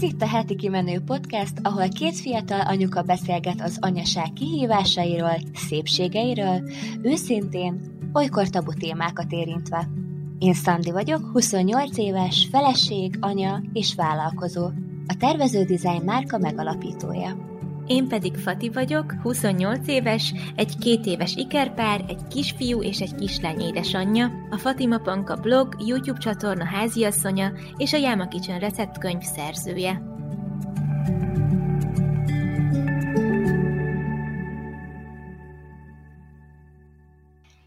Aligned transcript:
Ez 0.00 0.06
itt 0.06 0.22
a 0.22 0.26
Heti 0.26 0.54
Kimenő 0.54 1.00
Podcast, 1.00 1.52
ahol 1.62 1.88
két 1.88 2.14
fiatal 2.14 2.60
anyuka 2.60 3.02
beszélget 3.02 3.60
az 3.60 3.78
anyaság 3.80 4.32
kihívásairól, 4.32 5.36
szépségeiről, 5.54 6.70
őszintén, 7.02 7.80
olykor 8.12 8.48
tabu 8.48 8.72
témákat 8.72 9.32
érintve. 9.32 9.88
Én 10.38 10.54
Szandi 10.54 10.90
vagyok, 10.90 11.30
28 11.32 11.98
éves, 11.98 12.48
feleség, 12.50 13.16
anya 13.20 13.62
és 13.72 13.94
vállalkozó. 13.94 14.64
A 15.06 15.16
tervező 15.18 15.64
dizájn 15.64 16.02
márka 16.02 16.38
megalapítója. 16.38 17.49
Én 17.90 18.08
pedig 18.08 18.36
Fati 18.36 18.68
vagyok, 18.68 19.14
28 19.22 19.88
éves, 19.88 20.34
egy 20.56 20.78
két 20.78 21.06
éves 21.06 21.34
ikerpár, 21.34 22.04
egy 22.08 22.26
kisfiú 22.28 22.82
és 22.82 23.00
egy 23.00 23.14
kislány 23.14 23.60
édesanyja, 23.60 24.30
a 24.50 24.56
Fatima 24.56 24.98
Panka 24.98 25.36
blog, 25.36 25.76
YouTube 25.86 26.18
csatorna 26.18 26.64
háziasszonya 26.64 27.52
és 27.76 27.92
a 27.92 27.96
Jáma 27.96 28.28
Kitchen 28.28 28.58
receptkönyv 28.58 29.20
szerzője. 29.20 30.02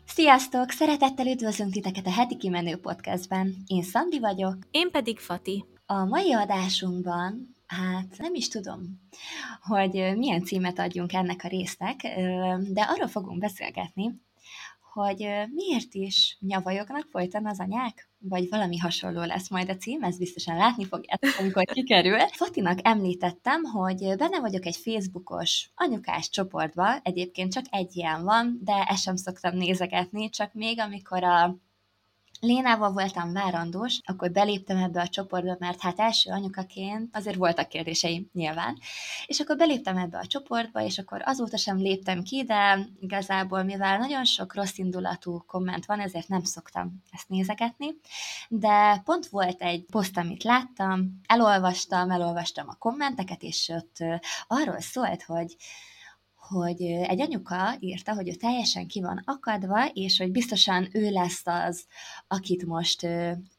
Sziasztok! 0.05 0.70
Szeretettel 0.70 1.27
üdvözlünk 1.27 1.71
titeket 1.71 2.05
a 2.05 2.12
heti 2.12 2.38
kimenő 2.38 2.76
podcastben. 2.76 3.55
Én 3.68 3.84
Szandi 3.84 4.20
vagyok. 4.20 4.58
Én 4.71 4.91
pedig 4.91 5.20
Fati. 5.20 5.66
A 5.85 6.05
mai 6.05 6.34
adásunkban 6.34 7.52
Hát 7.77 8.18
nem 8.18 8.34
is 8.34 8.48
tudom, 8.48 8.82
hogy 9.62 10.13
milyen 10.18 10.44
címet 10.44 10.80
adjunk 10.80 11.13
ennek 11.13 11.41
a 11.44 11.48
résznek, 11.48 12.02
de 12.59 12.82
arról 12.82 13.08
fogunk 13.08 13.40
beszélgetni, 13.40 14.22
hogy 14.94 15.18
miért 15.54 15.94
is 15.94 16.38
nyavajognak 16.40 17.08
folyton 17.12 17.48
az 17.48 17.59
anyák, 17.59 18.09
vagy 18.20 18.49
valami 18.49 18.77
hasonló 18.77 19.23
lesz 19.23 19.49
majd 19.49 19.70
a 19.70 19.76
cím, 19.76 20.04
ez 20.04 20.18
biztosan 20.18 20.58
látni 20.58 20.86
fogjátok, 20.86 21.36
amikor 21.40 21.63
kikerül. 21.63 22.20
Fatinak 22.20 22.80
említettem, 22.82 23.63
hogy 23.63 24.16
benne 24.18 24.40
vagyok 24.40 24.66
egy 24.66 24.76
Facebookos 24.76 25.70
anyukás 25.76 26.29
csoportban, 26.29 26.99
egyébként 27.04 27.54
csak 27.54 27.66
egy 27.70 27.96
ilyen 27.96 28.24
van, 28.24 28.60
de 28.63 28.84
ezt 28.84 29.04
sem 29.04 29.16
szoktam 29.16 29.57
nézegetni, 29.57 30.29
csak 30.29 30.54
még 30.54 30.79
amikor 30.79 31.24
a 31.24 31.57
Lénával 32.44 32.91
voltam 32.91 33.34
várandós, 33.34 33.99
akkor 34.04 34.32
beléptem 34.32 34.77
ebbe 34.77 35.02
a 35.02 35.08
csoportba, 35.08 35.55
mert 35.60 35.82
hát 35.82 35.99
első 35.99 36.32
anyukaként 36.32 37.16
azért 37.16 37.35
voltak 37.35 37.68
kérdéseim 37.68 38.30
nyilván, 38.34 38.77
és 39.26 39.40
akkor 39.40 39.58
beléptem 39.58 39.98
ebbe 39.98 40.18
a 40.18 40.26
csoportba, 40.26 40.82
és 40.82 40.98
akkor 40.98 41.22
azóta 41.26 41.58
sem 41.58 41.77
léptem 41.77 42.24
ki, 42.24 42.44
de 42.44 42.80
igazából 43.00 43.63
mivel 43.63 43.98
nagyon 43.98 44.26
sok 44.26 44.55
rossz 44.55 44.77
indulatú 44.77 45.44
komment 45.48 45.85
van, 45.85 46.00
ezért 46.00 46.27
nem 46.27 46.44
szoktam 46.44 47.04
ezt 47.12 47.30
nézegetni, 47.30 47.88
de 48.50 49.02
pont 49.05 49.28
volt 49.28 49.62
egy 49.62 49.85
poszt, 49.91 50.18
amit 50.18 50.44
láttam, 50.44 51.22
elolvastam, 51.26 52.12
elolvastam 52.12 52.70
a 52.70 52.76
kommenteket, 52.80 53.41
és 53.41 53.70
ott 53.70 53.98
arról 54.48 54.80
szólt, 54.80 55.24
hogy 55.24 55.55
hogy 56.48 56.82
egy 56.82 57.22
anyuka 57.22 57.76
írta, 57.80 58.13
hogy 58.13 58.30
ő 58.30 58.34
teljesen 58.34 58.88
ki 58.88 59.02
van 59.02 59.22
akadva, 59.26 59.86
és 59.86 60.18
hogy 60.18 60.32
biztosan 60.32 60.88
ő 60.91 61.10
lesz 61.10 61.41
az, 61.46 61.85
akit 62.27 62.66
most 62.66 63.08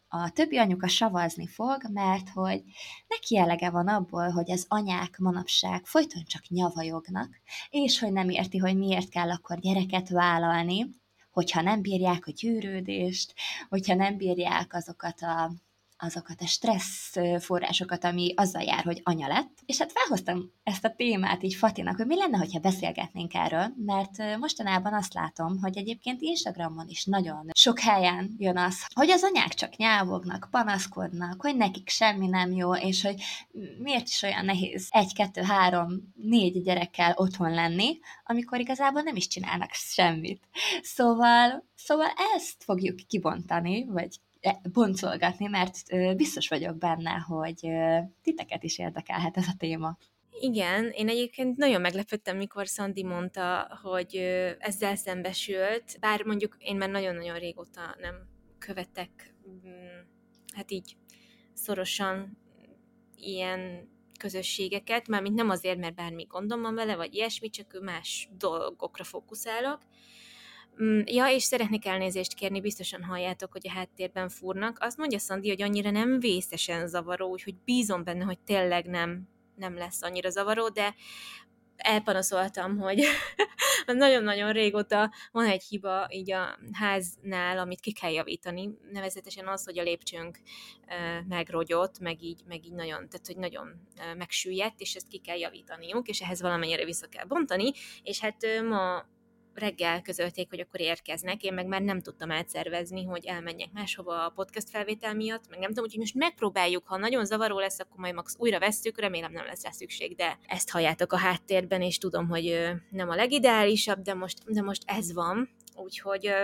a 0.09 0.31
többi 0.31 0.57
anyuka 0.59 0.89
savazni 0.89 1.47
fog, 1.47 1.77
mert 1.93 2.29
hogy 2.29 2.63
neki 3.09 3.39
elege 3.39 3.71
van 3.71 3.89
abból, 3.89 4.29
hogy 4.29 4.51
az 4.51 4.65
anyák 4.69 5.19
manapság 5.19 5.87
folyton 5.87 6.23
csak 6.25 6.43
nyavajognak, 6.49 7.41
és 7.71 7.99
hogy 7.99 8.13
nem 8.13 8.29
érti, 8.29 8.59
hogy 8.59 8.77
miért 8.77 9.09
kell 9.09 9.31
akkor 9.31 9.59
gyereket 9.59 10.09
vállalni, 10.09 11.03
hogyha 11.31 11.61
nem 11.61 11.81
bírják 11.81 12.27
a 12.27 12.33
gyűrődést, 12.33 13.35
hogyha 13.69 13.95
nem 13.95 14.17
bírják 14.17 14.75
azokat 14.75 15.21
a 15.21 15.53
azokat 15.99 16.41
a 16.41 16.47
stressz 16.47 17.15
forrásokat, 17.39 18.05
ami 18.05 18.33
azzal 18.37 18.63
jár, 18.63 18.85
hogy 18.85 19.01
anya 19.03 19.27
lett. 19.27 19.59
És 19.67 19.79
hát 19.79 19.93
felhoztam 19.93 20.53
ezt 20.63 20.85
a 20.85 20.95
témát 20.95 21.43
így 21.43 21.55
Fatinak, 21.55 21.97
hogy 21.97 22.07
mi 22.07 22.17
lenne, 22.17 22.39
hogyha 22.39 22.59
beszélgetnénk 22.59 23.35
erről, 23.35 23.73
mert 23.77 24.39
mostanában 24.39 24.95
azt 24.95 25.15
látom, 25.15 25.59
hogy 25.61 25.77
egyébként 25.77 26.21
Instagramon 26.21 26.89
is 26.89 27.05
nagyon 27.05 27.51
sok 27.53 27.79
helyen 27.79 28.35
jön 28.39 28.59
az, 28.59 28.87
hogy 28.95 29.11
az 29.11 29.23
anyák 29.23 29.55
csak 29.55 29.77
nyávognak, 29.77 30.49
panaszkodnak, 30.51 31.41
hogy 31.41 31.57
nekik 31.57 31.89
semmi 31.89 32.27
nem 32.27 32.53
jó, 32.53 32.75
és 32.75 33.03
hogy 33.03 33.23
miért 33.79 34.09
is 34.09 34.23
olyan 34.23 34.45
nehéz 34.45 34.87
egy, 34.91 35.15
kettő, 35.15 35.43
három, 35.43 36.13
négy 36.15 36.63
gyerekkel 36.63 37.13
otthon 37.17 37.51
lenni, 37.51 37.99
amikor 38.25 38.61
igazából 38.61 39.03
nem 39.03 39.17
is 39.17 39.27
csinálnak 39.27 39.71
semmit. 39.73 40.49
Szóval, 40.83 41.65
szóval 41.75 42.09
ezt 42.37 42.65
fogjuk 42.65 42.97
kibontani, 43.09 43.85
vagy 43.85 44.17
boncolgatni, 44.73 45.47
mert 45.47 45.77
biztos 46.17 46.49
vagyok 46.49 46.79
benne, 46.79 47.11
hogy 47.11 47.69
titeket 48.23 48.63
is 48.63 48.79
érdekelhet 48.79 49.37
ez 49.37 49.47
a 49.49 49.55
téma. 49.59 49.97
Igen, 50.41 50.91
én 50.91 51.09
egyébként 51.09 51.57
nagyon 51.57 51.81
meglepődtem, 51.81 52.37
mikor 52.37 52.69
Szandi 52.69 53.05
mondta, 53.05 53.79
hogy 53.83 54.17
ezzel 54.59 54.97
szembesült, 54.97 55.97
bár 56.01 56.25
mondjuk 56.25 56.57
én 56.59 56.77
már 56.77 56.91
nagyon-nagyon 56.91 57.39
régóta 57.39 57.97
nem 58.01 58.15
követek, 58.59 59.35
mm, 59.49 60.01
hát 60.55 60.71
így 60.71 60.97
szorosan 61.53 62.39
ilyen 63.17 63.89
közösségeket, 64.19 65.09
mármint 65.09 65.35
nem 65.35 65.51
azért, 65.51 65.79
mert 65.79 65.95
bármi 65.95 66.25
gondom 66.25 66.63
van 66.63 66.75
vele, 66.75 66.97
vagy 66.97 67.15
ilyesmi, 67.15 67.51
csak 67.51 67.81
más 67.83 68.29
dolgokra 68.39 69.05
fókuszálok, 69.05 69.81
ja, 71.05 71.27
és 71.27 71.43
szeretnék 71.43 71.87
elnézést 71.87 72.35
kérni, 72.35 72.61
biztosan 72.61 73.03
halljátok, 73.03 73.53
hogy 73.53 73.69
a 73.69 73.73
háttérben 73.73 74.29
fúrnak. 74.29 74.79
Azt 74.81 74.97
mondja 74.97 75.19
Szandi, 75.19 75.49
hogy 75.49 75.63
annyira 75.63 75.91
nem 75.91 76.21
vészesen 76.21 76.89
zavaró, 76.89 77.31
úgyhogy 77.31 77.55
bízom 77.65 78.05
benne, 78.05 78.25
hogy 78.25 78.39
tényleg 78.39 78.87
nem, 78.87 79.29
nem 79.57 79.77
lesz 79.77 80.03
annyira 80.03 80.31
zavaró, 80.31 80.69
de 80.69 80.95
elpanaszoltam, 81.77 82.79
hogy 82.79 83.05
nagyon-nagyon 83.87 84.53
régóta 84.53 85.13
van 85.33 85.47
egy 85.47 85.63
hiba 85.63 86.07
így 86.11 86.33
a 86.33 86.59
háznál, 86.73 87.59
amit 87.59 87.81
ki 87.81 87.93
kell 87.93 88.13
javítani, 88.13 88.79
nevezetesen 88.93 89.49
az, 89.49 89.65
hogy 89.65 89.79
a 89.79 89.83
lépcsőnk 89.83 90.39
megrogyott, 91.29 91.99
meg 91.99 92.23
így, 92.23 92.43
meg 92.47 92.65
így 92.65 92.73
nagyon, 92.73 93.09
tehát 93.09 93.27
hogy 93.27 93.37
nagyon 93.37 93.89
megsüllyedt, 94.17 94.81
és 94.81 94.95
ezt 94.95 95.09
ki 95.09 95.19
kell 95.19 95.39
javítaniuk, 95.39 96.09
és 96.09 96.21
ehhez 96.21 96.41
valamennyire 96.41 96.85
vissza 96.85 97.07
kell 97.07 97.25
bontani, 97.25 97.73
és 98.03 98.21
hát 98.21 98.47
ma 98.69 99.13
reggel 99.55 100.03
közölték, 100.03 100.49
hogy 100.51 100.61
akkor 100.61 100.81
érkeznek, 100.81 101.43
én 101.43 101.55
meg 101.55 101.67
már 101.67 101.83
nem 101.83 102.01
tudtam 102.01 102.31
átszervezni, 102.31 103.05
hogy 103.05 103.27
elmenjek 103.27 103.73
máshova 103.73 104.25
a 104.25 104.29
podcast 104.29 104.71
felvétel 104.71 105.15
miatt, 105.15 105.49
meg 105.49 105.59
nem 105.59 105.69
tudom, 105.69 105.85
úgyhogy 105.85 106.01
most 106.01 106.15
megpróbáljuk, 106.15 106.87
ha 106.87 106.97
nagyon 106.97 107.25
zavaró 107.25 107.59
lesz, 107.59 107.81
akkor 107.81 107.99
majd 107.99 108.15
max 108.15 108.35
újra 108.39 108.59
vesztük, 108.59 109.01
remélem 109.01 109.33
nem 109.33 109.47
lesz 109.47 109.63
rá 109.63 109.71
szükség, 109.71 110.17
de 110.17 110.39
ezt 110.47 110.71
halljátok 110.71 111.13
a 111.13 111.17
háttérben, 111.17 111.83
és 111.83 111.99
tudom, 111.99 112.29
hogy 112.29 112.71
nem 112.91 113.09
a 113.09 113.15
legideálisabb, 113.15 114.03
de 114.03 114.15
most, 114.15 114.53
de 114.53 114.63
most 114.63 114.83
ez 114.87 115.13
van, 115.13 115.51
úgyhogy 115.77 116.35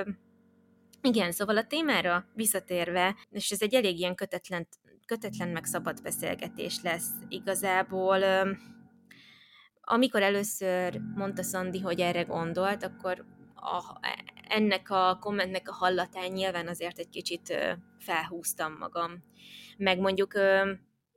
igen, 1.02 1.32
szóval 1.32 1.56
a 1.56 1.66
témára 1.66 2.26
visszatérve, 2.34 3.16
és 3.30 3.50
ez 3.50 3.62
egy 3.62 3.74
elég 3.74 3.98
ilyen 3.98 4.14
kötetlen, 4.14 4.68
kötetlen 5.06 5.48
meg 5.48 5.64
szabad 5.64 6.02
beszélgetés 6.02 6.80
lesz 6.82 7.08
igazából, 7.28 8.22
amikor 9.92 10.22
először 10.22 11.00
mondta 11.14 11.42
Szandi, 11.42 11.80
hogy 11.80 12.00
erre 12.00 12.22
gondolt, 12.22 12.84
akkor 12.84 13.24
a, 13.54 13.98
ennek 14.48 14.90
a 14.90 15.18
kommentnek 15.20 15.68
a 15.68 15.72
hallatán 15.72 16.30
nyilván 16.30 16.68
azért 16.68 16.98
egy 16.98 17.08
kicsit 17.08 17.76
felhúztam 17.98 18.76
magam. 18.78 19.24
Meg 19.76 19.98
mondjuk 19.98 20.34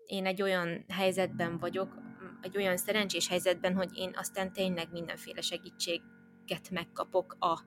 én 0.05 0.25
egy 0.25 0.41
olyan 0.41 0.85
helyzetben 0.87 1.57
vagyok, 1.57 1.97
egy 2.41 2.57
olyan 2.57 2.77
szerencsés 2.77 3.27
helyzetben, 3.27 3.75
hogy 3.75 3.97
én 3.97 4.11
aztán 4.15 4.53
tényleg 4.53 4.91
mindenféle 4.91 5.41
segítséget 5.41 6.69
megkapok 6.69 7.35
a, 7.39 7.59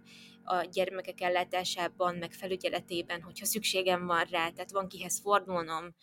a 0.44 0.64
gyermekek 0.72 1.20
ellátásában, 1.20 2.16
meg 2.16 2.32
felügyeletében, 2.32 3.22
hogyha 3.22 3.44
szükségem 3.44 4.06
van 4.06 4.24
rá, 4.30 4.48
tehát 4.48 4.72
van 4.72 4.88
kihez 4.88 5.20
fordulnom, 5.20 5.94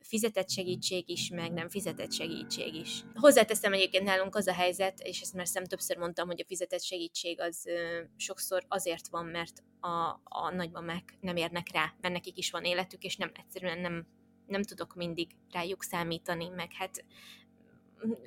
fizetett 0.00 0.50
segítség 0.50 1.08
is, 1.08 1.30
meg 1.30 1.52
nem 1.52 1.68
fizetett 1.68 2.12
segítség 2.12 2.74
is. 2.74 3.04
Hozzáteszem 3.14 3.72
egyébként 3.72 4.04
nálunk 4.04 4.36
az 4.36 4.46
a 4.46 4.52
helyzet, 4.52 5.00
és 5.00 5.20
ezt 5.20 5.34
már 5.34 5.46
szem 5.46 5.64
többször 5.64 5.96
mondtam, 5.96 6.26
hogy 6.26 6.40
a 6.40 6.46
fizetett 6.46 6.82
segítség 6.82 7.40
az 7.40 7.66
ö, 7.66 8.00
sokszor 8.16 8.64
azért 8.68 9.08
van, 9.08 9.26
mert 9.26 9.62
a, 9.80 10.20
a 10.24 10.50
nagymamák 10.54 11.14
nem 11.20 11.36
érnek 11.36 11.72
rá, 11.72 11.94
mert 12.00 12.14
nekik 12.14 12.36
is 12.36 12.50
van 12.50 12.64
életük, 12.64 13.02
és 13.02 13.16
nem 13.16 13.30
egyszerűen 13.34 13.78
nem, 13.78 14.06
nem 14.46 14.62
tudok 14.62 14.94
mindig 14.94 15.30
rájuk 15.50 15.82
számítani, 15.82 16.48
meg 16.48 16.72
hát 16.72 17.04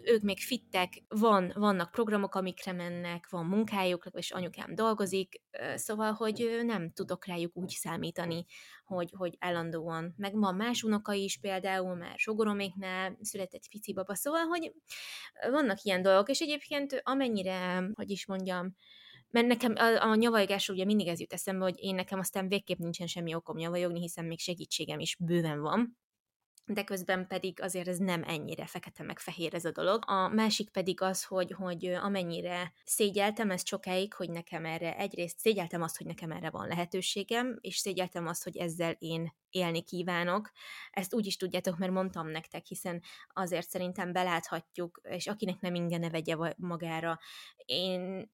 ők 0.04 0.22
még 0.22 0.40
fittek, 0.40 1.04
van, 1.08 1.52
vannak 1.56 1.92
programok, 1.92 2.36
amikre 2.36 2.72
mennek, 2.72 3.30
van 3.30 3.46
munkájuk, 3.46 4.06
és 4.12 4.32
anyukám 4.32 4.76
dolgozik, 4.76 5.42
szóval, 5.76 6.12
hogy 6.12 6.62
nem 6.66 6.92
tudok 6.92 7.26
rájuk 7.26 7.58
úgy 7.58 7.70
számítani, 7.70 8.46
hogy, 8.86 9.12
hogy 9.18 9.36
állandóan. 9.40 10.14
Meg 10.18 10.40
van 10.40 10.56
más 10.56 10.84
unoka 10.84 11.14
is 11.14 11.38
például, 11.38 11.96
már 11.96 12.18
sogoroméknál 12.18 13.18
született 13.22 13.66
fici 13.70 13.94
baba, 13.94 14.16
szóval, 14.16 14.46
hogy 14.46 14.74
vannak 15.52 15.82
ilyen 15.82 16.02
dolgok, 16.02 16.30
és 16.30 16.40
egyébként 16.40 17.02
amennyire, 17.04 17.90
hogy 17.94 18.10
is 18.10 18.26
mondjam, 18.26 18.76
mert 19.30 19.48
nekem 19.48 19.74
a, 19.76 20.10
a 20.10 20.16
nyavajgásról 20.16 20.78
ugye 20.78 20.86
mindig 20.86 21.08
ez 21.08 21.20
jut 21.20 21.34
eszembe, 21.34 21.64
hogy 21.64 21.76
én 21.78 21.96
nekem 21.96 22.20
aztán 22.20 22.48
végképp 22.48 22.78
nincsen 22.78 23.08
semmi 23.08 23.36
okom 23.36 23.58
nyavajogni, 23.58 24.00
hiszen 24.00 24.26
még 24.26 24.40
segítségem 24.40 25.00
is 25.00 25.18
bőven 25.20 25.62
van, 25.62 25.98
de 26.66 26.84
közben 26.84 27.28
pedig 27.28 27.62
azért 27.62 27.88
ez 27.88 27.98
nem 27.98 28.24
ennyire 28.24 28.66
fekete 28.66 29.04
meg 29.04 29.20
fehér 29.20 29.54
ez 29.54 29.66
a 29.66 29.72
dolog. 29.72 30.04
A 30.06 30.28
másik 30.28 30.70
pedig 30.70 31.02
az, 31.02 31.24
hogy, 31.24 31.52
hogy 31.52 31.86
amennyire 31.86 32.74
szégyeltem 32.84 33.52
ezt 33.52 33.68
sokáig, 33.68 34.14
hogy 34.14 34.30
nekem 34.30 34.66
erre 34.66 34.98
egyrészt 34.98 35.40
szégyeltem 35.40 35.82
azt, 35.82 35.98
hogy 35.98 36.06
nekem 36.06 36.32
erre 36.32 36.50
van 36.50 36.68
lehetőségem, 36.68 37.58
és 37.62 37.78
szégyeltem 37.78 38.28
azt, 38.28 38.44
hogy 38.44 38.58
ezzel 38.58 38.96
én 39.00 39.34
élni 39.50 39.84
kívánok. 39.84 40.52
Ezt 40.92 41.14
úgy 41.14 41.26
is 41.26 41.38
tudjátok, 41.38 41.78
mert 41.78 41.92
mondtam 41.92 42.28
nektek, 42.28 42.66
hiszen 42.66 43.02
azért 43.34 43.70
szerintem 43.70 44.12
beláthatjuk, 44.12 45.02
és 45.04 45.28
akinek 45.28 45.60
nem 45.60 45.76
inge 45.76 45.98
ne 45.98 46.10
vegye 46.10 46.36
magára. 46.58 47.20
Én 47.66 48.32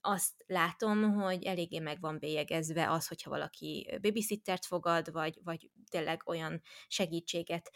azt 0.00 0.44
látom, 0.46 1.12
hogy 1.12 1.44
eléggé 1.44 1.78
meg 1.78 2.00
van 2.00 2.18
bélyegezve 2.18 2.90
az, 2.90 3.08
hogyha 3.08 3.30
valaki 3.30 3.98
babysittert 4.02 4.66
fogad, 4.66 5.12
vagy, 5.12 5.40
vagy 5.44 5.70
tényleg 5.88 6.22
olyan 6.26 6.62
segítséget 6.88 7.70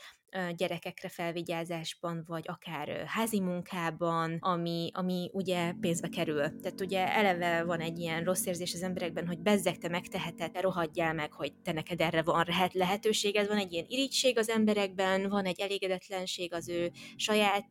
gyerekekre 0.56 1.08
felvigyázásban, 1.08 2.24
vagy 2.26 2.44
akár 2.46 3.04
házi 3.06 3.40
munkában, 3.40 4.36
ami, 4.40 4.90
ami 4.92 5.30
ugye 5.32 5.72
pénzbe 5.80 6.08
kerül. 6.08 6.60
Tehát 6.60 6.80
ugye 6.80 7.12
eleve 7.12 7.64
van 7.64 7.80
egy 7.80 7.98
ilyen 7.98 8.24
rossz 8.24 8.46
érzés 8.46 8.74
az 8.74 8.82
emberekben, 8.82 9.26
hogy 9.26 9.38
bezzeg 9.38 9.78
te 9.78 9.88
megteheted, 9.88 10.50
te 10.50 10.60
rohadjál 10.60 11.14
meg, 11.14 11.32
hogy 11.32 11.52
te 11.62 11.72
neked 11.72 12.00
erre 12.00 12.22
van 12.22 12.46
lehetőséged, 12.72 13.46
van 13.46 13.56
egy 13.58 13.72
ilyen 13.72 13.86
irítség 13.88 14.38
az 14.38 14.48
emberekben, 14.48 15.28
van 15.28 15.44
egy 15.44 15.60
elégedetlenség 15.60 16.54
az 16.54 16.68
ő 16.68 16.90
saját 17.16 17.66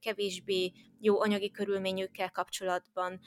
kevésbé 0.00 0.72
jó 1.00 1.20
anyagi 1.20 1.50
körülményükkel 1.50 2.30
kapcsolatban. 2.30 3.20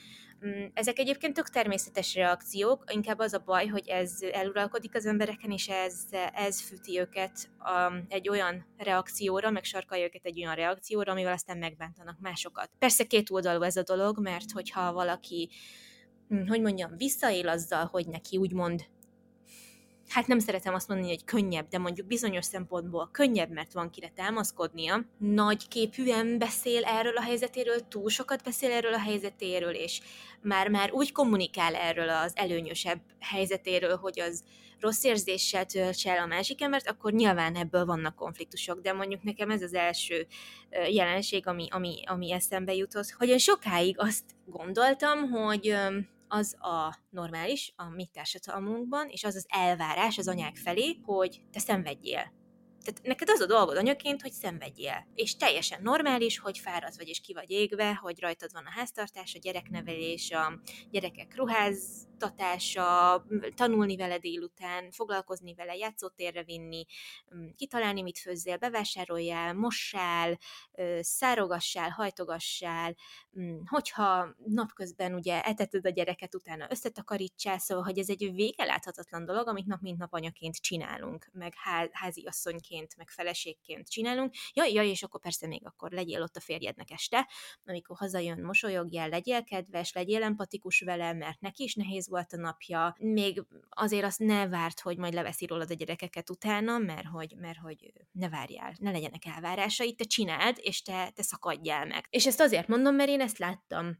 Mm, 0.45 0.65
ezek 0.73 0.99
egyébként 0.99 1.33
tök 1.33 1.49
természetes 1.49 2.15
reakciók, 2.15 2.83
inkább 2.93 3.19
az 3.19 3.33
a 3.33 3.43
baj, 3.45 3.67
hogy 3.67 3.87
ez 3.87 4.17
eluralkodik 4.31 4.95
az 4.95 5.05
embereken, 5.05 5.51
és 5.51 5.67
ez, 5.67 6.05
ez 6.33 6.61
füti 6.61 6.99
őket 6.99 7.49
um, 7.59 8.05
egy 8.09 8.29
olyan 8.29 8.65
reakcióra, 8.77 9.49
meg 9.49 9.63
sarkalja 9.63 10.03
őket 10.03 10.25
egy 10.25 10.39
olyan 10.39 10.55
reakcióra, 10.55 11.11
amivel 11.11 11.33
aztán 11.33 11.57
megbántanak 11.57 12.19
másokat. 12.19 12.69
Persze 12.79 13.03
két 13.03 13.29
oldalú 13.29 13.61
ez 13.61 13.75
a 13.75 13.83
dolog, 13.83 14.19
mert 14.19 14.51
hogyha 14.51 14.93
valaki 14.93 15.49
hm, 16.27 16.47
hogy 16.47 16.61
mondjam, 16.61 16.97
visszaél 16.97 17.47
azzal, 17.47 17.85
hogy 17.85 18.07
neki 18.07 18.37
úgymond 18.37 18.85
hát 20.13 20.27
nem 20.27 20.39
szeretem 20.39 20.73
azt 20.73 20.87
mondani, 20.87 21.09
hogy 21.09 21.23
könnyebb, 21.23 21.67
de 21.67 21.77
mondjuk 21.77 22.07
bizonyos 22.07 22.45
szempontból 22.45 23.09
könnyebb, 23.11 23.49
mert 23.49 23.73
van 23.73 23.89
kire 23.89 24.09
támaszkodnia, 24.15 25.05
nagy 25.17 25.67
képűen 25.67 26.37
beszél 26.37 26.83
erről 26.83 27.17
a 27.17 27.21
helyzetéről, 27.21 27.87
túl 27.87 28.09
sokat 28.09 28.43
beszél 28.43 28.71
erről 28.71 28.93
a 28.93 28.99
helyzetéről, 28.99 29.73
és 29.73 30.01
már-már 30.41 30.91
úgy 30.91 31.11
kommunikál 31.11 31.75
erről 31.75 32.09
az 32.09 32.31
előnyösebb 32.35 33.01
helyzetéről, 33.19 33.95
hogy 33.95 34.19
az 34.19 34.43
rossz 34.83 35.03
érzéssel 35.03 35.65
töltse 35.65 36.11
el 36.11 36.23
a 36.23 36.25
másik 36.25 36.61
embert, 36.61 36.87
akkor 36.87 37.11
nyilván 37.11 37.55
ebből 37.55 37.85
vannak 37.85 38.15
konfliktusok, 38.15 38.81
de 38.81 38.93
mondjuk 38.93 39.23
nekem 39.23 39.49
ez 39.49 39.61
az 39.61 39.73
első 39.73 40.27
jelenség, 40.89 41.47
ami, 41.47 41.67
ami, 41.69 42.01
ami 42.05 42.31
eszembe 42.31 42.73
jutott, 42.73 43.09
hogy 43.09 43.29
én 43.29 43.37
sokáig 43.37 43.95
azt 43.99 44.23
gondoltam, 44.45 45.29
hogy 45.29 45.75
az 46.27 46.55
a 46.59 46.99
normális 47.09 47.73
a 47.75 47.89
mi 47.89 48.05
társadalmunkban, 48.13 49.07
és 49.09 49.23
az 49.23 49.35
az 49.35 49.45
elvárás 49.49 50.17
az 50.17 50.27
anyák 50.27 50.55
felé, 50.55 50.99
hogy 51.05 51.41
te 51.51 51.59
szenvedjél. 51.59 52.42
Tehát 52.83 53.01
neked 53.03 53.29
az 53.29 53.39
a 53.39 53.45
dolgod 53.45 53.77
anyaként, 53.77 54.21
hogy 54.21 54.31
szenvedjél. 54.31 55.07
És 55.15 55.35
teljesen 55.35 55.81
normális, 55.81 56.39
hogy 56.39 56.57
fáradt 56.57 56.97
vagy 56.97 57.07
és 57.07 57.21
ki 57.21 57.33
vagy 57.33 57.51
égve, 57.51 57.93
hogy 57.93 58.19
rajtad 58.19 58.51
van 58.53 58.65
a 58.65 58.71
háztartás, 58.71 59.35
a 59.35 59.39
gyereknevelés, 59.39 60.31
a 60.31 60.59
gyerekek 60.91 61.35
ruháztatása, 61.35 63.25
tanulni 63.55 63.95
vele 63.95 64.17
délután, 64.17 64.91
foglalkozni 64.91 65.53
vele, 65.53 65.75
játszótérre 65.75 66.43
vinni, 66.43 66.85
kitalálni, 67.55 68.01
mit 68.01 68.19
főzzél, 68.19 68.57
bevásároljál, 68.57 69.53
mossál, 69.53 70.39
szárogassál, 70.99 71.89
hajtogassál, 71.89 72.95
hogyha 73.65 74.35
napközben 74.45 75.13
ugye 75.13 75.41
eteted 75.41 75.85
a 75.85 75.89
gyereket, 75.89 76.35
utána 76.35 76.67
összetakarítsál, 76.69 77.59
szóval, 77.59 77.83
hogy 77.83 77.97
ez 77.97 78.09
egy 78.09 78.31
vége 78.33 78.65
láthatatlan 78.65 79.25
dolog, 79.25 79.47
amit 79.47 79.65
nap 79.65 79.81
mint 79.81 79.97
nap 79.97 80.13
anyaként 80.13 80.55
csinálunk, 80.55 81.29
meg 81.31 81.53
házi 81.91 82.21
apaként, 82.73 82.97
meg 82.97 83.09
feleségként 83.09 83.89
csinálunk. 83.89 84.33
Jaj, 84.53 84.71
jaj, 84.71 84.87
és 84.87 85.03
akkor 85.03 85.21
persze 85.21 85.47
még 85.47 85.65
akkor 85.65 85.91
legyél 85.91 86.21
ott 86.21 86.35
a 86.35 86.39
férjednek 86.39 86.91
este, 86.91 87.27
amikor 87.65 87.97
hazajön, 87.97 88.41
mosolyogjál, 88.41 89.09
legyél 89.09 89.43
kedves, 89.43 89.93
legyél 89.93 90.23
empatikus 90.23 90.79
vele, 90.81 91.13
mert 91.13 91.39
neki 91.39 91.63
is 91.63 91.75
nehéz 91.75 92.09
volt 92.09 92.33
a 92.33 92.37
napja. 92.37 92.95
Még 92.99 93.43
azért 93.69 94.03
azt 94.03 94.19
ne 94.19 94.47
várt, 94.47 94.79
hogy 94.79 94.97
majd 94.97 95.13
leveszi 95.13 95.45
rólad 95.45 95.71
a 95.71 95.73
gyerekeket 95.73 96.29
utána, 96.29 96.77
mert 96.77 97.07
hogy, 97.07 97.35
mert 97.37 97.57
hogy 97.57 97.91
ne 98.11 98.29
várjál, 98.29 98.73
ne 98.79 98.91
legyenek 98.91 99.25
elvárásai, 99.25 99.95
te 99.95 100.03
csináld, 100.03 100.57
és 100.59 100.81
te, 100.81 101.11
te 101.15 101.21
szakadjál 101.21 101.85
meg. 101.85 102.05
És 102.09 102.25
ezt 102.25 102.39
azért 102.39 102.67
mondom, 102.67 102.95
mert 102.95 103.09
én 103.09 103.21
ezt 103.21 103.37
láttam 103.37 103.97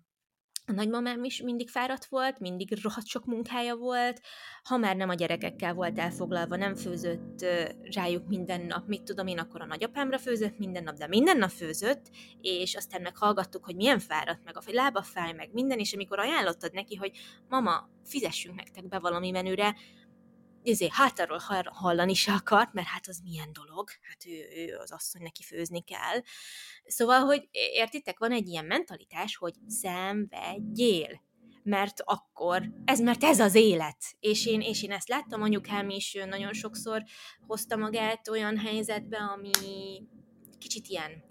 a 0.66 0.72
nagymamám 0.72 1.24
is 1.24 1.42
mindig 1.42 1.70
fáradt 1.70 2.06
volt, 2.06 2.40
mindig 2.40 2.82
rohadt 2.82 3.08
sok 3.08 3.26
munkája 3.26 3.76
volt, 3.76 4.22
ha 4.64 4.78
már 4.78 4.96
nem 4.96 5.10
a 5.10 5.14
gyerekekkel 5.14 5.74
volt 5.74 6.00
elfoglalva, 6.00 6.56
nem 6.56 6.76
főzött 6.76 7.46
rájuk 7.82 8.28
minden 8.28 8.62
nap, 8.62 8.88
mit 8.88 9.04
tudom 9.04 9.28
én, 9.28 9.40
akkor 9.40 9.62
a 9.62 9.66
nagyapámra 9.66 10.18
főzött 10.18 10.58
minden 10.58 10.84
nap, 10.84 10.98
de 10.98 11.08
minden 11.08 11.38
nap 11.38 11.50
főzött, 11.50 12.10
és 12.42 12.76
aztán 12.76 13.02
meghallgattuk, 13.02 13.66
hogy 13.66 13.76
milyen 13.76 14.00
fáradt, 14.00 14.44
meg 14.44 14.58
a 14.58 14.62
lába 14.72 15.02
fáj, 15.02 15.34
meg 15.34 15.50
minden, 15.54 15.80
és 15.80 15.94
amikor 15.94 16.20
ajánlottad 16.20 16.74
neki, 16.74 16.96
hogy 16.96 17.12
mama, 17.50 17.90
fizessünk 18.06 18.56
nektek 18.56 18.88
be 18.88 19.00
valami 19.00 19.32
menüre, 19.32 19.76
izé, 20.64 20.88
hátáról 20.92 21.42
hallani 21.66 22.14
se 22.14 22.34
akart, 22.34 22.74
mert 22.74 22.88
hát 22.88 23.08
az 23.08 23.20
milyen 23.24 23.54
dolog, 23.54 23.90
hát 24.02 24.26
ő, 24.26 24.66
ő 24.66 24.78
az 24.78 24.92
asszony, 24.92 25.22
neki 25.22 25.44
főzni 25.44 25.82
kell. 25.82 26.22
Szóval, 26.86 27.20
hogy 27.20 27.48
értitek, 27.52 28.20
van 28.20 28.32
egy 28.32 28.48
ilyen 28.48 28.66
mentalitás, 28.66 29.36
hogy 29.36 29.54
szenvedjél, 29.68 31.22
mert 31.64 32.02
akkor, 32.04 32.72
ez 32.86 33.00
mert 33.00 33.24
ez 33.24 33.40
az 33.40 33.56
élet. 33.56 33.98
És 34.20 34.46
én, 34.46 34.62
és 34.62 34.84
én 34.84 34.92
ezt 34.92 35.10
láttam, 35.10 35.42
anyukám 35.42 35.90
is 35.90 36.18
nagyon 36.30 36.54
sokszor 36.54 37.04
hozta 37.48 37.76
magát 37.76 38.28
olyan 38.28 38.58
helyzetbe, 38.58 39.18
ami 39.18 40.02
kicsit 40.58 40.88
ilyen 40.88 41.24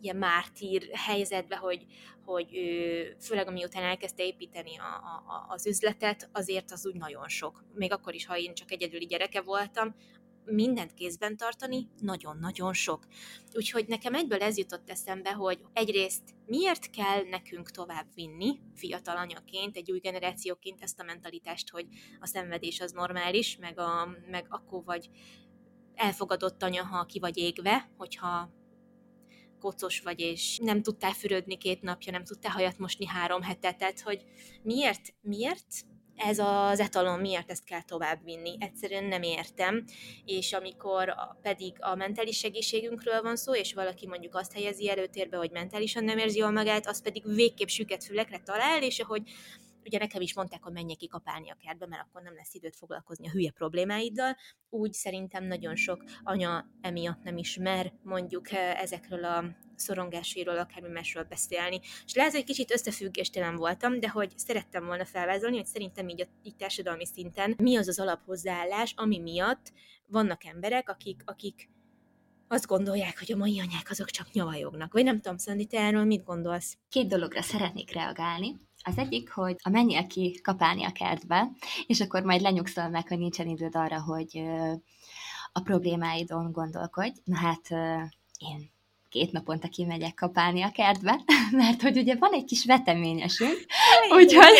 ilyen 0.00 0.16
mártír 0.16 0.90
helyzetbe, 0.92 1.56
hogy, 1.56 1.84
hogy 2.30 2.56
ő, 2.56 3.16
főleg 3.20 3.48
amiután 3.48 3.82
elkezdte 3.82 4.24
építeni 4.24 4.78
a, 4.78 4.82
a, 4.82 5.46
az 5.48 5.66
üzletet, 5.66 6.28
azért 6.32 6.70
az 6.70 6.86
úgy 6.86 6.94
nagyon 6.94 7.28
sok. 7.28 7.64
Még 7.74 7.92
akkor 7.92 8.14
is, 8.14 8.26
ha 8.26 8.38
én 8.38 8.54
csak 8.54 8.72
egyedüli 8.72 9.06
gyereke 9.06 9.40
voltam, 9.40 9.94
mindent 10.44 10.94
kézben 10.94 11.36
tartani 11.36 11.88
nagyon-nagyon 11.98 12.72
sok. 12.72 13.06
Úgyhogy 13.54 13.86
nekem 13.88 14.14
egyből 14.14 14.42
ez 14.42 14.58
jutott 14.58 14.90
eszembe, 14.90 15.32
hogy 15.32 15.58
egyrészt 15.72 16.22
miért 16.46 16.90
kell 16.90 17.22
nekünk 17.22 17.70
tovább 17.70 18.06
vinni 18.14 18.58
fiatal 18.74 19.16
anyaként, 19.16 19.76
egy 19.76 19.90
új 19.90 19.98
generációként 19.98 20.82
ezt 20.82 21.00
a 21.00 21.04
mentalitást, 21.04 21.70
hogy 21.70 21.86
a 22.20 22.26
szenvedés 22.26 22.80
az 22.80 22.92
normális, 22.92 23.56
meg, 23.56 23.78
a, 23.78 24.08
meg 24.30 24.46
akkor 24.48 24.84
vagy 24.84 25.10
elfogadott 25.94 26.62
anya, 26.62 26.84
ha 26.84 27.04
ki 27.04 27.18
vagy 27.18 27.36
égve, 27.36 27.90
hogyha 27.96 28.59
kocos 29.60 30.00
vagy, 30.00 30.20
és 30.20 30.58
nem 30.62 30.82
tudtál 30.82 31.12
fürödni 31.12 31.56
két 31.56 31.82
napja, 31.82 32.12
nem 32.12 32.24
tudtál 32.24 32.52
hajat 32.52 32.78
mosni 32.78 33.06
három 33.06 33.42
hetet, 33.42 33.78
tehát 33.78 34.00
hogy 34.00 34.24
miért, 34.62 35.14
miért 35.20 35.66
ez 36.16 36.38
az 36.38 36.80
etalon, 36.80 37.20
miért 37.20 37.50
ezt 37.50 37.64
kell 37.64 37.82
tovább 37.82 38.24
vinni? 38.24 38.56
Egyszerűen 38.58 39.04
nem 39.04 39.22
értem, 39.22 39.84
és 40.24 40.52
amikor 40.52 41.14
pedig 41.42 41.72
a 41.78 41.94
mentális 41.94 42.38
segítségünkről 42.38 43.22
van 43.22 43.36
szó, 43.36 43.54
és 43.54 43.74
valaki 43.74 44.06
mondjuk 44.06 44.34
azt 44.34 44.52
helyezi 44.52 44.90
előtérbe, 44.90 45.36
hogy 45.36 45.50
mentálisan 45.50 46.04
nem 46.04 46.18
érzi 46.18 46.38
jól 46.38 46.50
magát, 46.50 46.86
az 46.86 47.02
pedig 47.02 47.22
végképp 47.34 47.68
süket 47.68 48.04
fülekre 48.04 48.38
talál, 48.38 48.82
és 48.82 49.00
ahogy 49.00 49.22
ugye 49.84 49.98
nekem 49.98 50.20
is 50.20 50.34
mondták, 50.34 50.62
hogy 50.62 50.72
menjek 50.72 50.96
kikapálni 50.96 51.50
a 51.50 51.56
kertbe, 51.64 51.86
mert 51.86 52.02
akkor 52.02 52.22
nem 52.22 52.34
lesz 52.34 52.54
időt 52.54 52.76
foglalkozni 52.76 53.28
a 53.28 53.30
hülye 53.30 53.50
problémáiddal, 53.50 54.36
úgy 54.68 54.92
szerintem 54.92 55.44
nagyon 55.44 55.76
sok 55.76 56.04
anya 56.22 56.66
emiatt 56.80 57.22
nem 57.22 57.36
ismer 57.36 57.92
mondjuk 58.02 58.50
eh, 58.50 58.80
ezekről 58.80 59.24
a 59.24 59.44
szorongásairól, 59.76 60.58
akármi 60.58 60.88
másról 60.88 61.24
beszélni. 61.24 61.80
És 62.06 62.14
lehet, 62.14 62.32
hogy 62.32 62.44
kicsit 62.44 62.72
összefüggéstelen 62.72 63.56
voltam, 63.56 64.00
de 64.00 64.08
hogy 64.08 64.32
szerettem 64.36 64.84
volna 64.86 65.04
felvázolni, 65.04 65.56
hogy 65.56 65.66
szerintem 65.66 66.08
így, 66.08 66.20
a, 66.20 66.26
így 66.42 66.56
társadalmi 66.56 67.06
szinten 67.06 67.54
mi 67.58 67.76
az 67.76 67.88
az 67.88 67.98
alaphozzáállás, 67.98 68.92
ami 68.96 69.18
miatt 69.18 69.72
vannak 70.06 70.44
emberek, 70.44 70.88
akik, 70.88 71.22
akik 71.24 71.68
azt 72.48 72.66
gondolják, 72.66 73.18
hogy 73.18 73.32
a 73.32 73.36
mai 73.36 73.60
anyák 73.60 73.90
azok 73.90 74.10
csak 74.10 74.32
nyavajognak. 74.32 74.92
Vagy 74.92 75.04
nem 75.04 75.20
tudom, 75.20 75.36
Szandi, 75.36 75.66
te 75.66 75.80
erről 75.80 76.04
mit 76.04 76.24
gondolsz? 76.24 76.78
Két 76.88 77.08
dologra 77.08 77.42
szeretnék 77.42 77.92
reagálni. 77.92 78.56
Az 78.82 78.98
egyik, 78.98 79.32
hogy 79.32 79.56
a 79.62 79.68
menjél 79.68 80.06
ki 80.06 80.40
kapálni 80.42 80.84
a 80.84 80.92
kertbe, 80.92 81.50
és 81.86 82.00
akkor 82.00 82.22
majd 82.22 82.40
lenyugszol 82.40 82.88
meg, 82.88 83.08
hogy 83.08 83.18
nincsen 83.18 83.48
időd 83.48 83.76
arra, 83.76 84.02
hogy 84.02 84.42
a 85.52 85.60
problémáidon 85.60 86.52
gondolkodj. 86.52 87.20
Na 87.24 87.36
hát 87.36 87.70
én 88.38 88.70
két 89.08 89.32
naponta 89.32 89.68
kimegyek 89.68 90.14
kapálni 90.14 90.62
a 90.62 90.70
kertbe, 90.70 91.20
mert 91.50 91.82
hogy 91.82 91.98
ugye 91.98 92.16
van 92.16 92.32
egy 92.32 92.44
kis 92.44 92.64
veteményesünk, 92.64 93.66
úgyhogy, 94.16 94.56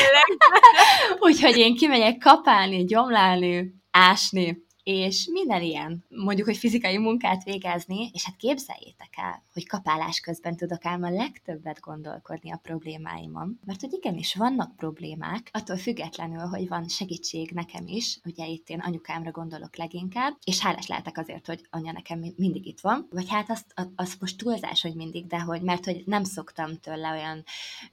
úgyhogy 1.29 1.57
én 1.57 1.75
kimegyek 1.75 2.19
kapálni, 2.19 2.85
gyomlálni, 2.85 3.75
ásni, 3.91 4.69
és 4.83 5.29
minden 5.33 5.63
ilyen, 5.63 6.05
mondjuk, 6.09 6.47
hogy 6.47 6.57
fizikai 6.57 6.99
munkát 6.99 7.45
végezni, 7.45 8.11
és 8.13 8.25
hát 8.25 8.37
képzeljétek 8.37 9.15
el, 9.17 9.43
hogy 9.53 9.67
kapálás 9.67 10.21
közben 10.21 10.57
tudok 10.57 10.85
ám 10.85 11.03
a 11.03 11.11
legtöbbet 11.11 11.81
gondolkodni 11.81 12.53
a 12.53 12.61
problémáimon. 12.63 13.59
Mert 13.65 13.81
hogy 13.81 13.93
igenis 13.93 14.35
vannak 14.35 14.77
problémák, 14.77 15.51
attól 15.53 15.77
függetlenül, 15.77 16.47
hogy 16.47 16.69
van 16.69 16.89
segítség 16.89 17.51
nekem 17.51 17.87
is, 17.87 18.19
ugye 18.25 18.47
itt 18.47 18.69
én 18.69 18.79
anyukámra 18.79 19.31
gondolok 19.31 19.77
leginkább, 19.77 20.37
és 20.45 20.61
hálás 20.61 20.87
lehetek 20.87 21.19
azért, 21.19 21.47
hogy 21.47 21.67
anya 21.71 21.93
nekem 21.93 22.19
mindig 22.37 22.67
itt 22.67 22.81
van, 22.81 23.07
vagy 23.11 23.29
hát 23.29 23.51
azt, 23.51 23.75
az 23.95 24.17
most 24.21 24.39
túlzás, 24.39 24.83
hogy 24.83 24.95
mindig, 24.95 25.27
de 25.27 25.41
hogy 25.41 25.63
mert 25.63 25.85
hogy 25.85 26.03
nem 26.07 26.25
szoktam 26.25 26.77
tőle 26.77 27.11
olyan 27.11 27.45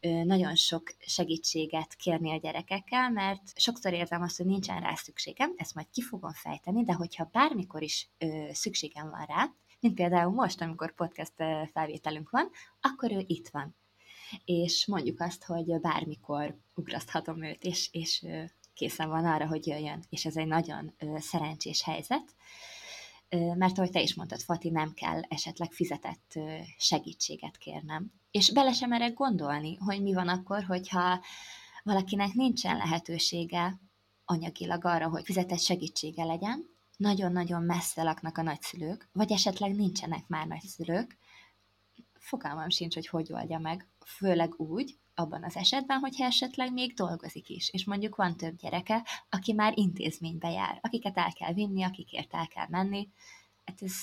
ö, 0.02 0.24
nagyon 0.24 0.56
sok 0.56 0.96
segítséget 1.00 1.96
kérni 1.96 2.32
a 2.32 2.38
gyerekekkel, 2.38 3.10
mert 3.10 3.42
sokszor 3.56 3.94
érzem 3.94 4.22
azt, 4.22 4.38
hogy 4.38 4.46
nincsen 4.46 4.80
rá 4.80 4.96
szükségem, 4.96 5.54
ezt 5.58 5.76
majd 5.76 5.88
ki 5.92 6.02
fogom 6.02 6.32
fejteni, 6.34 6.77
de 6.84 6.94
hogyha 6.94 7.30
bármikor 7.32 7.84
is 7.84 8.10
ö, 8.18 8.50
szükségem 8.52 9.10
van 9.10 9.26
rá, 9.26 9.50
mint 9.80 9.94
például 9.94 10.34
most, 10.34 10.62
amikor 10.62 10.96
podcast 10.96 11.34
felvételünk 11.74 12.30
van, 12.30 12.50
akkor 12.82 13.12
ő 13.12 13.24
itt 13.28 13.50
van. 13.50 13.76
És 14.46 14.86
mondjuk 14.86 15.22
azt, 15.22 15.44
hogy 15.44 15.80
bármikor 15.82 16.58
ugraszthatom 16.76 17.44
őt, 17.44 17.64
és, 17.64 17.90
és 17.92 18.26
készen 18.74 19.10
van 19.10 19.26
arra, 19.26 19.48
hogy 19.48 19.68
jöjjön. 19.68 20.04
És 20.10 20.26
ez 20.26 20.38
egy 20.38 20.48
nagyon 20.48 20.96
szerencsés 21.18 21.84
helyzet, 21.84 22.36
mert 23.30 23.78
ahogy 23.78 23.92
te 23.92 24.02
is 24.02 24.14
mondtad, 24.14 24.42
Fati, 24.42 24.70
nem 24.70 24.94
kell 24.94 25.22
esetleg 25.28 25.72
fizetett 25.72 26.34
segítséget 26.78 27.58
kérnem. 27.58 28.12
És 28.32 28.52
bele 28.52 28.74
sem 28.74 28.90
merek 28.90 29.14
gondolni, 29.14 29.76
hogy 29.76 30.02
mi 30.02 30.14
van 30.14 30.28
akkor, 30.28 30.64
hogyha 30.64 31.24
valakinek 31.84 32.34
nincsen 32.34 32.78
lehetősége 32.78 33.80
anyagilag 34.30 34.86
arra, 34.86 35.10
hogy 35.10 35.24
fizetett 35.26 35.60
segítsége 35.60 36.24
legyen, 36.24 36.70
nagyon-nagyon 36.98 37.64
messze 37.64 38.04
laknak 38.04 38.38
a 38.38 38.42
nagyszülők, 38.42 39.10
vagy 39.12 39.32
esetleg 39.32 39.76
nincsenek 39.76 40.28
már 40.28 40.48
nagyszülők, 40.48 41.18
fogalmam 42.14 42.70
sincs, 42.70 42.94
hogy 42.94 43.08
hogy 43.08 43.34
oldja 43.34 43.60
meg, 43.60 43.88
főleg 44.06 44.60
úgy, 44.60 44.98
abban 45.16 45.44
az 45.44 45.56
esetben, 45.56 46.00
hogyha 46.00 46.26
esetleg 46.26 46.74
még 46.74 46.94
dolgozik 46.94 47.50
is, 47.50 47.70
és 47.70 47.86
mondjuk 47.86 48.16
van 48.16 48.38
több 48.38 48.56
gyereke, 48.56 49.06
aki 49.30 49.54
már 49.54 49.78
intézménybe 49.78 50.50
jár, 50.50 50.80
akiket 50.82 51.18
el 51.18 51.32
kell 51.34 51.54
vinni, 51.54 51.84
akikért 51.84 52.34
el 52.34 52.48
kell 52.48 52.68
menni. 52.70 53.10
Hát 53.66 53.82
ez 53.82 53.96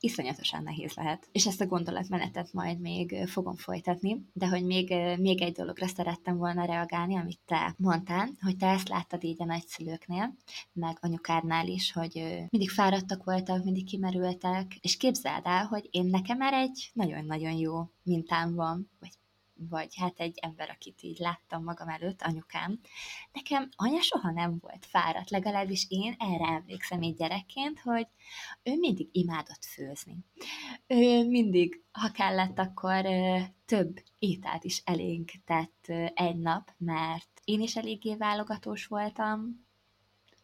iszonyatosan 0.00 0.62
nehéz 0.62 0.94
lehet. 0.94 1.28
És 1.32 1.46
ezt 1.46 1.60
a 1.60 1.66
gondolatmenetet 1.66 2.52
majd 2.52 2.80
még 2.80 3.26
fogom 3.26 3.56
folytatni, 3.56 4.26
de 4.32 4.46
hogy 4.46 4.64
még, 4.64 4.94
még 5.18 5.42
egy 5.42 5.52
dologra 5.52 5.86
szerettem 5.86 6.36
volna 6.36 6.64
reagálni, 6.64 7.16
amit 7.16 7.40
te 7.46 7.74
mondtál, 7.78 8.28
hogy 8.40 8.56
te 8.56 8.66
ezt 8.66 8.88
láttad 8.88 9.24
így 9.24 9.42
a 9.42 9.44
nagyszülőknél, 9.44 10.34
meg 10.72 10.98
anyukádnál 11.00 11.66
is, 11.66 11.92
hogy 11.92 12.46
mindig 12.48 12.70
fáradtak 12.70 13.24
voltak, 13.24 13.64
mindig 13.64 13.84
kimerültek, 13.84 14.76
és 14.80 14.96
képzeld 14.96 15.46
el, 15.46 15.64
hogy 15.64 15.88
én 15.90 16.06
nekem 16.06 16.36
már 16.36 16.52
egy 16.52 16.90
nagyon-nagyon 16.92 17.52
jó 17.52 17.90
mintám 18.02 18.54
van, 18.54 18.90
vagy 19.00 19.19
vagy 19.68 19.96
hát 19.96 20.20
egy 20.20 20.38
ember, 20.38 20.70
akit 20.70 21.02
így 21.02 21.18
láttam 21.18 21.64
magam 21.64 21.88
előtt, 21.88 22.22
anyukám, 22.22 22.80
nekem 23.32 23.68
anya 23.76 24.00
soha 24.00 24.30
nem 24.30 24.58
volt 24.60 24.86
fáradt, 24.86 25.30
legalábbis 25.30 25.86
én 25.88 26.14
erre 26.18 26.46
emlékszem 26.46 27.02
egy 27.02 27.16
gyerekként, 27.16 27.80
hogy 27.80 28.06
ő 28.62 28.76
mindig 28.76 29.08
imádott 29.12 29.64
főzni. 29.64 30.16
Ő 30.86 31.28
mindig, 31.28 31.82
ha 31.92 32.10
kellett, 32.10 32.58
akkor 32.58 33.06
több 33.64 34.02
ételt 34.18 34.64
is 34.64 34.82
elénk 34.84 35.30
tett 35.44 35.86
egy 36.14 36.36
nap, 36.36 36.74
mert 36.78 37.40
én 37.44 37.60
is 37.60 37.76
eléggé 37.76 38.14
válogatós 38.16 38.86
voltam, 38.86 39.68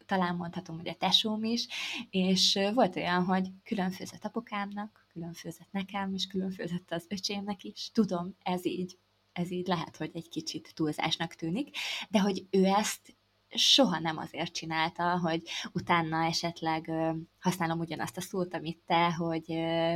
talán 0.05 0.35
mondhatom, 0.35 0.77
hogy 0.77 0.87
a 0.87 0.93
tesóm 0.93 1.43
is, 1.43 1.67
és 2.09 2.59
volt 2.73 2.95
olyan, 2.95 3.25
hogy 3.25 3.47
különfőzött 3.63 4.25
apukámnak, 4.25 5.05
különfőzött 5.13 5.71
nekem, 5.71 6.13
és 6.13 6.27
különfőzött 6.27 6.91
az 6.91 7.05
öcsémnek 7.09 7.63
is. 7.63 7.91
Tudom, 7.93 8.35
ez 8.43 8.65
így 8.65 8.97
ez 9.37 9.51
így 9.51 9.67
lehet, 9.67 9.97
hogy 9.97 10.11
egy 10.13 10.29
kicsit 10.29 10.71
túlzásnak 10.75 11.33
tűnik, 11.33 11.77
de 12.09 12.19
hogy 12.19 12.45
ő 12.49 12.63
ezt 12.65 13.15
soha 13.49 13.99
nem 13.99 14.17
azért 14.17 14.53
csinálta, 14.53 15.19
hogy 15.19 15.41
utána 15.71 16.25
esetleg 16.25 16.91
használom 17.39 17.79
ugyanazt 17.79 18.17
a 18.17 18.21
szót, 18.21 18.53
amit 18.53 18.81
te, 18.85 19.13
hogy 19.13 19.47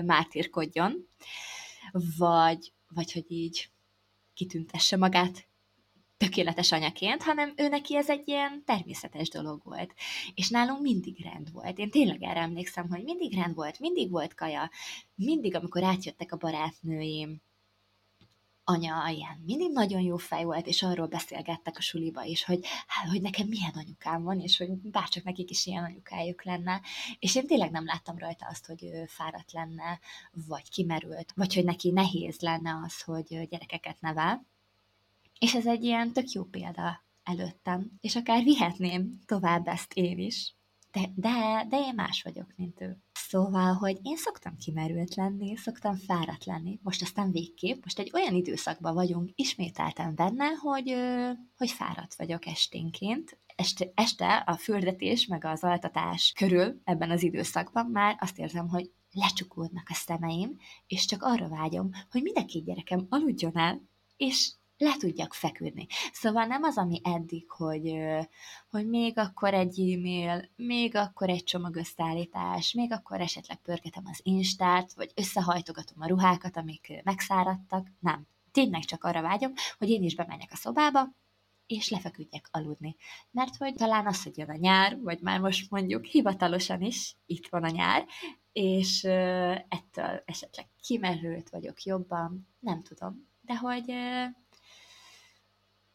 mártírkodjon, 0.05 1.07
vagy, 2.17 2.73
vagy 2.87 3.11
hogy 3.11 3.25
így 3.27 3.69
kitüntesse 4.33 4.97
magát 4.97 5.49
tökéletes 6.17 6.71
anyaként, 6.71 7.23
hanem 7.23 7.53
ő 7.55 7.67
neki 7.67 7.95
ez 7.95 8.09
egy 8.09 8.27
ilyen 8.27 8.63
természetes 8.65 9.29
dolog 9.29 9.61
volt. 9.63 9.93
És 10.35 10.49
nálunk 10.49 10.81
mindig 10.81 11.23
rend 11.23 11.51
volt. 11.51 11.77
Én 11.77 11.89
tényleg 11.89 12.23
erre 12.23 12.39
emlékszem, 12.39 12.89
hogy 12.89 13.03
mindig 13.03 13.35
rend 13.35 13.55
volt, 13.55 13.79
mindig 13.79 14.11
volt 14.11 14.33
kaja, 14.33 14.69
mindig, 15.15 15.55
amikor 15.55 15.83
átjöttek 15.83 16.31
a 16.31 16.37
barátnőim, 16.37 17.41
anya 18.63 19.09
ilyen 19.09 19.43
mindig 19.45 19.71
nagyon 19.71 20.01
jó 20.01 20.17
fej 20.17 20.43
volt, 20.43 20.67
és 20.67 20.83
arról 20.83 21.07
beszélgettek 21.07 21.77
a 21.77 21.81
suliba 21.81 22.23
is, 22.23 22.43
hogy, 22.43 22.65
hogy 23.09 23.21
nekem 23.21 23.47
milyen 23.47 23.73
anyukám 23.75 24.23
van, 24.23 24.39
és 24.39 24.57
hogy 24.57 24.69
bárcsak 24.69 25.23
nekik 25.23 25.49
is 25.49 25.65
ilyen 25.65 25.83
anyukájuk 25.83 26.43
lenne. 26.43 26.81
És 27.19 27.35
én 27.35 27.47
tényleg 27.47 27.71
nem 27.71 27.85
láttam 27.85 28.17
rajta 28.17 28.45
azt, 28.45 28.65
hogy 28.65 28.83
ő 28.83 29.05
fáradt 29.05 29.51
lenne, 29.51 29.99
vagy 30.47 30.69
kimerült, 30.69 31.31
vagy 31.35 31.53
hogy 31.53 31.63
neki 31.63 31.91
nehéz 31.91 32.39
lenne 32.39 32.79
az, 32.85 33.01
hogy 33.01 33.47
gyerekeket 33.49 34.01
nevel. 34.01 34.45
És 35.39 35.53
ez 35.53 35.65
egy 35.65 35.83
ilyen 35.83 36.11
tök 36.13 36.31
jó 36.31 36.43
példa 36.43 37.03
előttem, 37.23 37.91
és 38.01 38.15
akár 38.15 38.43
vihetném 38.43 39.19
tovább 39.25 39.67
ezt 39.67 39.93
én 39.93 40.17
is 40.17 40.55
de, 40.91 41.11
de, 41.15 41.65
de 41.69 41.77
én 41.77 41.93
más 41.95 42.21
vagyok, 42.21 42.53
mint 42.55 42.81
ő. 42.81 42.97
Szóval, 43.13 43.73
hogy 43.73 43.99
én 44.01 44.17
szoktam 44.17 44.57
kimerült 44.57 45.15
lenni, 45.15 45.55
szoktam 45.55 45.95
fáradt 45.95 46.45
lenni, 46.45 46.79
most 46.83 47.01
aztán 47.01 47.31
végképp, 47.31 47.83
most 47.83 47.99
egy 47.99 48.11
olyan 48.13 48.33
időszakban 48.33 48.93
vagyunk 48.93 49.29
ismételten 49.35 50.15
benne, 50.15 50.45
hogy, 50.45 50.95
hogy 51.57 51.71
fáradt 51.71 52.15
vagyok 52.15 52.45
esténként. 52.45 53.39
Este, 53.55 53.91
este 53.95 54.35
a 54.35 54.57
fürdetés 54.57 55.25
meg 55.25 55.45
az 55.45 55.63
altatás 55.63 56.33
körül 56.35 56.81
ebben 56.83 57.11
az 57.11 57.23
időszakban 57.23 57.85
már 57.85 58.17
azt 58.19 58.39
érzem, 58.39 58.67
hogy 58.67 58.91
lecsukódnak 59.11 59.87
a 59.89 59.93
szemeim, 59.93 60.57
és 60.87 61.05
csak 61.05 61.23
arra 61.23 61.49
vágyom, 61.49 61.89
hogy 62.09 62.21
mindenki 62.21 62.61
gyerekem 62.61 63.05
aludjon 63.09 63.57
el, 63.57 63.81
és 64.17 64.51
le 64.81 64.95
tudjak 64.97 65.33
feküdni. 65.33 65.87
Szóval 66.11 66.45
nem 66.45 66.63
az, 66.63 66.77
ami 66.77 67.01
eddig, 67.03 67.49
hogy, 67.49 67.93
hogy 68.69 68.87
még 68.87 69.17
akkor 69.17 69.53
egy 69.53 69.79
e-mail, 69.79 70.49
még 70.55 70.95
akkor 70.95 71.29
egy 71.29 71.43
csomag 71.43 71.75
összeállítás, 71.75 72.73
még 72.73 72.91
akkor 72.91 73.21
esetleg 73.21 73.57
pörgetem 73.57 74.03
az 74.05 74.19
instát, 74.23 74.93
vagy 74.93 75.11
összehajtogatom 75.15 76.01
a 76.01 76.07
ruhákat, 76.07 76.57
amik 76.57 77.01
megszáradtak. 77.03 77.87
Nem. 77.99 78.27
Tényleg 78.51 78.85
csak 78.85 79.03
arra 79.03 79.21
vágyom, 79.21 79.53
hogy 79.77 79.89
én 79.89 80.03
is 80.03 80.15
bemenjek 80.15 80.51
a 80.51 80.55
szobába, 80.55 81.07
és 81.67 81.89
lefeküdjek 81.89 82.47
aludni. 82.51 82.95
Mert 83.31 83.55
hogy 83.55 83.73
talán 83.73 84.07
az, 84.07 84.23
hogy 84.23 84.37
jön 84.37 84.49
a 84.49 84.55
nyár, 84.55 84.99
vagy 85.01 85.19
már 85.21 85.39
most 85.39 85.71
mondjuk 85.71 86.05
hivatalosan 86.05 86.81
is 86.81 87.15
itt 87.25 87.47
van 87.47 87.63
a 87.63 87.69
nyár, 87.69 88.05
és 88.51 89.03
ettől 89.67 90.23
esetleg 90.25 90.67
kimerült 90.83 91.49
vagyok 91.49 91.83
jobban, 91.83 92.47
nem 92.59 92.83
tudom. 92.83 93.27
De 93.41 93.57
hogy 93.57 93.93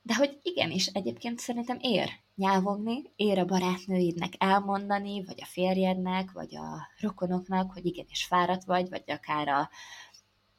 de 0.07 0.15
hogy 0.15 0.39
igenis, 0.43 0.87
egyébként 0.87 1.39
szerintem 1.39 1.79
ér 1.81 2.09
nyávogni, 2.35 3.03
ér 3.17 3.39
a 3.39 3.45
barátnőidnek 3.45 4.33
elmondani, 4.39 5.25
vagy 5.25 5.41
a 5.43 5.47
férjednek, 5.47 6.33
vagy 6.33 6.57
a 6.57 6.89
rokonoknak, 7.01 7.73
hogy 7.73 7.87
igenis 7.87 8.25
fáradt 8.25 8.65
vagy, 8.65 8.89
vagy 8.89 9.03
akár 9.07 9.49
a 9.49 9.71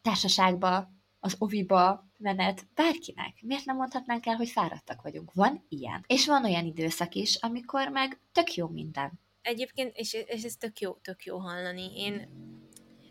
társaságba, 0.01 0.91
az 1.19 1.35
oviba 1.37 2.09
menet, 2.17 2.67
bárkinek. 2.75 3.33
Miért 3.41 3.65
nem 3.65 3.75
mondhatnánk 3.75 4.25
el, 4.25 4.35
hogy 4.35 4.49
fáradtak 4.49 5.01
vagyunk? 5.01 5.33
Van 5.33 5.65
ilyen. 5.69 6.03
És 6.07 6.25
van 6.27 6.43
olyan 6.43 6.65
időszak 6.65 7.13
is, 7.15 7.35
amikor 7.35 7.89
meg 7.89 8.19
tök 8.31 8.53
jó 8.53 8.67
minden. 8.67 9.19
Egyébként, 9.41 9.97
és, 9.97 10.13
és 10.13 10.43
ez 10.43 10.55
tök 10.55 10.79
jó, 10.79 10.93
tök 10.93 11.23
jó 11.23 11.37
hallani. 11.37 11.91
Én 11.95 12.27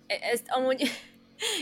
e- 0.06 0.18
ezt 0.20 0.46
amúgy 0.48 0.88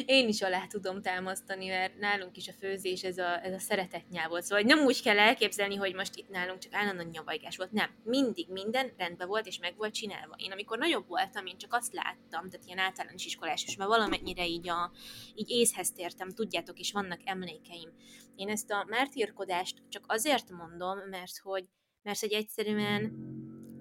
én 0.07 0.28
is 0.28 0.43
alá 0.43 0.66
tudom 0.66 1.02
támasztani, 1.02 1.69
mert 1.69 1.99
nálunk 1.99 2.37
is 2.37 2.49
a 2.49 2.52
főzés 2.52 3.02
ez 3.02 3.19
a, 3.19 3.45
ez 3.45 3.52
a 3.52 3.59
szeretet 3.59 4.09
nyelv 4.11 4.28
volt. 4.28 4.45
Szóval 4.45 4.64
nem 4.64 4.78
úgy 4.78 5.02
kell 5.02 5.19
elképzelni, 5.19 5.75
hogy 5.76 5.95
most 5.95 6.16
itt 6.16 6.28
nálunk 6.28 6.59
csak 6.59 6.75
állandóan 6.75 7.09
nyavajgás 7.09 7.57
volt. 7.57 7.73
Nem, 7.73 7.90
mindig 8.04 8.47
minden 8.49 8.93
rendben 8.97 9.28
volt, 9.28 9.47
és 9.47 9.59
meg 9.59 9.76
volt 9.76 9.95
csinálva. 9.95 10.35
Én 10.37 10.52
amikor 10.52 10.78
nagyobb 10.78 11.09
voltam, 11.09 11.47
én 11.47 11.59
csak 11.59 11.75
azt 11.75 11.93
láttam, 11.93 12.50
tehát 12.50 12.66
ilyen 12.66 12.78
általános 12.78 13.25
iskolás, 13.25 13.64
és 13.66 13.76
már 13.76 13.88
valamennyire 13.88 14.47
így, 14.47 14.69
a, 14.69 14.90
így 15.35 15.50
észhez 15.50 15.93
tértem, 15.93 16.31
tudjátok, 16.31 16.78
és 16.78 16.93
vannak 16.93 17.21
emlékeim. 17.25 17.93
Én 18.37 18.49
ezt 18.49 18.71
a 18.71 18.87
mártírkodást 18.88 19.83
csak 19.88 20.04
azért 20.07 20.50
mondom, 20.50 20.99
mert 21.11 21.38
hogy, 21.43 21.64
mert 22.02 22.21
hogy 22.21 22.33
egyszerűen 22.33 23.12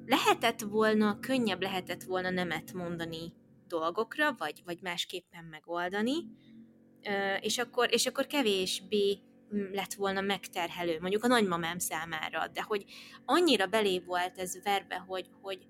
lehetett 0.05 0.59
volna, 0.59 1.19
könnyebb 1.19 1.61
lehetett 1.61 2.03
volna 2.03 2.29
nemet 2.29 2.73
mondani 2.73 3.33
dolgokra, 3.79 4.35
vagy, 4.37 4.61
vagy 4.65 4.81
másképpen 4.81 5.43
megoldani, 5.43 6.13
és 7.39 7.57
akkor, 7.57 7.93
és 7.93 8.05
akkor 8.05 8.27
kevésbé 8.27 9.19
lett 9.71 9.93
volna 9.93 10.21
megterhelő, 10.21 10.99
mondjuk 10.99 11.23
a 11.23 11.27
nagymamám 11.27 11.79
számára, 11.79 12.47
de 12.47 12.61
hogy 12.61 12.85
annyira 13.25 13.67
belé 13.67 13.99
volt 13.99 14.37
ez 14.37 14.63
verbe, 14.63 14.95
hogy, 14.95 15.29
hogy, 15.41 15.67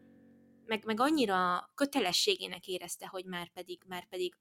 meg, 0.66 0.86
meg 0.86 1.00
annyira 1.00 1.70
kötelességének 1.76 2.68
érezte, 2.68 3.08
hogy 3.08 3.26
már 3.26 3.52
pedig, 3.52 3.80
már 3.88 4.08
pedig 4.10 4.34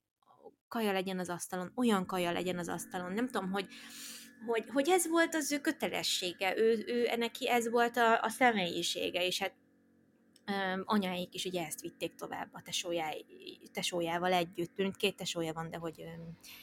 kaja 0.68 0.92
legyen 0.92 1.18
az 1.18 1.28
asztalon, 1.28 1.72
olyan 1.74 2.06
kaja 2.06 2.32
legyen 2.32 2.58
az 2.58 2.68
asztalon. 2.68 3.12
Nem 3.12 3.26
tudom, 3.26 3.50
hogy, 3.50 3.66
hogy, 4.46 4.64
hogy 4.72 4.88
ez 4.88 5.08
volt 5.08 5.34
az 5.34 5.52
ő 5.52 5.58
kötelessége, 5.58 6.56
ő, 6.56 6.84
ő 6.86 7.16
neki 7.16 7.48
ez 7.48 7.70
volt 7.70 7.96
a, 7.96 8.22
a 8.22 8.28
személyisége, 8.28 9.26
és 9.26 9.38
hát 9.38 9.54
anyáik 10.84 11.34
is 11.34 11.44
ugye 11.44 11.66
ezt 11.66 11.80
vitték 11.80 12.14
tovább 12.14 12.48
a 12.52 12.62
tesójá, 12.62 13.10
tesójával 13.72 14.32
együtt, 14.32 14.96
két 14.96 15.16
tesója 15.16 15.52
van, 15.52 15.70
de 15.70 15.76
hogy 15.76 16.04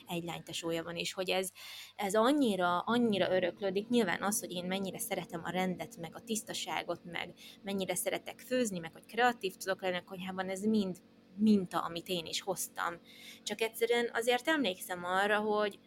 egy 0.07 0.23
lány 0.23 0.43
tesója 0.43 0.83
van, 0.83 0.95
és 0.95 1.13
hogy 1.13 1.29
ez, 1.29 1.51
ez 1.95 2.15
annyira, 2.15 2.79
annyira 2.79 3.35
öröklődik. 3.35 3.87
Nyilván 3.87 4.21
az, 4.21 4.39
hogy 4.39 4.51
én 4.51 4.65
mennyire 4.65 4.99
szeretem 4.99 5.41
a 5.43 5.49
rendet, 5.49 5.97
meg 5.97 6.15
a 6.15 6.23
tisztaságot, 6.23 7.03
meg 7.03 7.33
mennyire 7.63 7.95
szeretek 7.95 8.39
főzni, 8.39 8.79
meg 8.79 8.93
hogy 8.93 9.05
kreatív 9.05 9.55
tudok 9.55 9.81
lenni 9.81 9.97
a 9.97 10.03
konyhában, 10.03 10.49
ez 10.49 10.65
mind 10.65 10.97
minta, 11.35 11.79
amit 11.79 12.07
én 12.07 12.25
is 12.25 12.41
hoztam. 12.41 12.99
Csak 13.43 13.61
egyszerűen 13.61 14.09
azért 14.13 14.47
emlékszem 14.47 15.03
arra, 15.03 15.39
hogy, 15.39 15.79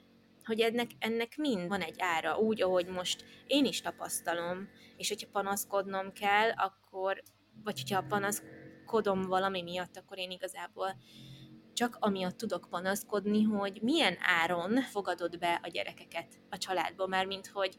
hogy 0.45 0.61
ennek, 0.61 0.91
ennek 0.99 1.37
mind 1.37 1.69
van 1.69 1.81
egy 1.81 1.97
ára, 1.99 2.39
úgy, 2.39 2.63
ahogy 2.63 2.87
most 2.87 3.25
én 3.47 3.65
is 3.65 3.81
tapasztalom, 3.81 4.69
és 4.97 5.09
hogyha 5.09 5.29
panaszkodnom 5.33 6.13
kell, 6.13 6.51
akkor 6.51 7.23
vagy 7.65 7.81
hogyha 7.81 8.03
panaszkodom 8.03 9.23
valami 9.23 9.63
miatt, 9.63 9.97
akkor 9.97 10.19
én 10.19 10.31
igazából 10.31 10.97
csak 11.73 11.97
amiatt 12.01 12.37
tudok 12.37 12.67
panaszkodni, 12.71 13.43
hogy 13.43 13.79
milyen 13.83 14.17
áron 14.21 14.83
fogadod 14.83 15.39
be 15.39 15.61
a 15.63 15.69
gyerekeket 15.69 16.41
a 16.51 16.59
családba, 16.59 17.07
már 17.07 17.27
mint 17.27 17.47
hogy 17.47 17.77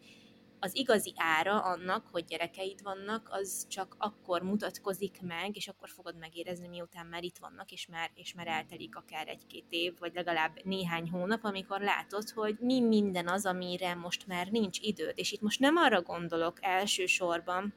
az 0.63 0.75
igazi 0.75 1.13
ára 1.15 1.60
annak, 1.62 2.08
hogy 2.12 2.25
gyerekeid 2.25 2.82
vannak, 2.84 3.27
az 3.32 3.68
csak 3.68 3.96
akkor 4.00 4.42
mutatkozik 4.42 5.22
meg, 5.22 5.56
és 5.56 5.68
akkor 5.68 5.89
fogod 5.89 6.18
megérezni, 6.18 6.68
miután 6.68 7.06
már 7.06 7.24
itt 7.24 7.38
vannak, 7.38 7.72
és 7.72 7.88
már, 7.88 8.12
és 8.13 8.34
már 8.34 8.48
eltelik 8.48 8.96
akár 8.96 9.27
egy-két 9.27 9.65
év, 9.70 9.94
vagy 10.00 10.13
legalább 10.13 10.60
néhány 10.63 11.10
hónap, 11.10 11.44
amikor 11.44 11.82
látod, 11.82 12.30
hogy 12.30 12.58
mi 12.60 12.80
minden 12.80 13.27
az, 13.27 13.46
amire 13.46 13.96
most 13.96 14.27
már 14.27 14.48
nincs 14.48 14.80
időd. 14.82 15.13
És 15.15 15.32
itt 15.32 15.42
most 15.42 15.60
nem 15.60 15.75
arra 15.75 16.01
gondolok 16.01 16.58
elsősorban, 16.62 17.74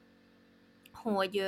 hogy 1.01 1.43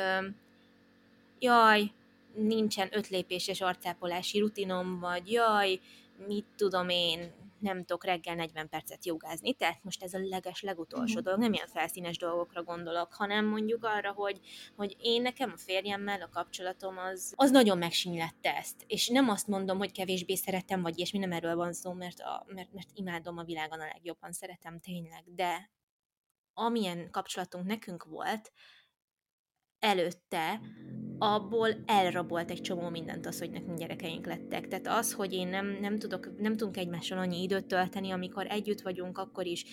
jaj, 1.39 1.91
nincsen 2.33 2.89
ötlépéses 2.91 3.61
arcápolási 3.61 4.39
rutinom, 4.39 4.99
vagy 4.99 5.31
jaj, 5.31 5.79
mit 6.27 6.45
tudom 6.55 6.89
én, 6.89 7.31
nem 7.59 7.77
tudok 7.77 8.03
reggel 8.05 8.35
40 8.35 8.69
percet 8.69 9.05
jogázni, 9.05 9.53
tehát 9.53 9.83
most 9.83 10.03
ez 10.03 10.13
a 10.13 10.19
leges, 10.19 10.61
legutolsó 10.61 11.03
uh-huh. 11.03 11.23
dolog, 11.23 11.39
nem 11.39 11.53
ilyen 11.53 11.67
felszínes 11.67 12.17
dolgokra 12.17 12.63
gondolok, 12.63 13.13
hanem 13.13 13.45
mondjuk 13.45 13.83
arra, 13.83 14.11
hogy, 14.11 14.39
hogy 14.75 14.95
én 15.01 15.21
nekem 15.21 15.51
a 15.55 15.57
férjemmel 15.57 16.21
a 16.21 16.29
kapcsolatom 16.29 16.97
az, 16.97 17.33
az 17.35 17.51
nagyon 17.51 17.77
megsínylette 17.77 18.55
ezt, 18.55 18.83
és 18.87 19.07
nem 19.07 19.29
azt 19.29 19.47
mondom, 19.47 19.77
hogy 19.77 19.91
kevésbé 19.91 20.35
szeretem, 20.35 20.81
vagy 20.81 20.97
ilyesmi, 20.97 21.19
nem 21.19 21.31
erről 21.31 21.55
van 21.55 21.73
szó, 21.73 21.93
mert, 21.93 22.19
a, 22.19 22.45
mert, 22.47 22.73
mert 22.73 22.89
imádom 22.93 23.37
a 23.37 23.43
világon 23.43 23.79
a 23.79 23.89
legjobban, 23.93 24.31
szeretem 24.31 24.79
tényleg, 24.79 25.23
de 25.35 25.69
amilyen 26.53 27.11
kapcsolatunk 27.11 27.65
nekünk 27.65 28.03
volt, 28.03 28.51
előtte 29.79 30.61
abból 31.21 31.69
elrabolt 31.85 32.51
egy 32.51 32.61
csomó 32.61 32.89
mindent 32.89 33.25
az, 33.25 33.39
hogy 33.39 33.49
nekünk 33.51 33.77
gyerekeink 33.77 34.25
lettek. 34.25 34.67
Tehát 34.67 34.87
az, 34.87 35.13
hogy 35.13 35.33
én 35.33 35.47
nem, 35.47 35.77
nem, 35.81 35.99
tudok, 35.99 36.37
nem 36.37 36.57
tudunk 36.57 36.77
egymással 36.77 37.17
annyi 37.17 37.41
időt 37.41 37.65
tölteni, 37.65 38.11
amikor 38.11 38.45
együtt 38.49 38.81
vagyunk, 38.81 39.17
akkor 39.17 39.45
is 39.45 39.65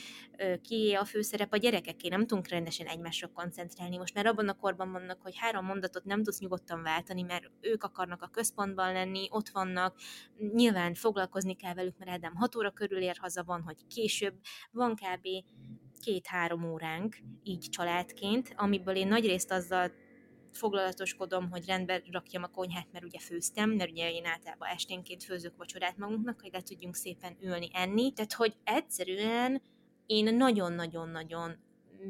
ki 0.62 0.92
a 0.92 1.04
főszerep 1.04 1.52
a 1.52 1.56
gyerekeké, 1.56 2.08
nem 2.08 2.26
tudunk 2.26 2.48
rendesen 2.48 2.86
egymásra 2.86 3.28
koncentrálni. 3.28 3.96
Most 3.96 4.14
már 4.14 4.26
abban 4.26 4.48
a 4.48 4.56
korban 4.56 4.92
vannak, 4.92 5.22
hogy 5.22 5.36
három 5.36 5.64
mondatot 5.64 6.04
nem 6.04 6.22
tudsz 6.22 6.40
nyugodtan 6.40 6.82
váltani, 6.82 7.22
mert 7.22 7.50
ők 7.60 7.82
akarnak 7.82 8.22
a 8.22 8.30
központban 8.32 8.92
lenni, 8.92 9.26
ott 9.30 9.48
vannak, 9.48 9.96
nyilván 10.54 10.94
foglalkozni 10.94 11.54
kell 11.54 11.74
velük, 11.74 11.98
mert 11.98 12.10
Ádám 12.10 12.34
6 12.34 12.56
óra 12.56 12.70
körül 12.70 12.98
ér 12.98 13.16
haza, 13.20 13.44
van, 13.44 13.62
hogy 13.62 13.86
később, 13.86 14.34
van 14.70 14.94
kb 14.94 15.26
két-három 16.06 16.70
óránk 16.70 17.16
így 17.42 17.68
családként, 17.70 18.54
amiből 18.56 18.96
én 18.96 19.08
nagyrészt 19.08 19.52
azzal 19.52 19.92
foglalatoskodom, 20.52 21.50
hogy 21.50 21.66
rendbe 21.66 22.02
rakjam 22.10 22.42
a 22.42 22.46
konyhát, 22.46 22.86
mert 22.92 23.04
ugye 23.04 23.18
főztem, 23.18 23.70
mert 23.70 23.90
ugye 23.90 24.12
én 24.12 24.24
általában 24.24 24.68
esténként 24.68 25.24
főzök 25.24 25.56
vacsorát 25.56 25.96
magunknak, 25.96 26.40
hogy 26.40 26.52
le 26.52 26.60
tudjunk 26.60 26.94
szépen 26.94 27.36
ülni, 27.40 27.68
enni. 27.72 28.12
Tehát, 28.12 28.32
hogy 28.32 28.56
egyszerűen 28.64 29.62
én 30.06 30.36
nagyon-nagyon-nagyon 30.36 31.56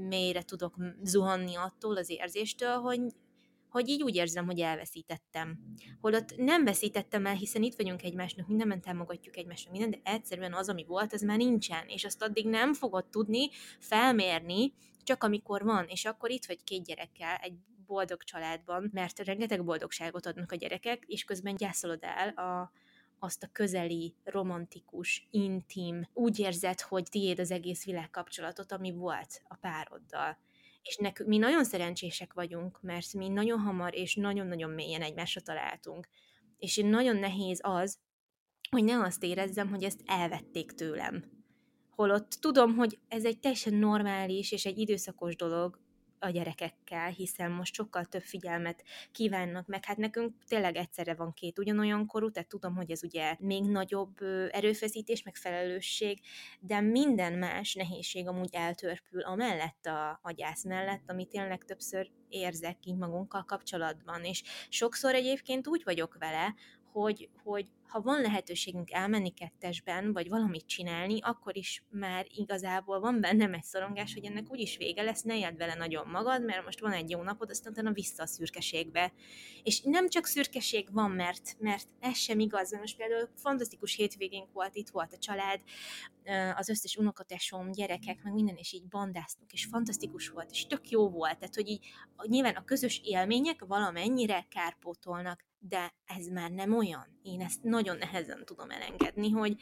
mélyre 0.09 0.43
tudok 0.43 0.75
zuhanni 1.03 1.55
attól 1.55 1.97
az 1.97 2.11
érzéstől, 2.11 2.75
hogy 2.75 3.01
hogy 3.77 3.89
így 3.89 4.03
úgy 4.03 4.15
érzem, 4.15 4.47
hogy 4.47 4.61
elveszítettem. 4.61 5.59
Holott 6.01 6.37
nem 6.37 6.65
veszítettem 6.65 7.27
el, 7.27 7.35
hiszen 7.35 7.63
itt 7.63 7.77
vagyunk 7.77 8.03
egymásnak, 8.03 8.47
mindenben 8.47 8.81
támogatjuk 8.81 9.37
egymásnak, 9.37 9.73
minden, 9.73 9.91
de 9.91 10.01
egyszerűen 10.03 10.55
az, 10.55 10.69
ami 10.69 10.85
volt, 10.85 11.13
az 11.13 11.23
már 11.23 11.37
nincsen, 11.37 11.87
és 11.87 12.05
azt 12.05 12.23
addig 12.23 12.49
nem 12.49 12.75
fogod 12.75 13.07
tudni 13.07 13.51
felmérni, 13.79 14.73
csak 15.03 15.25
amikor 15.25 15.63
van, 15.63 15.87
és 15.89 16.05
akkor 16.05 16.31
itt 16.31 16.45
vagy 16.45 16.65
két 16.65 16.85
gyerekkel, 16.85 17.37
egy 17.37 17.55
boldog 17.87 18.23
családban, 18.23 18.91
mert 18.93 19.19
rengeteg 19.19 19.65
boldogságot 19.65 20.27
adnak 20.27 20.53
a 20.53 20.57
gyerekek, 20.57 21.05
és 21.07 21.25
közben 21.25 21.57
gyászolod 21.57 22.03
el 22.03 22.29
a, 22.29 22.73
azt 23.19 23.43
a 23.43 23.49
közeli, 23.53 24.15
romantikus, 24.25 25.29
intim, 25.31 26.09
úgy 26.13 26.39
érzed, 26.39 26.81
hogy 26.81 27.07
tiéd 27.11 27.39
az 27.39 27.51
egész 27.51 27.85
világkapcsolatot, 27.85 28.73
ami 28.73 28.93
volt 28.93 29.43
a 29.49 29.57
pároddal. 29.57 30.39
És 30.89 30.97
nekünk, 30.97 31.29
mi 31.29 31.37
nagyon 31.37 31.65
szerencsések 31.65 32.33
vagyunk, 32.33 32.83
mert 32.83 33.13
mi 33.13 33.29
nagyon 33.29 33.59
hamar 33.59 33.95
és 33.95 34.15
nagyon-nagyon 34.15 34.71
mélyen 34.71 35.03
egymásra 35.03 35.41
találtunk. 35.41 36.09
És 36.59 36.77
én 36.77 36.87
nagyon 36.87 37.17
nehéz 37.17 37.61
az, 37.63 37.99
hogy 38.71 38.85
ne 38.85 39.01
azt 39.01 39.23
érezzem, 39.23 39.69
hogy 39.69 39.83
ezt 39.83 40.01
elvették 40.05 40.73
tőlem. 40.73 41.25
Holott 41.91 42.31
tudom, 42.31 42.75
hogy 42.75 42.99
ez 43.09 43.25
egy 43.25 43.39
teljesen 43.39 43.75
normális 43.75 44.53
és 44.53 44.65
egy 44.67 44.79
időszakos 44.79 45.37
dolog, 45.37 45.81
a 46.19 46.29
gyerekekkel, 46.29 47.09
hiszen 47.09 47.51
most 47.51 47.75
sokkal 47.75 48.05
több 48.05 48.23
figyelmet 48.23 48.85
kívánnak 49.13 49.67
meg. 49.67 49.85
Hát 49.85 49.97
nekünk 49.97 50.35
tényleg 50.47 50.77
egyszerre 50.77 51.15
van 51.15 51.33
két 51.33 51.59
ugyanolyan 51.59 52.07
korú, 52.07 52.31
tehát 52.31 52.49
tudom, 52.49 52.75
hogy 52.77 52.91
ez 52.91 53.05
ugye 53.05 53.37
még 53.39 53.63
nagyobb 53.65 54.23
erőfeszítés, 54.51 55.23
meg 55.23 55.37
felelősség, 55.37 56.21
de 56.61 56.81
minden 56.81 57.33
más 57.33 57.75
nehézség 57.75 58.29
amúgy 58.29 58.55
eltörpül 58.55 59.21
amellett 59.21 59.87
a, 59.87 60.19
a 60.23 60.31
gyász 60.31 60.65
mellett, 60.65 61.11
amit 61.11 61.29
tényleg 61.29 61.65
többször 61.65 62.11
érzek 62.29 62.77
így 62.85 62.97
magunkkal 62.97 63.45
kapcsolatban. 63.45 64.25
És 64.25 64.43
sokszor 64.69 65.15
egyébként 65.15 65.69
úgy 65.69 65.83
vagyok 65.85 66.17
vele, 66.19 66.55
hogy, 66.93 67.29
hogy 67.45 67.67
ha 67.89 68.01
van 68.01 68.21
lehetőségünk 68.21 68.93
elmenni 68.93 69.31
kettesben, 69.31 70.13
vagy 70.13 70.29
valamit 70.29 70.67
csinálni, 70.67 71.21
akkor 71.21 71.57
is 71.57 71.85
már 71.91 72.27
igazából 72.29 73.01
van 73.01 73.21
bennem 73.21 73.55
egy 73.55 73.63
szorongás, 73.63 74.15
hogy 74.15 74.25
ennek 74.25 74.51
úgyis 74.51 74.77
vége 74.77 75.03
lesz, 75.03 75.23
ne 75.23 75.39
éld 75.39 75.57
vele 75.57 75.75
nagyon 75.75 76.09
magad, 76.09 76.45
mert 76.45 76.65
most 76.65 76.81
van 76.81 76.93
egy 76.93 77.11
jó 77.11 77.23
napod, 77.23 77.51
aztán 77.51 77.73
utána 77.73 77.93
vissza 77.93 78.23
a 78.23 78.27
szürkeségbe. 78.27 79.13
És 79.63 79.81
nem 79.81 80.09
csak 80.09 80.27
szürkeség 80.27 80.89
van, 80.93 81.11
mert, 81.11 81.57
mert 81.59 81.89
ez 82.01 82.17
sem 82.17 82.39
igaz. 82.39 82.73
Most 82.73 82.97
például 82.97 83.29
fantasztikus 83.37 83.95
hétvégénk 83.95 84.53
volt, 84.53 84.75
itt 84.75 84.89
volt 84.89 85.13
a 85.13 85.19
család, 85.19 85.61
az 86.55 86.69
összes 86.69 86.97
unokatesom, 86.97 87.73
gyerekek, 87.73 88.23
meg 88.23 88.33
minden, 88.33 88.57
és 88.57 88.73
így 88.73 88.89
bandáztunk, 88.89 89.53
és 89.53 89.65
fantasztikus 89.65 90.29
volt, 90.29 90.51
és 90.51 90.67
tök 90.67 90.91
jó 90.91 91.11
volt. 91.11 91.39
Tehát, 91.39 91.55
hogy 91.55 91.69
így 91.69 91.87
nyilván 92.23 92.55
a 92.55 92.65
közös 92.65 93.01
élmények 93.05 93.65
valamennyire 93.65 94.47
kárpótolnak, 94.51 95.45
de 95.59 95.95
ez 96.05 96.27
már 96.27 96.51
nem 96.51 96.77
olyan. 96.77 97.19
Én 97.23 97.41
ezt 97.41 97.63
nagyon 97.77 97.97
nehezen 97.97 98.45
tudom 98.45 98.71
elengedni, 98.71 99.31
hogy, 99.31 99.55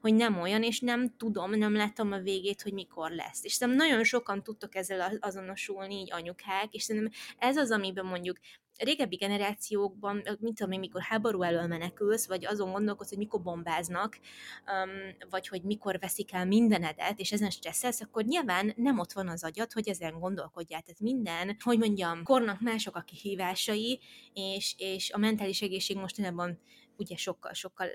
hogy 0.00 0.14
nem 0.14 0.40
olyan, 0.40 0.62
és 0.62 0.80
nem 0.80 1.16
tudom, 1.16 1.50
nem 1.50 1.74
látom 1.74 2.12
a 2.12 2.18
végét, 2.18 2.62
hogy 2.62 2.72
mikor 2.72 3.10
lesz. 3.10 3.44
És 3.44 3.52
szerintem 3.52 3.86
nagyon 3.86 4.04
sokan 4.04 4.42
tudtok 4.42 4.74
ezzel 4.74 5.18
azonosulni, 5.20 5.94
így 5.94 6.12
anyukák, 6.12 6.74
és 6.74 6.82
szerintem 6.82 7.12
ez 7.38 7.56
az, 7.56 7.70
amiben 7.70 8.06
mondjuk 8.06 8.36
régebbi 8.78 9.16
generációkban, 9.16 10.22
mit 10.40 10.54
tudom 10.54 10.72
én, 10.72 10.78
mikor 10.78 11.00
háború 11.00 11.42
elől 11.42 11.66
menekülsz, 11.66 12.26
vagy 12.26 12.46
azon 12.46 12.72
gondolkodsz, 12.72 13.08
hogy 13.08 13.18
mikor 13.18 13.42
bombáznak, 13.42 14.18
um, 14.66 15.28
vagy 15.30 15.48
hogy 15.48 15.62
mikor 15.62 15.98
veszik 15.98 16.32
el 16.32 16.46
mindenedet, 16.46 17.18
és 17.18 17.32
ezen 17.32 17.50
stresszelsz, 17.50 18.00
akkor 18.00 18.24
nyilván 18.24 18.72
nem 18.76 18.98
ott 18.98 19.12
van 19.12 19.28
az 19.28 19.44
agyad, 19.44 19.72
hogy 19.72 19.88
ezen 19.88 20.18
gondolkodjál. 20.18 20.82
Tehát 20.82 21.00
minden, 21.00 21.56
hogy 21.64 21.78
mondjam, 21.78 22.22
kornak 22.22 22.60
mások 22.60 22.96
a 22.96 23.00
kihívásai, 23.00 24.00
és, 24.32 24.74
és 24.78 25.10
a 25.10 25.18
mentális 25.18 25.62
egészség 25.62 25.96
mostanában 25.96 26.58
ugye 26.98 27.16
sokkal-sokkal 27.16 27.88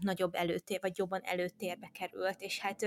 nagyobb 0.00 0.34
előtér, 0.34 0.78
vagy 0.80 0.98
jobban 0.98 1.20
előtérbe 1.24 1.90
került, 1.92 2.40
és 2.40 2.58
hát 2.58 2.86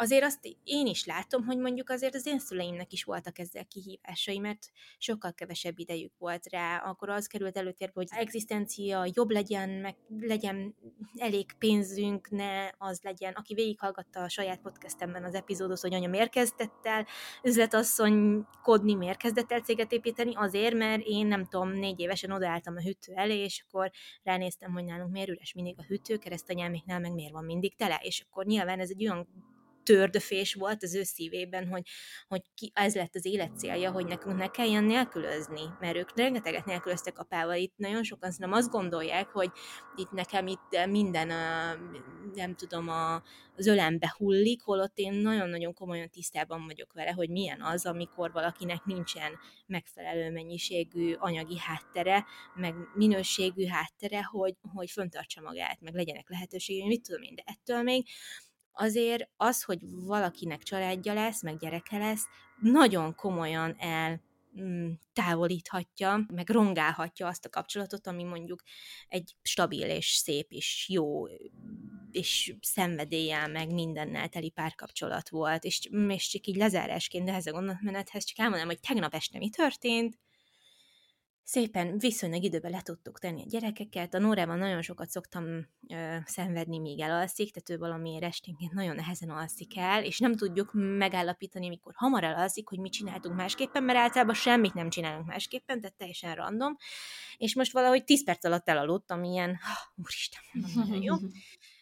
azért 0.00 0.24
azt 0.24 0.38
én 0.64 0.86
is 0.86 1.04
látom, 1.04 1.44
hogy 1.44 1.58
mondjuk 1.58 1.90
azért 1.90 2.14
az 2.14 2.26
én 2.26 2.38
szüleimnek 2.38 2.92
is 2.92 3.04
voltak 3.04 3.38
ezzel 3.38 3.64
kihívásai, 3.64 4.38
mert 4.38 4.70
sokkal 4.98 5.32
kevesebb 5.32 5.78
idejük 5.78 6.12
volt 6.18 6.48
rá, 6.50 6.76
akkor 6.76 7.08
az 7.08 7.26
került 7.26 7.56
előtérbe, 7.56 7.92
hogy 7.94 8.08
az 8.10 8.18
egzisztencia 8.18 9.10
jobb 9.14 9.30
legyen, 9.30 9.68
meg 9.68 9.96
legyen 10.20 10.74
elég 11.16 11.52
pénzünk, 11.58 12.30
ne 12.30 12.68
az 12.78 13.00
legyen, 13.02 13.32
aki 13.32 13.54
végighallgatta 13.54 14.20
a 14.20 14.28
saját 14.28 14.60
podcastemben 14.60 15.24
az 15.24 15.34
epizódot, 15.34 15.80
hogy 15.80 15.94
anya 15.94 16.08
miért 16.08 16.30
kezdett 16.30 16.86
el 16.86 17.06
üzletasszonykodni, 17.42 18.94
miért 18.94 19.18
kezdett 19.18 19.52
el 19.52 19.60
céget 19.60 19.92
építeni, 19.92 20.34
azért, 20.34 20.74
mert 20.74 21.02
én 21.04 21.26
nem 21.26 21.44
tudom, 21.44 21.68
négy 21.68 22.00
évesen 22.00 22.30
odaálltam 22.30 22.76
a 22.76 22.82
hűtő 22.82 23.12
elé, 23.14 23.38
és 23.38 23.64
akkor 23.66 23.90
ránéztem, 24.22 24.72
hogy 24.72 24.84
nálunk 24.84 25.12
miért 25.12 25.28
üres 25.28 25.52
mindig 25.54 25.74
a 25.78 25.84
hűtő, 25.84 26.16
keresztanyáméknál 26.16 27.00
meg 27.00 27.14
miért 27.14 27.32
van 27.32 27.44
mindig 27.44 27.76
tele, 27.76 28.00
és 28.02 28.24
akkor 28.28 28.44
nyilván 28.44 28.80
ez 28.80 28.90
egy 28.90 29.06
olyan 29.06 29.28
tördöfés 29.88 30.54
volt 30.54 30.82
az 30.82 30.94
ő 30.94 31.02
szívében, 31.02 31.68
hogy, 31.68 31.82
hogy 32.28 32.42
ki, 32.54 32.70
ez 32.74 32.94
lett 32.94 33.14
az 33.14 33.24
élet 33.24 33.58
célja, 33.58 33.90
hogy 33.90 34.06
nekünk 34.06 34.36
ne 34.36 34.46
kelljen 34.46 34.84
nélkülözni, 34.84 35.60
mert 35.80 35.96
ők 35.96 36.16
rengeteget 36.16 36.64
nélkülöztek 36.64 37.18
apával. 37.18 37.56
Itt 37.56 37.76
nagyon 37.76 38.02
sokan 38.02 38.32
nem 38.36 38.52
azt 38.52 38.70
gondolják, 38.70 39.28
hogy 39.28 39.50
itt 39.96 40.10
nekem 40.10 40.46
itt 40.46 40.86
minden, 40.88 41.30
a, 41.30 41.74
nem 42.34 42.54
tudom, 42.54 42.88
a, 42.88 43.14
az 43.56 43.66
ölembe 43.66 44.14
hullik, 44.16 44.62
holott 44.62 44.98
én 44.98 45.12
nagyon-nagyon 45.12 45.74
komolyan 45.74 46.10
tisztában 46.10 46.66
vagyok 46.66 46.92
vele, 46.92 47.10
hogy 47.10 47.30
milyen 47.30 47.62
az, 47.62 47.86
amikor 47.86 48.32
valakinek 48.32 48.84
nincsen 48.84 49.38
megfelelő 49.66 50.30
mennyiségű 50.30 51.12
anyagi 51.12 51.58
háttere, 51.58 52.24
meg 52.54 52.74
minőségű 52.94 53.66
háttere, 53.66 54.22
hogy, 54.22 54.54
hogy 54.74 54.90
föntartsa 54.90 55.40
magát, 55.40 55.80
meg 55.80 55.94
legyenek 55.94 56.28
lehetőségei, 56.28 56.86
mit 56.86 57.02
tudom 57.02 57.22
én, 57.22 57.34
de 57.34 57.42
ettől 57.46 57.82
még 57.82 58.06
azért 58.78 59.28
az, 59.36 59.62
hogy 59.62 59.78
valakinek 59.82 60.62
családja 60.62 61.12
lesz, 61.12 61.42
meg 61.42 61.58
gyereke 61.58 61.98
lesz, 61.98 62.24
nagyon 62.60 63.14
komolyan 63.14 63.76
el 63.78 64.22
mm, 64.60 64.90
távolíthatja, 65.12 66.26
meg 66.34 66.50
rongálhatja 66.50 67.26
azt 67.26 67.44
a 67.44 67.48
kapcsolatot, 67.48 68.06
ami 68.06 68.22
mondjuk 68.22 68.62
egy 69.08 69.36
stabil 69.42 69.88
és 69.88 70.06
szép 70.06 70.50
és 70.50 70.86
jó 70.88 71.26
és 72.10 72.54
szenvedéllyel, 72.60 73.48
meg 73.48 73.72
mindennel 73.72 74.28
teli 74.28 74.50
párkapcsolat 74.50 75.28
volt, 75.28 75.64
és, 75.64 75.80
és 76.08 76.28
csak 76.28 76.46
így 76.46 76.56
lezárásként, 76.56 77.24
de 77.24 77.32
ez 77.32 77.46
a 77.46 77.52
gondolatmenethez 77.52 78.24
csak 78.24 78.38
elmondanám, 78.38 78.68
hogy 78.68 78.80
tegnap 78.88 79.14
este 79.14 79.38
mi 79.38 79.50
történt, 79.50 80.18
szépen 81.48 81.98
viszonylag 81.98 82.42
időben 82.42 82.70
le 82.70 82.80
tudtuk 82.82 83.18
tenni 83.18 83.42
a 83.42 83.46
gyerekeket. 83.48 84.14
A 84.14 84.18
Nórában 84.18 84.58
nagyon 84.58 84.82
sokat 84.82 85.08
szoktam 85.08 85.44
ö, 85.88 86.16
szenvedni, 86.24 86.78
míg 86.78 87.00
elalszik, 87.00 87.52
tehát 87.52 87.70
ő 87.70 87.88
valamiért 87.88 88.22
esténként 88.22 88.72
nagyon 88.72 88.94
nehezen 88.94 89.30
alszik 89.30 89.76
el, 89.76 90.04
és 90.04 90.18
nem 90.18 90.36
tudjuk 90.36 90.70
megállapítani, 90.72 91.68
mikor 91.68 91.92
hamar 91.96 92.24
elalszik, 92.24 92.68
hogy 92.68 92.78
mit 92.78 92.92
csináltunk 92.92 93.36
másképpen, 93.36 93.82
mert 93.82 93.98
általában 93.98 94.34
semmit 94.34 94.74
nem 94.74 94.90
csinálunk 94.90 95.26
másképpen, 95.26 95.80
tehát 95.80 95.96
teljesen 95.96 96.34
random. 96.34 96.76
És 97.36 97.54
most 97.54 97.72
valahogy 97.72 98.04
10 98.04 98.24
perc 98.24 98.44
alatt 98.44 98.68
elaludtam, 98.68 99.24
ilyen, 99.24 99.58
úristen, 99.96 100.42
nagyon 100.74 101.02
jó. 101.02 101.14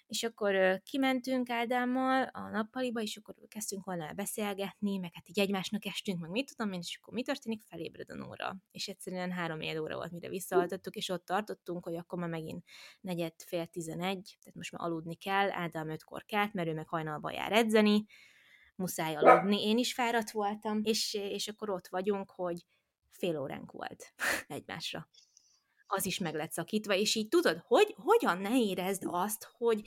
és 0.06 0.22
akkor 0.22 0.80
kimentünk 0.82 1.50
Ádámmal 1.50 2.22
a 2.32 2.48
nappaliba, 2.48 3.00
és 3.00 3.16
akkor 3.16 3.34
kezdtünk 3.48 3.84
volna 3.84 4.12
beszélgetni, 4.12 4.98
meg 4.98 5.10
hát 5.14 5.28
így 5.28 5.38
egymásnak 5.38 5.86
estünk, 5.86 6.20
meg 6.20 6.30
mit 6.30 6.54
tudom 6.56 6.72
én, 6.72 6.78
és 6.78 6.98
akkor 7.00 7.14
mi 7.14 7.22
történik? 7.22 7.62
Felébred 7.62 8.10
a 8.10 8.14
Nóra. 8.14 8.56
És 8.70 8.88
egyszerűen 8.88 9.32
három 9.32 9.60
év 9.60 9.82
óra 9.82 9.94
volt, 9.94 10.12
mire 10.12 10.28
visszaaltottuk, 10.28 10.94
és 10.94 11.08
ott 11.08 11.24
tartottunk, 11.24 11.84
hogy 11.84 11.96
akkor 11.96 12.18
már 12.18 12.28
megint 12.28 12.64
negyed, 13.00 13.32
fél 13.36 13.66
tizenegy, 13.66 14.36
tehát 14.40 14.54
most 14.54 14.72
már 14.72 14.82
aludni 14.82 15.14
kell, 15.14 15.50
Ádám 15.50 15.88
ötkor 15.88 16.24
kelt, 16.24 16.52
mert 16.52 16.68
ő 16.68 16.74
meg 16.74 16.88
hajnalba 16.88 17.32
jár 17.32 17.52
edzeni, 17.52 18.06
muszáj 18.76 19.14
aludni, 19.14 19.68
én 19.68 19.78
is 19.78 19.94
fáradt 19.94 20.30
voltam, 20.30 20.80
és, 20.82 21.14
és 21.14 21.48
akkor 21.48 21.70
ott 21.70 21.86
vagyunk, 21.88 22.30
hogy 22.30 22.66
fél 23.10 23.38
óránk 23.38 23.72
volt 23.72 24.14
egymásra 24.46 25.08
az 25.86 26.06
is 26.06 26.18
meg 26.18 26.34
lett 26.34 26.52
szakítva, 26.52 26.94
és 26.94 27.14
így 27.14 27.28
tudod, 27.28 27.62
hogy 27.66 27.94
hogyan 27.96 28.38
ne 28.38 28.58
érezd 28.60 29.02
azt, 29.06 29.48
hogy, 29.58 29.82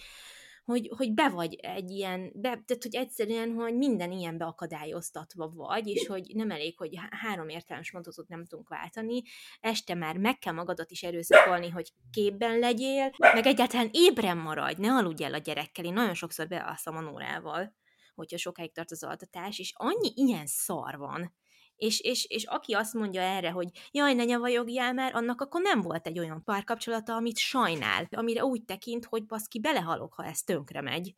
hogy, 0.65 0.91
hogy 0.97 1.13
be 1.13 1.29
vagy 1.29 1.53
egy 1.55 1.91
ilyen, 1.91 2.31
be, 2.33 2.49
tehát 2.49 2.83
hogy 2.83 2.95
egyszerűen, 2.95 3.53
hogy 3.53 3.75
minden 3.75 4.11
ilyen 4.11 4.37
beakadályoztatva 4.37 5.51
vagy, 5.55 5.87
és 5.87 6.07
hogy 6.07 6.31
nem 6.33 6.51
elég, 6.51 6.77
hogy 6.77 6.99
három 7.09 7.49
értelmes 7.49 7.91
mondatot 7.91 8.27
nem 8.27 8.45
tudunk 8.45 8.69
váltani, 8.69 9.21
este 9.59 9.93
már 9.93 10.17
meg 10.17 10.39
kell 10.39 10.53
magadat 10.53 10.91
is 10.91 11.03
erőszakolni, 11.03 11.69
hogy 11.69 11.93
képben 12.11 12.59
legyél, 12.59 13.11
meg 13.17 13.45
egyáltalán 13.45 13.89
ébren 13.91 14.37
maradj, 14.37 14.81
ne 14.81 14.93
aludj 14.93 15.23
el 15.23 15.33
a 15.33 15.37
gyerekkel, 15.37 15.85
én 15.85 15.93
nagyon 15.93 16.13
sokszor 16.13 16.47
bealszom 16.47 16.95
a 16.95 17.01
Nórával, 17.01 17.77
hogyha 18.15 18.37
sokáig 18.37 18.73
tart 18.73 18.91
az 18.91 19.03
altatás, 19.03 19.59
és 19.59 19.73
annyi 19.75 20.11
ilyen 20.15 20.45
szar 20.45 20.97
van, 20.97 21.33
és, 21.79 21.99
és, 21.99 22.25
és 22.25 22.43
aki 22.43 22.73
azt 22.73 22.93
mondja 22.93 23.21
erre, 23.21 23.51
hogy 23.51 23.67
jaj, 23.91 24.13
ne 24.13 24.23
nyavajogjál 24.23 24.93
már, 24.93 25.15
annak 25.15 25.41
akkor 25.41 25.61
nem 25.61 25.81
volt 25.81 26.07
egy 26.07 26.19
olyan 26.19 26.43
párkapcsolata, 26.43 27.15
amit 27.15 27.37
sajnál, 27.37 28.07
amire 28.11 28.45
úgy 28.45 28.63
tekint, 28.63 29.05
hogy 29.05 29.25
baszki, 29.25 29.59
belehalok, 29.59 30.13
ha 30.13 30.25
ez 30.25 30.41
tönkre 30.41 30.81
megy 30.81 31.15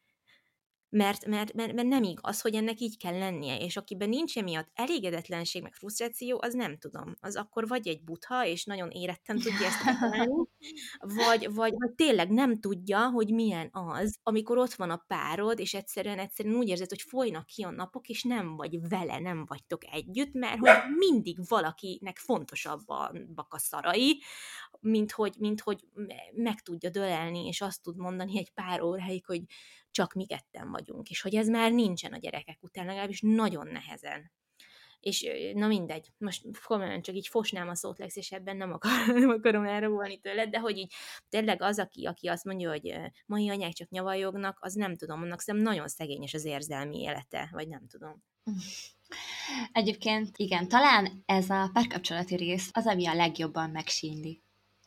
mert, 0.91 1.25
mert, 1.25 1.54
mert, 1.54 1.73
mert 1.73 1.88
nem 1.88 2.04
igaz, 2.04 2.41
hogy 2.41 2.56
ennek 2.56 2.80
így 2.80 2.97
kell 2.97 3.17
lennie, 3.17 3.58
és 3.58 3.77
akiben 3.77 4.10
nincs 4.10 4.38
emiatt 4.38 4.69
elégedetlenség, 4.73 5.62
meg 5.62 5.73
frusztráció, 5.73 6.39
az 6.41 6.54
nem 6.54 6.77
tudom. 6.77 7.15
Az 7.19 7.36
akkor 7.36 7.67
vagy 7.67 7.88
egy 7.88 8.04
butha, 8.04 8.45
és 8.45 8.65
nagyon 8.65 8.89
éretten 8.89 9.39
tudja 9.39 9.65
ezt 9.65 9.84
megtalálni, 9.86 10.47
vagy, 10.99 11.54
vagy, 11.54 11.73
vagy 11.77 11.91
tényleg 11.95 12.30
nem 12.30 12.60
tudja, 12.60 13.10
hogy 13.10 13.34
milyen 13.34 13.69
az, 13.71 14.19
amikor 14.23 14.58
ott 14.58 14.73
van 14.73 14.89
a 14.89 15.04
párod, 15.08 15.60
és 15.60 15.73
egyszerűen, 15.73 16.19
egyszerűen 16.19 16.56
úgy 16.56 16.67
érzed, 16.67 16.89
hogy 16.89 17.01
folynak 17.01 17.45
ki 17.45 17.63
a 17.63 17.69
napok, 17.69 18.08
és 18.08 18.23
nem 18.23 18.56
vagy 18.56 18.88
vele, 18.89 19.19
nem 19.19 19.45
vagytok 19.45 19.86
együtt, 19.93 20.34
mert 20.34 20.60
hogy 20.60 20.69
mindig 20.97 21.38
valakinek 21.47 22.17
fontosabbak 22.17 23.47
a 23.54 23.58
szarai, 23.58 24.21
mint 24.80 25.12
hogy, 25.12 25.36
mint 25.38 25.62
hogy 25.62 25.80
meg 26.34 26.62
tudja 26.62 26.89
dölelni, 26.89 27.47
és 27.47 27.62
azt 27.62 27.82
tud 27.82 27.97
mondani 27.97 28.38
egy 28.38 28.51
pár 28.54 28.82
óráig, 28.82 29.25
hogy 29.25 29.41
csak 29.91 30.13
mi 30.13 30.25
ketten 30.25 30.71
vagyunk, 30.71 31.10
és 31.10 31.21
hogy 31.21 31.36
ez 31.36 31.47
már 31.47 31.71
nincsen 31.71 32.13
a 32.13 32.17
gyerekek 32.17 32.58
után, 32.62 32.86
legalábbis 32.86 33.21
nagyon 33.21 33.67
nehezen. 33.67 34.32
És 34.99 35.30
na 35.54 35.67
mindegy, 35.67 36.12
most 36.17 36.45
komolyan 36.63 37.01
csak 37.01 37.15
így 37.15 37.27
fosnám 37.27 37.69
a 37.69 37.75
szót 37.75 37.99
és 37.99 38.32
ebben 38.32 38.58
nem, 38.58 38.71
akar, 38.71 38.91
nem 39.15 39.30
akarom 39.30 39.65
elrabolni 39.65 40.19
tőled, 40.19 40.49
de 40.49 40.60
hogy 40.60 40.77
így 40.77 40.93
tényleg 41.30 41.62
az, 41.62 41.80
aki, 41.80 42.06
aki 42.06 42.27
azt 42.27 42.45
mondja, 42.45 42.69
hogy 42.69 42.95
mai 43.25 43.49
anyák 43.49 43.73
csak 43.73 43.89
nyavajognak, 43.89 44.58
az 44.62 44.73
nem 44.73 44.95
tudom, 44.95 45.21
annak 45.21 45.41
szerintem 45.41 45.71
nagyon 45.71 45.88
szegényes 45.88 46.34
az 46.34 46.45
érzelmi 46.45 46.99
élete, 46.99 47.49
vagy 47.51 47.67
nem 47.67 47.88
tudom. 47.88 48.23
Egyébként 49.71 50.38
igen, 50.38 50.67
talán 50.67 51.23
ez 51.25 51.49
a 51.49 51.69
párkapcsolati 51.73 52.36
rész 52.36 52.69
az, 52.73 52.88
ami 52.88 53.08
a 53.08 53.13
legjobban 53.13 53.69
megsínli 53.69 54.41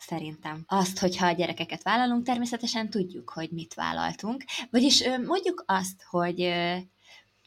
szerintem. 0.06 0.64
Azt, 0.66 0.98
hogyha 0.98 1.26
a 1.26 1.32
gyerekeket 1.32 1.82
vállalunk, 1.82 2.24
természetesen 2.24 2.90
tudjuk, 2.90 3.30
hogy 3.30 3.50
mit 3.50 3.74
vállaltunk. 3.74 4.44
Vagyis 4.70 5.04
mondjuk 5.26 5.64
azt, 5.66 6.02
hogy 6.10 6.52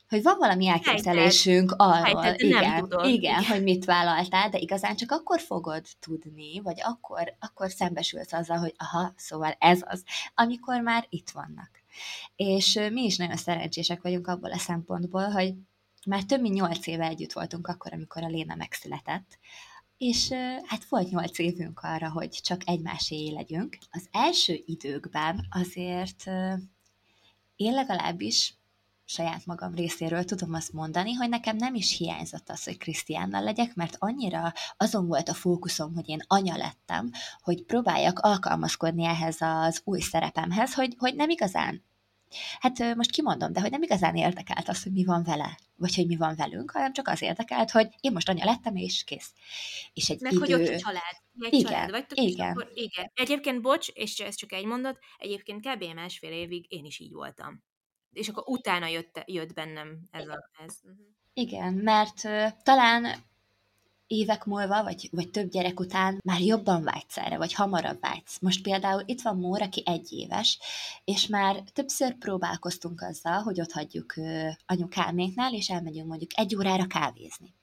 hogy 0.09 0.23
van 0.23 0.37
valami 0.37 0.67
elképzelésünk 0.67 1.73
arról, 1.77 2.21
Helyted, 2.21 2.41
igen, 2.41 2.61
igen, 2.61 3.05
igen, 3.05 3.43
hogy 3.43 3.63
mit 3.63 3.85
vállaltál, 3.85 4.49
de 4.49 4.57
igazán 4.57 4.95
csak 4.95 5.11
akkor 5.11 5.39
fogod 5.39 5.85
tudni, 5.99 6.59
vagy 6.59 6.81
akkor, 6.83 7.35
akkor 7.39 7.71
szembesülsz 7.71 8.33
azzal, 8.33 8.57
hogy 8.57 8.73
aha, 8.77 9.13
szóval 9.15 9.55
ez 9.59 9.81
az, 9.85 10.03
amikor 10.35 10.81
már 10.81 11.05
itt 11.09 11.29
vannak. 11.29 11.69
És 12.35 12.79
mi 12.91 13.03
is 13.03 13.17
nagyon 13.17 13.35
szerencsések 13.35 14.01
vagyunk 14.01 14.27
abból 14.27 14.51
a 14.51 14.57
szempontból, 14.57 15.29
hogy 15.29 15.53
már 16.05 16.23
több 16.23 16.41
mint 16.41 16.53
nyolc 16.53 16.87
éve 16.87 17.05
együtt 17.05 17.33
voltunk 17.33 17.67
akkor, 17.67 17.93
amikor 17.93 18.23
a 18.23 18.27
Léna 18.27 18.55
megszületett, 18.55 19.39
és 19.97 20.29
hát 20.65 20.85
volt 20.89 21.09
nyolc 21.09 21.39
évünk 21.39 21.79
arra, 21.79 22.09
hogy 22.09 22.29
csak 22.29 22.61
egymáséé 22.65 23.29
legyünk. 23.29 23.77
Az 23.91 24.07
első 24.11 24.63
időkben 24.65 25.47
azért 25.49 26.23
én 27.55 27.73
legalábbis 27.73 28.57
saját 29.05 29.45
magam 29.45 29.75
részéről 29.75 30.23
tudom 30.23 30.53
azt 30.53 30.73
mondani, 30.73 31.13
hogy 31.13 31.29
nekem 31.29 31.55
nem 31.55 31.75
is 31.75 31.97
hiányzott 31.97 32.49
az, 32.49 32.63
hogy 32.63 32.77
Krisztiánnal 32.77 33.43
legyek, 33.43 33.75
mert 33.75 33.95
annyira 33.99 34.53
azon 34.77 35.07
volt 35.07 35.29
a 35.29 35.33
fókuszom, 35.33 35.93
hogy 35.93 36.09
én 36.09 36.19
anya 36.27 36.57
lettem, 36.57 37.11
hogy 37.41 37.63
próbáljak 37.63 38.19
alkalmazkodni 38.19 39.05
ehhez 39.05 39.37
az 39.39 39.81
új 39.83 39.99
szerepemhez, 39.99 40.73
hogy, 40.73 40.95
hogy 40.97 41.15
nem 41.15 41.29
igazán 41.29 41.83
Hát 42.59 42.95
most 42.95 43.11
kimondom, 43.11 43.53
de 43.53 43.59
hogy 43.59 43.71
nem 43.71 43.81
igazán 43.81 44.15
érdekelt 44.15 44.69
az, 44.69 44.83
hogy 44.83 44.91
mi 44.91 45.03
van 45.03 45.23
vele, 45.23 45.57
vagy 45.75 45.95
hogy 45.95 46.07
mi 46.07 46.15
van 46.15 46.35
velünk, 46.35 46.71
hanem 46.71 46.93
csak 46.93 47.07
az 47.07 47.21
érdekelt, 47.21 47.71
hogy 47.71 47.87
én 47.99 48.11
most 48.11 48.29
anya 48.29 48.45
lettem, 48.45 48.75
és 48.75 49.03
kész. 49.03 49.33
És 49.93 50.09
egy 50.09 50.21
Meg 50.21 50.31
idő... 50.31 50.39
hogy 50.39 50.53
ott 50.53 50.67
a 50.67 50.77
család. 50.77 51.15
Egy 51.39 51.53
igen, 51.53 51.71
család 51.71 51.89
vagytok, 51.89 52.19
igen. 52.19 52.49
Akkor, 52.49 52.71
igen. 52.73 53.11
Egyébként, 53.13 53.61
bocs, 53.61 53.87
és 53.87 54.19
ez 54.19 54.35
csak 54.35 54.51
egy 54.51 54.65
mondat, 54.65 54.99
egyébként 55.17 55.67
kb. 55.67 55.83
másfél 55.83 56.31
évig 56.31 56.65
én 56.69 56.85
is 56.85 56.99
így 56.99 57.11
voltam. 57.11 57.63
És 58.11 58.29
akkor 58.29 58.43
utána 58.47 58.87
jött, 58.87 59.21
jött 59.25 59.53
bennem 59.53 60.07
ez 60.11 60.27
a... 60.27 60.49
Ez. 60.65 60.75
Igen, 61.33 61.73
mert 61.73 62.23
uh, 62.23 62.47
talán 62.63 63.25
évek 64.07 64.45
múlva, 64.45 64.83
vagy, 64.83 65.09
vagy 65.11 65.29
több 65.29 65.49
gyerek 65.49 65.79
után 65.79 66.19
már 66.23 66.41
jobban 66.41 66.83
vágysz 66.83 67.17
erre, 67.17 67.37
vagy 67.37 67.53
hamarabb 67.53 67.99
vágysz. 68.01 68.39
Most 68.39 68.61
például 68.61 69.03
itt 69.05 69.21
van 69.21 69.37
Mór, 69.37 69.61
aki 69.61 69.83
egy 69.85 70.11
éves, 70.11 70.59
és 71.03 71.27
már 71.27 71.63
többször 71.73 72.17
próbálkoztunk 72.17 73.01
azzal, 73.01 73.41
hogy 73.41 73.61
ott 73.61 73.71
hagyjuk 73.71 74.13
anyukáméknál, 74.65 75.53
és 75.53 75.69
elmegyünk 75.69 76.07
mondjuk 76.07 76.31
egy 76.35 76.55
órára 76.55 76.87
kávézni. 76.87 77.53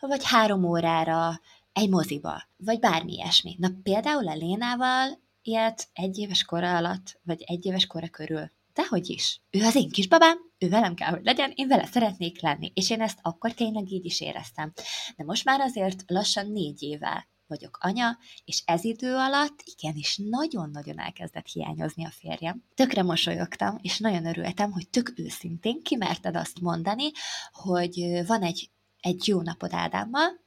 Vagy 0.00 0.24
három 0.24 0.64
órára 0.64 1.40
egy 1.72 1.88
moziba, 1.88 2.42
vagy 2.56 2.78
bármi 2.78 3.12
ilyesmi. 3.12 3.56
Na 3.58 3.68
például 3.82 4.28
a 4.28 4.34
Lénával 4.34 5.18
ilyet 5.42 5.88
egy 5.92 6.18
éves 6.18 6.44
kora 6.44 6.76
alatt, 6.76 7.20
vagy 7.22 7.42
egy 7.46 7.66
éves 7.66 7.86
kora 7.86 8.08
körül 8.08 8.50
Dehogy 8.74 9.10
is. 9.10 9.40
Ő 9.50 9.64
az 9.64 9.74
én 9.74 9.90
kisbabám, 9.90 10.38
ő 10.58 10.68
velem 10.68 10.94
kell, 10.94 11.10
hogy 11.10 11.24
legyen, 11.24 11.52
én 11.54 11.68
vele 11.68 11.86
szeretnék 11.86 12.42
lenni. 12.42 12.72
És 12.74 12.90
én 12.90 13.00
ezt 13.00 13.18
akkor 13.22 13.52
tényleg 13.52 13.90
így 13.90 14.04
is 14.04 14.20
éreztem. 14.20 14.72
De 15.16 15.24
most 15.24 15.44
már 15.44 15.60
azért 15.60 16.02
lassan 16.06 16.50
négy 16.50 16.82
éve 16.82 17.28
vagyok 17.46 17.78
anya, 17.80 18.18
és 18.44 18.62
ez 18.64 18.84
idő 18.84 19.14
alatt 19.14 19.62
igenis 19.64 20.20
nagyon-nagyon 20.30 20.98
elkezdett 20.98 21.46
hiányozni 21.46 22.04
a 22.04 22.10
férjem. 22.10 22.64
Tökre 22.74 23.02
mosolyogtam, 23.02 23.78
és 23.82 23.98
nagyon 23.98 24.26
örültem, 24.26 24.72
hogy 24.72 24.88
tök 24.88 25.12
őszintén 25.16 25.82
kimerted 25.82 26.36
azt 26.36 26.60
mondani, 26.60 27.10
hogy 27.52 28.26
van 28.26 28.42
egy, 28.42 28.70
egy 29.00 29.28
jó 29.28 29.42
napod 29.42 29.72
Ádámmal, 29.72 30.43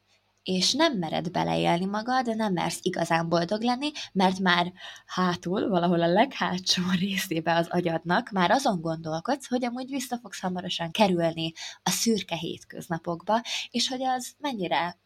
és 0.47 0.73
nem 0.73 0.97
mered 0.97 1.31
beleélni 1.31 1.85
magad, 1.85 2.35
nem 2.35 2.53
mersz 2.53 2.79
igazán 2.81 3.29
boldog 3.29 3.61
lenni, 3.61 3.91
mert 4.13 4.39
már 4.39 4.73
hátul, 5.05 5.69
valahol 5.69 6.01
a 6.01 6.07
leghátsó 6.07 6.83
részébe 6.99 7.55
az 7.55 7.67
agyadnak 7.69 8.29
már 8.29 8.51
azon 8.51 8.81
gondolkodsz, 8.81 9.47
hogy 9.47 9.65
amúgy 9.65 9.89
vissza 9.89 10.17
fogsz 10.17 10.39
hamarosan 10.39 10.91
kerülni 10.91 11.53
a 11.83 11.89
szürke 11.89 12.35
hétköznapokba, 12.35 13.41
és 13.69 13.87
hogy 13.87 14.03
az 14.03 14.35
mennyire 14.37 14.97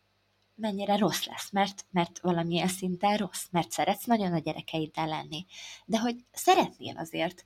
mennyire 0.56 0.97
rossz 0.97 1.25
lesz, 1.25 1.51
mert, 1.51 1.86
mert 1.91 2.19
valamilyen 2.19 2.67
szinten 2.67 3.17
rossz, 3.17 3.45
mert 3.51 3.71
szeretsz 3.71 4.06
nagyon 4.06 4.34
a 4.34 4.39
gyerekeiddel 4.39 5.08
lenni. 5.08 5.45
De 5.86 5.99
hogy 5.99 6.15
szeretnél 6.32 6.97
azért 6.97 7.45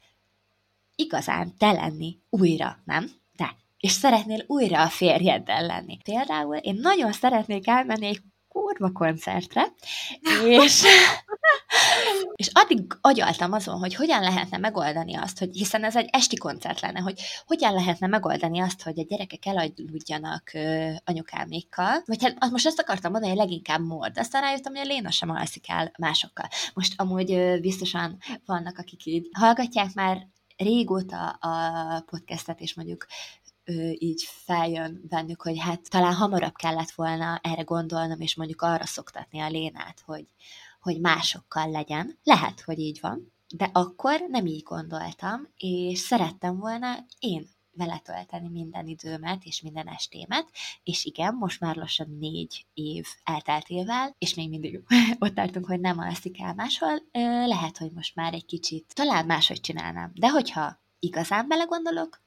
igazán 0.96 1.58
te 1.58 1.72
lenni 1.72 2.20
újra, 2.30 2.82
nem? 2.86 3.12
De 3.36 3.56
és 3.86 3.92
szeretnél 3.92 4.44
újra 4.48 4.82
a 4.82 4.90
férjeddel 4.90 5.66
lenni. 5.66 5.98
Például 6.04 6.56
én 6.56 6.80
nagyon 6.82 7.12
szeretnék 7.12 7.68
elmenni 7.68 8.06
egy 8.06 8.22
kurva 8.48 8.92
koncertre, 8.92 9.74
és, 10.46 10.84
és 12.42 12.50
addig 12.54 12.82
agyaltam 13.02 13.52
azon, 13.52 13.78
hogy 13.80 13.96
hogyan 13.96 14.22
lehetne 14.22 14.58
megoldani 14.58 15.16
azt, 15.16 15.40
hogy 15.40 15.50
hiszen 15.56 15.84
ez 15.84 15.96
egy 15.96 16.10
esti 16.12 16.36
koncert 16.36 16.82
lenne, 16.82 17.00
hogy 17.00 17.22
hogyan 17.46 17.74
lehetne 17.74 18.08
megoldani 18.08 18.60
azt, 18.60 18.82
hogy 18.82 19.00
a 19.00 19.06
gyerekek 19.08 19.46
elaludjanak 19.46 20.52
anyukámékkal, 21.04 22.04
vagy 22.06 22.24
hát 22.24 22.52
most 22.52 22.66
azt 22.66 22.80
akartam 22.80 23.12
mondani, 23.12 23.34
hogy 23.34 23.46
leginkább 23.46 23.82
mord, 23.82 24.18
aztán 24.18 24.42
rájöttem, 24.42 24.76
hogy 24.76 24.86
a 24.86 24.94
Léna 24.94 25.12
sem 25.12 25.30
alszik 25.30 25.70
el 25.70 25.92
másokkal. 25.98 26.48
Most 26.74 26.94
amúgy 26.98 27.60
biztosan 27.62 28.18
vannak, 28.46 28.78
akik 28.78 29.06
így 29.06 29.30
hallgatják 29.40 29.94
már 29.94 30.28
régóta 30.58 31.30
a 31.30 32.00
podcastet, 32.06 32.60
és 32.60 32.74
mondjuk 32.74 33.06
így 33.98 34.28
feljön 34.28 35.02
bennük, 35.10 35.42
hogy 35.42 35.60
hát 35.60 35.90
talán 35.90 36.14
hamarabb 36.14 36.56
kellett 36.56 36.92
volna 36.92 37.40
erre 37.44 37.62
gondolnom, 37.62 38.22
és 38.22 38.36
mondjuk 38.36 38.62
arra 38.62 38.86
szoktatni 38.86 39.40
a 39.40 39.50
Lénát, 39.50 40.02
hogy, 40.06 40.28
hogy 40.80 41.00
másokkal 41.00 41.70
legyen. 41.72 42.20
Lehet, 42.24 42.62
hogy 42.62 42.80
így 42.80 43.00
van, 43.02 43.34
de 43.56 43.70
akkor 43.74 44.26
nem 44.28 44.46
így 44.46 44.64
gondoltam, 44.64 45.48
és 45.58 46.00
szerettem 46.00 46.58
volna 46.58 47.06
én 47.20 47.50
vele 47.78 48.02
tölteni 48.04 48.48
minden 48.48 48.88
időmet 48.88 49.44
és 49.44 49.62
minden 49.62 49.88
estémet, 49.88 50.50
és 50.84 51.06
igen, 51.06 51.34
most 51.34 51.60
már 51.60 51.76
lassan 51.76 52.18
négy 52.20 52.66
év 52.74 53.06
elteltével, 53.24 54.16
és 54.18 54.34
még 54.34 54.50
mindig 54.50 54.80
ott 55.20 55.36
tartunk, 55.36 55.66
hogy 55.66 55.80
nem 55.80 56.00
alszik 56.00 56.42
el 56.42 56.54
máshol, 56.54 57.02
lehet, 57.46 57.78
hogy 57.78 57.92
most 57.92 58.16
már 58.16 58.34
egy 58.34 58.46
kicsit 58.46 58.94
talán 58.96 59.26
máshogy 59.26 59.60
csinálnám, 59.60 60.12
de 60.14 60.30
hogyha 60.30 60.84
igazán 61.00 61.48
belegondolok, 61.48 62.25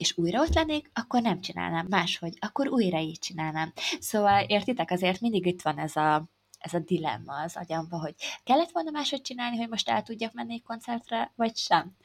és 0.00 0.18
újra 0.18 0.40
ott 0.40 0.54
lennék, 0.54 0.90
akkor 0.94 1.22
nem 1.22 1.40
csinálnám 1.40 1.86
máshogy, 1.88 2.36
akkor 2.38 2.68
újra 2.68 2.98
így 2.98 3.18
csinálnám. 3.18 3.72
Szóval 3.98 4.44
értitek, 4.46 4.90
azért 4.90 5.20
mindig 5.20 5.46
itt 5.46 5.62
van 5.62 5.78
ez 5.78 5.96
a, 5.96 6.24
ez 6.58 6.74
a 6.74 6.78
dilemma 6.78 7.42
az 7.42 7.56
agyamba, 7.56 8.00
hogy 8.00 8.14
kellett 8.44 8.70
volna 8.70 8.90
máshogy 8.90 9.20
csinálni, 9.20 9.56
hogy 9.56 9.68
most 9.68 9.88
el 9.88 10.02
tudjak 10.02 10.32
menni 10.32 10.52
egy 10.52 10.62
koncertre, 10.62 11.32
vagy 11.36 11.56
sem. 11.56 11.96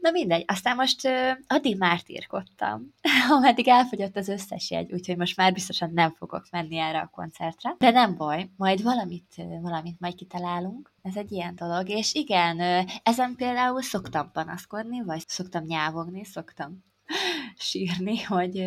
Na 0.00 0.10
mindegy, 0.10 0.44
aztán 0.46 0.76
most 0.76 1.06
uh, 1.06 1.30
addig 1.46 1.78
mártírkodtam, 1.78 2.94
ameddig 3.36 3.68
elfogyott 3.68 4.16
az 4.16 4.28
összes 4.28 4.70
jegy, 4.70 4.92
úgyhogy 4.92 5.16
most 5.16 5.36
már 5.36 5.52
biztosan 5.52 5.90
nem 5.92 6.14
fogok 6.14 6.46
menni 6.50 6.78
erre 6.78 6.98
a 7.00 7.10
koncertre. 7.12 7.74
De 7.78 7.90
nem 7.90 8.16
baj, 8.16 8.50
majd 8.56 8.82
valamit, 8.82 9.34
valamit 9.60 10.00
majd 10.00 10.14
kitalálunk. 10.14 10.92
Ez 11.02 11.16
egy 11.16 11.32
ilyen 11.32 11.54
dolog, 11.54 11.88
és 11.88 12.14
igen, 12.14 12.86
ezen 13.02 13.34
például 13.36 13.82
szoktam 13.82 14.30
panaszkodni, 14.32 15.02
vagy 15.02 15.24
szoktam 15.26 15.64
nyávogni, 15.64 16.24
szoktam 16.24 16.92
sírni, 17.58 18.22
hogy, 18.34 18.64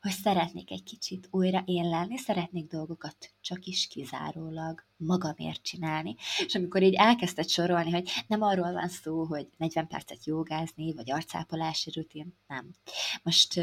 hogy 0.00 0.12
szeretnék 0.22 0.70
egy 0.70 0.82
kicsit 0.82 1.28
újra 1.30 1.62
én 1.66 1.88
lenni, 1.88 2.16
szeretnék 2.16 2.66
dolgokat 2.66 3.16
csak 3.40 3.64
is 3.64 3.86
kizárólag 3.86 4.84
magamért 4.96 5.62
csinálni. 5.62 6.16
És 6.46 6.54
amikor 6.54 6.82
így 6.82 6.94
elkezdted 6.94 7.48
sorolni, 7.48 7.90
hogy 7.90 8.10
nem 8.26 8.42
arról 8.42 8.72
van 8.72 8.88
szó, 8.88 9.24
hogy 9.24 9.48
40 9.56 9.86
percet 9.86 10.24
jogázni, 10.24 10.94
vagy 10.94 11.10
arcápolási 11.10 11.90
rutin, 11.94 12.34
nem. 12.46 12.70
Most 13.22 13.60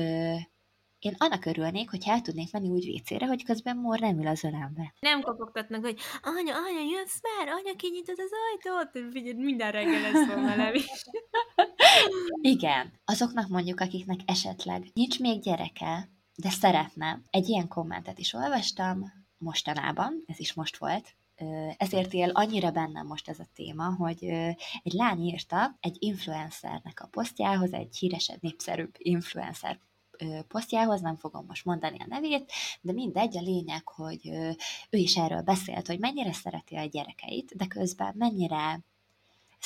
én 0.99 1.15
annak 1.17 1.45
örülnék, 1.45 1.89
hogy 1.89 2.03
el 2.05 2.21
tudnék 2.21 2.51
menni 2.51 2.69
úgy 2.69 2.85
vécére, 2.85 3.25
hogy 3.25 3.43
közben 3.43 3.77
Mor 3.77 3.99
nem 3.99 4.19
ül 4.19 4.27
az 4.27 4.43
ölembe. 4.43 4.93
Nem 4.99 5.21
kopogtatnak, 5.21 5.81
hogy 5.81 5.99
anya, 6.21 6.55
anya, 6.55 6.97
jössz 6.97 7.19
már, 7.21 7.47
anya, 7.47 7.75
kinyitod 7.75 8.19
az 8.19 8.31
ajtót, 8.51 9.11
figyelj, 9.11 9.33
minden 9.33 9.71
reggel 9.71 10.05
ez 10.05 10.27
van 10.27 10.43
velem 10.43 10.73
is. 10.73 10.85
Igen, 12.41 12.93
azoknak 13.05 13.47
mondjuk, 13.47 13.79
akiknek 13.79 14.19
esetleg 14.25 14.85
nincs 14.93 15.19
még 15.19 15.41
gyereke, 15.41 16.09
de 16.35 16.49
szeretne. 16.49 17.21
Egy 17.29 17.47
ilyen 17.47 17.67
kommentet 17.67 18.19
is 18.19 18.33
olvastam 18.33 19.03
mostanában, 19.37 20.23
ez 20.25 20.39
is 20.39 20.53
most 20.53 20.77
volt, 20.77 21.15
ezért 21.77 22.13
él 22.13 22.29
annyira 22.29 22.71
bennem 22.71 23.07
most 23.07 23.29
ez 23.29 23.39
a 23.39 23.47
téma, 23.53 23.95
hogy 23.95 24.23
egy 24.83 24.93
lány 24.93 25.19
írta 25.19 25.77
egy 25.79 25.95
influencernek 25.99 26.99
a 26.99 27.07
posztjához, 27.07 27.73
egy 27.73 27.97
híresebb, 27.97 28.41
népszerűbb 28.41 28.95
influencer 28.97 29.79
posztjához, 30.47 31.01
nem 31.01 31.15
fogom 31.15 31.45
most 31.47 31.65
mondani 31.65 31.97
a 31.99 32.05
nevét, 32.07 32.51
de 32.81 32.91
mindegy, 32.91 33.37
a 33.37 33.41
lényeg, 33.41 33.87
hogy 33.87 34.27
ő 34.89 34.97
is 34.97 35.15
erről 35.15 35.41
beszélt, 35.41 35.87
hogy 35.87 35.99
mennyire 35.99 36.33
szereti 36.33 36.75
a 36.75 36.85
gyerekeit, 36.85 37.55
de 37.55 37.67
közben 37.67 38.13
mennyire 38.17 38.83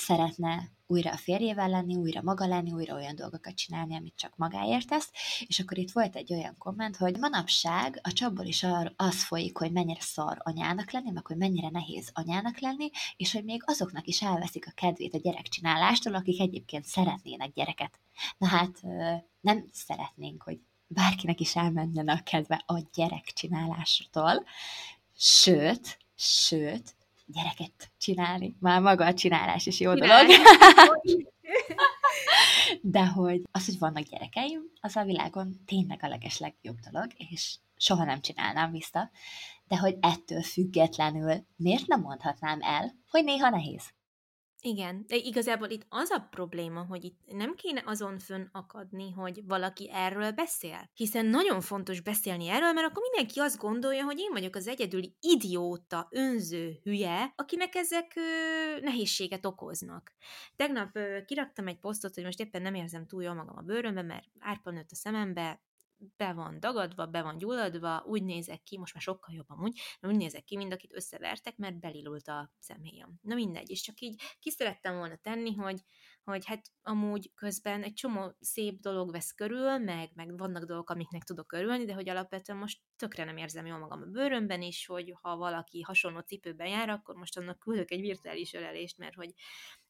szeretne 0.05 0.71
újra 0.87 1.11
a 1.11 1.17
férjével 1.17 1.69
lenni, 1.69 1.95
újra 1.95 2.21
maga 2.21 2.47
lenni, 2.47 2.71
újra 2.71 2.95
olyan 2.95 3.15
dolgokat 3.15 3.55
csinálni, 3.55 3.95
amit 3.95 4.15
csak 4.15 4.35
magáért 4.35 4.87
tesz, 4.87 5.11
és 5.47 5.59
akkor 5.59 5.77
itt 5.77 5.91
volt 5.91 6.15
egy 6.15 6.33
olyan 6.33 6.55
komment, 6.57 6.97
hogy 6.97 7.17
manapság 7.17 7.99
a 8.03 8.11
csapból 8.11 8.45
is 8.45 8.65
az 8.95 9.23
folyik, 9.23 9.57
hogy 9.57 9.71
mennyire 9.71 10.01
szar 10.01 10.37
anyának 10.39 10.91
lenni, 10.91 11.11
meg 11.11 11.25
hogy 11.25 11.37
mennyire 11.37 11.69
nehéz 11.69 12.09
anyának 12.13 12.59
lenni, 12.59 12.89
és 13.17 13.33
hogy 13.33 13.43
még 13.43 13.63
azoknak 13.65 14.07
is 14.07 14.21
elveszik 14.21 14.67
a 14.67 14.71
kedvét 14.75 15.13
a 15.13 15.19
gyerekcsinálástól, 15.19 16.15
akik 16.15 16.39
egyébként 16.39 16.85
szeretnének 16.85 17.53
gyereket. 17.53 17.99
Na 18.37 18.47
hát 18.47 18.81
nem 19.41 19.65
szeretnénk, 19.71 20.43
hogy 20.43 20.59
bárkinek 20.87 21.39
is 21.39 21.55
elmenjen 21.55 22.07
a 22.07 22.23
kedve 22.23 22.63
a 22.65 22.81
gyerekcsinálástól, 22.93 24.45
sőt, 25.15 25.97
sőt, 26.15 26.95
gyereket 27.25 27.91
csinálni. 27.97 28.55
Már 28.60 28.81
maga 28.81 29.05
a 29.05 29.13
csinálás 29.13 29.65
is 29.65 29.79
jó 29.79 29.93
dolog. 29.93 30.27
De 32.81 33.05
hogy 33.05 33.41
az, 33.51 33.65
hogy 33.65 33.79
vannak 33.79 34.03
gyerekeim, 34.03 34.62
az 34.81 34.95
a 34.95 35.03
világon 35.03 35.55
tényleg 35.65 35.99
a 36.03 36.07
legesleg 36.07 36.55
jobb 36.62 36.77
dolog, 36.91 37.12
és 37.17 37.55
soha 37.75 38.03
nem 38.03 38.21
csinálnám 38.21 38.71
vissza. 38.71 39.12
De 39.67 39.77
hogy 39.77 39.97
ettől 40.01 40.41
függetlenül 40.41 41.45
miért 41.55 41.88
nem 41.88 42.01
mondhatnám 42.01 42.60
el, 42.62 42.95
hogy 43.10 43.23
néha 43.23 43.49
nehéz? 43.49 43.93
Igen, 44.63 45.04
de 45.08 45.15
igazából 45.15 45.69
itt 45.69 45.86
az 45.89 46.10
a 46.10 46.28
probléma, 46.30 46.86
hogy 46.86 47.04
itt 47.04 47.19
nem 47.28 47.56
kéne 47.56 47.84
azon 47.86 48.19
fönn 48.19 48.47
akadni, 48.52 49.12
hogy 49.12 49.45
valaki 49.45 49.89
erről 49.93 50.32
beszél. 50.32 50.89
Hiszen 50.93 51.26
nagyon 51.26 51.62
fontos 51.62 52.02
beszélni 52.02 52.47
erről, 52.47 52.71
mert 52.71 52.88
akkor 52.88 53.02
mindenki 53.12 53.39
azt 53.39 53.58
gondolja, 53.58 54.04
hogy 54.04 54.19
én 54.19 54.32
vagyok 54.32 54.56
az 54.56 54.67
egyedüli 54.67 55.15
idióta, 55.19 56.08
önző 56.12 56.80
hülye, 56.84 57.34
akinek 57.36 57.76
ezek 57.76 58.13
ö, 58.15 58.80
nehézséget 58.80 59.45
okoznak. 59.45 60.12
Tegnap 60.56 60.95
ö, 60.95 61.17
kiraktam 61.26 61.67
egy 61.67 61.80
posztot, 61.80 62.15
hogy 62.15 62.24
most 62.24 62.39
éppen 62.39 62.62
nem 62.62 62.76
érzem 62.76 63.08
túl 63.08 63.24
jól 63.24 63.34
magam 63.34 63.58
a 63.58 63.62
bőrömbe, 63.62 64.02
mert 64.02 64.26
árpa 64.39 64.71
nőtt 64.71 64.91
a 64.91 64.95
szemembe, 64.95 65.62
be 66.17 66.33
van 66.33 66.59
dagadva, 66.59 67.05
be 67.05 67.21
van 67.21 67.37
gyulladva, 67.37 68.03
úgy 68.05 68.23
nézek 68.23 68.63
ki, 68.63 68.77
most 68.77 68.93
már 68.93 69.03
sokkal 69.03 69.35
jobb 69.35 69.49
amúgy, 69.49 69.79
úgy 70.01 70.15
nézek 70.15 70.43
ki, 70.43 70.57
mint 70.57 70.73
akit 70.73 70.95
összevertek, 70.95 71.57
mert 71.57 71.79
belilult 71.79 72.27
a 72.27 72.51
személyem. 72.59 73.19
Na 73.21 73.35
mindegy, 73.35 73.69
és 73.69 73.81
csak 73.81 73.99
így 73.99 74.21
ki 74.39 74.49
szerettem 74.49 74.95
volna 74.95 75.15
tenni, 75.15 75.53
hogy, 75.53 75.81
hogy 76.23 76.45
hát 76.45 76.71
amúgy 76.81 77.31
közben 77.35 77.83
egy 77.83 77.93
csomó 77.93 78.35
szép 78.39 78.79
dolog 78.79 79.11
vesz 79.11 79.31
körül, 79.31 79.77
meg, 79.77 80.11
meg 80.13 80.37
vannak 80.37 80.63
dolgok, 80.63 80.89
amiknek 80.89 81.23
tudok 81.23 81.51
örülni, 81.51 81.85
de 81.85 81.93
hogy 81.93 82.09
alapvetően 82.09 82.59
most 82.59 82.81
tökre 82.95 83.23
nem 83.23 83.37
érzem 83.37 83.65
jól 83.65 83.79
magam 83.79 84.01
a 84.01 84.05
bőrömben 84.05 84.61
is, 84.61 84.85
hogy 84.85 85.13
ha 85.21 85.35
valaki 85.35 85.81
hasonló 85.81 86.19
cipőben 86.19 86.67
jár, 86.67 86.89
akkor 86.89 87.15
most 87.15 87.37
annak 87.37 87.59
küldök 87.59 87.91
egy 87.91 88.01
virtuális 88.01 88.53
ölelést, 88.53 88.97
mert 88.97 89.15
hogy 89.15 89.33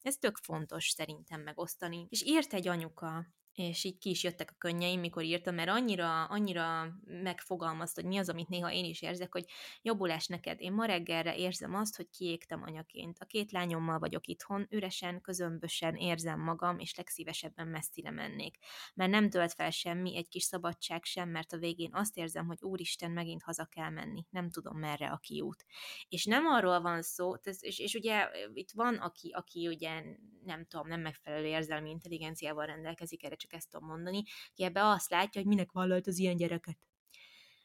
ez 0.02 0.18
tök 0.18 0.38
fontos 0.38 0.90
szerintem 0.90 1.42
megosztani. 1.42 2.06
És 2.10 2.24
írt 2.26 2.54
egy 2.54 2.68
anyuka, 2.68 3.26
és 3.56 3.84
így 3.84 3.98
ki 3.98 4.10
is 4.10 4.24
jöttek 4.24 4.50
a 4.52 4.58
könnyeim, 4.58 5.00
mikor 5.00 5.24
írtam, 5.24 5.56
mert 5.56 5.70
annyira, 5.70 6.24
annyira 6.24 6.96
megfogalmazta, 7.06 8.02
hogy 8.02 8.10
mi 8.10 8.18
az, 8.18 8.30
amit 8.30 8.48
néha 8.48 8.72
én 8.72 8.86
is 8.86 9.02
érzek, 9.02 9.32
hogy 9.32 9.46
jobbulás 9.82 10.28
neked. 10.28 10.62
Én 10.62 10.72
ma 10.72 10.86
reggelre 10.86 11.36
érzem 11.36 11.76
azt, 11.76 11.96
hogy 11.96 12.10
kiégtem 12.10 12.64
anyaként. 12.64 13.18
A 13.20 13.26
két 13.26 13.52
lányommal 13.52 14.00
vagyok 14.00 14.28
itthon, 14.28 14.68
üresen, 14.70 15.22
közömbösen 15.22 15.96
érzem 15.96 16.40
magam, 16.40 16.80
és 16.80 16.96
legszívesebben 16.96 17.68
messzire 17.68 18.12
mennék. 18.12 18.58
Mert 18.94 19.12
nem 19.12 19.30
tölt 19.30 19.54
fel 19.54 19.72
semmi, 19.72 20.18
egy 20.18 20.28
kis 20.28 20.44
szabadság 20.44 21.04
sem, 21.04 21.30
mert 21.30 21.54
a 21.54 21.58
végén 21.58 21.94
azt 21.94 22.18
érzem, 22.18 22.46
hogy 22.46 22.58
úristen, 22.62 23.12
megint 23.12 23.44
haza 23.44 23.66
kell 23.66 23.90
menni. 23.90 24.26
Nem 24.30 24.50
tudom, 24.50 24.78
merre 24.78 25.10
a 25.10 25.18
kiút. 25.18 25.66
És 26.10 26.26
nem 26.26 26.46
arról 26.46 26.82
van 26.82 27.02
szó, 27.02 27.34
és, 27.60 27.80
és 27.80 27.94
ugye 27.94 28.30
itt 28.54 28.72
van, 28.72 28.96
aki, 28.96 29.30
aki 29.30 29.68
ugye 29.68 30.04
nem 30.44 30.66
tudom, 30.66 30.88
nem 30.88 31.02
megfelelő 31.02 31.46
érzelmi 31.46 31.90
intelligenciával 31.90 32.66
rendelkezik, 32.66 33.24
erre 33.24 33.36
csak 33.42 33.54
ezt 33.54 33.70
tudom 33.70 33.88
mondani, 33.88 34.24
ki 34.54 34.64
ebbe 34.64 34.86
azt 34.86 35.10
látja, 35.10 35.42
hogy 35.42 35.50
minek 35.50 35.72
vállalt 35.72 36.08
az 36.08 36.18
ilyen 36.18 36.36
gyereket. 36.36 36.78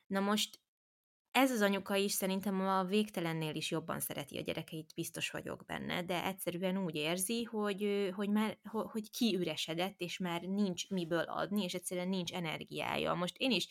Na 0.07 0.21
most 0.21 0.61
ez 1.37 1.51
az 1.51 1.61
anyuka 1.61 1.95
is 1.95 2.13
szerintem 2.13 2.61
a 2.61 2.85
végtelennél 2.85 3.55
is 3.55 3.71
jobban 3.71 4.01
szereti 4.01 4.39
a 4.39 4.43
gyerekeit, 4.43 4.95
biztos 4.95 5.31
vagyok 5.31 5.65
benne, 5.67 6.03
de 6.03 6.25
egyszerűen 6.25 6.85
úgy 6.85 6.95
érzi, 6.95 7.43
hogy, 7.43 8.11
hogy 8.15 8.29
már 8.29 8.59
hogy 8.63 9.11
kiüresedett, 9.11 10.01
és 10.01 10.19
már 10.19 10.43
nincs 10.43 10.89
miből 10.89 11.23
adni, 11.23 11.63
és 11.63 11.75
egyszerűen 11.75 12.09
nincs 12.09 12.33
energiája. 12.33 13.15
Most 13.15 13.37
én 13.39 13.51
is 13.51 13.69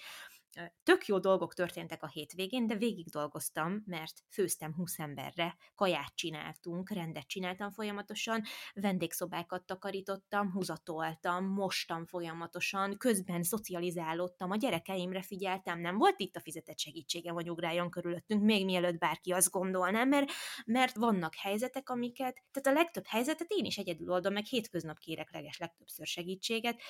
tök 0.84 1.06
jó 1.06 1.20
dolgok 1.20 1.54
történtek 1.54 2.04
a 2.04 2.08
hétvégén, 2.08 2.68
de 2.68 2.76
végig 2.76 3.10
dolgoztam, 3.10 3.84
mert 3.86 4.24
főztem 4.30 4.74
20 4.74 5.00
emberre, 5.00 5.58
kaját 5.76 6.16
csináltunk, 6.16 6.90
rendet 6.90 7.28
csináltam 7.28 7.72
folyamatosan, 7.72 8.44
vendégszobákat 8.74 9.66
takarítottam, 9.66 10.52
húzatoltam, 10.52 11.46
mostam 11.46 12.06
folyamatosan, 12.06 12.98
közben 12.98 13.44
szocializálódtam, 13.44 14.52
a 14.52 14.56
gyerekeimre 14.56 15.22
figyeltem, 15.22 15.80
nem 15.80 15.98
volt 15.98 16.20
itt 16.20 16.36
a 16.36 16.42
fizetett 16.42 16.80
segítségem, 16.80 17.34
hogy 17.34 17.50
ugráljon 17.50 17.90
körülöttünk, 17.90 18.44
még 18.44 18.66
mielőtt 18.66 18.98
bárki 18.98 19.32
azt 19.32 19.52
gondolná, 19.52 20.04
mert, 20.04 20.32
mert 20.66 20.96
vannak 20.96 21.36
helyzetek, 21.36 21.90
amiket, 21.90 22.44
tehát 22.52 22.78
a 22.78 22.82
legtöbb 22.82 23.06
helyzetet 23.06 23.52
én 23.52 23.66
is 23.66 23.78
egyedül 23.78 24.12
oldom, 24.12 24.34
meg 24.34 24.46
hétköznap 24.46 24.98
kérek 24.98 25.32
leges 25.32 25.58
legtöbbször 25.58 26.06
segítséget, 26.06 26.82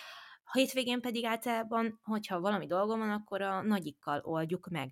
hétvégén 0.51 1.01
pedig 1.01 1.25
általában, 1.25 1.99
hogyha 2.03 2.39
valami 2.39 2.65
dolgom 2.65 2.99
van, 2.99 3.11
akkor 3.11 3.41
a 3.41 3.61
nagyikkal 3.61 4.21
oldjuk 4.23 4.67
meg. 4.69 4.91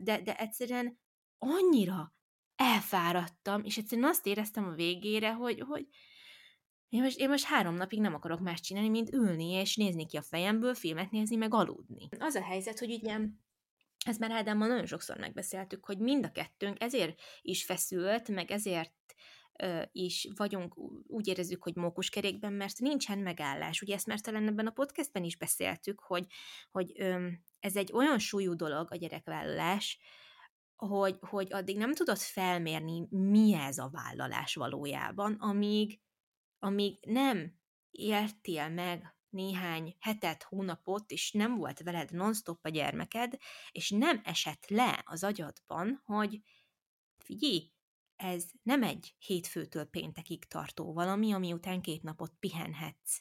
De, 0.00 0.20
de 0.22 0.36
egyszerűen 0.36 0.98
annyira 1.38 2.14
elfáradtam, 2.56 3.64
és 3.64 3.76
egyszerűen 3.76 4.08
azt 4.08 4.26
éreztem 4.26 4.64
a 4.64 4.74
végére, 4.74 5.32
hogy, 5.32 5.60
hogy 5.60 5.86
én 6.88 7.02
most, 7.02 7.18
én 7.18 7.28
most 7.28 7.44
három 7.44 7.74
napig 7.74 8.00
nem 8.00 8.14
akarok 8.14 8.40
más 8.40 8.60
csinálni, 8.60 8.88
mint 8.88 9.12
ülni 9.12 9.50
és 9.50 9.76
nézni 9.76 10.06
ki 10.06 10.16
a 10.16 10.22
fejemből, 10.22 10.74
filmet 10.74 11.10
nézni, 11.10 11.36
meg 11.36 11.54
aludni. 11.54 12.08
Az 12.18 12.34
a 12.34 12.42
helyzet, 12.42 12.78
hogy 12.78 12.92
ugye 12.92 13.18
ezt 14.06 14.18
már 14.18 14.30
Ádámmal 14.30 14.68
nagyon 14.68 14.86
sokszor 14.86 15.18
megbeszéltük, 15.18 15.84
hogy 15.84 15.98
mind 15.98 16.24
a 16.24 16.30
kettőnk 16.30 16.82
ezért 16.82 17.20
is 17.42 17.64
feszült, 17.64 18.28
meg 18.28 18.50
ezért 18.50 18.92
is 19.92 20.28
vagyunk, 20.36 20.76
úgy 21.06 21.26
érezzük, 21.26 21.62
hogy 21.62 21.74
mókuskerékben, 21.74 22.52
mert 22.52 22.78
nincsen 22.78 23.18
megállás. 23.18 23.82
Ugye 23.82 23.94
ezt 23.94 24.06
már 24.06 24.20
talán 24.20 24.46
ebben 24.46 24.66
a 24.66 24.70
podcastben 24.70 25.24
is 25.24 25.36
beszéltük, 25.36 26.00
hogy, 26.00 26.26
hogy 26.70 26.92
ez 27.60 27.76
egy 27.76 27.92
olyan 27.92 28.18
súlyú 28.18 28.54
dolog 28.54 28.92
a 28.92 28.96
gyerekvállalás, 28.96 29.98
hogy, 30.76 31.18
hogy 31.20 31.52
addig 31.52 31.76
nem 31.76 31.94
tudod 31.94 32.18
felmérni, 32.18 33.06
mi 33.10 33.54
ez 33.54 33.78
a 33.78 33.90
vállalás 33.92 34.54
valójában, 34.54 35.32
amíg, 35.32 36.00
amíg 36.58 36.98
nem 37.06 37.58
értél 37.90 38.68
meg 38.68 39.16
néhány 39.30 39.96
hetet, 40.00 40.42
hónapot, 40.42 41.10
és 41.10 41.32
nem 41.32 41.56
volt 41.56 41.82
veled 41.82 42.12
non-stop 42.12 42.64
a 42.64 42.68
gyermeked, 42.68 43.36
és 43.70 43.90
nem 43.90 44.20
esett 44.24 44.68
le 44.68 45.02
az 45.04 45.24
agyadban, 45.24 46.02
hogy 46.04 46.42
figyelj, 47.18 47.72
ez 48.18 48.44
nem 48.62 48.82
egy 48.82 49.14
hétfőtől 49.18 49.84
péntekig 49.84 50.44
tartó 50.44 50.92
valami, 50.92 51.32
ami 51.32 51.52
után 51.52 51.80
két 51.80 52.02
napot 52.02 52.32
pihenhetsz. 52.40 53.20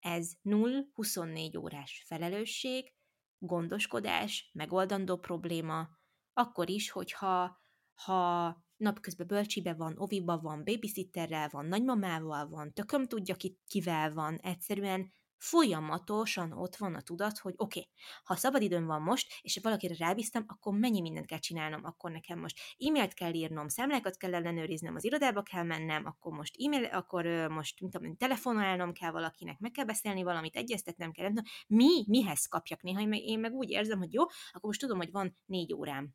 Ez 0.00 0.32
0-24 0.44 1.60
órás 1.60 2.04
felelősség, 2.06 2.92
gondoskodás, 3.38 4.50
megoldandó 4.52 5.16
probléma, 5.16 5.88
akkor 6.32 6.70
is, 6.70 6.90
hogyha 6.90 7.58
ha 7.94 8.56
napközben 8.76 9.26
bölcsibe 9.26 9.74
van, 9.74 9.94
oviba 9.96 10.38
van, 10.40 10.64
babysitterrel 10.64 11.48
van, 11.48 11.66
nagymamával 11.66 12.48
van, 12.48 12.72
tököm 12.72 13.06
tudja 13.06 13.34
ki, 13.34 13.58
kivel 13.66 14.12
van, 14.12 14.36
egyszerűen 14.36 15.12
folyamatosan 15.38 16.52
ott 16.52 16.76
van 16.76 16.94
a 16.94 17.00
tudat, 17.00 17.38
hogy 17.38 17.54
oké, 17.56 17.78
okay, 17.78 17.92
ha 18.24 18.36
szabadidőm 18.36 18.86
van 18.86 19.02
most, 19.02 19.32
és 19.40 19.58
valakire 19.62 19.94
rábíztam, 19.98 20.44
akkor 20.46 20.78
mennyi 20.78 21.00
mindent 21.00 21.26
kell 21.26 21.38
csinálnom, 21.38 21.84
akkor 21.84 22.10
nekem 22.10 22.38
most 22.38 22.60
e-mailt 22.78 23.14
kell 23.14 23.32
írnom, 23.32 23.68
számlákat 23.68 24.16
kell 24.16 24.34
ellenőriznem, 24.34 24.94
az 24.94 25.04
irodába 25.04 25.42
kell 25.42 25.62
mennem, 25.62 26.06
akkor 26.06 26.32
most 26.32 26.56
e-mail, 26.64 26.84
akkor 26.84 27.24
most 27.48 27.80
mint 27.80 27.92
tudom, 27.92 28.16
telefonálnom 28.16 28.92
kell 28.92 29.10
valakinek, 29.10 29.58
meg 29.58 29.70
kell 29.70 29.84
beszélni 29.84 30.22
valamit, 30.22 30.56
egyeztetnem 30.56 31.12
kell, 31.12 31.24
nem 31.24 31.34
tudom, 31.34 31.50
mi, 31.66 32.04
mihez 32.06 32.46
kapjak? 32.46 32.82
Néha, 32.82 33.00
én 33.00 33.08
meg, 33.08 33.20
én 33.20 33.38
meg 33.38 33.52
úgy 33.52 33.70
érzem, 33.70 33.98
hogy 33.98 34.12
jó, 34.12 34.22
akkor 34.22 34.60
most 34.60 34.80
tudom, 34.80 34.96
hogy 34.96 35.10
van 35.10 35.36
négy 35.46 35.72
órám 35.72 36.14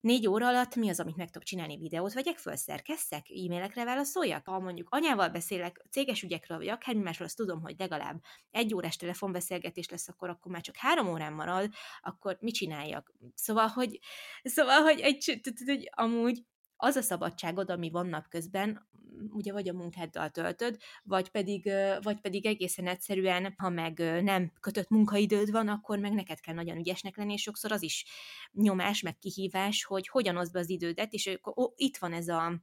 négy 0.00 0.28
óra 0.28 0.46
alatt 0.46 0.74
mi 0.74 0.88
az, 0.88 1.00
amit 1.00 1.16
meg 1.16 1.26
tudok 1.26 1.42
csinálni? 1.42 1.78
Videót 1.78 2.12
vegyek 2.12 2.38
föl, 2.38 2.56
szerkesszek, 2.56 3.26
e-mailekre 3.28 3.84
válaszoljak? 3.84 4.46
Ha 4.46 4.58
mondjuk 4.58 4.88
anyával 4.90 5.28
beszélek 5.28 5.84
céges 5.90 6.22
ügyekről, 6.22 6.58
vagy 6.58 6.68
akármi 6.68 7.02
másról, 7.02 7.26
azt 7.26 7.36
tudom, 7.36 7.60
hogy 7.60 7.74
legalább 7.78 8.22
egy 8.50 8.74
órás 8.74 8.96
telefonbeszélgetés 8.96 9.88
lesz, 9.88 10.08
akkor, 10.08 10.28
akkor 10.28 10.52
már 10.52 10.62
csak 10.62 10.76
három 10.76 11.08
órán 11.08 11.32
marad, 11.32 11.72
akkor 12.00 12.36
mit 12.40 12.54
csináljak? 12.54 13.12
Szóval, 13.34 13.66
hogy, 13.66 13.98
szóval, 14.42 14.82
hogy 14.82 15.00
egy, 15.00 15.40
hogy 15.66 15.90
amúgy 15.94 16.44
az 16.80 16.96
a 16.96 17.02
szabadságod, 17.02 17.70
ami 17.70 17.90
van 17.90 18.06
napközben, 18.06 18.88
ugye 19.30 19.52
vagy 19.52 19.68
a 19.68 19.72
munkáddal 19.72 20.30
töltöd, 20.30 20.76
vagy 21.02 21.28
pedig, 21.28 21.70
vagy 22.02 22.20
pedig 22.20 22.46
egészen 22.46 22.86
egyszerűen, 22.86 23.54
ha 23.56 23.68
meg 23.68 23.98
nem 24.22 24.52
kötött 24.60 24.88
munkaidőd 24.88 25.50
van, 25.50 25.68
akkor 25.68 25.98
meg 25.98 26.12
neked 26.12 26.40
kell 26.40 26.54
nagyon 26.54 26.76
ügyesnek 26.76 27.16
lenni, 27.16 27.32
és 27.32 27.42
sokszor 27.42 27.72
az 27.72 27.82
is 27.82 28.04
nyomás, 28.52 29.02
meg 29.02 29.18
kihívás, 29.18 29.84
hogy 29.84 30.08
hogyan 30.08 30.36
oszd 30.36 30.52
be 30.52 30.58
az 30.58 30.70
idődet, 30.70 31.12
és 31.12 31.38
ó, 31.56 31.64
itt 31.76 31.96
van 31.96 32.12
ez 32.12 32.28
a 32.28 32.62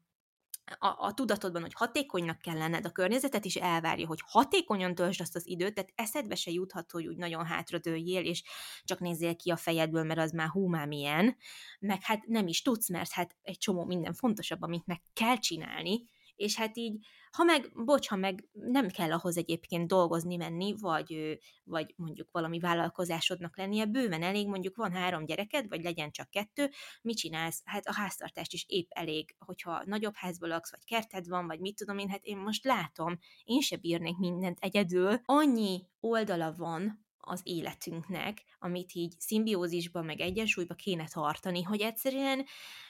a, 0.80 1.06
a 1.06 1.14
tudatodban, 1.14 1.62
hogy 1.62 1.74
hatékonynak 1.74 2.40
kell 2.40 2.58
lenned, 2.58 2.86
a 2.86 2.92
környezetet 2.92 3.46
is 3.46 3.56
elvárja, 3.56 4.08
hogy 4.08 4.20
hatékonyan 4.26 4.96
töltsd 4.96 5.22
azt 5.22 5.36
az 5.36 5.48
időt, 5.48 5.74
tehát 5.74 5.92
eszedbe 5.96 6.36
se 6.36 6.52
juthat, 6.52 6.92
hogy 6.92 7.08
úgy 7.08 7.18
nagyon 7.18 7.46
hátradőljél, 7.46 8.26
és 8.26 8.44
csak 8.84 9.00
nézzél 9.00 9.36
ki 9.36 9.50
a 9.50 9.56
fejedből, 9.56 10.04
mert 10.04 10.20
az 10.20 10.32
már 10.32 10.48
hú, 10.48 10.68
milyen, 10.68 11.36
meg 11.80 12.04
hát 12.04 12.26
nem 12.26 12.48
is 12.48 12.62
tudsz, 12.62 12.90
mert 12.90 13.12
hát 13.12 13.36
egy 13.42 13.58
csomó 13.58 13.86
minden 13.86 14.14
fontosabb, 14.14 14.62
amit 14.62 14.86
meg 14.86 15.02
kell 15.14 15.38
csinálni, 15.38 16.04
és 16.38 16.56
hát 16.56 16.78
így, 16.78 17.06
ha 17.32 17.44
meg, 17.44 17.72
bocs, 17.86 18.08
ha 18.08 18.16
meg 18.16 18.50
nem 18.52 18.88
kell 18.90 19.12
ahhoz 19.12 19.38
egyébként 19.38 19.88
dolgozni 19.88 20.36
menni, 20.36 20.76
vagy, 20.80 21.40
vagy 21.64 21.94
mondjuk 21.96 22.32
valami 22.32 22.60
vállalkozásodnak 22.60 23.58
lennie, 23.58 23.86
bőven 23.86 24.24
elég, 24.24 24.48
mondjuk 24.48 24.76
van 24.76 24.92
három 24.92 25.26
gyereked, 25.26 25.68
vagy 25.68 25.84
legyen 25.84 26.12
csak 26.12 26.30
kettő, 26.30 26.72
mit 27.02 27.18
csinálsz? 27.18 27.62
Hát 27.66 27.86
a 27.86 27.94
háztartást 27.94 28.54
is 28.54 28.66
épp 28.68 28.90
elég, 28.90 29.36
hogyha 29.40 29.82
nagyobb 29.86 30.16
házból 30.16 30.50
laksz, 30.50 30.72
vagy 30.72 30.86
kerted 30.86 31.28
van, 31.28 31.48
vagy 31.48 31.60
mit 31.60 31.76
tudom 31.76 31.98
én, 31.98 32.10
hát 32.10 32.24
én 32.24 32.38
most 32.38 32.64
látom, 32.64 33.20
én 33.44 33.62
se 33.62 33.76
bírnék 33.78 34.18
mindent 34.18 34.58
egyedül. 34.62 35.20
Annyi 35.26 35.82
oldala 36.00 36.54
van 36.58 37.06
az 37.28 37.42
életünknek, 37.44 38.44
amit 38.60 38.94
így 38.94 39.14
szimbiózisban, 39.20 40.06
meg 40.06 40.20
egyensúlyba 40.20 40.74
kéne 40.74 41.08
tartani, 41.08 41.62
hogy 41.62 41.82
egyszerűen, 41.82 42.46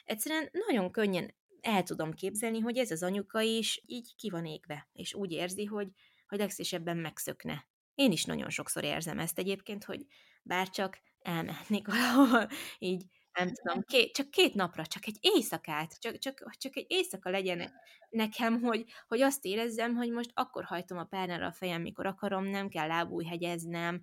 egyszerűen 0.06 0.50
nagyon 0.68 0.92
könnyen 0.92 1.34
el 1.62 1.84
tudom 1.84 2.14
képzelni, 2.14 2.60
hogy 2.60 2.78
ez 2.78 2.92
az 2.92 3.04
anyuka 3.04 3.42
is 3.42 3.84
így 3.86 4.16
ki 4.16 4.30
van 4.30 4.46
égve, 4.46 4.90
és 4.94 5.14
úgy 5.14 5.32
érzi, 5.32 5.66
hogy, 5.66 5.88
hogy 6.28 6.38
legszívesebben 6.38 6.98
megszökne. 6.98 7.68
Én 7.96 8.12
is 8.12 8.26
nagyon 8.26 8.50
sokszor 8.50 8.84
érzem 8.84 9.20
ezt 9.20 9.38
egyébként, 9.38 9.84
hogy 9.84 10.06
bárcsak 10.44 11.00
elmehetnék 11.20 11.88
valahol 11.94 12.48
így 12.80 13.06
nem 13.34 13.54
tudom, 13.54 13.84
két, 13.84 14.14
csak 14.14 14.30
két 14.30 14.54
napra, 14.54 14.86
csak 14.86 15.08
egy 15.08 15.18
éjszakát, 15.22 16.00
csak, 16.00 16.18
csak, 16.18 16.56
csak 16.58 16.76
egy 16.76 16.86
éjszaka 16.88 17.30
legyen 17.30 17.72
nekem, 18.10 18.62
hogy, 18.62 18.86
hogy 19.08 19.22
azt 19.22 19.46
érezzem, 19.46 19.96
hogy 19.96 20.12
most 20.12 20.32
akkor 20.34 20.64
hajtom 20.64 20.98
a 20.98 21.04
párnára 21.04 21.46
a 21.46 21.52
fejem, 21.52 21.82
mikor 21.82 22.06
akarom, 22.06 22.46
nem 22.46 22.70
kell 22.70 22.88
lábújhegyeznem, 22.88 24.02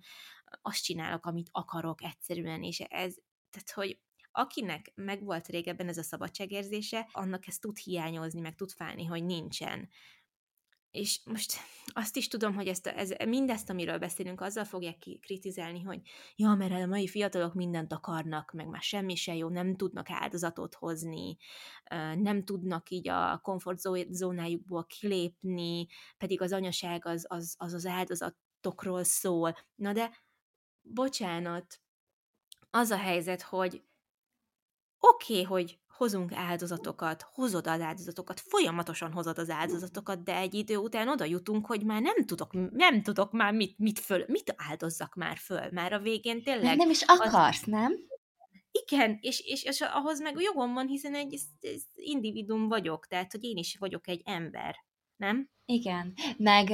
azt 0.61 0.83
csinálok, 0.83 1.25
amit 1.25 1.49
akarok 1.51 2.03
egyszerűen, 2.03 2.63
és 2.63 2.79
ez, 2.79 3.15
tehát 3.49 3.71
hogy 3.73 3.99
akinek 4.35 4.91
megvolt 4.95 5.47
régebben 5.47 5.87
ez 5.87 5.97
a 5.97 6.03
szabadságérzése, 6.03 7.09
annak 7.11 7.47
ez 7.47 7.57
tud 7.57 7.77
hiányozni, 7.77 8.39
meg 8.39 8.55
tud 8.55 8.71
fájni, 8.71 9.05
hogy 9.05 9.25
nincsen. 9.25 9.89
És 10.91 11.19
most 11.25 11.53
azt 12.01 12.15
is 12.15 12.27
tudom, 12.27 12.53
hogy 12.53 12.67
ezt, 12.67 12.87
ez, 12.87 13.13
mindezt, 13.25 13.69
amiről 13.69 13.97
beszélünk, 13.97 14.41
azzal 14.41 14.63
fogják 14.63 14.97
kritizálni, 15.21 15.81
hogy 15.81 16.01
ja, 16.35 16.53
mert 16.53 16.71
a 16.71 16.85
mai 16.85 17.07
fiatalok 17.07 17.53
mindent 17.53 17.93
akarnak, 17.93 18.51
meg 18.51 18.67
már 18.67 18.81
semmi 18.81 19.15
se 19.15 19.35
jó, 19.35 19.49
nem 19.49 19.75
tudnak 19.75 20.09
áldozatot 20.09 20.75
hozni, 20.75 21.37
nem 22.15 22.43
tudnak 22.43 22.89
így 22.89 23.09
a 23.09 23.39
komfortzónájukból 23.43 24.85
kilépni, 24.85 25.87
pedig 26.17 26.41
az 26.41 26.51
anyaság 26.51 27.05
az 27.05 27.25
az, 27.27 27.55
az, 27.57 27.73
az 27.73 27.85
áldozatokról 27.85 29.03
szól. 29.03 29.57
Na 29.75 29.93
de, 29.93 30.11
bocsánat, 30.81 31.79
az 32.69 32.89
a 32.89 32.97
helyzet, 32.97 33.41
hogy 33.41 33.83
oké, 34.99 35.41
okay, 35.41 35.43
hogy 35.43 35.79
hozunk 35.97 36.31
áldozatokat, 36.33 37.25
hozod 37.33 37.67
az 37.67 37.81
áldozatokat, 37.81 38.39
folyamatosan 38.39 39.11
hozod 39.11 39.37
az 39.37 39.49
áldozatokat, 39.49 40.23
de 40.23 40.35
egy 40.35 40.53
idő 40.53 40.77
után 40.77 41.07
oda 41.07 41.25
jutunk, 41.25 41.65
hogy 41.65 41.83
már 41.83 42.01
nem 42.01 42.25
tudok, 42.25 42.71
nem 42.71 43.01
tudok 43.01 43.31
már 43.31 43.53
mit, 43.53 43.77
mit, 43.77 43.99
föl, 43.99 44.25
mit 44.27 44.53
áldozzak 44.57 45.15
már 45.15 45.37
föl. 45.37 45.69
Már 45.71 45.93
a 45.93 45.99
végén 45.99 46.43
tényleg... 46.43 46.63
Mert 46.63 46.77
nem 46.77 46.89
is 46.89 47.01
akarsz, 47.01 47.61
az... 47.61 47.67
nem? 47.67 47.93
Igen, 48.71 49.17
és, 49.21 49.39
és, 49.39 49.63
és 49.63 49.81
ahhoz 49.81 50.21
meg 50.21 50.41
jogom 50.41 50.73
van, 50.73 50.87
hiszen 50.87 51.15
egy 51.15 51.39
individum 51.93 52.67
vagyok, 52.67 53.07
tehát 53.07 53.31
hogy 53.31 53.43
én 53.43 53.57
is 53.57 53.77
vagyok 53.77 54.07
egy 54.07 54.21
ember, 54.25 54.75
nem? 55.15 55.49
Igen, 55.65 56.13
meg 56.37 56.69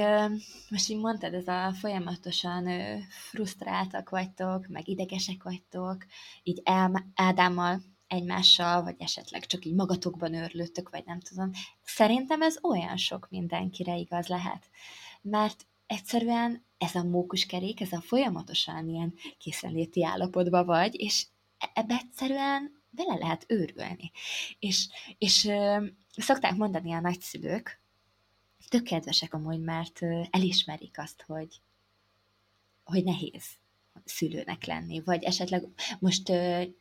most 0.68 0.90
így 0.90 0.98
mondtad, 0.98 1.34
ez 1.34 1.46
a 1.46 1.72
folyamatosan 1.72 2.68
frusztráltak 3.08 4.10
vagytok, 4.10 4.66
meg 4.66 4.88
idegesek 4.88 5.42
vagytok, 5.42 6.04
így 6.42 6.62
Ádámmal 7.14 7.82
egymással, 8.12 8.82
vagy 8.82 8.94
esetleg 8.98 9.46
csak 9.46 9.64
így 9.64 9.74
magatokban 9.74 10.34
őrlődtök, 10.34 10.90
vagy 10.90 11.04
nem 11.06 11.20
tudom. 11.20 11.50
Szerintem 11.82 12.42
ez 12.42 12.56
olyan 12.62 12.96
sok 12.96 13.26
mindenkire 13.30 13.96
igaz 13.96 14.26
lehet. 14.26 14.70
Mert 15.22 15.66
egyszerűen 15.86 16.64
ez 16.78 16.94
a 16.94 17.02
mókuskerék, 17.02 17.80
ez 17.80 17.92
a 17.92 18.00
folyamatosan 18.00 18.88
ilyen 18.88 19.14
készenléti 19.38 20.04
állapotban 20.04 20.66
vagy, 20.66 21.00
és 21.00 21.26
e-, 21.58 21.70
ebbe 21.74 21.94
egyszerűen 21.94 22.82
bele 22.90 23.14
lehet 23.14 23.44
őrülni. 23.48 24.10
És, 24.58 24.88
és 25.18 25.44
ö, 25.44 25.86
szokták 26.16 26.54
mondani 26.54 26.92
a 26.92 27.00
nagyszülők, 27.00 27.80
tök 28.68 28.82
kedvesek 28.82 29.34
amúgy, 29.34 29.60
mert 29.60 30.00
elismerik 30.30 30.98
azt, 30.98 31.22
hogy, 31.26 31.60
hogy 32.84 33.04
nehéz 33.04 33.44
szülőnek 34.04 34.64
lenni, 34.64 35.00
vagy 35.00 35.22
esetleg 35.22 35.62
most, 35.98 36.32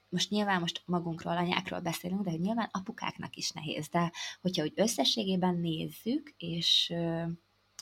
most 0.10 0.30
nyilván 0.30 0.60
most 0.60 0.82
magunkról, 0.86 1.38
anyákról 1.38 1.80
beszélünk, 1.80 2.24
de 2.24 2.30
hogy 2.30 2.40
nyilván 2.40 2.70
apukáknak 2.72 3.36
is 3.36 3.52
nehéz, 3.52 3.90
de 3.90 4.12
hogyha 4.42 4.64
úgy 4.64 4.74
összességében 4.76 5.56
nézzük, 5.56 6.34
és 6.38 6.94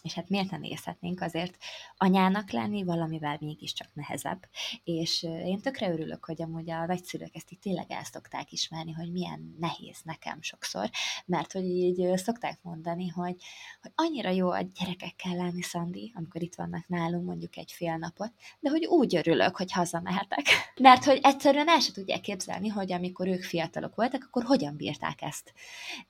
és 0.01 0.13
hát 0.13 0.29
miért 0.29 0.51
nem 0.51 0.59
nézhetnénk 0.59 1.21
azért 1.21 1.57
anyának 1.97 2.51
lenni 2.51 2.83
valamivel 2.83 3.37
mégiscsak 3.39 3.87
nehezebb. 3.93 4.47
És 4.83 5.23
én 5.23 5.61
tökre 5.61 5.91
örülök, 5.91 6.25
hogy 6.25 6.41
amúgy 6.41 6.69
a 6.69 6.85
nagyszülők 6.85 7.35
ezt 7.35 7.51
itt 7.51 7.61
tényleg 7.61 7.91
el 7.91 8.03
szokták 8.03 8.51
ismerni, 8.51 8.91
hogy 8.91 9.11
milyen 9.11 9.55
nehéz 9.59 9.97
nekem 10.03 10.41
sokszor, 10.41 10.89
mert 11.25 11.51
hogy 11.51 11.63
így 11.63 12.17
szokták 12.17 12.59
mondani, 12.61 13.07
hogy, 13.07 13.35
hogy 13.81 13.91
annyira 13.95 14.29
jó 14.29 14.49
a 14.49 14.61
gyerekekkel 14.61 15.35
lenni, 15.35 15.61
Szandi, 15.61 16.13
amikor 16.15 16.41
itt 16.41 16.55
vannak 16.55 16.87
nálunk 16.87 17.25
mondjuk 17.25 17.57
egy 17.57 17.71
fél 17.71 17.97
napot, 17.97 18.31
de 18.59 18.69
hogy 18.69 18.85
úgy 18.85 19.15
örülök, 19.15 19.55
hogy 19.55 19.71
hazamehetek. 19.71 20.45
Mert 20.81 21.03
hogy 21.03 21.19
egyszerűen 21.23 21.69
el 21.69 21.79
se 21.79 21.91
tudják 21.91 22.21
képzelni, 22.21 22.67
hogy 22.67 22.91
amikor 22.91 23.27
ők 23.27 23.43
fiatalok 23.43 23.95
voltak, 23.95 24.23
akkor 24.23 24.43
hogyan 24.43 24.75
bírták 24.75 25.21
ezt. 25.21 25.53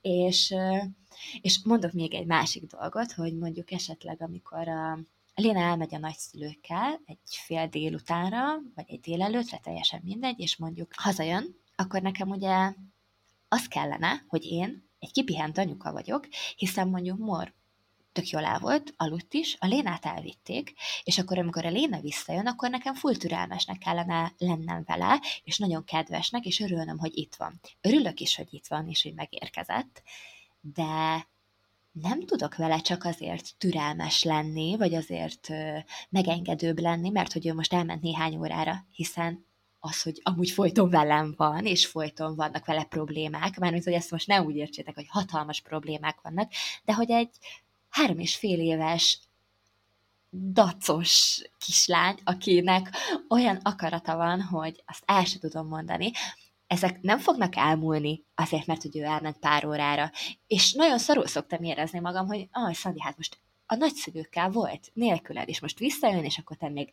És 0.00 0.54
és 1.40 1.60
mondok 1.64 1.92
még 1.92 2.14
egy 2.14 2.26
másik 2.26 2.64
dolgot, 2.64 3.12
hogy 3.12 3.38
mondjuk 3.38 3.70
esetleg, 3.70 4.22
amikor 4.22 4.68
a 4.68 4.98
Léna 5.34 5.60
elmegy 5.60 5.94
a 5.94 5.98
nagyszülőkkel 5.98 7.00
egy 7.06 7.18
fél 7.24 7.66
délutánra, 7.66 8.44
vagy 8.74 8.84
egy 8.88 9.00
délelőtre, 9.00 9.58
teljesen 9.58 10.00
mindegy, 10.04 10.40
és 10.40 10.56
mondjuk 10.56 10.92
hazajön, 10.96 11.56
akkor 11.76 12.02
nekem 12.02 12.28
ugye 12.28 12.72
az 13.48 13.68
kellene, 13.68 14.24
hogy 14.28 14.44
én 14.44 14.88
egy 14.98 15.12
kipihent 15.12 15.58
anyuka 15.58 15.92
vagyok, 15.92 16.28
hiszen 16.56 16.88
mondjuk 16.88 17.18
Mor 17.18 17.52
tök 18.12 18.28
jól 18.28 18.44
el 18.44 18.58
volt, 18.58 18.94
aludt 18.96 19.34
is, 19.34 19.56
a 19.60 19.66
Lénát 19.66 20.04
elvitték, 20.04 20.74
és 21.04 21.18
akkor 21.18 21.38
amikor 21.38 21.64
a 21.64 21.70
Léna 21.70 22.00
visszajön, 22.00 22.46
akkor 22.46 22.70
nekem 22.70 22.94
full 22.94 23.16
türelmesnek 23.16 23.78
kellene 23.78 24.32
lennem 24.38 24.82
vele, 24.86 25.20
és 25.44 25.58
nagyon 25.58 25.84
kedvesnek, 25.84 26.44
és 26.44 26.60
örülnöm, 26.60 26.98
hogy 26.98 27.16
itt 27.16 27.34
van. 27.34 27.60
Örülök 27.80 28.20
is, 28.20 28.36
hogy 28.36 28.54
itt 28.54 28.66
van, 28.66 28.88
és 28.88 29.02
hogy 29.02 29.14
megérkezett, 29.14 30.02
de 30.60 31.28
nem 31.92 32.24
tudok 32.26 32.56
vele 32.56 32.80
csak 32.80 33.04
azért 33.04 33.54
türelmes 33.58 34.22
lenni, 34.22 34.76
vagy 34.76 34.94
azért 34.94 35.48
megengedőbb 36.08 36.78
lenni, 36.78 37.08
mert 37.08 37.32
hogy 37.32 37.46
ő 37.46 37.54
most 37.54 37.72
elment 37.72 38.02
néhány 38.02 38.36
órára, 38.36 38.86
hiszen 38.92 39.46
az, 39.80 40.02
hogy 40.02 40.20
amúgy 40.22 40.50
folyton 40.50 40.90
velem 40.90 41.34
van, 41.36 41.66
és 41.66 41.86
folyton 41.86 42.34
vannak 42.34 42.66
vele 42.66 42.84
problémák, 42.84 43.58
mármint, 43.58 43.84
hogy 43.84 43.92
ezt 43.92 44.10
most 44.10 44.26
ne 44.26 44.42
úgy 44.42 44.56
értsétek, 44.56 44.94
hogy 44.94 45.08
hatalmas 45.08 45.60
problémák 45.60 46.20
vannak, 46.20 46.52
de 46.84 46.94
hogy 46.94 47.10
egy 47.10 47.30
három 47.88 48.18
és 48.18 48.36
fél 48.36 48.60
éves 48.60 49.20
dacos 50.32 51.42
kislány, 51.58 52.18
akinek 52.24 52.90
olyan 53.28 53.56
akarata 53.62 54.16
van, 54.16 54.42
hogy 54.42 54.82
azt 54.86 55.02
el 55.06 55.24
sem 55.24 55.40
tudom 55.40 55.66
mondani, 55.66 56.10
ezek 56.70 57.00
nem 57.00 57.18
fognak 57.18 57.56
elmúlni 57.56 58.24
azért, 58.34 58.66
mert 58.66 58.82
hogy 58.82 58.96
ő 58.96 59.02
elment 59.02 59.38
pár 59.38 59.66
órára. 59.66 60.10
És 60.46 60.72
nagyon 60.72 60.98
szarul 60.98 61.26
szoktam 61.26 61.62
érezni 61.62 61.98
magam, 61.98 62.26
hogy 62.26 62.48
ah, 62.50 62.72
Szandi, 62.72 63.00
hát 63.00 63.16
most 63.16 63.38
a 63.66 63.74
nagyszülőkkel 63.74 64.50
volt, 64.50 64.90
nélküled, 64.92 65.48
és 65.48 65.60
most 65.60 65.78
visszajön, 65.78 66.24
és 66.24 66.38
akkor 66.38 66.56
te 66.56 66.68
még 66.68 66.90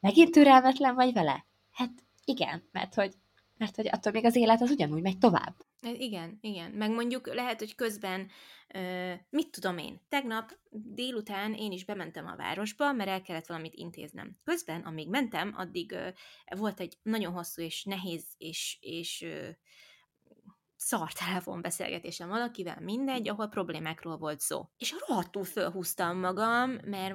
megint 0.00 0.30
türelmetlen 0.30 0.94
vagy 0.94 1.12
vele? 1.12 1.46
Hát 1.70 1.90
igen, 2.24 2.68
mert 2.72 2.94
hogy, 2.94 3.14
mert 3.62 3.76
hogy 3.76 3.88
attól 3.92 4.12
még 4.12 4.24
az 4.24 4.36
élet 4.36 4.60
az 4.60 4.70
ugyanúgy 4.70 5.02
megy 5.02 5.18
tovább. 5.18 5.54
Igen, 5.98 6.38
igen. 6.40 6.70
Meg 6.70 6.90
mondjuk 6.90 7.34
lehet, 7.34 7.58
hogy 7.58 7.74
közben, 7.74 8.30
mit 9.30 9.50
tudom 9.50 9.78
én, 9.78 10.00
tegnap 10.08 10.58
délután 10.70 11.54
én 11.54 11.72
is 11.72 11.84
bementem 11.84 12.26
a 12.26 12.36
városba, 12.36 12.92
mert 12.92 13.10
el 13.10 13.22
kellett 13.22 13.46
valamit 13.46 13.74
intéznem. 13.74 14.36
Közben, 14.44 14.80
amíg 14.80 15.08
mentem, 15.08 15.54
addig 15.56 15.96
volt 16.56 16.80
egy 16.80 16.98
nagyon 17.02 17.32
hosszú 17.32 17.62
és 17.62 17.84
nehéz 17.84 18.24
és, 18.38 18.78
és 18.80 19.26
szar 20.92 21.12
telefonbeszélgetésem 21.12 22.28
valakivel, 22.28 22.78
mindegy, 22.80 23.28
ahol 23.28 23.48
problémákról 23.48 24.16
volt 24.16 24.40
szó. 24.40 24.68
És 24.78 24.94
rohadtul 25.06 25.44
fölhúztam 25.44 26.18
magam, 26.18 26.78
mert 26.84 27.14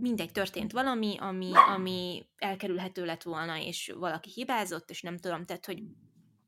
mindegy 0.00 0.32
történt 0.32 0.72
valami, 0.72 1.16
ami, 1.18 1.50
ami 1.74 2.28
elkerülhető 2.36 3.04
lett 3.04 3.22
volna, 3.22 3.58
és 3.58 3.94
valaki 3.98 4.30
hibázott, 4.34 4.90
és 4.90 5.02
nem 5.02 5.18
tudom, 5.18 5.44
tehát, 5.44 5.66
hogy 5.66 5.82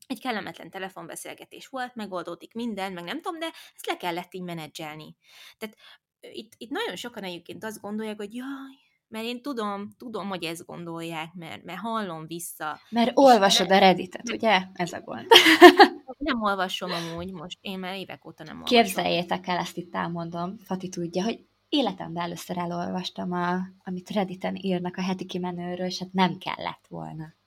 egy 0.07 0.19
kellemetlen 0.19 0.69
telefonbeszélgetés 0.69 1.67
volt, 1.67 1.95
megoldódik 1.95 2.53
minden, 2.53 2.93
meg 2.93 3.03
nem 3.03 3.21
tudom, 3.21 3.39
de 3.39 3.49
ezt 3.75 3.85
le 3.85 3.97
kellett 3.97 4.33
így 4.33 4.43
menedzselni. 4.43 5.15
Tehát 5.57 5.75
itt, 6.19 6.53
itt 6.57 6.69
nagyon 6.69 6.95
sokan 6.95 7.23
egyébként 7.23 7.63
azt 7.63 7.81
gondolják, 7.81 8.17
hogy 8.17 8.33
jaj, 8.33 8.75
mert 9.07 9.25
én 9.25 9.41
tudom, 9.41 9.89
tudom, 9.97 10.27
hogy 10.27 10.43
ezt 10.43 10.65
gondolják, 10.65 11.33
mert, 11.33 11.63
mert 11.63 11.79
hallom 11.79 12.27
vissza. 12.27 12.79
Mert 12.89 13.11
olvasod 13.13 13.71
a 13.71 13.77
Redditet, 13.77 14.29
ugye? 14.29 14.61
Ez 14.73 14.93
a 14.93 15.01
gond. 15.01 15.27
nem 16.19 16.41
olvasom 16.41 16.91
amúgy 16.91 17.31
most, 17.31 17.57
én 17.61 17.79
már 17.79 17.95
évek 17.95 18.25
óta 18.25 18.43
nem 18.43 18.55
olvasom. 18.55 18.83
Képzeljétek 18.83 19.47
el, 19.47 19.57
ezt 19.57 19.77
itt 19.77 19.95
elmondom, 19.95 20.57
Fati 20.57 20.89
tudja, 20.89 21.23
hogy 21.23 21.45
életemben 21.69 22.23
először 22.23 22.57
elolvastam, 22.57 23.31
a, 23.31 23.59
amit 23.83 24.09
Redditen 24.09 24.55
írnak 24.55 24.97
a 24.97 25.01
heti 25.01 25.25
kimenőről, 25.25 25.85
és 25.85 25.99
hát 25.99 26.13
nem 26.13 26.37
kellett 26.37 26.85
volna. 26.87 27.37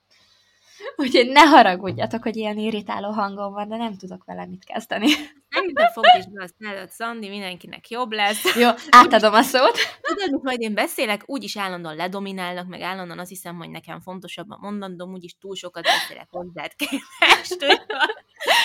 Úgyhogy 0.97 1.29
ne 1.29 1.41
haragudjatok, 1.41 2.23
hogy 2.23 2.37
ilyen 2.37 2.59
irritáló 2.59 3.11
hangom 3.11 3.53
van, 3.53 3.69
de 3.69 3.77
nem 3.77 3.97
tudok 3.97 4.25
vele 4.25 4.47
mit 4.47 4.65
kezdeni. 4.65 5.07
Nem 5.49 5.65
minden 5.65 5.91
fog 5.93 6.05
is 6.19 6.25
be 6.27 6.43
azt 6.43 6.55
előtt, 6.59 6.91
Szandi, 6.91 7.29
mindenkinek 7.29 7.91
jobb 7.91 8.13
lesz. 8.13 8.57
Jó, 8.57 8.69
átadom 8.89 9.35
a 9.35 9.43
szót. 9.43 9.79
Tudod, 10.01 10.31
hogy 10.31 10.41
majd 10.43 10.61
én 10.61 10.75
beszélek, 10.75 11.23
úgyis 11.27 11.57
állandóan 11.57 11.97
ledominálnak, 11.97 12.67
meg 12.67 12.81
állandóan 12.81 13.19
azt 13.19 13.29
hiszem, 13.29 13.57
hogy 13.57 13.71
nekem 13.71 14.01
fontosabb 14.01 14.51
a 14.51 14.59
mondandóm, 14.61 15.13
úgyis 15.13 15.37
túl 15.41 15.55
sokat 15.55 15.83
beszélek 15.83 16.29
hozzád 16.31 16.75
képest. 16.77 17.81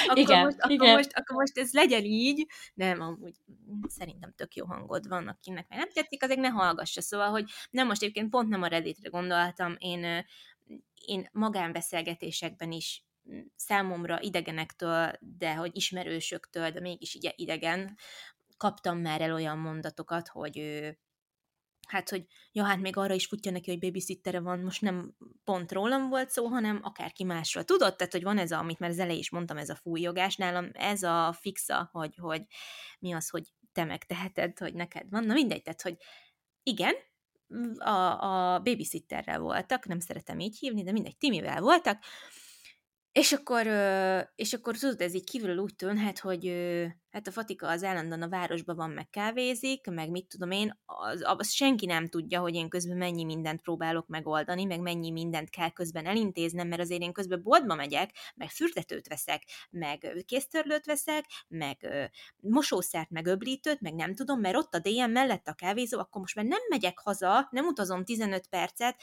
Akkor, 0.07 0.17
igen, 0.17 0.43
most, 0.43 0.57
akkor, 0.59 0.71
igen. 0.71 0.95
Most, 0.95 1.11
akkor 1.13 1.35
most 1.35 1.57
ez 1.57 1.71
legyen 1.71 2.03
így, 2.03 2.47
nem, 2.73 3.01
amúgy 3.01 3.33
szerintem 3.87 4.33
tök 4.35 4.55
jó 4.55 4.65
hangod 4.65 5.07
van, 5.07 5.27
akinek 5.27 5.65
meg 5.69 5.77
nem 5.77 5.89
tetszik, 5.93 6.23
azért 6.23 6.39
ne 6.39 6.47
hallgassa. 6.47 7.01
Szóval, 7.01 7.29
hogy 7.29 7.43
nem 7.69 7.87
most 7.87 8.01
egyébként 8.01 8.29
pont 8.29 8.49
nem 8.49 8.61
a 8.61 8.67
Redditre 8.67 9.09
gondoltam, 9.09 9.75
én 9.77 10.25
én 11.05 11.29
magánbeszélgetésekben 11.31 12.71
is 12.71 13.05
számomra 13.55 14.21
idegenektől, 14.21 15.11
de 15.19 15.55
hogy 15.55 15.75
ismerősöktől, 15.75 16.69
de 16.69 16.79
mégis 16.79 17.17
idegen, 17.35 17.97
kaptam 18.57 18.97
már 18.97 19.21
el 19.21 19.33
olyan 19.33 19.57
mondatokat, 19.57 20.27
hogy 20.27 20.57
hát, 21.87 22.09
hogy 22.09 22.25
ja, 22.51 22.63
hát 22.63 22.79
még 22.79 22.97
arra 22.97 23.13
is 23.13 23.25
futja 23.25 23.51
neki, 23.51 23.69
hogy 23.69 23.79
babysittere 23.79 24.39
van, 24.39 24.59
most 24.59 24.81
nem 24.81 25.15
pont 25.43 25.71
rólam 25.71 26.09
volt 26.09 26.29
szó, 26.29 26.45
hanem 26.45 26.79
akárki 26.83 27.23
másról. 27.23 27.63
Tudod, 27.63 27.95
tehát, 27.95 28.13
hogy 28.13 28.23
van 28.23 28.37
ez 28.37 28.51
a, 28.51 28.59
amit 28.59 28.79
már 28.79 28.89
az 28.89 28.99
elején 28.99 29.19
is 29.19 29.29
mondtam, 29.29 29.57
ez 29.57 29.69
a 29.69 29.75
fújogás, 29.75 30.35
nálam 30.35 30.69
ez 30.73 31.03
a 31.03 31.33
fixa, 31.39 31.89
hogy, 31.91 32.15
hogy 32.15 32.41
mi 32.99 33.13
az, 33.13 33.29
hogy 33.29 33.53
te 33.71 33.83
megteheted, 33.83 34.57
hogy 34.57 34.73
neked 34.73 35.09
van, 35.09 35.23
na 35.23 35.33
mindegy, 35.33 35.61
tehát, 35.61 35.81
hogy 35.81 35.97
igen, 36.63 36.93
a, 37.77 37.89
a 37.89 38.59
babysitterrel 38.59 39.39
voltak, 39.39 39.85
nem 39.85 39.99
szeretem 39.99 40.39
így 40.39 40.57
hívni, 40.57 40.83
de 40.83 40.91
mindegy, 40.91 41.17
Timivel 41.17 41.61
voltak, 41.61 41.99
és 43.17 43.31
akkor, 43.31 43.67
és 44.35 44.53
akkor 44.53 44.77
tudod, 44.77 45.01
ez 45.01 45.13
így 45.13 45.23
kívül 45.23 45.57
úgy 45.57 45.75
tűnhet, 45.75 46.19
hogy 46.19 46.53
hát 47.11 47.27
a 47.27 47.31
Fatika 47.31 47.67
az 47.67 47.83
állandóan 47.83 48.21
a 48.21 48.29
városban 48.29 48.75
van, 48.75 48.89
meg 48.89 49.09
kávézik, 49.09 49.89
meg 49.89 50.09
mit 50.09 50.27
tudom 50.27 50.51
én, 50.51 50.79
az, 50.85 51.21
az 51.23 51.51
senki 51.51 51.85
nem 51.85 52.07
tudja, 52.07 52.39
hogy 52.39 52.55
én 52.55 52.69
közben 52.69 52.97
mennyi 52.97 53.23
mindent 53.23 53.61
próbálok 53.61 54.07
megoldani, 54.07 54.63
meg 54.65 54.79
mennyi 54.79 55.11
mindent 55.11 55.49
kell 55.49 55.69
közben 55.69 56.05
elintéznem, 56.05 56.67
mert 56.67 56.81
azért 56.81 57.01
én 57.01 57.13
közben 57.13 57.41
boltba 57.43 57.75
megyek, 57.75 58.11
meg 58.35 58.49
fürdetőt 58.49 59.07
veszek, 59.07 59.43
meg 59.69 60.23
kéztörlőt 60.25 60.85
veszek, 60.85 61.25
meg 61.47 61.87
mosószert, 62.37 63.09
meg 63.09 63.25
öblítőt, 63.25 63.81
meg 63.81 63.93
nem 63.93 64.15
tudom, 64.15 64.39
mert 64.39 64.55
ott 64.55 64.73
a 64.73 64.79
DM 64.79 65.11
mellett 65.11 65.47
a 65.47 65.53
kávézó, 65.53 65.99
akkor 65.99 66.21
most 66.21 66.35
már 66.35 66.45
nem 66.45 66.61
megyek 66.69 66.99
haza, 66.99 67.47
nem 67.51 67.65
utazom 67.65 68.03
15 68.03 68.47
percet, 68.47 68.95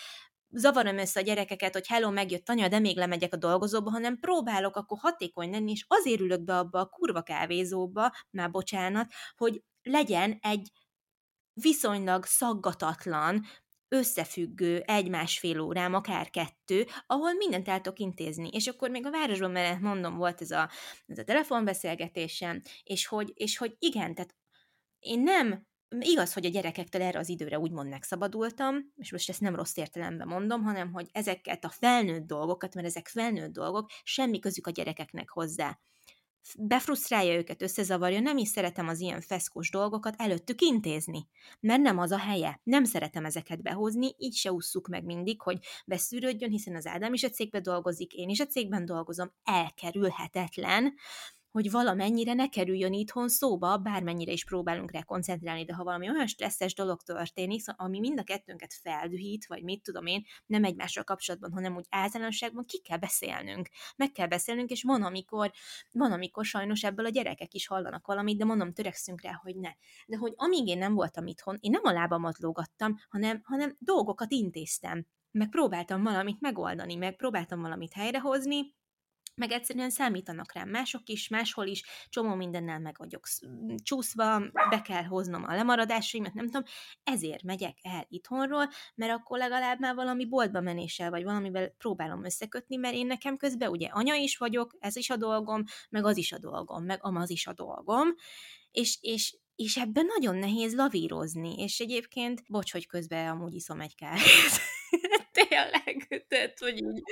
zavarom 0.54 0.98
össze 0.98 1.20
a 1.20 1.22
gyerekeket, 1.22 1.72
hogy 1.72 1.86
hello, 1.86 2.10
megjött 2.10 2.48
anya, 2.48 2.68
de 2.68 2.78
még 2.78 2.96
lemegyek 2.96 3.32
a 3.34 3.36
dolgozóba, 3.36 3.90
hanem 3.90 4.18
próbálok 4.18 4.76
akkor 4.76 4.98
hatékony 5.00 5.50
lenni, 5.50 5.70
és 5.70 5.84
azért 5.88 6.20
ülök 6.20 6.44
be 6.44 6.58
abba 6.58 6.80
a 6.80 6.86
kurva 6.88 7.22
kávézóba, 7.22 8.12
már 8.30 8.50
bocsánat, 8.50 9.12
hogy 9.36 9.62
legyen 9.82 10.38
egy 10.40 10.70
viszonylag 11.52 12.24
szaggatatlan, 12.24 13.46
összefüggő 13.88 14.80
egy-másfél 14.80 15.60
órám, 15.60 15.94
akár 15.94 16.30
kettő, 16.30 16.86
ahol 17.06 17.32
mindent 17.32 17.68
el 17.68 17.80
tudok 17.80 17.98
intézni. 17.98 18.48
És 18.48 18.66
akkor 18.66 18.90
még 18.90 19.06
a 19.06 19.10
városban 19.10 19.50
mellett 19.50 19.80
mondom, 19.80 20.16
volt 20.16 20.40
ez 20.40 20.50
a, 20.50 20.70
ez 21.06 21.18
a 21.18 21.24
telefonbeszélgetésem, 21.24 22.62
és 22.82 23.06
hogy, 23.06 23.32
és 23.34 23.56
hogy 23.56 23.76
igen, 23.78 24.14
tehát 24.14 24.34
én 24.98 25.20
nem 25.20 25.66
Igaz, 26.00 26.32
hogy 26.32 26.44
a 26.46 26.48
gyerekektől 26.48 27.02
erre 27.02 27.18
az 27.18 27.28
időre 27.28 27.58
úgymond 27.58 27.88
megszabadultam, 27.88 28.92
és 28.96 29.12
most 29.12 29.28
ezt 29.28 29.40
nem 29.40 29.54
rossz 29.54 29.76
értelemben 29.76 30.28
mondom, 30.28 30.62
hanem 30.62 30.92
hogy 30.92 31.08
ezeket 31.12 31.64
a 31.64 31.68
felnőtt 31.68 32.26
dolgokat, 32.26 32.74
mert 32.74 32.86
ezek 32.86 33.08
felnőtt 33.08 33.52
dolgok, 33.52 33.90
semmi 34.02 34.38
közük 34.38 34.66
a 34.66 34.70
gyerekeknek 34.70 35.28
hozzá. 35.30 35.78
Befrusztrálja 36.58 37.34
őket, 37.34 37.62
összezavarja, 37.62 38.20
nem 38.20 38.36
is 38.36 38.48
szeretem 38.48 38.88
az 38.88 39.00
ilyen 39.00 39.20
feszkos 39.20 39.70
dolgokat 39.70 40.14
előttük 40.18 40.60
intézni, 40.60 41.28
mert 41.60 41.82
nem 41.82 41.98
az 41.98 42.10
a 42.10 42.18
helye. 42.18 42.60
Nem 42.62 42.84
szeretem 42.84 43.24
ezeket 43.24 43.62
behozni, 43.62 44.14
így 44.18 44.34
se 44.34 44.52
ússzuk 44.52 44.88
meg 44.88 45.04
mindig, 45.04 45.40
hogy 45.40 45.58
beszűrődjön, 45.86 46.50
hiszen 46.50 46.76
az 46.76 46.86
Ádám 46.86 47.12
is 47.12 47.22
a 47.22 47.30
cégben 47.30 47.62
dolgozik, 47.62 48.12
én 48.12 48.28
is 48.28 48.40
a 48.40 48.46
cégben 48.46 48.84
dolgozom, 48.84 49.32
elkerülhetetlen, 49.44 50.94
hogy 51.54 51.70
valamennyire 51.70 52.32
ne 52.32 52.48
kerüljön 52.48 52.92
itthon 52.92 53.28
szóba, 53.28 53.76
bármennyire 53.76 54.32
is 54.32 54.44
próbálunk 54.44 54.90
rá 54.90 55.02
koncentrálni, 55.02 55.64
de 55.64 55.74
ha 55.74 55.84
valami 55.84 56.10
olyan 56.10 56.26
stresszes 56.26 56.74
dolog 56.74 57.02
történik, 57.02 57.62
ami 57.66 57.98
mind 57.98 58.18
a 58.18 58.22
kettőnket 58.22 58.74
feldühít, 58.82 59.46
vagy 59.46 59.62
mit 59.62 59.82
tudom 59.82 60.06
én, 60.06 60.24
nem 60.46 60.64
egymással 60.64 61.04
kapcsolatban, 61.04 61.52
hanem 61.52 61.76
úgy 61.76 61.86
általánosságban 61.88 62.64
ki 62.64 62.80
kell 62.80 62.98
beszélnünk. 62.98 63.68
Meg 63.96 64.12
kell 64.12 64.26
beszélnünk, 64.26 64.70
és 64.70 64.82
van, 64.82 65.02
amikor, 65.02 65.52
van, 65.92 66.12
amikor 66.12 66.44
sajnos 66.44 66.82
ebből 66.82 67.06
a 67.06 67.08
gyerekek 67.08 67.54
is 67.54 67.66
hallanak 67.66 68.06
valamit, 68.06 68.38
de 68.38 68.44
mondom, 68.44 68.72
törekszünk 68.72 69.22
rá, 69.22 69.32
hogy 69.42 69.56
ne. 69.56 69.70
De 70.06 70.16
hogy 70.16 70.32
amíg 70.36 70.66
én 70.66 70.78
nem 70.78 70.94
voltam 70.94 71.26
itthon, 71.26 71.58
én 71.60 71.70
nem 71.70 71.84
a 71.84 71.92
lábamat 71.92 72.38
lógattam, 72.38 72.96
hanem, 73.08 73.40
hanem 73.44 73.76
dolgokat 73.78 74.32
intéztem 74.32 75.06
meg 75.30 75.48
próbáltam 75.48 76.02
valamit 76.02 76.40
megoldani, 76.40 76.94
meg 76.94 77.16
próbáltam 77.16 77.60
valamit 77.60 77.92
helyrehozni, 77.92 78.74
meg 79.34 79.50
egyszerűen 79.50 79.90
számítanak 79.90 80.52
rám. 80.52 80.68
Mások 80.68 81.08
is, 81.08 81.28
máshol 81.28 81.66
is, 81.66 81.82
csomó 82.08 82.34
mindennel 82.34 82.78
meg 82.78 82.96
vagyok 82.98 83.26
csúszva, 83.82 84.38
be 84.70 84.82
kell 84.82 85.02
hoznom 85.04 85.44
a 85.44 85.54
lemaradásaimat, 85.54 86.34
nem 86.34 86.44
tudom, 86.44 86.62
ezért 87.02 87.42
megyek 87.42 87.78
el 87.82 88.06
itthonról, 88.08 88.68
mert 88.94 89.12
akkor 89.12 89.38
legalább 89.38 89.80
már 89.80 89.94
valami 89.94 90.26
boltba 90.26 90.60
menéssel, 90.60 91.10
vagy 91.10 91.24
valamivel 91.24 91.68
próbálom 91.68 92.24
összekötni, 92.24 92.76
mert 92.76 92.94
én 92.94 93.06
nekem 93.06 93.36
közben 93.36 93.70
ugye 93.70 93.86
anya 93.86 94.14
is 94.14 94.36
vagyok, 94.36 94.76
ez 94.78 94.96
is 94.96 95.10
a 95.10 95.16
dolgom, 95.16 95.64
meg 95.90 96.04
az 96.04 96.16
is 96.16 96.32
a 96.32 96.38
dolgom, 96.38 96.84
meg 96.84 96.98
amaz 97.02 97.30
is 97.30 97.46
a 97.46 97.52
dolgom, 97.52 98.08
és, 98.70 98.98
és 99.00 99.36
és 99.56 99.76
ebben 99.76 100.06
nagyon 100.06 100.36
nehéz 100.36 100.74
lavírozni, 100.74 101.54
és 101.62 101.80
egyébként, 101.80 102.42
bocs, 102.48 102.72
hogy 102.72 102.86
közben 102.86 103.28
amúgy 103.28 103.54
iszom 103.54 103.80
egy 103.80 103.94
kávét. 103.94 104.60
Tényleg, 105.34 106.24
tehát, 106.28 106.58
hogy 106.58 106.76
így, 106.76 107.02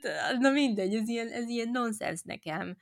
tehát, 0.00 0.38
na 0.38 0.50
mindegy, 0.50 0.94
ez 0.94 1.08
ilyen, 1.08 1.28
ez 1.28 1.48
ilyen 1.48 1.68
nonsens 1.70 2.22
nekem. 2.22 2.76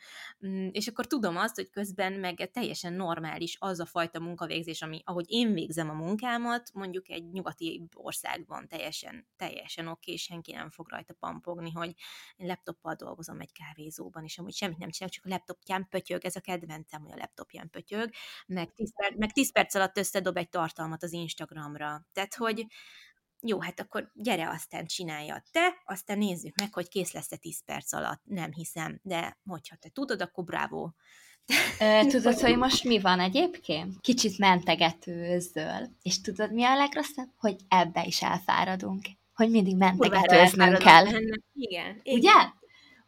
Mm, 0.47 0.69
és 0.73 0.87
akkor 0.87 1.07
tudom 1.07 1.37
azt, 1.37 1.55
hogy 1.55 1.71
közben 1.71 2.13
meg 2.13 2.51
teljesen 2.53 2.93
normális 2.93 3.57
az 3.59 3.81
a 3.81 3.87
fajta 3.87 4.21
munkavégzés, 4.21 4.83
ami, 4.83 5.01
ahogy 5.05 5.25
én 5.29 5.53
végzem 5.53 5.91
a 5.91 5.93
munkámat, 5.93 6.71
mondjuk 6.73 7.11
egy 7.11 7.31
nyugati 7.31 7.83
országban 7.95 8.69
teljesen, 8.69 9.27
teljesen 9.37 9.87
oké, 9.87 9.99
okay, 10.01 10.17
senki 10.17 10.53
nem 10.53 10.71
fog 10.71 10.89
rajta 10.89 11.15
pampogni, 11.15 11.71
hogy 11.71 11.95
én 12.37 12.47
laptoppal 12.47 12.95
dolgozom 12.95 13.41
egy 13.41 13.53
kávézóban, 13.53 14.25
és 14.25 14.39
amúgy 14.39 14.55
semmit 14.55 14.79
nem 14.79 14.91
csinálok, 14.91 15.15
csak 15.15 15.25
a 15.25 15.29
laptopján 15.29 15.89
pötyög, 15.89 16.25
ez 16.25 16.37
a 16.37 16.41
kedvencem, 16.41 17.03
hogy 17.03 17.13
a 17.13 17.17
laptopján 17.17 17.71
pötyög, 17.71 18.11
meg 18.47 18.73
10 18.73 18.93
perc, 18.95 19.17
meg 19.17 19.33
10 19.33 19.53
perc 19.53 19.75
alatt 19.75 19.99
összedob 19.99 20.37
egy 20.37 20.49
tartalmat 20.49 21.03
az 21.03 21.13
Instagramra. 21.13 22.07
Tehát, 22.13 22.35
hogy 22.35 22.67
jó, 23.41 23.61
hát 23.61 23.81
akkor 23.81 24.11
gyere, 24.15 24.49
aztán 24.49 24.87
csinálja 24.87 25.43
te, 25.51 25.83
aztán 25.85 26.19
nézzük 26.19 26.55
meg, 26.61 26.73
hogy 26.73 26.89
kész 26.89 27.13
lesz-e 27.13 27.37
10 27.37 27.65
perc 27.65 27.93
alatt. 27.93 28.21
Nem 28.25 28.53
hiszem, 28.53 29.01
de 29.03 29.39
hogyha 29.47 29.77
te 29.77 29.89
tudod, 29.89 30.21
akkor 30.21 30.45
bravo. 30.45 30.91
tudod, 32.09 32.41
hogy 32.41 32.57
most 32.57 32.85
mi 32.85 33.01
van 33.01 33.21
egyébként? 33.21 34.01
Kicsit 34.01 34.39
mentegetőzöl. 34.39 35.97
És 36.03 36.21
tudod, 36.21 36.53
mi 36.53 36.65
a 36.65 36.77
legrosszabb? 36.77 37.29
Hogy 37.37 37.57
ebbe 37.69 38.05
is 38.05 38.23
elfáradunk. 38.23 39.07
Hogy 39.35 39.51
mindig 39.51 39.77
mentegetőznünk 39.77 40.79
kell. 40.79 41.07
Igen, 41.07 42.01
igen. 42.03 42.03
Ugye? 42.05 42.33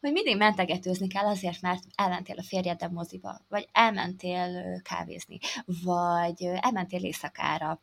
Hogy 0.01 0.13
mindig 0.13 0.37
mentegetőzni 0.37 1.07
kell 1.07 1.25
azért, 1.27 1.61
mert 1.61 1.83
elmentél 1.95 2.37
a 2.39 2.43
férjeddel 2.43 2.89
moziba, 2.89 3.41
vagy 3.49 3.69
elmentél 3.73 4.81
kávézni, 4.83 5.39
vagy 5.85 6.43
elmentél 6.43 7.05
éjszakára, 7.05 7.81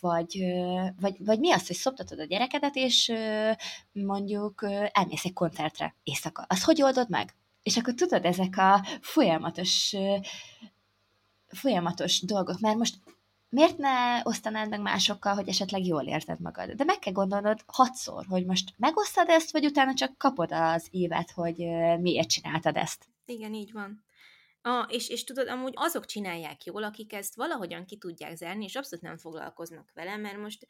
vagy, 0.00 0.44
vagy, 1.00 1.16
vagy 1.24 1.38
mi 1.38 1.52
az, 1.52 1.66
hogy 1.66 1.76
szoptatod 1.76 2.18
a 2.18 2.24
gyerekedet, 2.24 2.76
és 2.76 3.12
mondjuk 3.92 4.66
elmész 4.92 5.24
egy 5.24 5.32
koncertre 5.32 5.94
éjszaka. 6.02 6.44
Az 6.48 6.64
hogy 6.64 6.82
oldod 6.82 7.10
meg? 7.10 7.34
És 7.62 7.76
akkor 7.76 7.94
tudod, 7.94 8.24
ezek 8.24 8.56
a 8.56 8.84
folyamatos 9.00 9.94
folyamatos 11.48 12.20
dolgok, 12.20 12.60
mert 12.60 12.76
most 12.76 12.98
miért 13.48 13.78
ne 13.78 14.20
osztanád 14.22 14.68
meg 14.68 14.80
másokkal, 14.80 15.34
hogy 15.34 15.48
esetleg 15.48 15.84
jól 15.86 16.02
érzed 16.02 16.40
magad? 16.40 16.70
De 16.70 16.84
meg 16.84 16.98
kell 16.98 17.12
gondolnod 17.12 17.60
hatszor, 17.66 18.24
hogy 18.28 18.46
most 18.46 18.72
megosztad 18.76 19.28
ezt, 19.28 19.50
vagy 19.52 19.64
utána 19.64 19.94
csak 19.94 20.18
kapod 20.18 20.52
az 20.52 20.86
évet, 20.90 21.30
hogy 21.30 21.56
miért 22.00 22.28
csináltad 22.28 22.76
ezt. 22.76 23.04
Igen, 23.24 23.54
így 23.54 23.72
van. 23.72 24.04
Ah, 24.62 24.86
és, 24.88 25.08
és 25.08 25.24
tudod, 25.24 25.48
amúgy 25.48 25.72
azok 25.76 26.06
csinálják 26.06 26.64
jól, 26.64 26.82
akik 26.82 27.12
ezt 27.12 27.34
valahogyan 27.34 27.84
ki 27.84 27.96
tudják 27.96 28.36
zárni, 28.36 28.64
és 28.64 28.74
abszolút 28.74 29.04
nem 29.04 29.18
foglalkoznak 29.18 29.90
vele, 29.94 30.16
mert 30.16 30.38
most 30.38 30.66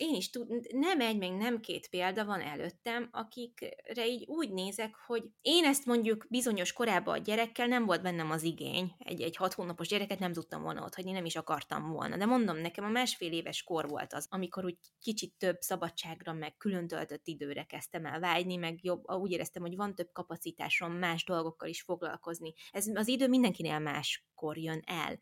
én 0.00 0.14
is 0.14 0.30
tud, 0.30 0.48
nem 0.72 1.00
egy, 1.00 1.18
meg 1.18 1.32
nem 1.32 1.60
két 1.60 1.88
példa 1.88 2.24
van 2.24 2.40
előttem, 2.40 3.08
akikre 3.12 4.06
így 4.06 4.24
úgy 4.26 4.52
nézek, 4.52 4.94
hogy 5.06 5.22
én 5.40 5.64
ezt 5.64 5.86
mondjuk 5.86 6.26
bizonyos 6.28 6.72
korában 6.72 7.14
a 7.14 7.22
gyerekkel 7.22 7.66
nem 7.66 7.84
volt 7.84 8.02
bennem 8.02 8.30
az 8.30 8.42
igény, 8.42 8.92
egy, 8.98 9.22
egy 9.22 9.36
hat 9.36 9.52
hónapos 9.52 9.88
gyereket 9.88 10.18
nem 10.18 10.32
tudtam 10.32 10.62
volna 10.62 10.84
otthagyni, 10.84 11.12
nem 11.12 11.24
is 11.24 11.36
akartam 11.36 11.90
volna. 11.90 12.16
De 12.16 12.26
mondom, 12.26 12.56
nekem 12.56 12.84
a 12.84 12.88
másfél 12.88 13.32
éves 13.32 13.62
kor 13.62 13.88
volt 13.88 14.12
az, 14.12 14.26
amikor 14.30 14.64
úgy 14.64 14.76
kicsit 15.00 15.34
több 15.38 15.60
szabadságra, 15.60 16.32
meg 16.32 16.56
külön 16.56 16.86
töltött 16.86 17.26
időre 17.26 17.64
kezdtem 17.64 18.06
el 18.06 18.20
vágyni, 18.20 18.56
meg 18.56 18.78
jobb, 18.84 19.10
úgy 19.10 19.30
éreztem, 19.30 19.62
hogy 19.62 19.76
van 19.76 19.94
több 19.94 20.12
kapacitásom 20.12 20.92
más 20.92 21.24
dolgokkal 21.24 21.68
is 21.68 21.82
foglalkozni. 21.82 22.52
Ez 22.70 22.86
az 22.94 23.08
idő 23.08 23.28
mindenkinél 23.28 23.78
máskor 23.78 24.58
jön 24.58 24.82
el. 24.86 25.20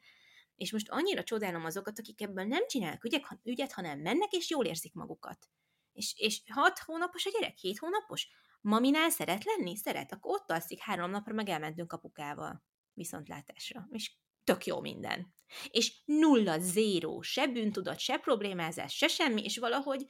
És 0.57 0.73
most 0.73 0.89
annyira 0.89 1.23
csodálom 1.23 1.65
azokat, 1.65 1.99
akik 1.99 2.23
ebből 2.23 2.45
nem 2.45 2.67
csinálnak 2.67 3.05
ügyek, 3.05 3.39
ügyet, 3.43 3.73
hanem 3.73 3.99
mennek 3.99 4.33
és 4.33 4.51
jól 4.51 4.65
érzik 4.65 4.95
magukat. 4.95 5.49
És, 5.93 6.15
és 6.17 6.43
hat 6.47 6.79
hónapos 6.79 7.27
a 7.27 7.31
gyerek, 7.31 7.57
hét 7.57 7.79
hónapos? 7.79 8.29
Maminál 8.61 9.11
szeret 9.11 9.45
lenni? 9.45 9.77
Szeret. 9.77 10.13
Akkor 10.13 10.35
ott 10.35 10.51
alszik 10.51 10.81
három 10.81 11.11
napra, 11.11 11.35
meg 11.35 11.49
elmentünk 11.49 11.93
apukával. 11.93 12.65
Viszontlátásra. 12.93 13.89
És 13.91 14.13
tök 14.45 14.67
jó 14.67 14.81
minden. 14.81 15.35
És 15.71 15.93
nulla, 16.05 16.59
zéró, 16.59 17.21
se 17.21 17.47
bűntudat, 17.47 17.99
se 17.99 18.19
problémázás, 18.19 18.97
se 18.97 19.09
semmi, 19.09 19.45
és 19.45 19.59
valahogy 19.59 20.07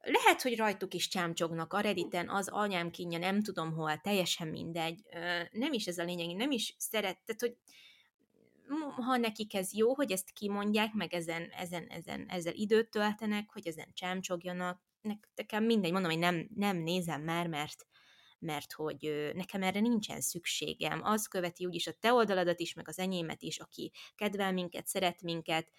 lehet, 0.00 0.42
hogy 0.42 0.56
rajtuk 0.56 0.94
is 0.94 1.08
csámcsognak 1.08 1.72
a 1.72 1.80
Redditen, 1.80 2.28
az 2.28 2.48
anyám 2.48 2.90
kínja, 2.90 3.18
nem 3.18 3.42
tudom 3.42 3.72
hol, 3.72 3.96
teljesen 3.96 4.48
mindegy. 4.48 5.02
Nem 5.50 5.72
is 5.72 5.86
ez 5.86 5.98
a 5.98 6.04
lényeg, 6.04 6.36
nem 6.36 6.50
is 6.50 6.74
szeretett, 6.78 7.40
hogy 7.40 7.56
ha 8.96 9.16
nekik 9.16 9.54
ez 9.54 9.72
jó, 9.72 9.94
hogy 9.94 10.12
ezt 10.12 10.30
kimondják, 10.30 10.92
meg 10.92 11.14
ezen, 11.14 11.48
ezen, 11.50 11.86
ezen, 11.86 12.26
ezzel 12.28 12.54
időt 12.54 12.90
töltenek, 12.90 13.50
hogy 13.52 13.66
ezen 13.66 13.92
csámcsogjanak, 13.92 14.80
nekem 15.34 15.64
mindegy, 15.64 15.92
mondom, 15.92 16.10
hogy 16.10 16.20
nem, 16.20 16.48
nem 16.54 16.76
nézem 16.76 17.22
már, 17.22 17.46
mert, 17.46 17.86
mert 18.38 18.72
hogy 18.72 19.30
nekem 19.34 19.62
erre 19.62 19.80
nincsen 19.80 20.20
szükségem. 20.20 21.00
Az 21.02 21.26
követi 21.26 21.66
úgyis 21.66 21.86
a 21.86 21.92
te 21.92 22.12
oldaladat 22.12 22.60
is, 22.60 22.74
meg 22.74 22.88
az 22.88 22.98
enyémet 22.98 23.42
is, 23.42 23.58
aki 23.58 23.92
kedvel 24.14 24.52
minket, 24.52 24.86
szeret 24.86 25.22
minket, 25.22 25.72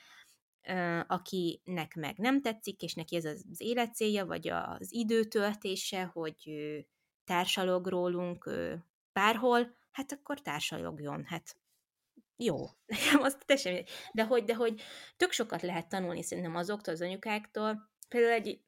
akinek 1.08 1.96
meg 1.96 2.18
nem 2.18 2.42
tetszik, 2.42 2.82
és 2.82 2.94
neki 2.94 3.16
ez 3.16 3.26
az 3.26 3.46
életcélja, 3.58 4.26
vagy 4.26 4.48
az 4.48 4.94
időtöltése, 4.94 6.04
hogy 6.04 6.52
társalog 7.24 7.88
rólunk 7.88 8.50
bárhol, 9.14 9.78
hát 9.92 10.12
akkor 10.12 10.42
társalogjon. 10.42 11.24
Hát 11.26 11.59
jó, 12.44 12.66
nekem 12.86 13.22
azt 13.28 13.46
teljesen 13.46 13.86
de 14.14 14.24
hogy, 14.24 14.44
de 14.44 14.56
hogy 14.56 14.82
tök 15.18 15.32
sokat 15.32 15.62
lehet 15.62 15.90
tanulni 15.90 16.24
szerintem 16.24 16.56
azoktól 16.56 16.94
az 16.94 17.02
anyukáktól. 17.02 17.90
Például 18.10 18.34
egy 18.34 18.62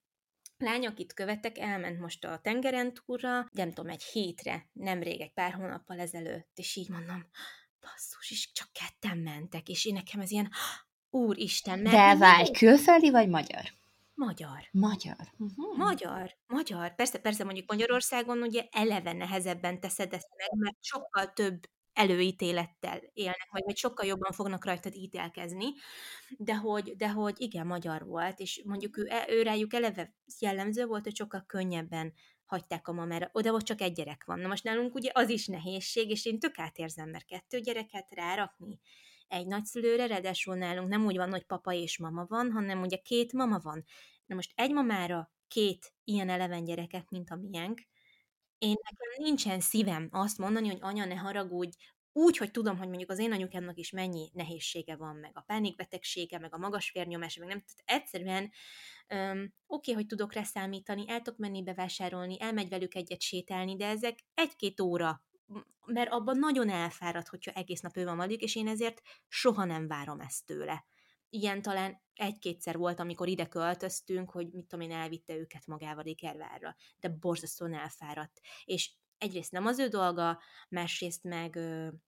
lány, 0.57 0.85
akit 0.85 1.13
követek, 1.13 1.57
elment 1.57 1.99
most 1.99 2.25
a 2.25 2.39
tengeren 2.43 2.93
túra, 2.93 3.49
nem 3.51 3.71
tudom, 3.71 3.91
egy 3.91 4.03
hétre, 4.03 4.69
nemrég, 4.73 5.21
egy 5.21 5.33
pár 5.33 5.53
hónappal 5.53 5.99
ezelőtt, 5.99 6.51
és 6.55 6.75
így 6.75 6.89
mondom, 6.89 7.29
basszus, 7.79 8.31
és 8.31 8.51
csak 8.51 8.69
ketten 8.71 9.17
mentek, 9.17 9.69
és 9.69 9.85
én 9.85 9.93
nekem 9.93 10.19
ez 10.19 10.31
ilyen, 10.31 10.49
úristen, 11.09 11.79
mert... 11.79 11.95
De 11.95 12.15
várj, 12.15 12.51
külföldi 12.51 13.09
vagy 13.09 13.29
magyar? 13.29 13.63
Magyar. 14.13 14.67
Magyar. 14.71 15.31
Uh-huh. 15.37 15.77
Magyar. 15.77 16.35
Magyar. 16.47 16.95
Persze, 16.95 17.19
persze 17.19 17.43
mondjuk 17.43 17.69
Magyarországon 17.69 18.41
ugye 18.41 18.67
eleve 18.71 19.13
nehezebben 19.13 19.79
teszed 19.79 20.13
ezt 20.13 20.29
meg, 20.37 20.59
mert 20.59 20.77
sokkal 20.79 21.33
több 21.33 21.63
előítélettel 21.93 23.01
élnek, 23.13 23.47
vagy, 23.51 23.63
vagy 23.65 23.77
sokkal 23.77 24.05
jobban 24.05 24.31
fognak 24.31 24.65
rajtad 24.65 24.95
ítélkezni, 24.95 25.65
de 26.37 26.55
hogy, 26.55 26.95
de 26.95 27.09
hogy 27.09 27.35
igen, 27.37 27.67
magyar 27.67 28.05
volt, 28.05 28.39
és 28.39 28.61
mondjuk 28.65 28.97
ő, 28.97 29.09
ő 29.27 29.41
rájuk 29.41 29.73
eleve 29.73 30.13
jellemző 30.39 30.85
volt, 30.85 31.03
hogy 31.03 31.15
sokkal 31.15 31.43
könnyebben 31.47 32.13
hagyták 32.45 32.87
a 32.87 32.91
mamára, 32.91 33.29
oda 33.31 33.53
ott 33.53 33.63
csak 33.63 33.81
egy 33.81 33.93
gyerek 33.93 34.23
van. 34.25 34.39
Na 34.39 34.47
most 34.47 34.63
nálunk 34.63 34.95
ugye 34.95 35.09
az 35.13 35.29
is 35.29 35.47
nehézség, 35.47 36.09
és 36.09 36.25
én 36.25 36.39
tök 36.39 36.59
átérzem, 36.59 37.09
mert 37.09 37.25
kettő 37.25 37.59
gyereket 37.59 38.07
rárakni 38.09 38.79
egy 39.27 39.47
nagyszülőre, 39.47 40.07
ráadásul 40.07 40.55
nálunk 40.55 40.89
nem 40.89 41.05
úgy 41.05 41.15
van, 41.17 41.29
hogy 41.29 41.45
papa 41.45 41.73
és 41.73 41.97
mama 41.97 42.25
van, 42.27 42.51
hanem 42.51 42.81
ugye 42.81 42.97
két 42.97 43.33
mama 43.33 43.59
van. 43.59 43.85
Na 44.25 44.35
most 44.35 44.51
egy 44.55 44.71
mamára 44.71 45.31
két 45.47 45.93
ilyen 46.03 46.29
eleven 46.29 46.63
gyereket, 46.63 47.09
mint 47.09 47.29
a 47.29 47.35
miénk, 47.35 47.81
én 48.61 48.75
nekem 48.89 49.23
nincsen 49.23 49.59
szívem 49.59 50.07
azt 50.11 50.37
mondani, 50.37 50.67
hogy 50.67 50.77
anya, 50.81 51.05
ne 51.05 51.15
haragudj, 51.15 51.77
úgy, 52.13 52.37
hogy 52.37 52.51
tudom, 52.51 52.77
hogy 52.77 52.87
mondjuk 52.87 53.09
az 53.09 53.19
én 53.19 53.31
anyukámnak 53.31 53.77
is 53.77 53.91
mennyi 53.91 54.29
nehézsége 54.33 54.95
van, 54.95 55.15
meg 55.15 55.31
a 55.33 55.41
pánikbetegsége, 55.41 56.39
meg 56.39 56.53
a 56.53 56.57
magas 56.57 56.91
vérnyomás, 56.91 57.35
meg 57.35 57.47
nem, 57.47 57.63
tehát 57.63 58.03
egyszerűen 58.03 58.51
oké, 59.13 59.51
okay, 59.67 59.93
hogy 59.93 60.05
tudok 60.05 60.33
rá 60.33 60.43
számítani, 60.43 61.05
el 61.07 61.21
tudok 61.21 61.39
menni 61.39 61.63
bevásárolni, 61.63 62.41
elmegy 62.41 62.69
velük 62.69 62.95
egyet 62.95 63.21
sétálni, 63.21 63.75
de 63.75 63.87
ezek 63.87 64.19
egy-két 64.33 64.81
óra, 64.81 65.23
mert 65.85 66.11
abban 66.11 66.37
nagyon 66.37 66.69
elfárad, 66.69 67.27
hogyha 67.27 67.51
egész 67.51 67.81
nap 67.81 67.97
ő 67.97 68.03
van 68.03 68.17
velük, 68.17 68.41
és 68.41 68.55
én 68.55 68.67
ezért 68.67 69.01
soha 69.27 69.65
nem 69.65 69.87
várom 69.87 70.19
ezt 70.19 70.45
tőle. 70.45 70.85
Ilyen 71.33 71.61
talán 71.61 72.01
egy-kétszer 72.13 72.77
volt, 72.77 72.99
amikor 72.99 73.27
ide 73.27 73.47
költöztünk, 73.47 74.29
hogy 74.31 74.51
mit 74.51 74.67
tudom 74.67 74.89
én, 74.89 74.95
elvitte 74.95 75.35
őket 75.35 75.65
magával 75.65 76.05
Ikervárra, 76.05 76.75
de 76.99 77.09
borzasztóan 77.09 77.73
elfáradt. 77.73 78.41
És 78.65 78.91
egyrészt 79.17 79.51
nem 79.51 79.65
az 79.65 79.79
ő 79.79 79.87
dolga, 79.87 80.41
másrészt 80.69 81.23
meg, 81.23 81.59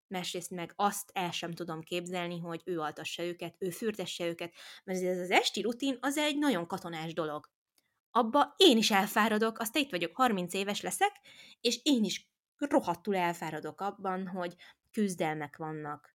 másrészt 0.07 0.49
meg 0.49 0.74
azt 0.76 1.11
el 1.13 1.32
sem 1.32 1.51
tudom 1.51 1.82
képzelni, 1.82 2.39
hogy 2.39 2.61
ő 2.65 2.80
altassa 2.80 3.24
őket, 3.24 3.55
ő 3.59 3.69
fürdesse 3.69 4.26
őket, 4.26 4.53
mert 4.84 5.01
ez 5.01 5.19
az 5.19 5.32
esti 5.32 5.61
rutin 5.61 5.97
az 6.01 6.17
egy 6.17 6.38
nagyon 6.38 6.67
katonás 6.67 7.13
dolog. 7.13 7.51
Abba 8.11 8.53
én 8.57 8.78
is 8.78 8.91
elfáradok, 8.91 9.59
azt 9.59 9.78
itt 9.78 9.89
vagyok, 9.89 10.15
30 10.15 10.53
éves 10.53 10.82
leszek, 10.82 11.11
és 11.61 11.80
én 11.84 12.03
is 12.03 12.32
rohadtul 12.57 13.15
elfáradok 13.15 13.82
abban, 13.82 14.28
hogy 14.28 14.55
küzdelmek 14.91 15.57
vannak, 15.57 16.12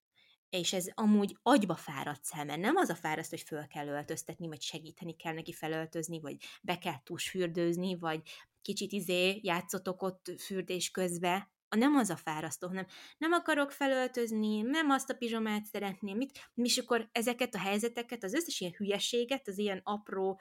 és 0.50 0.72
ez 0.72 0.86
amúgy 0.94 1.36
agyba 1.42 1.74
fáradt 1.74 2.34
mert 2.34 2.60
nem 2.60 2.76
az 2.76 2.88
a 2.88 2.94
fáraszt, 2.94 3.30
hogy 3.30 3.40
föl 3.40 3.66
kell 3.66 3.86
öltöztetni, 3.86 4.46
vagy 4.46 4.62
segíteni 4.62 5.16
kell 5.16 5.34
neki 5.34 5.52
felöltözni, 5.52 6.20
vagy 6.20 6.36
be 6.62 6.78
kell 6.78 7.00
fürdőzni, 7.16 7.98
vagy 7.98 8.22
kicsit 8.62 8.92
izé 8.92 9.40
játszotok 9.42 10.02
ott 10.02 10.32
fürdés 10.38 10.90
közbe, 10.90 11.50
a 11.68 11.76
nem 11.76 11.96
az 11.96 12.10
a 12.10 12.16
fárasztó, 12.16 12.66
hanem 12.66 12.86
nem 13.18 13.32
akarok 13.32 13.72
felöltözni, 13.72 14.60
nem 14.60 14.90
azt 14.90 15.10
a 15.10 15.14
pizsomát 15.14 15.64
szeretném, 15.64 16.16
mit, 16.16 16.50
és 16.54 16.78
akkor 16.78 17.08
ezeket 17.12 17.54
a 17.54 17.58
helyzeteket, 17.58 18.24
az 18.24 18.34
összes 18.34 18.60
ilyen 18.60 18.72
hülyeséget, 18.76 19.48
az 19.48 19.58
ilyen 19.58 19.80
apró 19.84 20.40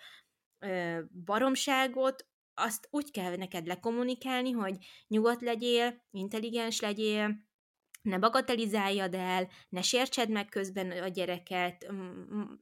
ö, 0.60 1.00
baromságot, 1.26 2.28
azt 2.54 2.88
úgy 2.92 3.12
kell 3.12 3.36
neked 3.36 3.68
lekommunikálni, 3.68 4.52
hogy 4.52 4.78
nyugodt 5.08 5.42
legyél, 5.42 6.06
intelligens 6.12 6.80
legyél, 6.80 7.46
ne 8.08 8.18
bagatelizáljad 8.18 9.14
el, 9.14 9.48
ne 9.70 9.82
sértsed 9.82 10.30
meg 10.30 10.46
közben 10.46 10.92
a 10.92 11.08
gyereket, 11.08 11.88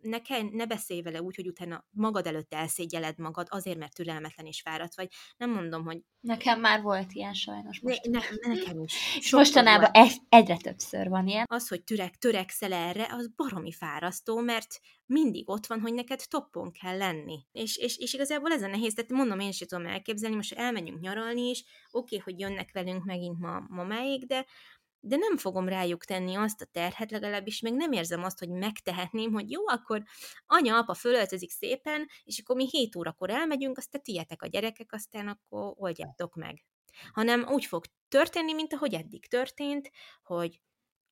ne, 0.01 0.21
kell, 0.21 0.41
ne 0.51 0.65
beszélj 0.65 1.01
vele 1.01 1.21
úgy, 1.21 1.35
hogy 1.35 1.47
utána 1.47 1.85
magad 1.91 2.27
előtt 2.27 2.53
elszégyeled 2.53 3.17
magad, 3.17 3.47
azért, 3.49 3.77
mert 3.77 3.95
türelmetlen 3.95 4.45
és 4.45 4.61
fáradt 4.61 4.95
vagy. 4.95 5.07
Nem 5.37 5.51
mondom, 5.51 5.83
hogy... 5.83 6.01
Nekem 6.19 6.59
már 6.59 6.81
volt 6.81 7.11
ilyen 7.13 7.33
sajnos 7.33 7.79
most. 7.79 8.05
Ne, 8.05 8.19
ne, 8.19 8.53
nekem 8.53 8.79
is. 8.79 8.93
Sokkal 9.21 9.39
Mostanában 9.39 9.89
egy, 9.91 10.17
egyre 10.29 10.57
többször 10.57 11.09
van 11.09 11.27
ilyen. 11.27 11.45
Az, 11.47 11.67
hogy 11.67 11.83
türek, 11.83 12.15
törekszel 12.15 12.73
erre, 12.73 13.07
az 13.11 13.29
baromi 13.35 13.71
fárasztó, 13.71 14.39
mert 14.39 14.79
mindig 15.05 15.49
ott 15.49 15.65
van, 15.65 15.79
hogy 15.79 15.93
neked 15.93 16.21
toppon 16.27 16.71
kell 16.71 16.97
lenni. 16.97 17.45
És, 17.51 17.77
és, 17.77 17.97
és 17.97 18.13
igazából 18.13 18.51
ez 18.51 18.61
a 18.61 18.67
nehéz, 18.67 18.93
tehát 18.93 19.11
mondom, 19.11 19.39
én 19.39 19.51
sem 19.51 19.67
tudom 19.67 19.85
elképzelni, 19.85 20.35
most 20.35 20.53
elmenjünk 20.53 20.99
nyaralni 20.99 21.49
is, 21.49 21.63
oké, 21.91 22.17
okay, 22.17 22.19
hogy 22.19 22.39
jönnek 22.39 22.69
velünk 22.73 23.03
megint 23.03 23.39
ma, 23.39 23.63
mamáig, 23.67 24.25
de 24.25 24.45
de 25.07 25.15
nem 25.15 25.37
fogom 25.37 25.67
rájuk 25.67 26.05
tenni 26.05 26.35
azt 26.35 26.61
a 26.61 26.65
terhet, 26.65 27.11
legalábbis 27.11 27.59
meg 27.59 27.73
nem 27.73 27.91
érzem 27.91 28.23
azt, 28.23 28.39
hogy 28.39 28.49
megtehetném, 28.49 29.31
hogy 29.31 29.51
jó, 29.51 29.67
akkor 29.67 30.03
anya, 30.45 30.77
apa 30.77 30.93
fölöltözik 30.93 31.51
szépen, 31.51 32.07
és 32.23 32.39
akkor 32.39 32.55
mi 32.55 32.67
7 32.69 32.95
órakor 32.95 33.29
elmegyünk, 33.29 33.77
aztán 33.77 34.01
tietek 34.01 34.41
a 34.41 34.47
gyerekek, 34.47 34.93
aztán 34.93 35.27
akkor 35.27 35.73
oldjátok 35.77 36.35
meg. 36.35 36.65
Hanem 37.11 37.47
úgy 37.49 37.65
fog 37.65 37.85
történni, 38.07 38.53
mint 38.53 38.73
ahogy 38.73 38.93
eddig 38.93 39.27
történt, 39.27 39.91
hogy 40.23 40.61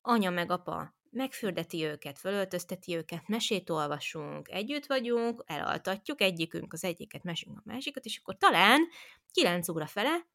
anya 0.00 0.30
meg 0.30 0.50
apa 0.50 0.94
megfürdeti 1.10 1.84
őket, 1.84 2.18
fölöltözteti 2.18 2.96
őket, 2.96 3.28
mesét 3.28 3.70
olvasunk, 3.70 4.48
együtt 4.48 4.86
vagyunk, 4.86 5.42
elaltatjuk 5.46 6.20
egyikünk 6.20 6.72
az 6.72 6.84
egyiket, 6.84 7.22
mesünk 7.22 7.58
a 7.58 7.62
másikat, 7.64 8.04
és 8.04 8.18
akkor 8.18 8.36
talán 8.36 8.88
9 9.32 9.68
óra 9.68 9.86
fele 9.86 10.26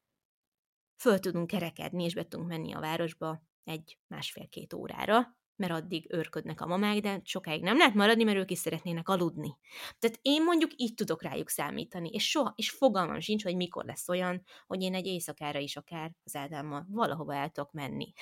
föl 0.96 1.18
tudunk 1.18 1.46
kerekedni, 1.46 2.04
és 2.04 2.14
be 2.14 2.28
tudunk 2.28 2.48
menni 2.48 2.72
a 2.72 2.80
városba 2.80 3.42
egy 3.64 3.98
másfél-két 4.06 4.72
órára, 4.72 5.38
mert 5.56 5.72
addig 5.72 6.06
őrködnek 6.08 6.60
a 6.60 6.66
mamák, 6.66 7.00
de 7.00 7.20
sokáig 7.24 7.62
nem 7.62 7.76
lehet 7.76 7.94
maradni, 7.94 8.24
mert 8.24 8.38
ők 8.38 8.50
is 8.50 8.58
szeretnének 8.58 9.08
aludni. 9.08 9.56
Tehát 9.98 10.18
én 10.22 10.44
mondjuk 10.44 10.70
így 10.76 10.94
tudok 10.94 11.22
rájuk 11.22 11.48
számítani, 11.48 12.08
és 12.08 12.28
soha, 12.30 12.52
és 12.56 12.70
fogalmam 12.70 13.20
sincs, 13.20 13.42
hogy 13.42 13.56
mikor 13.56 13.84
lesz 13.84 14.08
olyan, 14.08 14.42
hogy 14.66 14.82
én 14.82 14.94
egy 14.94 15.06
éjszakára 15.06 15.58
is 15.58 15.76
akár 15.76 16.10
az 16.24 16.36
Ádámmal 16.36 16.86
valahova 16.88 17.34
el 17.34 17.50
tudok 17.50 17.72
menni. 17.72 18.12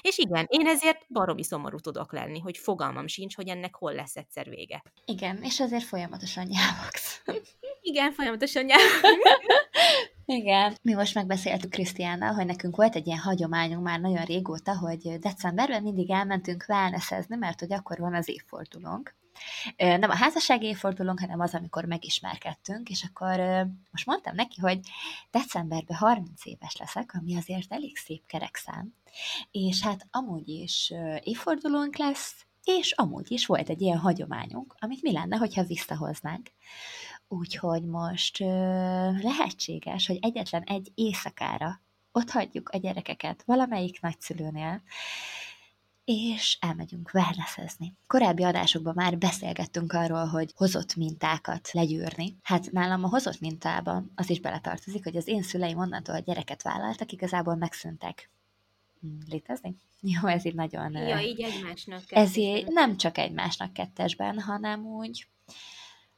És 0.00 0.18
igen, 0.18 0.46
én 0.48 0.66
ezért 0.66 1.06
baromi 1.08 1.42
szomorú 1.42 1.78
tudok 1.78 2.12
lenni, 2.12 2.38
hogy 2.38 2.58
fogalmam 2.58 3.06
sincs, 3.06 3.34
hogy 3.34 3.48
ennek 3.48 3.74
hol 3.74 3.92
lesz 3.92 4.16
egyszer 4.16 4.48
vége. 4.48 4.82
Igen, 5.04 5.42
és 5.42 5.60
azért 5.60 5.84
folyamatosan 5.84 6.46
nyávogsz. 6.46 7.22
Igen, 7.80 8.12
folyamatosan 8.12 8.64
nyávogsz. 8.64 9.00
Igen. 10.24 10.76
Mi 10.82 10.92
most 10.92 11.14
megbeszéltük 11.14 11.70
Krisztiánnal, 11.70 12.32
hogy 12.32 12.46
nekünk 12.46 12.76
volt 12.76 12.94
egy 12.94 13.06
ilyen 13.06 13.18
hagyományunk 13.18 13.84
már 13.84 14.00
nagyon 14.00 14.24
régóta, 14.24 14.78
hogy 14.78 15.18
decemberben 15.18 15.82
mindig 15.82 16.10
elmentünk 16.10 16.64
wellnessezni, 16.68 17.36
mert 17.36 17.60
hogy 17.60 17.72
akkor 17.72 17.98
van 17.98 18.14
az 18.14 18.28
évfordulónk. 18.28 19.18
Nem 19.76 20.10
a 20.10 20.16
házassági 20.16 20.66
évfordulónk, 20.66 21.20
hanem 21.20 21.40
az, 21.40 21.54
amikor 21.54 21.84
megismerkedtünk, 21.84 22.88
és 22.88 23.08
akkor 23.10 23.38
most 23.90 24.06
mondtam 24.06 24.34
neki, 24.34 24.60
hogy 24.60 24.80
decemberben 25.30 25.96
30 25.96 26.46
éves 26.46 26.76
leszek, 26.76 27.14
ami 27.14 27.36
azért 27.36 27.72
elég 27.72 27.96
szép 27.96 28.26
kerekszám, 28.26 28.94
és 29.50 29.82
hát 29.82 30.06
amúgy 30.10 30.48
is 30.48 30.92
évfordulónk 31.22 31.96
lesz, 31.96 32.46
és 32.64 32.92
amúgy 32.92 33.30
is 33.30 33.46
volt 33.46 33.68
egy 33.68 33.80
ilyen 33.80 33.98
hagyományunk, 33.98 34.74
amit 34.78 35.02
mi 35.02 35.12
lenne, 35.12 35.36
hogyha 35.36 35.64
visszahoznánk. 35.64 36.50
Úgyhogy 37.32 37.82
most 37.82 38.40
ö, 38.40 38.44
lehetséges, 39.20 40.06
hogy 40.06 40.18
egyetlen 40.20 40.62
egy 40.62 40.92
éjszakára 40.94 41.80
ott 42.12 42.30
hagyjuk 42.30 42.68
a 42.68 42.78
gyerekeket 42.78 43.42
valamelyik 43.46 44.00
nagyszülőnél, 44.00 44.82
és 46.04 46.58
elmegyünk 46.60 47.10
wellnessezni. 47.14 47.94
Korábbi 48.06 48.42
adásokban 48.42 48.92
már 48.96 49.18
beszélgettünk 49.18 49.92
arról, 49.92 50.26
hogy 50.26 50.52
hozott 50.56 50.96
mintákat 50.96 51.72
legyűrni. 51.72 52.36
Hát 52.42 52.72
nálam 52.72 53.04
a 53.04 53.08
hozott 53.08 53.40
mintában 53.40 54.12
az 54.14 54.30
is 54.30 54.40
beletartozik, 54.40 55.04
hogy 55.04 55.16
az 55.16 55.28
én 55.28 55.42
szüleim 55.42 55.78
onnantól, 55.78 56.14
hogy 56.14 56.24
gyereket 56.24 56.62
vállaltak, 56.62 57.12
igazából 57.12 57.54
megszűntek 57.54 58.30
hmm, 59.00 59.18
létezni. 59.28 59.76
Jó, 60.20 60.28
ez 60.28 60.44
így 60.44 60.54
nagyon... 60.54 60.92
Ja, 60.92 61.20
így 61.20 61.40
egymásnak. 61.40 62.02
Ez 62.08 62.36
így 62.36 62.66
nem 62.66 62.96
csak 62.96 63.18
egymásnak 63.18 63.72
kettesben, 63.72 64.40
hanem 64.40 64.86
úgy 64.86 65.26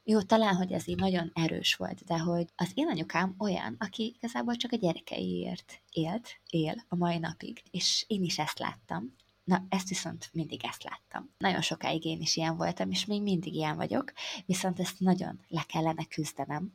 jó, 0.05 0.21
talán, 0.21 0.55
hogy 0.55 0.71
ez 0.71 0.87
így 0.87 0.99
nagyon 0.99 1.31
erős 1.33 1.75
volt, 1.75 2.03
de 2.03 2.17
hogy 2.17 2.47
az 2.55 2.71
én 2.73 2.87
anyukám 2.87 3.35
olyan, 3.37 3.75
aki 3.79 4.13
igazából 4.17 4.55
csak 4.55 4.71
a 4.71 4.75
gyerekeiért 4.75 5.81
élt, 5.91 6.39
él 6.49 6.83
a 6.87 6.95
mai 6.95 7.17
napig, 7.17 7.63
és 7.71 8.05
én 8.07 8.23
is 8.23 8.39
ezt 8.39 8.59
láttam. 8.59 9.15
Na, 9.43 9.65
ezt 9.69 9.89
viszont 9.89 10.29
mindig 10.33 10.65
ezt 10.65 10.83
láttam. 10.83 11.33
Nagyon 11.37 11.61
sokáig 11.61 12.05
én 12.05 12.19
is 12.21 12.35
ilyen 12.35 12.57
voltam, 12.57 12.91
és 12.91 13.05
még 13.05 13.21
mindig 13.21 13.53
ilyen 13.53 13.75
vagyok, 13.75 14.13
viszont 14.45 14.79
ezt 14.79 14.99
nagyon 14.99 15.39
le 15.47 15.63
kellene 15.67 16.05
küzdenem, 16.05 16.73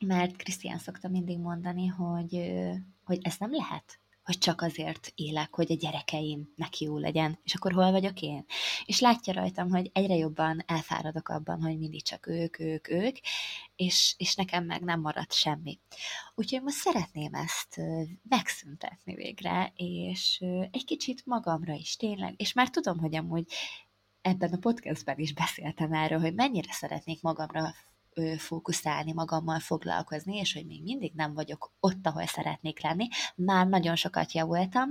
mert 0.00 0.36
Krisztián 0.36 0.78
szokta 0.78 1.08
mindig 1.08 1.38
mondani, 1.38 1.86
hogy, 1.86 2.52
hogy 3.04 3.18
ez 3.22 3.34
nem 3.38 3.50
lehet, 3.54 4.00
hogy 4.24 4.38
csak 4.38 4.60
azért 4.60 5.12
élek, 5.14 5.54
hogy 5.54 5.72
a 5.72 5.74
gyerekeimnek 5.74 6.78
jó 6.78 6.98
legyen, 6.98 7.38
és 7.42 7.54
akkor 7.54 7.72
hol 7.72 7.90
vagyok 7.90 8.20
én? 8.20 8.44
És 8.84 9.00
látja 9.00 9.32
rajtam, 9.32 9.70
hogy 9.70 9.90
egyre 9.92 10.14
jobban 10.14 10.62
elfáradok 10.66 11.28
abban, 11.28 11.62
hogy 11.62 11.78
mindig 11.78 12.02
csak 12.02 12.26
ők, 12.26 12.58
ők, 12.58 12.88
ők, 12.88 13.16
és, 13.76 14.14
és 14.18 14.34
nekem 14.34 14.64
meg 14.64 14.82
nem 14.82 15.00
maradt 15.00 15.32
semmi. 15.32 15.78
Úgyhogy 16.34 16.62
most 16.62 16.76
szeretném 16.76 17.34
ezt 17.34 17.80
megszüntetni 18.28 19.14
végre, 19.14 19.72
és 19.76 20.44
egy 20.70 20.84
kicsit 20.84 21.26
magamra 21.26 21.74
is 21.74 21.96
tényleg, 21.96 22.34
és 22.36 22.52
már 22.52 22.70
tudom, 22.70 22.98
hogy 22.98 23.16
amúgy 23.16 23.52
ebben 24.20 24.52
a 24.52 24.58
podcastben 24.58 25.18
is 25.18 25.34
beszéltem 25.34 25.92
erről, 25.92 26.20
hogy 26.20 26.34
mennyire 26.34 26.72
szeretnék 26.72 27.22
magamra 27.22 27.74
fókuszálni, 28.38 29.12
magammal 29.12 29.58
foglalkozni, 29.58 30.36
és 30.36 30.52
hogy 30.52 30.66
még 30.66 30.82
mindig 30.82 31.12
nem 31.14 31.34
vagyok 31.34 31.72
ott, 31.80 32.06
ahol 32.06 32.26
szeretnék 32.26 32.82
lenni. 32.82 33.08
Már 33.34 33.66
nagyon 33.66 33.96
sokat 33.96 34.32
javultam, 34.32 34.88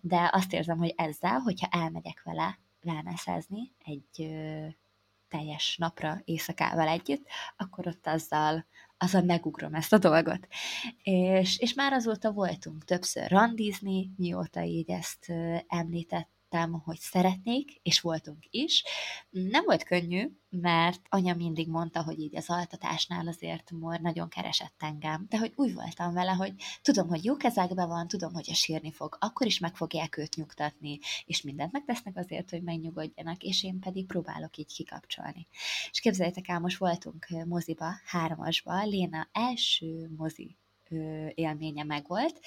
de 0.00 0.30
azt 0.32 0.52
érzem, 0.52 0.78
hogy 0.78 0.94
ezzel, 0.96 1.38
hogyha 1.38 1.68
elmegyek 1.70 2.22
vele 2.24 2.58
wellnessezni 2.84 3.72
egy 3.84 4.22
ö, 4.22 4.66
teljes 5.28 5.76
napra 5.76 6.20
éjszakával 6.24 6.88
együtt, 6.88 7.26
akkor 7.56 7.86
ott 7.86 8.06
azzal, 8.06 8.66
azzal 8.98 9.22
megugrom 9.22 9.74
ezt 9.74 9.92
a 9.92 9.98
dolgot. 9.98 10.46
És, 11.02 11.58
és 11.58 11.74
már 11.74 11.92
azóta 11.92 12.32
voltunk 12.32 12.84
többször 12.84 13.30
randizni, 13.30 14.10
mióta 14.16 14.62
így 14.62 14.90
ezt 14.90 15.32
említett 15.66 16.33
éreztem, 16.54 16.82
hogy 16.84 16.98
szeretnék, 16.98 17.80
és 17.82 18.00
voltunk 18.00 18.44
is. 18.50 18.84
Nem 19.30 19.64
volt 19.64 19.82
könnyű, 19.82 20.30
mert 20.50 21.00
anya 21.08 21.34
mindig 21.34 21.68
mondta, 21.68 22.02
hogy 22.02 22.18
így 22.18 22.36
az 22.36 22.44
altatásnál 22.48 23.28
azért 23.28 23.70
Mor 23.70 24.00
nagyon 24.00 24.28
keresett 24.28 24.74
engem, 24.78 25.26
de 25.28 25.38
hogy 25.38 25.52
úgy 25.56 25.74
voltam 25.74 26.14
vele, 26.14 26.30
hogy 26.30 26.54
tudom, 26.82 27.08
hogy 27.08 27.24
jó 27.24 27.36
kezekben 27.36 27.88
van, 27.88 28.08
tudom, 28.08 28.32
hogy 28.32 28.48
a 28.50 28.54
sírni 28.54 28.92
fog, 28.92 29.16
akkor 29.20 29.46
is 29.46 29.58
meg 29.58 29.76
fogják 29.76 30.16
őt 30.16 30.36
nyugtatni, 30.36 30.98
és 31.24 31.42
mindent 31.42 31.72
megtesznek 31.72 32.16
azért, 32.16 32.50
hogy 32.50 32.62
megnyugodjanak, 32.62 33.42
és 33.42 33.62
én 33.62 33.78
pedig 33.78 34.06
próbálok 34.06 34.56
így 34.56 34.74
kikapcsolni. 34.74 35.46
És 35.90 36.00
képzeljétek 36.00 36.48
el, 36.48 36.60
most 36.60 36.78
voltunk 36.78 37.26
moziba, 37.46 37.94
hármasba, 38.04 38.84
Léna 38.84 39.28
első 39.32 40.10
mozi 40.16 40.56
élménye 41.34 41.82
megvolt, 41.82 42.40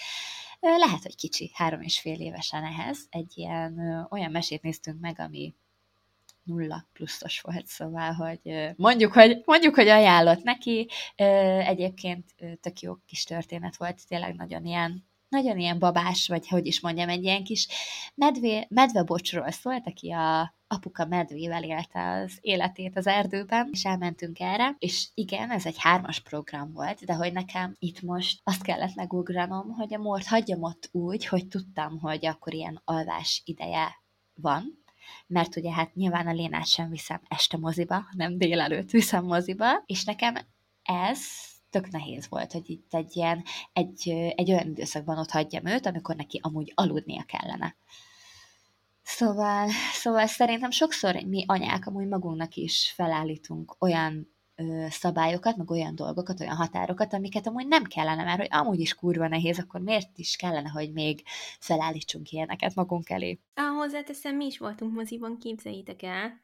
lehet, 0.59 1.01
hogy 1.01 1.15
kicsi, 1.15 1.51
három 1.53 1.81
és 1.81 1.99
fél 1.99 2.21
évesen 2.21 2.63
ehhez. 2.63 3.07
Egy 3.09 3.31
ilyen 3.35 4.05
olyan 4.09 4.31
mesét 4.31 4.61
néztünk 4.61 4.99
meg, 4.99 5.19
ami 5.19 5.53
nulla 6.43 6.87
pluszos 6.93 7.41
volt, 7.41 7.67
szóval, 7.67 8.11
hogy 8.13 8.73
mondjuk, 8.75 9.13
hogy, 9.13 9.41
mondjuk, 9.45 9.75
hogy 9.75 9.87
ajánlott 9.87 10.43
neki. 10.43 10.89
Egyébként 11.15 12.35
tök 12.61 12.79
jó 12.79 12.95
kis 13.05 13.23
történet 13.23 13.77
volt, 13.77 14.07
tényleg 14.07 14.35
nagyon 14.35 14.65
ilyen 14.65 15.05
nagyon 15.29 15.59
ilyen 15.59 15.79
babás, 15.79 16.27
vagy 16.27 16.47
hogy 16.47 16.65
is 16.65 16.79
mondjam, 16.79 17.09
egy 17.09 17.23
ilyen 17.23 17.43
kis 17.43 17.67
medvé, 18.15 18.65
medvebocsról 18.69 19.51
szólt, 19.51 19.87
aki 19.87 20.11
a 20.11 20.55
apuka 20.67 21.05
medvével 21.05 21.63
élte 21.63 22.09
az 22.09 22.37
életét 22.41 22.97
az 22.97 23.07
erdőben, 23.07 23.69
és 23.71 23.85
elmentünk 23.85 24.39
erre, 24.39 24.75
és 24.79 25.07
igen, 25.13 25.51
ez 25.51 25.65
egy 25.65 25.77
hármas 25.77 26.19
program 26.19 26.73
volt, 26.73 27.05
de 27.05 27.13
hogy 27.13 27.33
nekem 27.33 27.75
itt 27.79 28.01
most 28.01 28.39
azt 28.43 28.61
kellett 28.61 28.95
megugranom, 28.95 29.69
hogy 29.69 29.93
a 29.93 29.97
mort 29.97 30.27
hagyjam 30.27 30.63
ott 30.63 30.89
úgy, 30.91 31.25
hogy 31.25 31.47
tudtam, 31.47 31.99
hogy 31.99 32.25
akkor 32.25 32.53
ilyen 32.53 32.81
alvás 32.85 33.41
ideje 33.45 33.95
van, 34.33 34.83
mert 35.27 35.55
ugye 35.55 35.71
hát 35.71 35.95
nyilván 35.95 36.27
a 36.27 36.33
Lénát 36.33 36.67
sem 36.67 36.89
viszem 36.89 37.21
este 37.27 37.57
moziba, 37.57 38.05
hanem 38.11 38.37
délelőtt 38.37 38.89
viszem 38.89 39.25
moziba, 39.25 39.83
és 39.85 40.03
nekem 40.03 40.35
ez 40.83 41.19
tök 41.69 41.89
nehéz 41.89 42.27
volt, 42.29 42.51
hogy 42.51 42.69
itt 42.69 42.93
egy 42.93 43.15
ilyen, 43.15 43.43
egy, 43.73 44.09
egy 44.35 44.51
olyan 44.51 44.67
időszakban 44.67 45.17
ott 45.17 45.31
hagyjam 45.31 45.65
őt, 45.65 45.85
amikor 45.85 46.15
neki 46.15 46.39
amúgy 46.43 46.71
aludnia 46.75 47.23
kellene. 47.23 47.75
Szóval, 49.03 49.69
szóval 49.93 50.27
szerintem 50.27 50.71
sokszor 50.71 51.15
mi 51.15 51.43
anyák 51.47 51.87
amúgy 51.87 52.07
magunknak 52.07 52.55
is 52.55 52.91
felállítunk 52.95 53.75
olyan 53.79 54.35
ö, 54.55 54.85
szabályokat, 54.89 55.57
meg 55.57 55.71
olyan 55.71 55.95
dolgokat, 55.95 56.39
olyan 56.39 56.55
határokat, 56.55 57.13
amiket 57.13 57.47
amúgy 57.47 57.67
nem 57.67 57.83
kellene, 57.83 58.23
mert 58.23 58.39
hogy 58.39 58.47
amúgy 58.51 58.79
is 58.79 58.95
kurva 58.95 59.27
nehéz, 59.27 59.59
akkor 59.59 59.81
miért 59.81 60.17
is 60.17 60.35
kellene, 60.35 60.69
hogy 60.69 60.91
még 60.91 61.23
felállítsunk 61.59 62.31
ilyeneket 62.31 62.75
magunk 62.75 63.09
elé? 63.09 63.39
Ah, 63.53 63.75
hozzáteszem, 63.75 64.35
mi 64.35 64.45
is 64.45 64.57
voltunk 64.57 64.93
moziban, 64.93 65.37
képzeljétek 65.37 66.03
el. 66.03 66.39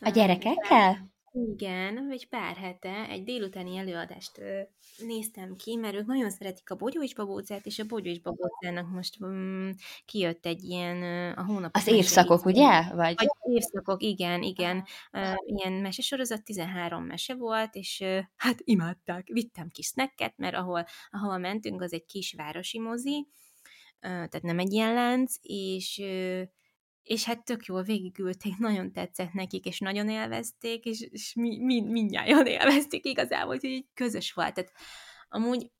A 0.00 0.08
gyerekekkel? 0.08 1.13
Igen, 1.36 2.10
egy 2.10 2.28
pár 2.28 2.56
hete 2.56 3.08
egy 3.08 3.24
délutáni 3.24 3.76
előadást 3.76 4.38
ö, 4.38 4.60
néztem 4.98 5.56
ki, 5.56 5.76
mert 5.76 5.94
ők 5.94 6.06
nagyon 6.06 6.30
szeretik 6.30 6.70
a 6.70 6.74
Bogyó 6.74 7.02
és 7.02 7.14
Babócát, 7.14 7.66
és 7.66 7.78
a 7.78 7.84
Bogyó 7.84 8.10
és 8.10 8.20
Babócának 8.20 8.90
most 8.90 9.20
um, 9.20 9.74
kijött 10.04 10.46
egy 10.46 10.62
ilyen 10.62 11.02
ö, 11.02 11.32
a 11.36 11.44
hónap. 11.44 11.74
Az 11.74 11.86
évszakok, 11.86 12.44
ugye? 12.44 12.82
Vagy? 12.82 13.14
Vagy 13.16 13.54
évszakok, 13.54 14.02
igen, 14.02 14.42
igen. 14.42 14.84
Ö, 15.12 15.32
ilyen 15.46 15.72
mesesorozat, 15.72 16.44
13 16.44 17.04
mese 17.04 17.34
volt, 17.34 17.74
és 17.74 18.00
ö, 18.00 18.18
hát 18.36 18.56
imádták. 18.64 19.26
Vittem 19.32 19.68
kis 19.68 19.86
snacket, 19.86 20.34
mert 20.36 20.54
ahol, 20.54 20.86
ahol 21.10 21.38
mentünk, 21.38 21.82
az 21.82 21.92
egy 21.92 22.04
kisvárosi 22.04 22.78
mozi, 22.78 23.28
ö, 24.00 24.08
tehát 24.08 24.42
nem 24.42 24.58
egy 24.58 24.72
ilyen 24.72 24.94
lánc, 24.94 25.34
és 25.42 25.98
ö, 25.98 26.42
és 27.04 27.24
hát 27.24 27.44
tök 27.44 27.64
jól 27.64 27.82
végigülték, 27.82 28.56
nagyon 28.58 28.92
tetszett 28.92 29.32
nekik, 29.32 29.64
és 29.64 29.78
nagyon 29.78 30.08
élvezték, 30.08 30.84
és, 30.84 31.00
és 31.00 31.34
mi, 31.34 31.58
mi, 31.58 31.80
mindjárt 31.80 32.46
élvezték 32.48 33.06
igazából, 33.06 33.54
hogy 33.54 33.64
így 33.64 33.86
közös 33.94 34.32
volt. 34.32 34.54
Tehát 34.54 34.72
amúgy 35.28 35.70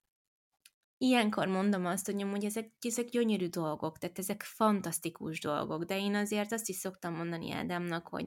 ilyenkor 0.99 1.47
mondom 1.47 1.87
azt, 1.87 2.07
hogy 2.07 2.23
amúgy 2.23 2.45
ezek, 2.45 2.71
ezek 2.81 3.09
gyönyörű 3.09 3.47
dolgok, 3.47 3.99
tehát 3.99 4.19
ezek 4.19 4.43
fantasztikus 4.43 5.41
dolgok, 5.41 5.85
de 5.85 5.99
én 5.99 6.15
azért 6.15 6.53
azt 6.53 6.69
is 6.69 6.77
szoktam 6.77 7.15
mondani 7.15 7.51
Ádámnak, 7.51 8.09
hogy 8.09 8.27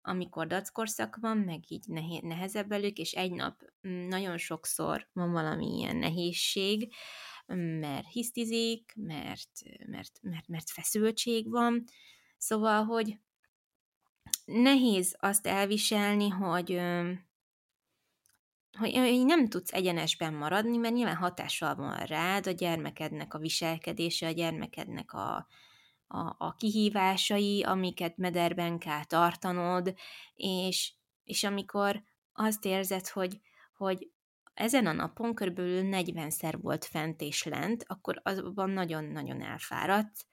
amikor 0.00 0.46
dackorszak 0.46 1.16
van, 1.20 1.36
meg 1.36 1.60
így 1.68 1.88
nehezebb 2.22 2.68
velük, 2.68 2.96
és 2.96 3.12
egy 3.12 3.32
nap 3.32 3.60
mm, 3.88 4.08
nagyon 4.08 4.38
sokszor 4.38 5.08
van 5.12 5.32
valami 5.32 5.78
ilyen 5.78 5.96
nehézség, 5.96 6.92
mert 7.80 8.06
hisztizik, 8.08 8.92
mert, 8.96 9.50
mert, 9.86 10.18
mert, 10.22 10.48
mert 10.48 10.70
feszültség 10.70 11.50
van, 11.50 11.84
Szóval, 12.42 12.84
hogy 12.84 13.18
nehéz 14.44 15.16
azt 15.18 15.46
elviselni, 15.46 16.28
hogy, 16.28 16.80
hogy, 18.78 19.24
nem 19.24 19.48
tudsz 19.48 19.72
egyenesben 19.72 20.34
maradni, 20.34 20.76
mert 20.76 20.94
nyilván 20.94 21.16
hatással 21.16 21.74
van 21.74 21.96
rád 21.96 22.46
a 22.46 22.50
gyermekednek 22.50 23.34
a 23.34 23.38
viselkedése, 23.38 24.26
a 24.26 24.30
gyermekednek 24.30 25.12
a, 25.12 25.46
a, 26.06 26.34
a 26.38 26.54
kihívásai, 26.54 27.62
amiket 27.62 28.16
mederben 28.16 28.78
kell 28.78 29.04
tartanod, 29.04 29.94
és, 30.34 30.92
és 31.24 31.44
amikor 31.44 32.02
azt 32.32 32.64
érzed, 32.64 33.08
hogy, 33.08 33.40
hogy 33.76 34.10
ezen 34.54 34.86
a 34.86 34.92
napon 34.92 35.34
körülbelül 35.34 35.88
40-szer 35.92 36.58
volt 36.60 36.84
fent 36.84 37.20
és 37.20 37.44
lent, 37.44 37.84
akkor 37.86 38.20
azban 38.24 38.70
nagyon-nagyon 38.70 39.42
elfáradt, 39.42 40.26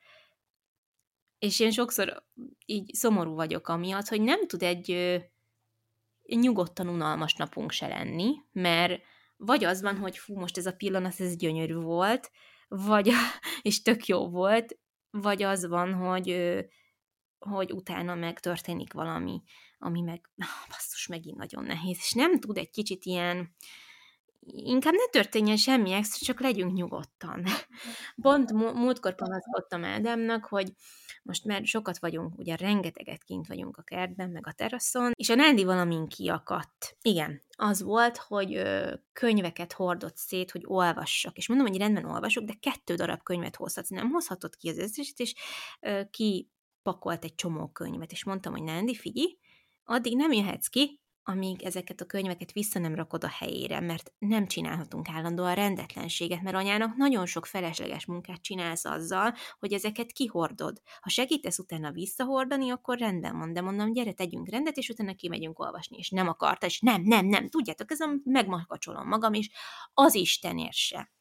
és 1.40 1.60
én 1.60 1.72
sokszor 1.72 2.24
így 2.66 2.94
szomorú 2.94 3.34
vagyok 3.34 3.68
amiatt, 3.68 4.08
hogy 4.08 4.22
nem 4.22 4.48
tud 4.48 4.64
egy 4.64 4.92
ö, 4.92 5.18
nyugodtan 6.36 6.88
unalmas 6.88 7.34
napunk 7.34 7.72
se 7.72 7.88
lenni, 7.88 8.36
mert 8.52 9.02
vagy 9.38 9.64
az 9.64 9.82
van, 9.82 9.98
hogy 9.98 10.18
fú, 10.18 10.36
most 10.36 10.58
ez 10.58 10.66
a 10.66 10.76
pillanat, 10.76 11.20
ez 11.20 11.36
gyönyörű 11.36 11.76
volt, 11.76 12.32
vagy, 12.68 13.12
és 13.62 13.82
tök 13.82 14.06
jó 14.06 14.30
volt, 14.30 14.80
vagy 15.10 15.44
az 15.44 15.68
van, 15.68 15.94
hogy, 15.94 16.30
ö, 16.30 16.60
hogy 17.40 17.72
utána 17.72 18.16
meg 18.16 18.40
történik 18.40 18.94
valami, 18.94 19.42
ami 19.78 20.02
meg, 20.02 20.30
ah, 20.38 20.70
basszus, 20.70 21.08
megint 21.08 21.38
nagyon 21.38 21.64
nehéz, 21.64 21.98
és 21.98 22.12
nem 22.12 22.40
tud 22.40 22.58
egy 22.58 22.70
kicsit 22.70 23.06
ilyen, 23.06 23.56
inkább 24.46 24.94
ne 24.94 25.06
történjen 25.12 25.58
semmi 25.58 25.92
extra, 25.92 26.26
csak 26.26 26.40
legyünk 26.40 26.74
nyugodtan. 26.74 27.44
Pont 28.22 28.52
múltkor 28.52 29.16
panaszkodtam 29.16 29.84
Ádámnak, 29.84 30.46
hogy 30.46 30.74
most 31.24 31.46
már 31.46 31.66
sokat 31.66 32.00
vagyunk, 32.00 32.38
ugye 32.38 32.56
rengeteget 32.56 33.24
kint 33.24 33.48
vagyunk 33.48 33.78
a 33.78 33.82
kertben, 33.82 34.30
meg 34.30 34.48
a 34.48 34.52
teraszon, 34.52 35.12
és 35.16 35.30
a 35.30 35.36
Nándi 35.36 35.64
valamin 35.64 36.08
kiakadt. 36.08 36.98
Igen, 37.02 37.42
az 37.56 37.82
volt, 37.82 38.18
hogy 38.18 38.56
ö, 38.56 38.94
könyveket 39.14 39.74
hordott 39.74 40.18
szét, 40.18 40.52
hogy 40.52 40.64
olvassak. 40.66 41.38
És 41.38 41.48
mondom, 41.48 41.68
hogy 41.68 41.78
rendben 41.78 42.06
olvasok, 42.06 42.44
de 42.44 42.54
kettő 42.60 42.96
darab 42.96 43.24
könyvet 43.24 43.56
hozhatsz. 43.56 43.90
Nem 43.90 44.10
hozhatod 44.10 44.56
ki 44.56 44.70
az 44.70 44.78
összeset, 44.78 45.20
és 45.20 45.34
ö, 45.80 46.02
ki 46.10 46.50
egy 47.20 47.36
csomó 47.36 47.68
könyvet, 47.68 48.12
és 48.12 48.24
mondtam, 48.24 48.52
hogy 48.52 48.64
Nándi, 48.64 48.96
figyelj, 48.96 49.38
addig 49.84 50.16
nem 50.16 50.32
jöhetsz 50.32 50.68
ki, 50.68 50.99
amíg 51.24 51.64
ezeket 51.64 52.02
a 52.02 52.06
könyveket 52.06 52.52
vissza 52.52 52.80
nem 52.80 52.96
rakod 52.96 53.24
a 53.24 53.28
helyére, 53.28 53.80
mert 53.80 54.14
nem 54.18 54.48
csinálhatunk 54.48 55.10
állandóan 55.10 55.56
rendetlenséget, 55.56 56.42
mert 56.42 56.56
anyának 56.56 56.96
nagyon 56.96 57.26
sok 57.26 57.46
felesleges 57.46 58.06
munkát 58.06 58.42
csinálsz 58.42 58.86
azzal, 58.86 59.34
hogy 59.60 59.74
ezeket 59.74 60.12
kihordod. 60.12 60.82
Ha 61.00 61.10
segítesz 61.10 61.60
utána 61.60 61.92
visszahordani, 61.92 62.70
akkor 62.70 62.98
rendben 62.98 63.38
van, 63.38 63.54
de 63.54 63.62
mondom, 63.62 63.94
gyere, 63.94 64.14
tegyünk 64.14 64.50
rendet, 64.50 64.78
és 64.78 64.90
utána 64.90 65.14
kimegyünk 65.14 65.60
olvasni, 65.60 65.98
és 65.98 66.10
nem 66.10 66.28
akarta, 66.28 66.66
és 66.66 66.80
nem, 66.80 67.02
nem, 67.02 67.26
nem, 67.26 67.50
tudjátok, 67.50 67.92
ez 67.92 68.00
a 68.00 68.10
megmakacsolom 68.24 69.08
magam 69.08 69.34
is, 69.34 69.50
az 69.94 70.16
Istenért 70.16 70.74
se. 70.76 71.12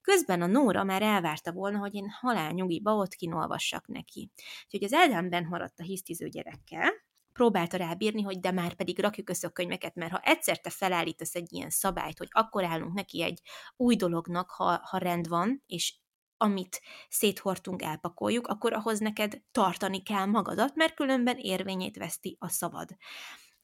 Közben 0.00 0.42
a 0.42 0.46
Nóra 0.46 0.84
már 0.84 1.02
elvárta 1.02 1.52
volna, 1.52 1.78
hogy 1.78 1.94
én 1.94 2.08
halálnyugiba 2.20 2.94
ott 2.94 3.14
kinolvassak 3.14 3.86
neki. 3.86 4.30
Úgyhogy 4.64 4.84
az 4.84 4.92
Edenben 4.92 5.44
maradt 5.44 5.80
a 5.80 5.82
hisztiző 5.82 6.28
gyerekkel, 6.28 6.90
próbálta 7.36 7.76
rábírni, 7.76 8.22
hogy 8.22 8.40
de 8.40 8.50
már 8.50 8.74
pedig 8.74 8.98
rakjuk 8.98 9.30
össze 9.30 9.46
a 9.46 9.50
könyveket, 9.50 9.94
mert 9.94 10.10
ha 10.10 10.20
egyszer 10.20 10.60
te 10.60 10.70
felállítasz 10.70 11.34
egy 11.34 11.52
ilyen 11.52 11.70
szabályt, 11.70 12.18
hogy 12.18 12.28
akkor 12.30 12.64
állunk 12.64 12.92
neki 12.92 13.22
egy 13.22 13.40
új 13.76 13.96
dolognak, 13.96 14.50
ha, 14.50 14.80
ha 14.82 14.98
rend 14.98 15.28
van, 15.28 15.62
és 15.66 15.94
amit 16.36 16.80
széthortunk, 17.08 17.82
elpakoljuk, 17.82 18.46
akkor 18.46 18.72
ahhoz 18.72 18.98
neked 18.98 19.42
tartani 19.52 20.02
kell 20.02 20.24
magadat, 20.24 20.74
mert 20.74 20.94
különben 20.94 21.36
érvényét 21.36 21.96
veszti 21.96 22.36
a 22.40 22.48
szavad. 22.48 22.96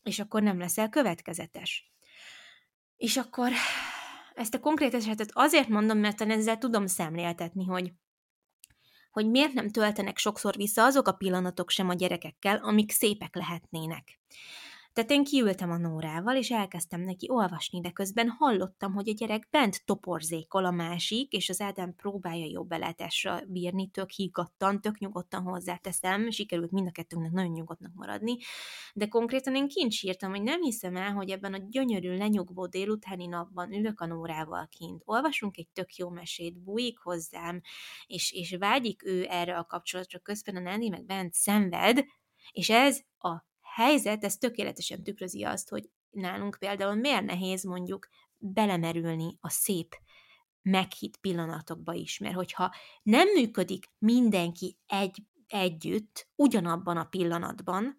És 0.03 0.19
akkor 0.19 0.43
nem 0.43 0.59
leszel 0.59 0.89
következetes. 0.89 1.93
És 2.97 3.17
akkor 3.17 3.51
ezt 4.35 4.55
a 4.55 4.61
konkrét 4.61 4.95
esetet 4.95 5.31
azért 5.33 5.69
mondom, 5.69 5.99
mert 5.99 6.21
ezzel 6.21 6.59
tudom 6.59 6.87
szemléltetni, 6.87 7.65
hogy 7.65 7.93
hogy 9.13 9.31
miért 9.31 9.53
nem 9.53 9.71
töltenek 9.71 10.19
sokszor 10.19 10.57
vissza 10.57 10.85
azok 10.85 11.07
a 11.07 11.13
pillanatok 11.13 11.71
sem 11.71 11.89
a 11.89 11.95
gyerekekkel, 11.95 12.57
amik 12.57 12.91
szépek 12.91 13.35
lehetnének. 13.35 14.21
Tehát 14.93 15.11
én 15.11 15.25
kiültem 15.25 15.71
a 15.71 15.77
Nórával, 15.77 16.37
és 16.37 16.51
elkezdtem 16.51 17.01
neki 17.01 17.27
olvasni, 17.31 17.81
de 17.81 17.91
közben 17.91 18.29
hallottam, 18.29 18.93
hogy 18.93 19.09
a 19.09 19.13
gyerek 19.13 19.49
bent 19.51 19.85
toporzékol 19.85 20.65
a 20.65 20.71
másik, 20.71 21.33
és 21.33 21.49
az 21.49 21.61
Ádám 21.61 21.95
próbálja 21.95 22.47
jobb 22.47 22.69
belátásra 22.69 23.41
bírni, 23.47 23.91
tök 23.91 24.11
hígattan, 24.11 24.81
tök 24.81 24.99
nyugodtan 24.99 25.43
hozzáteszem, 25.43 26.31
sikerült 26.31 26.71
mind 26.71 26.87
a 26.87 26.91
kettőnknek 26.91 27.33
nagyon 27.33 27.53
nyugodtnak 27.53 27.93
maradni, 27.95 28.37
de 28.95 29.09
konkrétan 29.09 29.57
én 29.57 29.69
kint 29.69 29.93
sírtam, 29.93 30.31
hogy 30.31 30.43
nem 30.43 30.63
hiszem 30.63 30.97
el, 30.97 31.13
hogy 31.13 31.31
ebben 31.31 31.55
a 31.55 31.67
gyönyörű, 31.69 32.17
lenyugvó 32.17 32.67
délutáni 32.67 33.27
napban 33.27 33.73
ülök 33.73 34.01
a 34.01 34.07
Nórával 34.07 34.69
kint, 34.71 35.03
olvasunk 35.05 35.57
egy 35.57 35.69
tök 35.73 35.95
jó 35.95 36.09
mesét, 36.09 36.59
bújik 36.59 36.99
hozzám, 36.99 37.61
és, 38.07 38.33
és 38.33 38.57
vágyik 38.59 39.05
ő 39.05 39.27
erre 39.29 39.59
a 39.59 39.65
kapcsolatra, 39.65 40.19
közben 40.19 40.57
a 40.57 40.61
Nándi 40.61 40.89
meg 40.89 41.05
bent 41.05 41.33
szenved, 41.35 42.05
és 42.53 42.71
ez 42.71 43.01
a 43.19 43.51
helyzet, 43.75 44.25
ez 44.25 44.37
tökéletesen 44.37 45.03
tükrözi 45.03 45.43
azt, 45.43 45.69
hogy 45.69 45.91
nálunk 46.11 46.57
például 46.59 46.95
miért 46.95 47.25
nehéz 47.25 47.65
mondjuk 47.65 48.09
belemerülni 48.39 49.37
a 49.41 49.51
szép 49.51 49.97
meghitt 50.63 51.17
pillanatokba 51.17 51.93
is, 51.93 52.19
mert 52.19 52.35
hogyha 52.35 52.75
nem 53.03 53.29
működik 53.29 53.87
mindenki 53.99 54.79
egy, 54.87 55.23
együtt, 55.47 56.29
ugyanabban 56.35 56.97
a 56.97 57.05
pillanatban, 57.05 57.99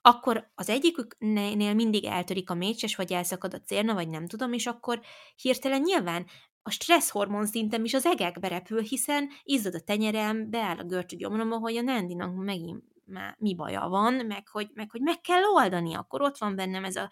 akkor 0.00 0.50
az 0.54 0.68
egyiküknél 0.68 1.74
mindig 1.74 2.04
eltörik 2.04 2.50
a 2.50 2.54
mécses, 2.54 2.96
vagy 2.96 3.12
elszakad 3.12 3.54
a 3.54 3.60
cérna, 3.60 3.94
vagy 3.94 4.08
nem 4.08 4.26
tudom, 4.26 4.52
és 4.52 4.66
akkor 4.66 5.00
hirtelen 5.36 5.80
nyilván 5.80 6.26
a 6.62 6.70
stresszhormon 6.70 7.46
szintem 7.46 7.84
is 7.84 7.94
az 7.94 8.06
egekbe 8.06 8.48
repül, 8.48 8.80
hiszen 8.80 9.28
izzad 9.42 9.74
a 9.74 9.80
tenyerem, 9.80 10.50
beáll 10.50 10.78
a 10.78 10.84
görcső 10.84 11.16
gyomromba, 11.16 11.58
hogy 11.58 11.76
a 11.76 11.82
Nandinak 11.82 12.34
megint 12.34 12.84
már 13.06 13.36
mi 13.38 13.54
baja 13.54 13.88
van, 13.88 14.14
meg 14.14 14.48
hogy, 14.48 14.70
meg 14.74 14.90
hogy 14.90 15.00
meg 15.00 15.20
kell 15.20 15.42
oldani, 15.54 15.94
akkor 15.94 16.22
ott 16.22 16.38
van 16.38 16.56
bennem 16.56 16.84
ez 16.84 16.96
a 16.96 17.10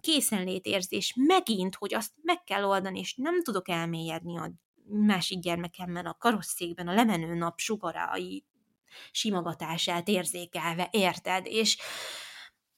készenlétérzés 0.00 1.14
megint, 1.16 1.74
hogy 1.74 1.94
azt 1.94 2.12
meg 2.22 2.44
kell 2.44 2.64
oldani, 2.64 2.98
és 2.98 3.14
nem 3.14 3.42
tudok 3.42 3.68
elmélyedni 3.68 4.38
a 4.38 4.52
másik 4.88 5.38
gyermekemmel 5.38 6.06
a 6.06 6.16
karosszékben 6.18 6.88
a 6.88 6.94
lemenő 6.94 7.34
nap 7.34 7.58
sugarai 7.58 8.44
simogatását 9.10 10.08
érzékelve, 10.08 10.88
érted? 10.90 11.46
És, 11.46 11.78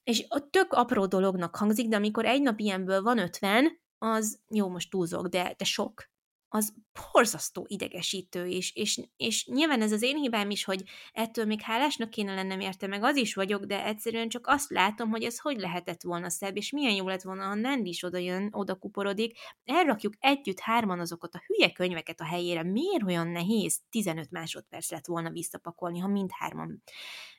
és 0.03 0.25
a 0.29 0.51
tök 0.51 0.73
apró 0.73 1.07
dolognak 1.07 1.57
hangzik, 1.57 1.89
de 1.89 1.97
amikor 1.97 2.25
egy 2.25 2.43
nap 2.43 2.59
ilyenből 2.59 3.03
van 3.03 3.19
ötven, 3.19 3.81
az 3.99 4.41
jó, 4.49 4.69
most 4.69 4.91
túlzok, 4.91 5.27
de, 5.27 5.55
de 5.57 5.65
sok 5.65 6.09
az 6.49 6.75
borzasztó 7.13 7.65
idegesítő 7.69 8.47
is, 8.47 8.73
és, 8.75 9.01
és 9.17 9.47
nyilván 9.47 9.83
ez 9.83 9.93
az 9.93 10.03
én 10.03 10.17
hibám 10.17 10.51
is, 10.51 10.65
hogy 10.65 10.83
ettől 11.13 11.45
még 11.45 11.61
hálásnak 11.61 12.11
kéne 12.11 12.35
lennem 12.35 12.61
érte, 12.61 12.87
meg 12.87 13.03
az 13.03 13.17
is 13.17 13.35
vagyok, 13.35 13.65
de 13.65 13.85
egyszerűen 13.85 14.29
csak 14.29 14.47
azt 14.47 14.71
látom, 14.71 15.11
hogy 15.11 15.23
ez 15.23 15.39
hogy 15.39 15.59
lehetett 15.59 16.03
volna 16.03 16.31
szebb, 16.31 16.57
és 16.57 16.71
milyen 16.71 16.95
jó 16.95 17.09
lett 17.09 17.23
volna, 17.23 17.45
ha 17.45 17.55
Nandi 17.55 17.89
is 17.89 18.03
oda 18.03 18.19
jön, 18.19 18.49
oda 18.53 18.75
kuporodik, 18.75 19.39
elrakjuk 19.65 20.15
együtt 20.19 20.61
hárman 20.61 21.01
azokat 21.01 21.35
a 21.35 21.43
hülye 21.47 21.73
könyveket 21.73 22.21
a 22.21 22.25
helyére, 22.25 22.63
miért 22.63 23.03
olyan 23.05 23.29
nehéz 23.29 23.81
15 23.91 24.31
másodperc 24.31 24.91
lett 24.91 25.07
volna 25.07 25.31
visszapakolni, 25.31 25.99
ha 25.99 26.09
mindhárman 26.09 26.83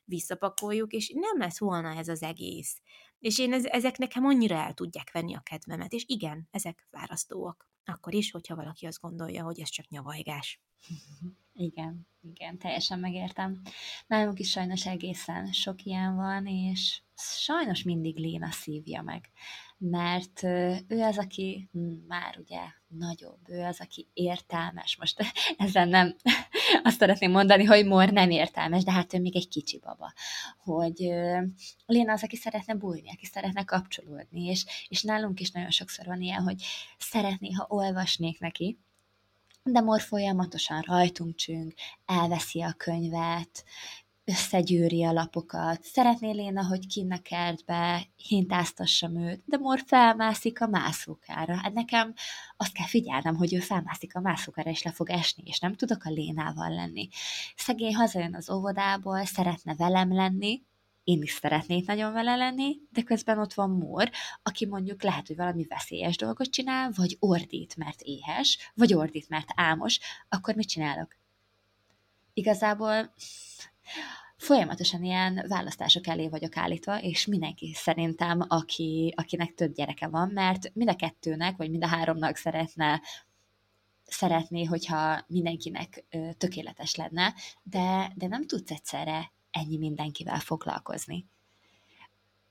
visszapakoljuk, 0.10 0.92
és 0.92 1.12
nem 1.16 1.38
lett 1.38 1.58
volna 1.58 1.96
ez 1.96 2.08
az 2.08 2.22
egész. 2.24 2.82
És 3.20 3.40
én 3.40 3.54
ez, 3.54 3.66
ezek 3.66 3.98
nekem 3.98 4.26
annyira 4.26 4.56
el 4.56 4.74
tudják 4.74 5.12
venni 5.12 5.36
a 5.36 5.40
kedvemet, 5.40 5.94
és 5.94 6.04
igen, 6.08 6.48
ezek 6.52 6.88
fárasztóak. 6.92 7.70
Akkor 7.86 8.14
is, 8.14 8.32
hogyha 8.32 8.56
valaki 8.56 8.86
azt 8.86 9.02
gondolja, 9.02 9.44
hogy 9.44 9.60
ez 9.60 9.70
csak 9.70 9.88
nyavajgás. 9.88 10.62
Igen, 11.54 12.08
igen, 12.22 12.58
teljesen 12.58 13.00
megértem. 13.00 13.62
Nálunk 14.08 14.40
is 14.40 14.50
sajnos 14.50 14.86
egészen 14.86 15.52
sok 15.52 15.84
ilyen 15.84 16.16
van, 16.16 16.46
és 16.46 17.02
sajnos 17.16 17.84
mindig 17.84 18.18
Léna 18.18 18.52
szívja 18.52 19.02
meg 19.02 19.30
mert 19.80 20.44
ő 20.88 21.02
az, 21.02 21.18
aki 21.18 21.70
hm, 21.72 21.80
már 22.08 22.38
ugye 22.40 22.60
nagyobb, 22.88 23.50
ő 23.50 23.62
az, 23.62 23.80
aki 23.80 24.08
értelmes. 24.14 24.98
Most 25.00 25.24
ezzel 25.58 25.86
nem 25.86 26.16
azt 26.84 27.00
szeretném 27.00 27.32
mondani, 27.32 27.64
hogy 27.64 27.86
Mor 27.86 28.10
nem 28.10 28.30
értelmes, 28.30 28.84
de 28.84 28.92
hát 28.92 29.14
ő 29.14 29.20
még 29.20 29.36
egy 29.36 29.48
kicsi 29.48 29.80
baba. 29.80 30.14
Hogy 30.58 30.98
Léna 31.86 32.12
az, 32.12 32.24
aki 32.24 32.36
szeretne 32.36 32.74
bújni, 32.74 33.12
aki 33.12 33.26
szeretne 33.26 33.64
kapcsolódni, 33.64 34.46
és, 34.46 34.66
és 34.88 35.04
nálunk 35.04 35.40
is 35.40 35.52
nagyon 35.52 35.72
sokszor 35.72 36.06
van 36.06 36.22
ilyen, 36.22 36.42
hogy 36.42 36.64
szeretné, 36.98 37.52
ha 37.52 37.66
olvasnék 37.70 38.40
neki, 38.40 38.80
de 39.64 39.80
Mor 39.82 40.02
folyamatosan 40.02 40.82
rajtunk 40.82 41.36
csüng, 41.36 41.74
elveszi 42.06 42.62
a 42.62 42.74
könyvet, 42.78 43.64
összegyűri 44.30 45.04
a 45.04 45.12
lapokat. 45.12 45.84
Szeretné 45.84 46.32
Léna, 46.32 46.66
hogy 46.66 46.88
kinn 46.88 47.12
a 47.12 47.22
kertbe 47.22 48.08
hintáztassam 48.16 49.18
őt, 49.18 49.42
de 49.46 49.58
Mor 49.58 49.84
felmászik 49.86 50.62
a 50.62 50.68
mászókára. 50.68 51.56
Hát 51.56 51.74
nekem 51.74 52.14
azt 52.58 52.72
kell 52.72 52.88
figyelnem, 52.88 53.36
hogy 53.36 53.54
ő 53.54 53.60
felmászik 53.60 54.16
a 54.16 54.20
mászókára, 54.20 54.70
és 54.70 54.84
le 54.84 54.92
fog 54.92 55.10
esni, 55.10 55.44
és 55.46 55.60
nem 55.60 55.76
tudok 55.76 56.06
a 56.06 56.10
Lénával 56.10 56.70
lenni. 56.70 57.10
Szegény 57.56 57.96
hazajön 57.96 58.36
az 58.36 58.50
óvodából, 58.50 59.26
szeretne 59.26 59.76
velem 59.76 60.14
lenni, 60.14 60.62
én 61.04 61.22
is 61.22 61.32
szeretnék 61.32 61.88
nagyon 61.88 62.14
vele 62.14 62.36
lenni, 62.36 62.76
de 62.92 63.02
közben 63.02 63.40
ott 63.40 63.54
van 63.54 63.70
Mór, 63.70 64.10
aki 64.44 64.66
mondjuk 64.66 65.04
lehet, 65.04 65.28
hogy 65.28 65.36
valami 65.36 65.66
veszélyes 65.70 66.18
dolgot 66.18 66.50
csinál, 66.50 66.92
vagy 66.96 67.18
ordít, 67.20 67.76
mert 67.76 68.02
éhes, 68.02 68.72
vagy 68.74 68.94
ordít, 68.94 69.30
mert 69.30 69.48
álmos, 69.56 70.00
akkor 70.30 70.56
mit 70.56 70.68
csinálok? 70.68 71.18
Igazából 72.34 73.14
folyamatosan 74.38 75.04
ilyen 75.04 75.46
választások 75.48 76.08
elé 76.08 76.28
vagyok 76.28 76.58
állítva, 76.58 77.02
és 77.02 77.26
mindenki 77.26 77.74
szerintem, 77.74 78.46
aki, 78.48 79.14
akinek 79.18 79.54
több 79.54 79.74
gyereke 79.74 80.08
van, 80.08 80.30
mert 80.30 80.72
mind 80.74 80.90
a 80.90 80.96
kettőnek, 80.96 81.58
vagy 81.58 81.70
mind 81.70 81.84
a 81.84 81.88
háromnak 81.88 82.36
szeretne 82.36 83.02
szeretné, 84.06 84.64
hogyha 84.64 85.24
mindenkinek 85.28 86.06
tökéletes 86.38 86.96
lenne, 86.96 87.34
de, 87.64 88.12
de 88.16 88.28
nem 88.28 88.46
tudsz 88.46 88.72
egyszerre 88.72 89.32
ennyi 89.52 89.78
mindenkivel 89.78 90.40
foglalkozni. 90.40 91.26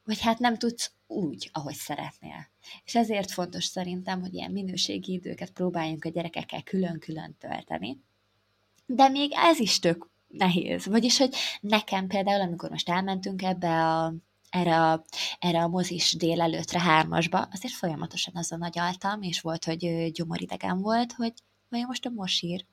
Vagy 0.04 0.20
hát 0.20 0.38
nem 0.38 0.56
tudsz 0.56 0.92
úgy, 1.06 1.50
ahogy 1.52 1.74
szeretnél. 1.74 2.48
És 2.84 2.94
ezért 2.94 3.30
fontos 3.30 3.64
szerintem, 3.64 4.20
hogy 4.20 4.34
ilyen 4.34 4.50
minőségi 4.50 5.12
időket 5.12 5.50
próbáljunk 5.50 6.04
a 6.04 6.08
gyerekekkel 6.08 6.62
külön-külön 6.62 7.36
tölteni. 7.38 8.00
De 8.86 9.08
még 9.08 9.32
ez 9.34 9.58
is 9.58 9.78
tök 9.78 10.10
nehéz. 10.28 10.86
Vagyis, 10.86 11.18
hogy 11.18 11.34
nekem 11.60 12.06
például, 12.06 12.40
amikor 12.40 12.70
most 12.70 12.88
elmentünk 12.88 13.42
ebbe 13.42 13.84
a 13.86 14.14
erre 14.50 14.80
a, 14.80 15.04
erre 15.38 15.62
a 15.62 15.68
mozis 15.68 16.12
délelőtre 16.16 16.80
hármasba, 16.80 17.48
azért 17.52 17.74
folyamatosan 17.74 18.36
azon 18.36 18.62
agyaltam, 18.62 19.22
és 19.22 19.40
volt, 19.40 19.64
hogy 19.64 20.10
gyomoridegen 20.12 20.80
volt, 20.80 21.12
hogy 21.12 21.32
vajon 21.68 21.86
most 21.86 22.06
a 22.06 22.10
mosír. 22.10 22.66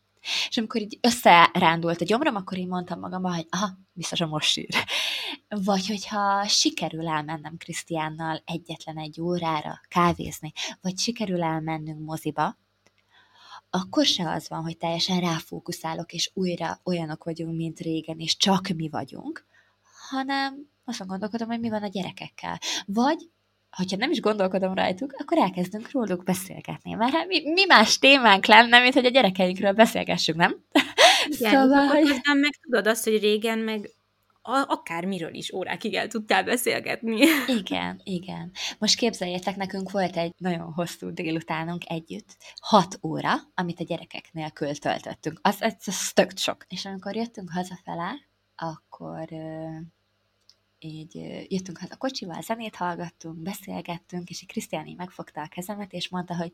És 0.49 0.57
amikor 0.57 0.81
így 0.81 0.99
összerándult 1.01 2.01
a 2.01 2.05
gyomrom, 2.05 2.35
akkor 2.35 2.57
én 2.57 2.67
mondtam 2.67 2.99
magamban, 2.99 3.33
hogy 3.33 3.47
aha, 3.49 3.77
biztos 3.93 4.21
a 4.21 4.27
mosír. 4.27 4.69
Vagy 5.47 5.87
hogyha 5.87 6.47
sikerül 6.47 7.07
elmennem 7.07 7.57
Krisztiánnal 7.57 8.41
egyetlen 8.45 8.97
egy 8.97 9.21
órára 9.21 9.79
kávézni, 9.87 10.51
vagy 10.81 10.97
sikerül 10.97 11.43
elmennünk 11.43 12.05
moziba, 12.05 12.57
akkor 13.69 14.05
se 14.05 14.29
az 14.29 14.49
van, 14.49 14.63
hogy 14.63 14.77
teljesen 14.77 15.19
ráfókuszálok, 15.19 16.13
és 16.13 16.31
újra 16.33 16.79
olyanok 16.83 17.23
vagyunk, 17.23 17.55
mint 17.55 17.79
régen, 17.79 18.19
és 18.19 18.37
csak 18.37 18.67
mi 18.75 18.89
vagyunk, 18.89 19.45
hanem 20.09 20.69
azon 20.83 21.07
gondolkodom, 21.07 21.47
hogy 21.47 21.59
mi 21.59 21.69
van 21.69 21.83
a 21.83 21.87
gyerekekkel. 21.87 22.59
Vagy 22.85 23.29
hogyha 23.75 23.97
nem 23.97 24.11
is 24.11 24.19
gondolkodom 24.19 24.73
rajtuk, 24.73 25.15
akkor 25.17 25.37
elkezdünk 25.37 25.91
róluk 25.91 26.23
beszélgetni. 26.23 26.93
Mert 26.93 27.13
hát 27.13 27.27
mi, 27.27 27.51
mi 27.51 27.65
más 27.65 27.99
témánk 27.99 28.45
lenne, 28.45 28.79
mint 28.79 28.93
hogy 28.93 29.05
a 29.05 29.09
gyerekeinkről 29.09 29.71
beszélgessünk, 29.71 30.37
nem? 30.37 30.55
Igen, 31.27 31.51
szóval, 31.51 31.87
hogy... 31.87 32.03
meg 32.23 32.55
tudod 32.61 32.87
azt, 32.87 33.03
hogy 33.03 33.19
régen 33.19 33.59
meg 33.59 33.89
akármiről 34.45 35.33
is 35.33 35.53
órákig 35.53 35.93
el 35.93 36.07
tudtál 36.07 36.43
beszélgetni. 36.43 37.19
Igen, 37.59 38.01
igen. 38.03 38.51
Most 38.77 38.97
képzeljétek, 38.97 39.55
nekünk 39.55 39.91
volt 39.91 40.17
egy 40.17 40.33
nagyon 40.37 40.73
hosszú 40.73 41.09
délutánunk 41.09 41.89
együtt, 41.89 42.37
hat 42.59 42.99
óra, 43.03 43.33
amit 43.55 43.79
a 43.79 43.83
gyerekeknél 43.83 44.49
töltöttünk. 44.79 45.39
Az, 45.41 45.61
az, 45.61 45.75
az 45.85 46.11
tök 46.13 46.37
sok. 46.37 46.65
És 46.67 46.85
amikor 46.85 47.15
jöttünk 47.15 47.51
hazafele, 47.51 48.11
akkor 48.55 49.27
így 50.79 51.15
jöttünk 51.51 51.77
haza 51.77 51.95
kocsival, 51.95 52.41
zenét 52.41 52.75
hallgattunk, 52.75 53.37
beszélgettünk, 53.37 54.29
és 54.29 54.41
egy 54.41 54.47
Krisztiáni 54.47 54.93
megfogta 54.93 55.41
a 55.41 55.47
kezemet, 55.47 55.93
és 55.93 56.09
mondta, 56.09 56.35
hogy 56.35 56.51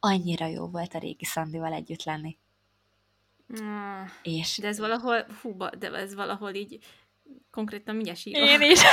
annyira 0.00 0.46
jó 0.46 0.66
volt 0.66 0.94
a 0.94 0.98
régi 0.98 1.24
Szandival 1.24 1.72
együtt 1.72 2.04
lenni. 2.04 2.38
Mm, 3.62 4.02
és... 4.22 4.58
De 4.58 4.68
ez 4.68 4.78
valahol, 4.78 5.26
hú, 5.42 5.56
de 5.78 5.92
ez 5.92 6.14
valahol 6.14 6.54
így 6.54 6.78
konkrétan 7.50 7.94
mindjárt 7.94 8.20
Én 8.24 8.60
is. 8.60 8.80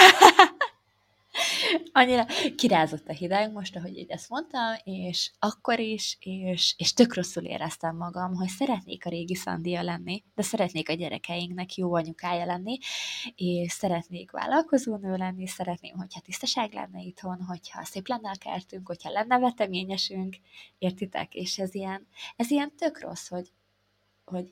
annyira 1.91 2.25
kirázott 2.55 3.07
a 3.07 3.13
hideg 3.13 3.51
most, 3.51 3.75
ahogy 3.75 3.97
így 3.97 4.09
ezt 4.09 4.29
mondtam, 4.29 4.75
és 4.83 5.31
akkor 5.39 5.79
is, 5.79 6.17
és, 6.19 6.73
és 6.77 6.93
tök 6.93 7.15
rosszul 7.15 7.43
éreztem 7.43 7.95
magam, 7.95 8.33
hogy 8.33 8.47
szeretnék 8.47 9.05
a 9.05 9.09
régi 9.09 9.35
Szandia 9.35 9.81
lenni, 9.81 10.23
de 10.35 10.41
szeretnék 10.41 10.89
a 10.89 10.93
gyerekeinknek 10.93 11.75
jó 11.75 11.93
anyukája 11.95 12.45
lenni, 12.45 12.77
és 13.35 13.71
szeretnék 13.71 14.31
vállalkozónő 14.31 15.15
lenni, 15.15 15.47
szeretném, 15.47 15.97
hogyha 15.97 16.19
tisztaság 16.19 16.73
lenne 16.73 17.01
itthon, 17.01 17.41
hogyha 17.41 17.83
szép 17.83 18.07
lenne 18.07 18.29
a 18.29 18.37
kertünk, 18.39 18.87
hogyha 18.87 19.11
lenne 19.11 19.39
veteményesünk, 19.39 20.35
értitek? 20.77 21.35
És 21.35 21.57
ez 21.57 21.75
ilyen, 21.75 22.07
ez 22.35 22.51
ilyen 22.51 22.75
tök 22.75 23.01
rossz, 23.01 23.27
hogy, 23.27 23.47
hogy 24.25 24.51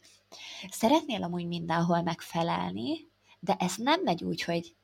szeretnél 0.69 1.23
amúgy 1.23 1.47
mindenhol 1.47 2.01
megfelelni, 2.01 3.11
de 3.44 3.56
ez 3.60 3.76
nem 3.78 4.02
megy 4.02 4.24
úgy, 4.24 4.44
hogy 4.44 4.76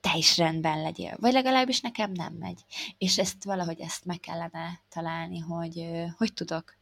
te 0.00 0.16
is 0.16 0.36
rendben 0.36 0.82
legyél. 0.82 1.16
Vagy 1.20 1.32
legalábbis 1.32 1.80
nekem 1.80 2.12
nem 2.12 2.32
megy. 2.32 2.64
És 2.98 3.18
ezt 3.18 3.44
valahogy 3.44 3.80
ezt 3.80 4.04
meg 4.04 4.20
kellene 4.20 4.80
találni, 4.88 5.38
hogy 5.38 5.90
hogy 6.16 6.32
tudok 6.32 6.76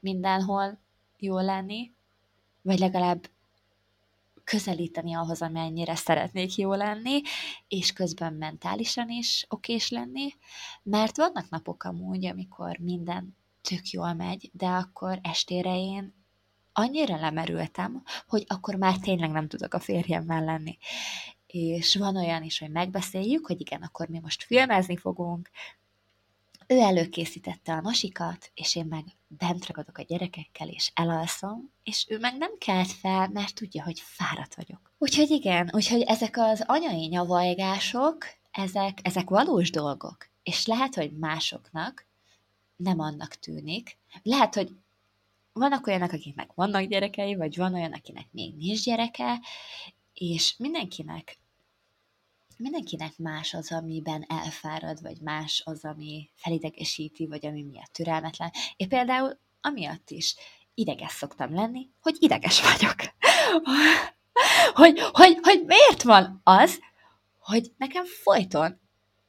mindenhol 0.00 0.78
jól 1.18 1.44
lenni, 1.44 1.92
vagy 2.62 2.78
legalább 2.78 3.30
közelíteni 4.44 5.14
ahhoz, 5.14 5.42
amennyire 5.42 5.94
szeretnék 5.94 6.54
jó 6.54 6.74
lenni, 6.74 7.20
és 7.68 7.92
közben 7.92 8.32
mentálisan 8.32 9.10
is 9.10 9.46
okés 9.48 9.90
lenni, 9.90 10.28
mert 10.82 11.16
vannak 11.16 11.48
napok 11.48 11.84
amúgy, 11.84 12.26
amikor 12.26 12.78
minden 12.78 13.36
tök 13.60 13.88
jól 13.90 14.12
megy, 14.12 14.50
de 14.52 14.66
akkor 14.66 15.18
estére 15.22 15.76
én 15.76 16.23
annyira 16.74 17.20
lemerültem, 17.20 18.02
hogy 18.26 18.44
akkor 18.46 18.74
már 18.74 18.98
tényleg 18.98 19.30
nem 19.30 19.48
tudok 19.48 19.74
a 19.74 19.80
férjemmel 19.80 20.44
lenni 20.44 20.78
és 21.46 21.96
van 21.96 22.16
olyan 22.16 22.42
is, 22.42 22.58
hogy 22.58 22.70
megbeszéljük, 22.70 23.46
hogy 23.46 23.60
igen, 23.60 23.82
akkor 23.82 24.08
mi 24.08 24.18
most 24.18 24.42
filmezni 24.42 24.96
fogunk, 24.96 25.50
ő 26.66 26.78
előkészítette 26.78 27.72
a 27.72 27.80
nasikat, 27.80 28.50
és 28.54 28.76
én 28.76 28.84
meg 28.84 29.04
bent 29.26 29.66
ragadok 29.66 29.98
a 29.98 30.02
gyerekekkel, 30.02 30.68
és 30.68 30.90
elalszom, 30.94 31.70
és 31.82 32.06
ő 32.08 32.18
meg 32.18 32.36
nem 32.36 32.58
kelt 32.58 32.92
fel, 32.92 33.28
mert 33.28 33.54
tudja, 33.54 33.84
hogy 33.84 34.00
fáradt 34.00 34.54
vagyok. 34.54 34.92
Úgyhogy 34.98 35.30
igen, 35.30 35.70
úgyhogy 35.72 36.00
ezek 36.00 36.36
az 36.36 36.64
anyai 36.66 37.06
nyavajgások, 37.06 38.26
ezek, 38.50 38.98
ezek 39.02 39.28
valós 39.28 39.70
dolgok, 39.70 40.28
és 40.42 40.66
lehet, 40.66 40.94
hogy 40.94 41.12
másoknak 41.18 42.06
nem 42.76 43.00
annak 43.00 43.34
tűnik. 43.34 43.98
Lehet, 44.22 44.54
hogy 44.54 44.76
vannak 45.54 45.86
olyanok, 45.86 46.12
akiknek 46.12 46.52
vannak 46.54 46.82
gyerekei, 46.82 47.34
vagy 47.34 47.56
van 47.56 47.74
olyan, 47.74 47.92
akinek 47.92 48.26
még 48.30 48.56
nincs 48.56 48.84
gyereke, 48.84 49.40
és 50.14 50.54
mindenkinek 50.58 51.38
mindenkinek 52.56 53.18
más 53.18 53.54
az, 53.54 53.72
amiben 53.72 54.24
elfárad, 54.28 55.02
vagy 55.02 55.20
más 55.20 55.62
az, 55.64 55.84
ami 55.84 56.30
felidegesíti, 56.34 57.26
vagy 57.26 57.46
ami 57.46 57.62
miatt 57.62 57.92
türelmetlen. 57.92 58.50
Én 58.76 58.88
például 58.88 59.38
amiatt 59.60 60.10
is 60.10 60.34
ideges 60.74 61.12
szoktam 61.12 61.54
lenni, 61.54 61.90
hogy 62.00 62.16
ideges 62.18 62.62
vagyok. 62.62 62.94
hogy, 64.80 65.00
hogy, 65.12 65.38
hogy 65.42 65.64
miért 65.66 66.02
van 66.02 66.40
az, 66.44 66.80
hogy 67.38 67.72
nekem 67.76 68.04
folyton, 68.04 68.80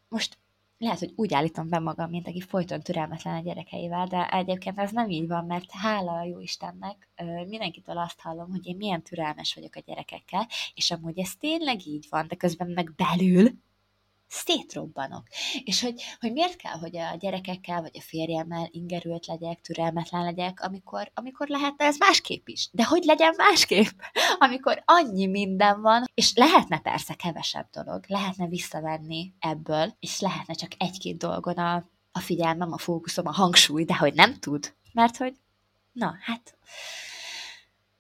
most 0.07 0.37
lehet, 0.77 0.99
hogy 0.99 1.13
úgy 1.15 1.33
állítom 1.33 1.69
be 1.69 1.79
magam, 1.79 2.09
mint 2.09 2.27
aki 2.27 2.41
folyton 2.41 2.79
türelmetlen 2.79 3.35
a 3.35 3.41
gyerekeivel, 3.41 4.07
de 4.07 4.29
egyébként 4.29 4.79
ez 4.79 4.91
nem 4.91 5.09
így 5.09 5.27
van, 5.27 5.45
mert 5.45 5.71
hála 5.71 6.11
a 6.11 6.23
jó 6.23 6.39
Istennek, 6.39 7.09
mindenkitől 7.47 7.97
azt 7.97 8.19
hallom, 8.19 8.49
hogy 8.49 8.65
én 8.65 8.75
milyen 8.75 9.01
türelmes 9.01 9.53
vagyok 9.53 9.75
a 9.75 9.83
gyerekekkel, 9.85 10.47
és 10.73 10.91
amúgy 10.91 11.19
ez 11.19 11.35
tényleg 11.35 11.85
így 11.85 12.07
van, 12.09 12.27
de 12.27 12.35
közben 12.35 12.67
meg 12.69 12.93
belül 12.95 13.51
szétrobbanok. 14.35 15.27
És 15.63 15.81
hogy, 15.81 16.01
hogy 16.19 16.31
miért 16.31 16.55
kell, 16.55 16.77
hogy 16.79 16.97
a 16.97 17.15
gyerekekkel 17.19 17.81
vagy 17.81 17.97
a 17.97 18.01
férjemmel 18.01 18.67
ingerült 18.71 19.25
legyek, 19.25 19.61
türelmetlen 19.61 20.23
legyek, 20.23 20.61
amikor, 20.61 21.11
amikor 21.13 21.47
lehetne 21.47 21.85
ez 21.85 21.97
másképp 21.97 22.47
is. 22.47 22.69
De 22.71 22.85
hogy 22.85 23.03
legyen 23.03 23.33
másképp, 23.37 23.99
amikor 24.45 24.83
annyi 24.85 25.25
minden 25.25 25.81
van, 25.81 26.03
és 26.13 26.33
lehetne 26.35 26.79
persze 26.79 27.13
kevesebb 27.13 27.67
dolog, 27.69 28.03
lehetne 28.07 28.47
visszavenni 28.47 29.33
ebből, 29.39 29.95
és 29.99 30.19
lehetne 30.19 30.53
csak 30.53 30.71
egy-két 30.77 31.17
dolgon 31.17 31.57
a, 31.57 31.75
a 32.11 32.19
figyelmem, 32.19 32.71
a 32.71 32.77
fókuszom, 32.77 33.27
a 33.27 33.31
hangsúly, 33.31 33.83
de 33.83 33.95
hogy 33.95 34.13
nem 34.13 34.39
tud, 34.39 34.73
mert 34.93 35.17
hogy 35.17 35.35
na, 35.91 36.15
hát 36.21 36.57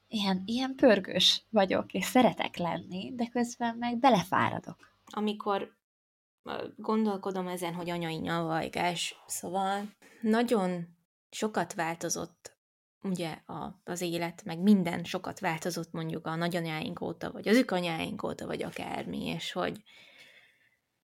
ilyen, 0.07 0.43
ilyen 0.45 0.75
pörgős 0.75 1.43
vagyok, 1.49 1.93
és 1.93 2.05
szeretek 2.05 2.57
lenni, 2.57 3.15
de 3.15 3.27
közben 3.27 3.75
meg 3.75 3.97
belefáradok. 3.97 4.93
Amikor 5.05 5.75
gondolkodom 6.75 7.47
ezen, 7.47 7.73
hogy 7.73 7.89
anyai 7.89 8.15
nyavajgás, 8.15 9.23
szóval 9.27 9.95
nagyon 10.21 10.87
sokat 11.29 11.73
változott 11.73 12.57
ugye 13.01 13.31
a, 13.45 13.81
az 13.83 14.01
élet, 14.01 14.43
meg 14.43 14.59
minden 14.59 15.03
sokat 15.03 15.39
változott 15.39 15.91
mondjuk 15.91 16.25
a 16.25 16.35
nagyanyáink 16.35 17.01
óta, 17.01 17.31
vagy 17.31 17.47
az 17.47 17.63
anyáink 17.67 18.23
óta, 18.23 18.45
vagy 18.45 18.63
akármi, 18.63 19.25
és 19.25 19.51
hogy 19.51 19.83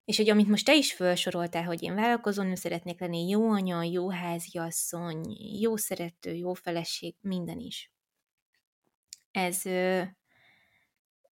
és 0.05 0.17
hogy 0.17 0.29
amit 0.29 0.47
most 0.47 0.65
te 0.65 0.75
is 0.75 0.93
felsoroltál, 0.93 1.63
hogy 1.63 1.83
én 1.83 1.95
vállalkozónő 1.95 2.55
szeretnék 2.55 2.99
lenni, 2.99 3.27
jó 3.27 3.49
anya, 3.49 3.83
jó 3.83 4.09
háziasszony, 4.09 5.37
jó 5.59 5.75
szerető, 5.75 6.33
jó 6.33 6.53
feleség, 6.53 7.15
minden 7.21 7.59
is. 7.59 7.91
Ez, 9.31 9.65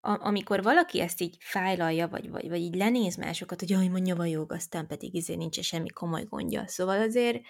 a, 0.02 0.26
amikor 0.26 0.64
valaki 0.64 1.00
ezt 1.00 1.22
így 1.22 1.38
fájlalja, 1.40 2.08
vagy, 2.08 2.30
vagy, 2.30 2.50
vagy 2.50 2.60
így 2.60 2.76
lenéz 2.76 3.16
másokat, 3.16 3.60
hogy 3.60 3.70
jaj, 3.70 3.88
mondja 3.88 4.16
vajog, 4.16 4.52
aztán 4.52 4.88
pedig 4.88 5.14
izé 5.14 5.36
nincs 5.36 5.60
semmi 5.60 5.90
komoly 5.90 6.24
gondja. 6.24 6.68
Szóval 6.68 7.02
azért 7.02 7.42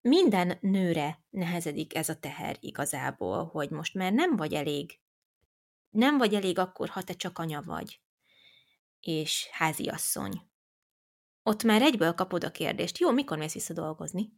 minden 0.00 0.58
nőre 0.60 1.24
nehezedik 1.30 1.94
ez 1.94 2.08
a 2.08 2.18
teher 2.18 2.56
igazából, 2.60 3.44
hogy 3.44 3.70
most 3.70 3.94
már 3.94 4.12
nem 4.12 4.36
vagy 4.36 4.52
elég, 4.52 4.98
nem 5.90 6.18
vagy 6.18 6.34
elég 6.34 6.58
akkor, 6.58 6.88
ha 6.88 7.02
te 7.02 7.14
csak 7.14 7.38
anya 7.38 7.62
vagy, 7.62 8.00
és 9.00 9.48
háziasszony. 9.52 10.48
Ott 11.42 11.62
már 11.62 11.82
egyből 11.82 12.14
kapod 12.14 12.44
a 12.44 12.50
kérdést, 12.50 12.98
jó, 12.98 13.10
mikor 13.10 13.38
mész 13.38 13.52
vissza 13.52 13.72
dolgozni? 13.72 14.32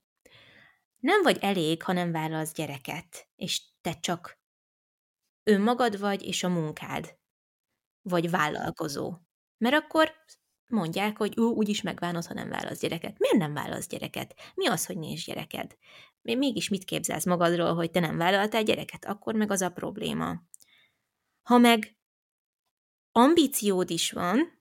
Nem 0.99 1.23
vagy 1.23 1.39
elég, 1.41 1.83
ha 1.83 1.93
nem 1.93 2.13
vállalsz 2.13 2.53
gyereket, 2.53 3.29
és 3.37 3.63
te 3.81 3.99
csak 4.01 4.42
önmagad 5.45 5.99
vagy 5.99 6.23
és 6.23 6.45
a 6.45 6.49
munkád, 6.49 7.17
vagy 8.03 8.31
vállalkozó. 8.31 9.15
Mert 9.59 9.75
akkor 9.75 10.13
mondják, 10.67 11.17
hogy 11.17 11.39
ú, 11.39 11.55
úgyis 11.55 11.83
megvánod, 11.83 12.27
ha 12.27 12.35
nem 12.35 12.49
válasz 12.49 12.81
gyereket. 12.81 13.19
Miért 13.19 13.37
nem 13.37 13.55
válasz 13.55 13.87
gyereket? 13.87 14.35
Mi 14.55 14.67
az, 14.67 14.87
hogy 14.87 14.99
nincs 14.99 15.27
gyereked? 15.27 15.77
Mégis 16.23 16.69
mit 16.69 16.85
képzelsz 16.85 17.25
magadról, 17.25 17.75
hogy 17.75 17.91
te 17.91 18.01
nem 18.01 18.17
vállaltál 18.17 18.63
gyereket? 18.63 19.05
Akkor 19.05 19.35
meg 19.35 19.51
az 19.51 19.61
a 19.61 19.71
probléma. 19.71 20.43
Ha 21.43 21.59
meg 21.59 21.97
ambíciód 23.13 23.91
is 23.91 24.13
van, 24.13 24.61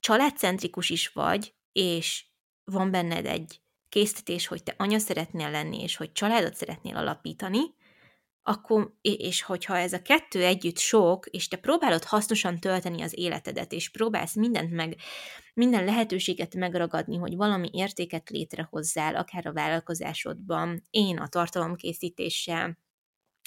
családcentrikus 0.00 0.90
is 0.90 1.08
vagy, 1.08 1.54
és 1.72 2.26
van 2.64 2.90
benned 2.90 3.26
egy 3.26 3.60
késztetés, 3.88 4.46
hogy 4.46 4.62
te 4.62 4.74
anya 4.78 4.98
szeretnél 4.98 5.50
lenni, 5.50 5.82
és 5.82 5.96
hogy 5.96 6.12
családot 6.12 6.54
szeretnél 6.54 6.96
alapítani, 6.96 7.60
akkor, 8.48 8.92
és 9.00 9.42
hogyha 9.42 9.76
ez 9.76 9.92
a 9.92 10.02
kettő 10.02 10.44
együtt 10.44 10.78
sok, 10.78 11.26
és 11.26 11.48
te 11.48 11.56
próbálod 11.56 12.04
hasznosan 12.04 12.58
tölteni 12.58 13.02
az 13.02 13.18
életedet, 13.18 13.72
és 13.72 13.90
próbálsz 13.90 14.34
mindent 14.34 14.72
meg, 14.72 14.96
minden 15.54 15.84
lehetőséget 15.84 16.54
megragadni, 16.54 17.16
hogy 17.16 17.36
valami 17.36 17.70
értéket 17.72 18.30
létrehozzál, 18.30 19.16
akár 19.16 19.46
a 19.46 19.52
vállalkozásodban, 19.52 20.82
én 20.90 21.18
a 21.18 21.28
tartalomkészítéssel, 21.28 22.78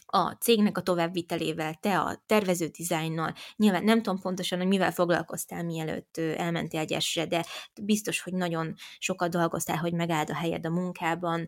a 0.06 0.32
cégnek 0.32 0.78
a 0.78 0.82
továbbvitelével, 0.82 1.74
te 1.74 2.00
a 2.00 2.24
tervező 2.26 2.68
dizájnnal, 2.68 3.34
nyilván 3.56 3.84
nem 3.84 4.02
tudom 4.02 4.20
pontosan, 4.20 4.60
hogy 4.60 4.68
mivel 4.68 4.91
foglalkoztál, 4.91 5.64
mielőtt 5.64 6.18
elmentél 6.18 6.86
gyesre, 6.86 7.26
de 7.26 7.45
biztos, 7.82 8.22
hogy 8.22 8.34
nagyon 8.34 8.74
sokat 8.97 9.30
dolgoztál, 9.30 9.78
hogy 9.78 9.93
megáld 9.93 10.30
a 10.30 10.36
helyed 10.36 10.66
a 10.66 10.70
munkában. 10.70 11.47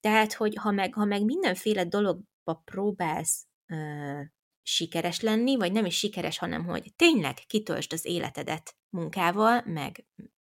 Tehát, 0.00 0.32
hogy 0.32 0.56
ha 0.56 0.70
meg, 0.70 0.94
ha 0.94 1.04
meg 1.04 1.24
mindenféle 1.24 1.84
dologba 1.84 2.30
próbálsz 2.64 3.46
ö, 3.66 4.20
sikeres 4.62 5.20
lenni, 5.20 5.56
vagy 5.56 5.72
nem 5.72 5.84
is 5.84 5.96
sikeres, 5.96 6.38
hanem 6.38 6.64
hogy 6.64 6.92
tényleg 6.96 7.34
kitöltsd 7.46 7.92
az 7.92 8.04
életedet 8.04 8.76
munkával, 8.90 9.62
meg 9.64 10.06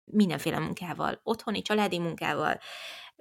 mindenféle 0.05 0.59
munkával, 0.59 1.21
otthoni, 1.23 1.63
családi 1.63 1.99
munkával, 1.99 2.59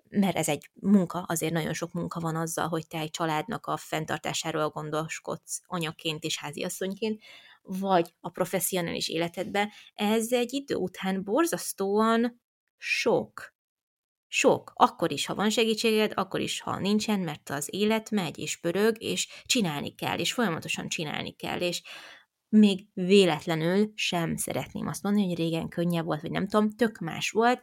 mert 0.09 0.35
ez 0.35 0.49
egy 0.49 0.69
munka, 0.73 1.19
azért 1.19 1.53
nagyon 1.53 1.73
sok 1.73 1.91
munka 1.91 2.19
van 2.19 2.35
azzal, 2.35 2.67
hogy 2.67 2.87
te 2.87 2.99
egy 2.99 3.09
családnak 3.09 3.65
a 3.65 3.77
fenntartásáról 3.77 4.69
gondoskodsz 4.69 5.61
anyaként 5.65 6.23
és 6.23 6.39
háziasszonyként, 6.39 7.21
vagy 7.61 8.13
a 8.19 8.29
professzionális 8.29 9.09
életedbe, 9.09 9.73
ez 9.93 10.31
egy 10.31 10.53
idő 10.53 10.75
után 10.75 11.23
borzasztóan 11.23 12.41
sok. 12.77 13.54
Sok. 14.37 14.71
Akkor 14.75 15.11
is, 15.11 15.25
ha 15.25 15.35
van 15.35 15.49
segítséged, 15.49 16.11
akkor 16.15 16.39
is, 16.39 16.61
ha 16.61 16.79
nincsen, 16.79 17.19
mert 17.19 17.49
az 17.49 17.67
élet 17.71 18.11
megy 18.11 18.39
és 18.39 18.57
pörög, 18.57 19.01
és 19.01 19.27
csinálni 19.45 19.95
kell, 19.95 20.19
és 20.19 20.33
folyamatosan 20.33 20.87
csinálni 20.87 21.31
kell, 21.31 21.59
és 21.59 21.81
még 22.49 22.85
véletlenül 22.93 23.91
sem 23.95 24.35
szeretném 24.35 24.87
azt 24.87 25.03
mondani, 25.03 25.27
hogy 25.27 25.37
régen 25.37 25.69
könnyebb 25.69 26.05
volt, 26.05 26.21
vagy 26.21 26.31
nem 26.31 26.47
tudom, 26.47 26.69
tök 26.69 26.99
más 26.99 27.31
volt, 27.31 27.61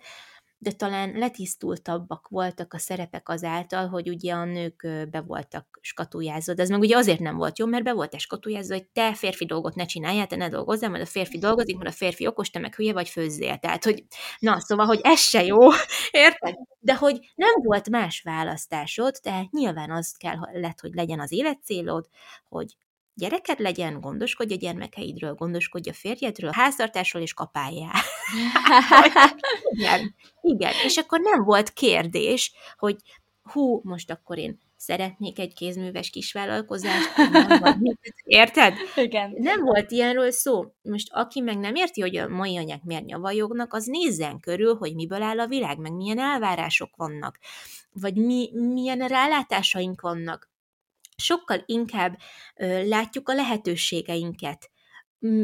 de 0.62 0.72
talán 0.72 1.12
letisztultabbak 1.12 2.28
voltak 2.28 2.74
a 2.74 2.78
szerepek 2.78 3.28
azáltal, 3.28 3.88
hogy 3.88 4.08
ugye 4.08 4.32
a 4.32 4.44
nők 4.44 4.86
be 5.10 5.20
voltak 5.20 5.78
skatujázva, 5.80 6.54
de 6.54 6.62
ez 6.62 6.68
meg 6.68 6.80
ugye 6.80 6.96
azért 6.96 7.18
nem 7.18 7.36
volt 7.36 7.58
jó, 7.58 7.66
mert 7.66 7.84
be 7.84 7.92
volt 7.92 8.20
skatujázva, 8.20 8.74
hogy 8.74 8.86
te 8.86 9.14
férfi 9.14 9.46
dolgot 9.46 9.74
ne 9.74 9.84
csináljál, 9.84 10.26
te 10.26 10.36
ne 10.36 10.48
dolgozzál, 10.48 10.90
mert 10.90 11.02
a 11.02 11.06
férfi 11.06 11.38
dolgozik, 11.38 11.76
mert 11.76 11.90
a 11.90 11.96
férfi 11.96 12.26
okos, 12.26 12.50
te 12.50 12.58
meg 12.58 12.74
hülye 12.74 12.92
vagy 12.92 13.08
főzzél. 13.08 13.56
Tehát, 13.58 13.84
hogy 13.84 14.04
na, 14.38 14.60
szóval, 14.60 14.86
hogy 14.86 15.00
ez 15.02 15.20
se 15.20 15.44
jó, 15.44 15.58
érted? 16.10 16.54
De 16.78 16.96
hogy 16.96 17.32
nem 17.34 17.54
volt 17.62 17.90
más 17.90 18.20
választásod, 18.20 19.14
tehát 19.22 19.50
nyilván 19.50 19.90
az 19.90 20.16
kell 20.18 20.36
lett, 20.52 20.80
hogy 20.80 20.94
legyen 20.94 21.20
az 21.20 21.32
életcélod, 21.32 22.08
hogy 22.48 22.76
gyereked 23.14 23.60
legyen, 23.60 24.00
gondoskodj 24.00 24.54
a 24.54 24.56
gyermekeidről, 24.56 25.34
gondoskodj 25.34 25.88
a 25.88 25.92
férjedről, 25.92 26.50
a 26.50 26.54
háztartásról 26.54 27.22
és 27.22 27.34
kapáljál. 27.34 28.00
igen, 29.74 30.14
igen. 30.40 30.72
És 30.84 30.96
akkor 30.96 31.20
nem 31.20 31.44
volt 31.44 31.72
kérdés, 31.72 32.52
hogy 32.76 32.96
hú, 33.42 33.80
most 33.84 34.10
akkor 34.10 34.38
én 34.38 34.58
szeretnék 34.76 35.38
egy 35.38 35.54
kézműves 35.54 36.10
kisvállalkozást, 36.10 37.16
vagy 37.60 37.76
érted? 38.24 38.74
Igen. 38.96 39.34
Nem 39.36 39.64
volt 39.64 39.90
ilyenről 39.90 40.30
szó. 40.30 40.74
Most 40.82 41.08
aki 41.12 41.40
meg 41.40 41.58
nem 41.58 41.74
érti, 41.74 42.00
hogy 42.00 42.16
a 42.16 42.28
mai 42.28 42.56
anyák 42.56 42.82
miért 42.84 43.04
nyavajognak, 43.04 43.74
az 43.74 43.84
nézzen 43.84 44.40
körül, 44.40 44.76
hogy 44.76 44.94
miből 44.94 45.22
áll 45.22 45.40
a 45.40 45.46
világ, 45.46 45.78
meg 45.78 45.92
milyen 45.92 46.18
elvárások 46.18 46.96
vannak, 46.96 47.38
vagy 47.92 48.14
mi, 48.14 48.50
milyen 48.52 48.98
rálátásaink 48.98 50.00
vannak 50.00 50.51
sokkal 51.22 51.62
inkább 51.66 52.18
ö, 52.56 52.88
látjuk 52.88 53.28
a 53.28 53.34
lehetőségeinket, 53.34 54.70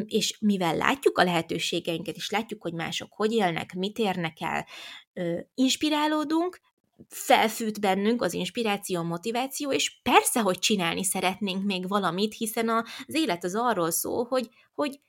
és 0.05 0.39
mivel 0.41 0.77
látjuk 0.77 1.19
a 1.19 1.25
lehetőségeinket, 1.25 2.17
és 2.17 2.31
látjuk, 2.31 2.63
hogy 2.63 2.73
mások 2.75 3.13
hogy 3.13 3.33
élnek, 3.33 3.75
mit 3.75 3.99
érnek 3.99 4.41
el, 4.41 4.67
ö, 5.13 5.39
inspirálódunk, 5.55 6.61
felfűt 7.09 7.81
bennünk 7.81 8.23
az 8.23 8.33
inspiráció, 8.33 8.99
a 8.99 9.03
motiváció, 9.03 9.73
és 9.73 10.01
persze, 10.03 10.41
hogy 10.41 10.59
csinálni 10.59 11.05
szeretnénk 11.05 11.65
még 11.65 11.89
valamit, 11.89 12.35
hiszen 12.35 12.69
az 12.69 13.15
élet 13.15 13.45
az 13.45 13.55
arról 13.55 13.91
szól, 13.91 14.25
hogy, 14.25 14.49
hogy 14.75 15.01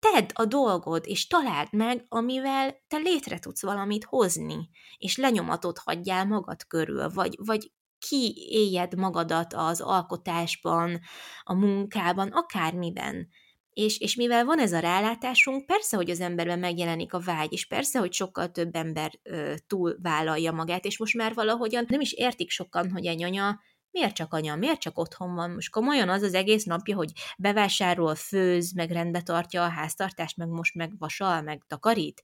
tedd 0.00 0.30
a 0.32 0.44
dolgod, 0.44 1.04
és 1.06 1.26
találd 1.26 1.72
meg, 1.72 2.04
amivel 2.08 2.82
te 2.88 2.96
létre 2.96 3.38
tudsz 3.38 3.62
valamit 3.62 4.04
hozni, 4.04 4.68
és 4.98 5.16
lenyomatot 5.16 5.78
hagyjál 5.78 6.24
magad 6.24 6.66
körül, 6.66 7.10
vagy, 7.10 7.36
vagy 7.38 7.72
kiéljed 8.08 8.94
magadat 8.94 9.54
az 9.54 9.80
alkotásban, 9.80 11.00
a 11.42 11.54
munkában, 11.54 12.28
akármiben. 12.28 13.28
És, 13.72 13.98
és 13.98 14.14
mivel 14.14 14.44
van 14.44 14.58
ez 14.58 14.72
a 14.72 14.78
rálátásunk, 14.78 15.66
persze, 15.66 15.96
hogy 15.96 16.10
az 16.10 16.20
emberben 16.20 16.58
megjelenik 16.58 17.12
a 17.12 17.20
vágy, 17.20 17.52
és 17.52 17.66
persze, 17.66 17.98
hogy 17.98 18.12
sokkal 18.12 18.50
több 18.50 18.74
ember 18.74 19.18
ö, 19.22 19.54
túl 19.66 19.96
vállalja 20.02 20.52
magát, 20.52 20.84
és 20.84 20.98
most 20.98 21.16
már 21.16 21.34
valahogyan 21.34 21.84
nem 21.88 22.00
is 22.00 22.12
értik 22.12 22.50
sokan, 22.50 22.90
hogy 22.90 23.06
egy 23.06 23.22
anya 23.22 23.60
miért 23.90 24.14
csak 24.14 24.32
anya, 24.32 24.56
miért 24.56 24.80
csak 24.80 24.98
otthon 24.98 25.34
van? 25.34 25.50
Most 25.50 25.70
komolyan 25.70 26.08
az 26.08 26.22
az 26.22 26.34
egész 26.34 26.64
napja, 26.64 26.96
hogy 26.96 27.12
bevásárol, 27.38 28.14
főz, 28.14 28.72
meg 28.72 28.90
rendbe 28.90 29.22
tartja 29.22 29.64
a 29.64 29.68
háztartást, 29.68 30.36
meg 30.36 30.48
most 30.48 30.74
meg 30.74 30.98
vasal, 30.98 31.42
meg 31.42 31.64
takarít, 31.66 32.22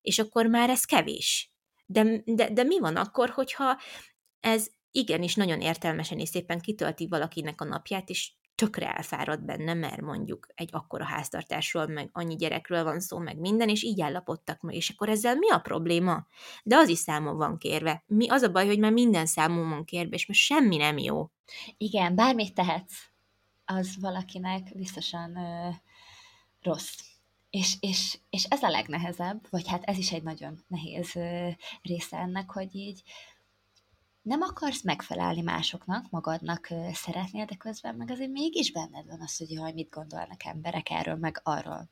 és 0.00 0.18
akkor 0.18 0.46
már 0.46 0.70
ez 0.70 0.84
kevés. 0.84 1.52
De, 1.86 2.22
de, 2.24 2.50
de 2.50 2.62
mi 2.62 2.78
van 2.78 2.96
akkor, 2.96 3.30
hogyha 3.30 3.80
ez 4.40 4.66
igenis 4.90 5.34
nagyon 5.34 5.60
értelmesen 5.60 6.18
és 6.18 6.28
szépen 6.28 6.60
kitölti 6.60 7.06
valakinek 7.06 7.60
a 7.60 7.64
napját, 7.64 8.08
és 8.08 8.32
tökre 8.58 8.94
elfárad 8.94 9.44
benne, 9.44 9.74
mert 9.74 10.00
mondjuk 10.00 10.46
egy 10.54 10.68
akkora 10.72 11.04
háztartásról, 11.04 11.86
meg 11.86 12.08
annyi 12.12 12.36
gyerekről 12.36 12.84
van 12.84 13.00
szó, 13.00 13.18
meg 13.18 13.38
minden, 13.38 13.68
és 13.68 13.82
így 13.82 14.00
állapodtak 14.00 14.60
meg, 14.60 14.74
és 14.74 14.90
akkor 14.90 15.08
ezzel 15.08 15.34
mi 15.34 15.50
a 15.50 15.58
probléma? 15.58 16.26
De 16.62 16.76
az 16.76 16.88
is 16.88 16.98
számon 16.98 17.36
van 17.36 17.58
kérve. 17.58 18.02
Mi 18.06 18.28
az 18.28 18.42
a 18.42 18.50
baj, 18.50 18.66
hogy 18.66 18.78
már 18.78 18.92
minden 18.92 19.26
számon 19.26 19.68
van 19.68 19.84
kérve, 19.84 20.14
és 20.14 20.26
most 20.26 20.40
semmi 20.40 20.76
nem 20.76 20.98
jó. 20.98 21.30
Igen, 21.76 22.14
bármit 22.14 22.54
tehetsz, 22.54 22.94
az 23.64 23.96
valakinek 24.00 24.76
biztosan 24.76 25.36
ö, 25.36 25.68
rossz. 26.62 26.98
És, 27.50 27.74
és, 27.80 28.18
és 28.30 28.44
ez 28.44 28.62
a 28.62 28.68
legnehezebb, 28.68 29.46
vagy 29.50 29.68
hát 29.68 29.84
ez 29.84 29.98
is 29.98 30.12
egy 30.12 30.22
nagyon 30.22 30.64
nehéz 30.68 31.12
része 31.82 32.16
ennek, 32.16 32.50
hogy 32.50 32.74
így 32.74 33.02
nem 34.28 34.40
akarsz 34.40 34.82
megfelelni 34.82 35.40
másoknak, 35.40 36.10
magadnak 36.10 36.68
szeretnél, 36.92 37.44
de 37.44 37.54
közben 37.54 37.94
meg 37.94 38.10
azért 38.10 38.30
mégis 38.30 38.72
benned 38.72 39.06
van 39.06 39.20
az, 39.20 39.36
hogy 39.36 39.50
jaj, 39.50 39.72
mit 39.72 39.90
gondolnak 39.90 40.44
emberek 40.44 40.90
erről, 40.90 41.16
meg 41.16 41.40
arról. 41.42 41.90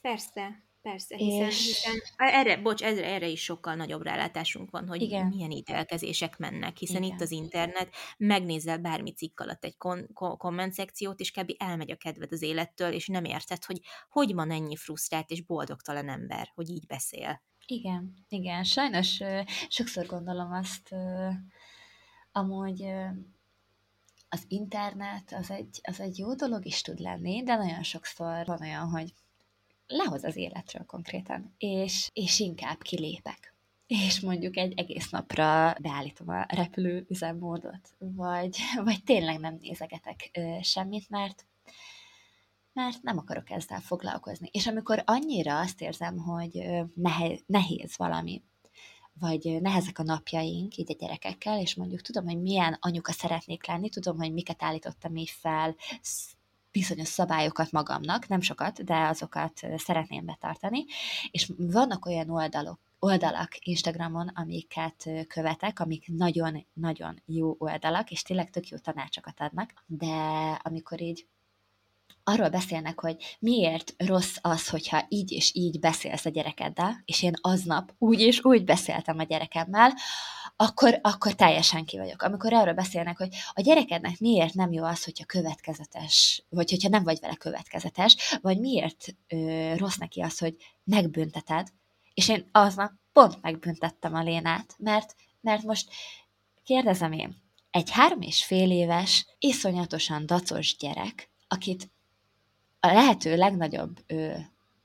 Persze, 0.00 0.62
persze, 0.82 1.16
hiszen, 1.16 1.46
és... 1.46 1.66
hiszen 1.66 2.00
erre, 2.16 2.56
bocs, 2.56 2.82
erre, 2.82 3.04
erre 3.04 3.26
is 3.26 3.42
sokkal 3.42 3.74
nagyobb 3.74 4.02
rálátásunk 4.02 4.70
van, 4.70 4.88
hogy 4.88 5.02
Igen. 5.02 5.26
milyen 5.26 5.50
ítélkezések 5.50 6.38
mennek, 6.38 6.76
hiszen 6.76 7.02
Igen. 7.02 7.14
itt 7.14 7.22
az 7.22 7.30
internet, 7.30 7.94
megnézel 8.16 8.78
bármi 8.78 9.12
cikk 9.12 9.40
alatt 9.40 9.64
egy 9.64 9.76
kon- 9.76 10.12
kon- 10.12 10.38
komment 10.38 10.72
szekciót, 10.72 11.20
és 11.20 11.30
kb. 11.30 11.52
elmegy 11.58 11.90
a 11.90 11.96
kedved 11.96 12.32
az 12.32 12.42
élettől, 12.42 12.92
és 12.92 13.06
nem 13.06 13.24
érted, 13.24 13.64
hogy 13.64 13.80
hogy 14.08 14.34
van 14.34 14.50
ennyi 14.50 14.76
frusztrált 14.76 15.30
és 15.30 15.44
boldogtalan 15.44 16.08
ember, 16.08 16.50
hogy 16.54 16.68
így 16.68 16.86
beszél. 16.86 17.42
Igen, 17.66 18.14
igen. 18.28 18.64
Sajnos 18.64 19.20
sokszor 19.68 20.06
gondolom 20.06 20.52
azt, 20.52 20.94
amúgy 22.32 22.84
az 24.28 24.44
internet 24.48 25.32
az 25.32 25.50
egy, 25.50 25.80
az 25.82 26.00
egy 26.00 26.18
jó 26.18 26.34
dolog 26.34 26.66
is 26.66 26.80
tud 26.82 26.98
lenni, 26.98 27.42
de 27.42 27.56
nagyon 27.56 27.82
sokszor 27.82 28.46
van 28.46 28.60
olyan, 28.60 28.88
hogy 28.88 29.14
lehoz 29.86 30.24
az 30.24 30.36
életről 30.36 30.86
konkrétan, 30.86 31.54
és, 31.58 32.10
és 32.12 32.40
inkább 32.40 32.82
kilépek. 32.82 33.54
És 33.86 34.20
mondjuk 34.20 34.56
egy 34.56 34.78
egész 34.78 35.10
napra 35.10 35.76
beállítom 35.80 36.28
a 36.28 36.46
repülő 36.48 37.06
üzemmódot, 37.08 37.94
vagy, 37.98 38.56
vagy 38.84 39.04
tényleg 39.04 39.38
nem 39.38 39.58
nézegetek 39.60 40.40
semmit, 40.62 41.10
mert 41.10 41.46
mert 42.74 43.02
nem 43.02 43.18
akarok 43.18 43.50
ezzel 43.50 43.80
foglalkozni. 43.80 44.48
És 44.52 44.66
amikor 44.66 45.02
annyira 45.06 45.58
azt 45.58 45.80
érzem, 45.80 46.18
hogy 46.18 46.64
nehéz, 46.94 47.42
nehéz 47.46 47.96
valami, 47.96 48.42
vagy 49.20 49.58
nehezek 49.60 49.98
a 49.98 50.02
napjaink 50.02 50.76
így 50.76 50.92
a 50.92 50.96
gyerekekkel, 50.98 51.60
és 51.60 51.74
mondjuk 51.74 52.00
tudom, 52.00 52.24
hogy 52.24 52.40
milyen 52.40 52.76
anyuka 52.80 53.12
szeretnék 53.12 53.66
lenni, 53.66 53.88
tudom, 53.88 54.16
hogy 54.16 54.32
miket 54.32 54.62
állítottam 54.62 55.16
így 55.16 55.30
fel, 55.30 55.74
bizonyos 56.72 57.08
szabályokat 57.08 57.70
magamnak, 57.70 58.28
nem 58.28 58.40
sokat, 58.40 58.84
de 58.84 59.06
azokat 59.06 59.60
szeretném 59.76 60.24
betartani, 60.24 60.84
és 61.30 61.52
vannak 61.56 62.06
olyan 62.06 62.30
oldalok, 62.30 62.78
oldalak 62.98 63.66
Instagramon, 63.66 64.28
amiket 64.28 65.10
követek, 65.28 65.80
amik 65.80 66.08
nagyon-nagyon 66.08 67.22
jó 67.26 67.54
oldalak, 67.58 68.10
és 68.10 68.22
tényleg 68.22 68.50
tök 68.50 68.68
jó 68.68 68.76
tanácsokat 68.76 69.40
adnak, 69.40 69.84
de 69.86 70.14
amikor 70.62 71.00
így 71.00 71.26
arról 72.24 72.48
beszélnek, 72.48 73.00
hogy 73.00 73.36
miért 73.38 73.94
rossz 73.96 74.36
az, 74.40 74.68
hogyha 74.68 75.06
így 75.08 75.32
és 75.32 75.54
így 75.54 75.80
beszélsz 75.80 76.24
a 76.24 76.30
gyerekeddel, 76.30 77.02
és 77.04 77.22
én 77.22 77.34
aznap 77.40 77.94
úgy 77.98 78.20
és 78.20 78.44
úgy 78.44 78.64
beszéltem 78.64 79.18
a 79.18 79.22
gyerekemmel, 79.22 79.92
akkor, 80.56 80.98
akkor 81.02 81.32
teljesen 81.32 81.84
ki 81.84 81.98
vagyok. 81.98 82.22
Amikor 82.22 82.52
arról 82.52 82.74
beszélnek, 82.74 83.16
hogy 83.16 83.28
a 83.52 83.60
gyerekednek 83.60 84.18
miért 84.18 84.54
nem 84.54 84.72
jó 84.72 84.84
az, 84.84 85.04
hogyha 85.04 85.24
következetes, 85.24 86.44
vagy 86.48 86.70
hogyha 86.70 86.88
nem 86.88 87.04
vagy 87.04 87.18
vele 87.20 87.34
következetes, 87.34 88.38
vagy 88.40 88.60
miért 88.60 89.14
ö, 89.28 89.72
rossz 89.76 89.96
neki 89.96 90.20
az, 90.20 90.38
hogy 90.38 90.56
megbünteted, 90.84 91.68
és 92.14 92.28
én 92.28 92.48
aznap 92.52 92.92
pont 93.12 93.42
megbüntettem 93.42 94.14
a 94.14 94.22
Lénát, 94.22 94.74
mert, 94.78 95.14
mert 95.40 95.62
most 95.62 95.90
kérdezem 96.64 97.12
én, 97.12 97.42
egy 97.70 97.90
három 97.90 98.20
és 98.20 98.44
fél 98.44 98.70
éves, 98.70 99.26
iszonyatosan 99.38 100.26
dacos 100.26 100.76
gyerek, 100.76 101.30
akit 101.48 101.90
a 102.84 102.92
lehető 102.92 103.36
legnagyobb 103.36 104.00
ö, 104.06 104.32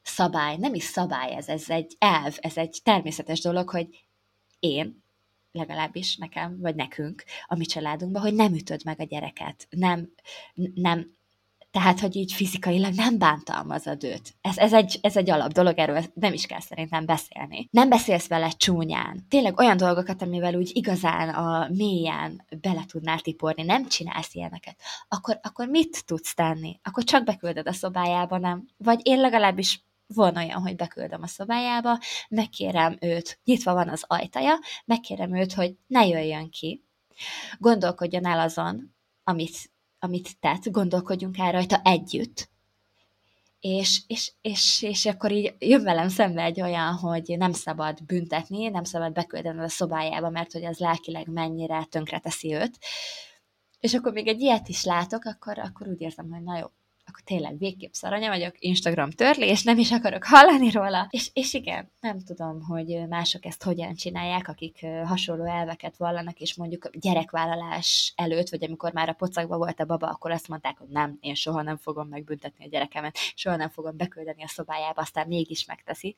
szabály, 0.02 0.58
nem 0.58 0.74
is 0.74 0.84
szabály 0.84 1.36
ez, 1.36 1.48
ez 1.48 1.70
egy 1.70 1.96
elv, 1.98 2.38
ez 2.40 2.58
egy 2.58 2.80
természetes 2.84 3.42
dolog, 3.42 3.70
hogy 3.70 3.88
én, 4.60 5.04
legalábbis 5.52 6.16
nekem, 6.18 6.60
vagy 6.60 6.76
nekünk, 6.76 7.24
a 7.48 7.56
mi 7.56 7.66
családunkban, 7.66 8.22
hogy 8.22 8.34
nem 8.34 8.54
ütöd 8.54 8.86
meg 8.86 9.00
a 9.00 9.04
gyereket, 9.04 9.68
nem, 9.70 10.14
nem 10.74 11.12
tehát, 11.72 12.00
hogy 12.00 12.16
így 12.16 12.34
fizikailag 12.34 12.94
nem 12.94 13.18
bántalmazod 13.18 14.04
őt. 14.04 14.34
Ez, 14.42 14.58
ez, 14.58 14.74
egy, 14.74 15.00
ez 15.02 15.18
egy 15.18 15.30
alap 15.30 15.52
dolog, 15.52 15.78
erről 15.78 16.04
nem 16.14 16.34
is 16.34 16.46
kell 16.46 16.60
szerintem 16.60 17.06
beszélni. 17.06 17.68
Nem 17.72 17.90
beszélsz 17.90 18.28
vele 18.28 18.50
csúnyán. 18.50 19.26
Tényleg 19.30 19.60
olyan 19.60 19.78
dolgokat, 19.78 20.22
amivel 20.22 20.56
úgy 20.56 20.72
igazán 20.74 21.30
a 21.30 21.68
mélyen 21.72 22.46
bele 22.62 22.86
tudnál 22.86 23.20
tiporni, 23.20 23.64
nem 23.64 23.88
csinálsz 23.88 24.36
ilyeneket. 24.36 24.76
Akkor, 25.08 25.40
akkor 25.44 25.68
mit 25.68 26.06
tudsz 26.06 26.34
tenni? 26.34 26.80
Akkor 26.84 27.04
csak 27.04 27.24
beküldöd 27.24 27.68
a 27.68 27.74
szobájába, 27.74 28.38
nem? 28.38 28.68
Vagy 28.78 29.00
én 29.04 29.20
legalábbis 29.20 29.84
van 30.14 30.38
olyan, 30.38 30.62
hogy 30.62 30.76
beküldöm 30.76 31.22
a 31.22 31.28
szobájába, 31.28 32.00
megkérem 32.30 32.98
őt, 33.00 33.40
nyitva 33.44 33.74
van 33.74 33.90
az 33.90 34.04
ajtaja, 34.08 34.60
megkérem 34.86 35.36
őt, 35.36 35.54
hogy 35.54 35.76
ne 35.88 36.06
jöjjön 36.06 36.50
ki, 36.50 36.84
gondolkodjon 37.58 38.26
el 38.26 38.40
azon, 38.40 38.96
amit 39.24 39.72
amit 40.00 40.40
tett, 40.40 40.72
gondolkodjunk 40.72 41.38
el 41.38 41.52
rajta 41.52 41.82
együtt. 41.84 42.50
És, 43.60 44.02
és, 44.08 44.32
és, 44.42 44.82
és 44.82 45.06
akkor 45.06 45.32
így 45.32 45.54
jön 45.60 45.84
velem 45.84 46.10
szembe 46.10 46.44
egy 46.44 46.62
olyan, 46.62 46.94
hogy 46.94 47.36
nem 47.38 47.52
szabad 47.52 48.04
büntetni, 48.06 48.68
nem 48.68 48.84
szabad 48.84 49.14
beküldeni 49.14 49.60
a 49.60 49.70
szobájába, 49.70 50.30
mert 50.30 50.52
hogy 50.52 50.66
az 50.66 50.78
lelkileg 50.78 51.28
mennyire 51.28 51.84
tönkreteszi 51.90 52.54
őt. 52.54 52.78
És 53.80 53.94
akkor 53.94 54.12
még 54.12 54.28
egy 54.28 54.42
ilyet 54.42 54.68
is 54.68 54.84
látok, 54.84 55.26
akkor, 55.26 55.60
akkor 55.60 55.88
úgy 55.88 56.02
érzem, 56.02 56.30
hogy 56.30 56.44
na 56.44 56.58
jó, 56.58 56.66
akkor 57.10 57.22
tényleg 57.24 57.58
végképp 57.58 57.92
szaranya 57.92 58.30
vagyok, 58.30 58.56
Instagram 58.60 59.12
törlés, 59.12 59.64
nem 59.64 59.78
is 59.78 59.92
akarok 59.92 60.24
hallani 60.24 60.72
róla. 60.72 61.08
És, 61.10 61.30
és 61.34 61.54
igen, 61.54 61.92
nem 62.00 62.20
tudom, 62.20 62.62
hogy 62.62 63.08
mások 63.08 63.46
ezt 63.46 63.64
hogyan 63.64 63.96
csinálják, 63.96 64.48
akik 64.48 64.86
hasonló 65.06 65.44
elveket 65.44 65.98
vallanak, 65.98 66.40
és 66.40 66.56
mondjuk 66.56 66.90
gyerekvállalás 66.92 68.14
előtt, 68.16 68.50
vagy 68.50 68.64
amikor 68.64 68.94
már 68.94 69.10
a 69.10 69.14
pocakba 69.14 69.58
volt 69.58 69.80
a 69.80 69.86
baba, 69.86 70.08
akkor 70.08 70.32
azt 70.32 70.48
mondták, 70.48 70.78
hogy 70.78 70.90
nem, 70.90 71.18
én 71.22 71.36
soha 71.36 71.62
nem 71.62 71.78
fogom 71.78 72.08
megbüntetni 72.08 72.66
a 72.66 72.70
gyerekemet, 72.70 73.18
soha 73.36 73.56
nem 73.56 73.70
fogom 73.70 73.98
beküldeni 73.98 74.44
a 74.44 74.48
szobájába, 74.48 75.02
aztán 75.02 75.28
mégis 75.28 75.66
megteszi. 75.66 76.16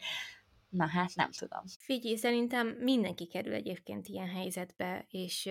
Na 0.69 0.87
hát, 0.87 1.11
nem 1.15 1.31
tudom. 1.31 1.61
Figyelj, 1.79 2.15
szerintem 2.15 2.67
mindenki 2.67 3.25
kerül 3.25 3.53
egyébként 3.53 4.07
ilyen 4.07 4.29
helyzetbe, 4.29 5.05
és 5.09 5.49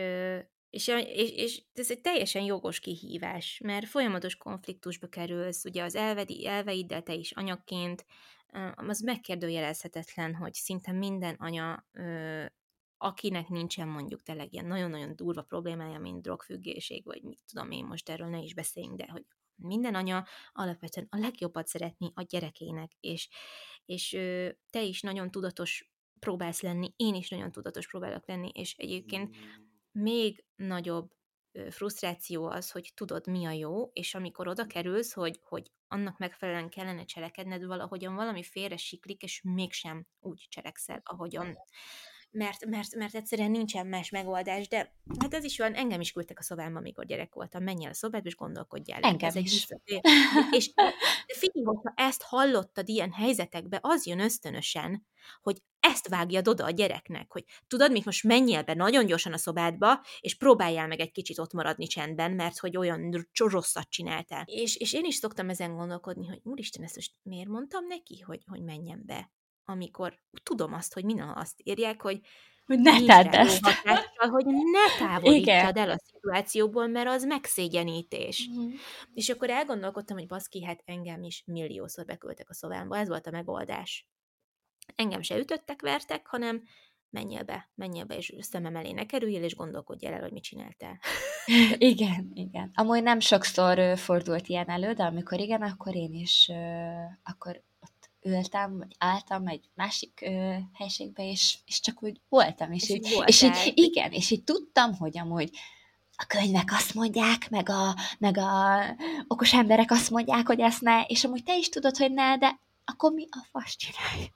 és, 0.70 0.88
és, 0.88 1.30
és 1.30 1.62
ez 1.74 1.90
egy 1.90 2.00
teljesen 2.00 2.42
jogos 2.42 2.80
kihívás, 2.80 3.60
mert 3.64 3.86
folyamatos 3.86 4.36
konfliktusba 4.36 5.06
kerülsz, 5.06 5.64
ugye 5.64 5.82
az 5.82 5.94
elvedi, 5.94 6.46
elveiddel 6.46 7.02
te 7.02 7.14
is 7.14 7.32
anyaként, 7.32 8.04
az 8.74 9.00
megkérdőjelezhetetlen, 9.00 10.34
hogy 10.34 10.54
szinte 10.54 10.92
minden 10.92 11.34
anya, 11.34 11.84
akinek 12.96 13.48
nincsen 13.48 13.88
mondjuk 13.88 14.22
tényleg 14.22 14.52
ilyen 14.52 14.66
nagyon-nagyon 14.66 15.16
durva 15.16 15.42
problémája, 15.42 15.98
mint 15.98 16.22
drogfüggéség, 16.22 17.04
vagy 17.04 17.22
mit 17.22 17.40
tudom 17.46 17.70
én, 17.70 17.84
most 17.84 18.08
erről 18.08 18.28
ne 18.28 18.38
is 18.38 18.54
beszéljünk, 18.54 18.96
de 18.96 19.08
hogy 19.10 19.24
minden 19.54 19.94
anya 19.94 20.26
alapvetően 20.52 21.06
a 21.10 21.18
legjobbat 21.18 21.66
szeretni 21.66 22.10
a 22.14 22.22
gyerekének, 22.22 22.92
és, 23.00 23.28
és 23.84 24.10
te 24.70 24.82
is 24.82 25.00
nagyon 25.00 25.30
tudatos 25.30 25.92
próbálsz 26.18 26.60
lenni, 26.60 26.92
én 26.96 27.14
is 27.14 27.28
nagyon 27.28 27.52
tudatos 27.52 27.88
próbálok 27.88 28.26
lenni, 28.26 28.50
és 28.54 28.74
egyébként 28.76 29.36
még 29.92 30.44
nagyobb 30.56 31.10
frusztráció 31.70 32.46
az, 32.46 32.70
hogy 32.70 32.92
tudod, 32.94 33.26
mi 33.26 33.44
a 33.46 33.50
jó, 33.50 33.90
és 33.92 34.14
amikor 34.14 34.48
oda 34.48 34.66
kerülsz, 34.66 35.12
hogy, 35.12 35.40
hogy 35.42 35.70
annak 35.88 36.18
megfelelően 36.18 36.68
kellene 36.68 37.04
cselekedned, 37.04 37.64
valahogyan 37.64 38.14
valami 38.14 38.42
félre 38.42 38.76
siklik, 38.76 39.22
és 39.22 39.40
mégsem 39.42 40.06
úgy 40.20 40.46
cselekszel, 40.48 41.00
ahogyan 41.04 41.56
mert, 42.30 42.66
mert, 42.66 42.94
mert 42.94 43.14
egyszerűen 43.14 43.50
nincsen 43.50 43.86
más 43.86 44.10
megoldás, 44.10 44.68
de 44.68 44.94
hát 45.18 45.34
ez 45.34 45.44
is 45.44 45.58
van, 45.58 45.74
engem 45.74 46.00
is 46.00 46.12
küldtek 46.12 46.38
a 46.38 46.42
szobámba, 46.42 46.78
amikor 46.78 47.06
gyerek 47.06 47.34
voltam, 47.34 47.62
menj 47.62 47.84
el 47.84 47.90
a 47.90 47.94
szobádba, 47.94 48.28
és 48.28 48.36
gondolkodjál. 48.36 49.00
Engem 49.00 49.28
ez 49.28 49.36
is. 49.36 49.66
Egy 49.68 50.00
és 50.50 50.70
figyelj, 51.26 51.64
hogyha 51.64 51.92
ezt 51.96 52.22
hallottad 52.22 52.88
ilyen 52.88 53.12
helyzetekbe, 53.12 53.78
az 53.82 54.06
jön 54.06 54.20
ösztönösen, 54.20 55.06
hogy 55.42 55.62
ezt 55.80 56.08
vágjad 56.08 56.48
oda 56.48 56.64
a 56.64 56.70
gyereknek, 56.70 57.32
hogy 57.32 57.44
tudod, 57.66 57.90
mit 57.90 58.04
most 58.04 58.24
menjél 58.24 58.62
be 58.62 58.74
nagyon 58.74 59.06
gyorsan 59.06 59.32
a 59.32 59.36
szobádba, 59.36 60.04
és 60.20 60.36
próbáljál 60.36 60.86
meg 60.86 61.00
egy 61.00 61.12
kicsit 61.12 61.38
ott 61.38 61.52
maradni 61.52 61.86
csendben, 61.86 62.32
mert 62.32 62.58
hogy 62.58 62.76
olyan 62.76 63.28
rosszat 63.34 63.88
csináltál. 63.88 64.44
És, 64.46 64.76
és 64.76 64.92
én 64.92 65.04
is 65.04 65.14
szoktam 65.14 65.48
ezen 65.48 65.74
gondolkodni, 65.74 66.26
hogy 66.26 66.40
úristen, 66.42 66.84
ezt 66.84 66.94
most 66.94 67.12
miért 67.22 67.48
mondtam 67.48 67.86
neki, 67.86 68.20
hogy, 68.20 68.42
hogy 68.46 68.62
menjen 68.62 69.02
be? 69.06 69.30
Amikor 69.70 70.18
tudom 70.42 70.72
azt, 70.74 70.94
hogy 70.94 71.04
minden 71.04 71.28
azt 71.28 71.60
írják, 71.62 72.02
hogy 72.02 72.20
hogy 72.70 72.78
ne 72.78 73.04
tedd 73.04 73.34
ezt. 73.34 73.64
Hatással, 73.64 74.28
hogy 74.28 74.44
ne 74.46 75.06
távolítsad 75.06 75.76
el 75.76 75.90
a 75.90 75.98
szituációból, 75.98 76.86
mert 76.86 77.08
az 77.08 77.24
megszégyenítés. 77.24 78.48
Uh-huh. 78.50 78.72
És 79.14 79.28
akkor 79.28 79.50
elgondolkodtam, 79.50 80.16
hogy 80.16 80.26
baszki, 80.26 80.64
hát 80.64 80.82
engem 80.84 81.22
is 81.22 81.42
milliószor 81.46 82.04
beküldtek 82.04 82.50
a 82.50 82.54
szobámba, 82.54 82.98
ez 82.98 83.08
volt 83.08 83.26
a 83.26 83.30
megoldás. 83.30 84.06
Engem 84.94 85.22
se 85.22 85.38
ütöttek, 85.38 85.82
vertek, 85.82 86.26
hanem 86.26 86.62
menjél 87.10 87.42
be, 87.42 87.70
menjél 87.74 88.04
be, 88.04 88.16
és 88.16 88.34
szemem 88.38 88.76
elé 88.76 88.92
ne 88.92 89.06
kerüljél, 89.06 89.42
és 89.42 89.54
gondolkodj 89.54 90.06
el, 90.06 90.20
hogy 90.20 90.32
mit 90.32 90.42
csináltál. 90.42 90.98
igen, 91.92 92.30
igen. 92.34 92.70
Amúgy 92.74 93.02
nem 93.02 93.20
sokszor 93.20 93.98
fordult 93.98 94.48
ilyen 94.48 94.68
elő, 94.68 94.92
de 94.92 95.02
amikor 95.02 95.40
igen, 95.40 95.62
akkor 95.62 95.96
én 95.96 96.14
is, 96.14 96.50
akkor 97.22 97.62
ültem, 98.22 98.78
vagy 98.78 98.94
álltam 98.98 99.46
egy 99.46 99.70
másik 99.74 100.20
ö, 100.22 100.54
helységbe, 100.74 101.30
és, 101.30 101.58
és 101.66 101.80
csak 101.80 102.02
úgy 102.02 102.20
voltam, 102.28 102.72
és, 102.72 102.88
és, 102.88 102.88
így, 102.88 103.22
és 103.26 103.42
így, 103.42 103.72
igen, 103.74 104.12
és 104.12 104.30
így 104.30 104.44
tudtam, 104.44 104.94
hogy 104.94 105.18
amúgy 105.18 105.50
a 106.16 106.24
könyvek 106.26 106.72
azt 106.72 106.94
mondják, 106.94 107.50
meg 107.50 107.68
a, 107.68 107.94
meg 108.18 108.38
a 108.38 108.80
okos 109.26 109.52
emberek 109.52 109.90
azt 109.90 110.10
mondják, 110.10 110.46
hogy 110.46 110.60
ezt 110.60 110.80
ne, 110.80 111.02
és 111.02 111.24
amúgy 111.24 111.42
te 111.42 111.56
is 111.56 111.68
tudod, 111.68 111.96
hogy 111.96 112.12
ne, 112.12 112.36
de 112.36 112.60
akkor 112.84 113.12
mi 113.12 113.26
a 113.30 113.46
fasz 113.50 113.76
csinálj? 113.76 114.30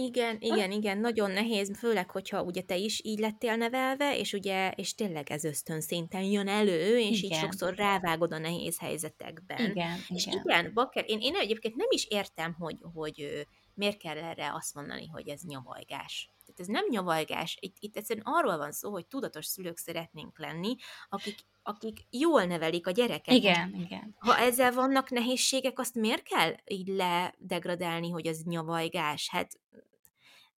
Igen, 0.00 0.36
igen, 0.40 0.70
igen, 0.70 0.98
nagyon 0.98 1.30
nehéz, 1.30 1.78
főleg, 1.78 2.10
hogyha 2.10 2.42
ugye 2.42 2.62
te 2.62 2.76
is 2.76 3.00
így 3.04 3.18
lettél 3.18 3.56
nevelve, 3.56 4.18
és 4.18 4.32
ugye, 4.32 4.70
és 4.70 4.94
tényleg 4.94 5.30
ez 5.30 5.44
ösztön 5.44 5.80
szinten 5.80 6.22
jön 6.22 6.48
elő, 6.48 6.98
és 6.98 7.22
igen. 7.22 7.38
így 7.38 7.44
sokszor 7.44 7.74
rávágod 7.74 8.32
a 8.32 8.38
nehéz 8.38 8.78
helyzetekben. 8.78 9.70
Igen, 9.70 9.98
és 10.08 10.26
igen. 10.26 10.42
igen, 10.44 10.72
Bakker, 10.74 11.04
én, 11.06 11.18
én 11.20 11.34
egyébként 11.34 11.74
nem 11.74 11.86
is 11.90 12.04
értem, 12.04 12.54
hogy, 12.58 12.76
hogy 12.94 13.46
miért 13.74 13.98
kell 13.98 14.16
erre 14.16 14.52
azt 14.54 14.74
mondani, 14.74 15.06
hogy 15.06 15.28
ez 15.28 15.40
nyavajgás. 15.42 16.30
Tehát 16.46 16.60
ez 16.60 16.66
nem 16.66 16.84
nyavajgás, 16.90 17.56
itt, 17.60 17.76
itt 17.78 17.96
egyszerűen 17.96 18.26
arról 18.26 18.56
van 18.56 18.72
szó, 18.72 18.90
hogy 18.90 19.06
tudatos 19.06 19.46
szülők 19.46 19.76
szeretnénk 19.76 20.38
lenni, 20.38 20.76
akik 21.08 21.38
akik 21.68 22.06
jól 22.10 22.44
nevelik 22.44 22.86
a 22.86 22.90
gyereket. 22.90 23.34
Igen, 23.34 23.74
igen. 23.74 24.14
Ha 24.18 24.38
ezzel 24.38 24.72
vannak 24.72 25.10
nehézségek, 25.10 25.78
azt 25.78 25.94
miért 25.94 26.22
kell 26.22 26.54
így 26.64 26.88
ledegradálni, 26.88 28.10
hogy 28.10 28.26
az 28.26 28.42
nyavajgás? 28.44 29.28
Hát 29.30 29.52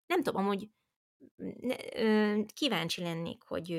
nem 0.09 0.22
tudom, 0.22 0.44
amúgy 0.44 0.68
kíváncsi 2.55 3.02
lennék, 3.02 3.43
hogy 3.43 3.72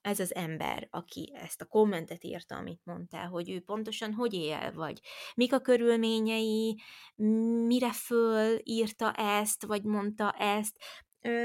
ez 0.00 0.20
az 0.20 0.34
ember, 0.34 0.88
aki 0.90 1.32
ezt 1.34 1.60
a 1.60 1.66
kommentet 1.66 2.24
írta, 2.24 2.56
amit 2.56 2.80
mondtál, 2.84 3.28
hogy 3.28 3.50
ő 3.50 3.60
pontosan 3.60 4.12
hogy 4.12 4.34
él, 4.34 4.72
vagy 4.72 5.00
mik 5.34 5.52
a 5.52 5.60
körülményei, 5.60 6.80
mire 7.66 7.92
föl 7.92 8.58
írta 8.62 9.12
ezt, 9.12 9.64
vagy 9.64 9.84
mondta 9.84 10.32
ezt. 10.38 10.78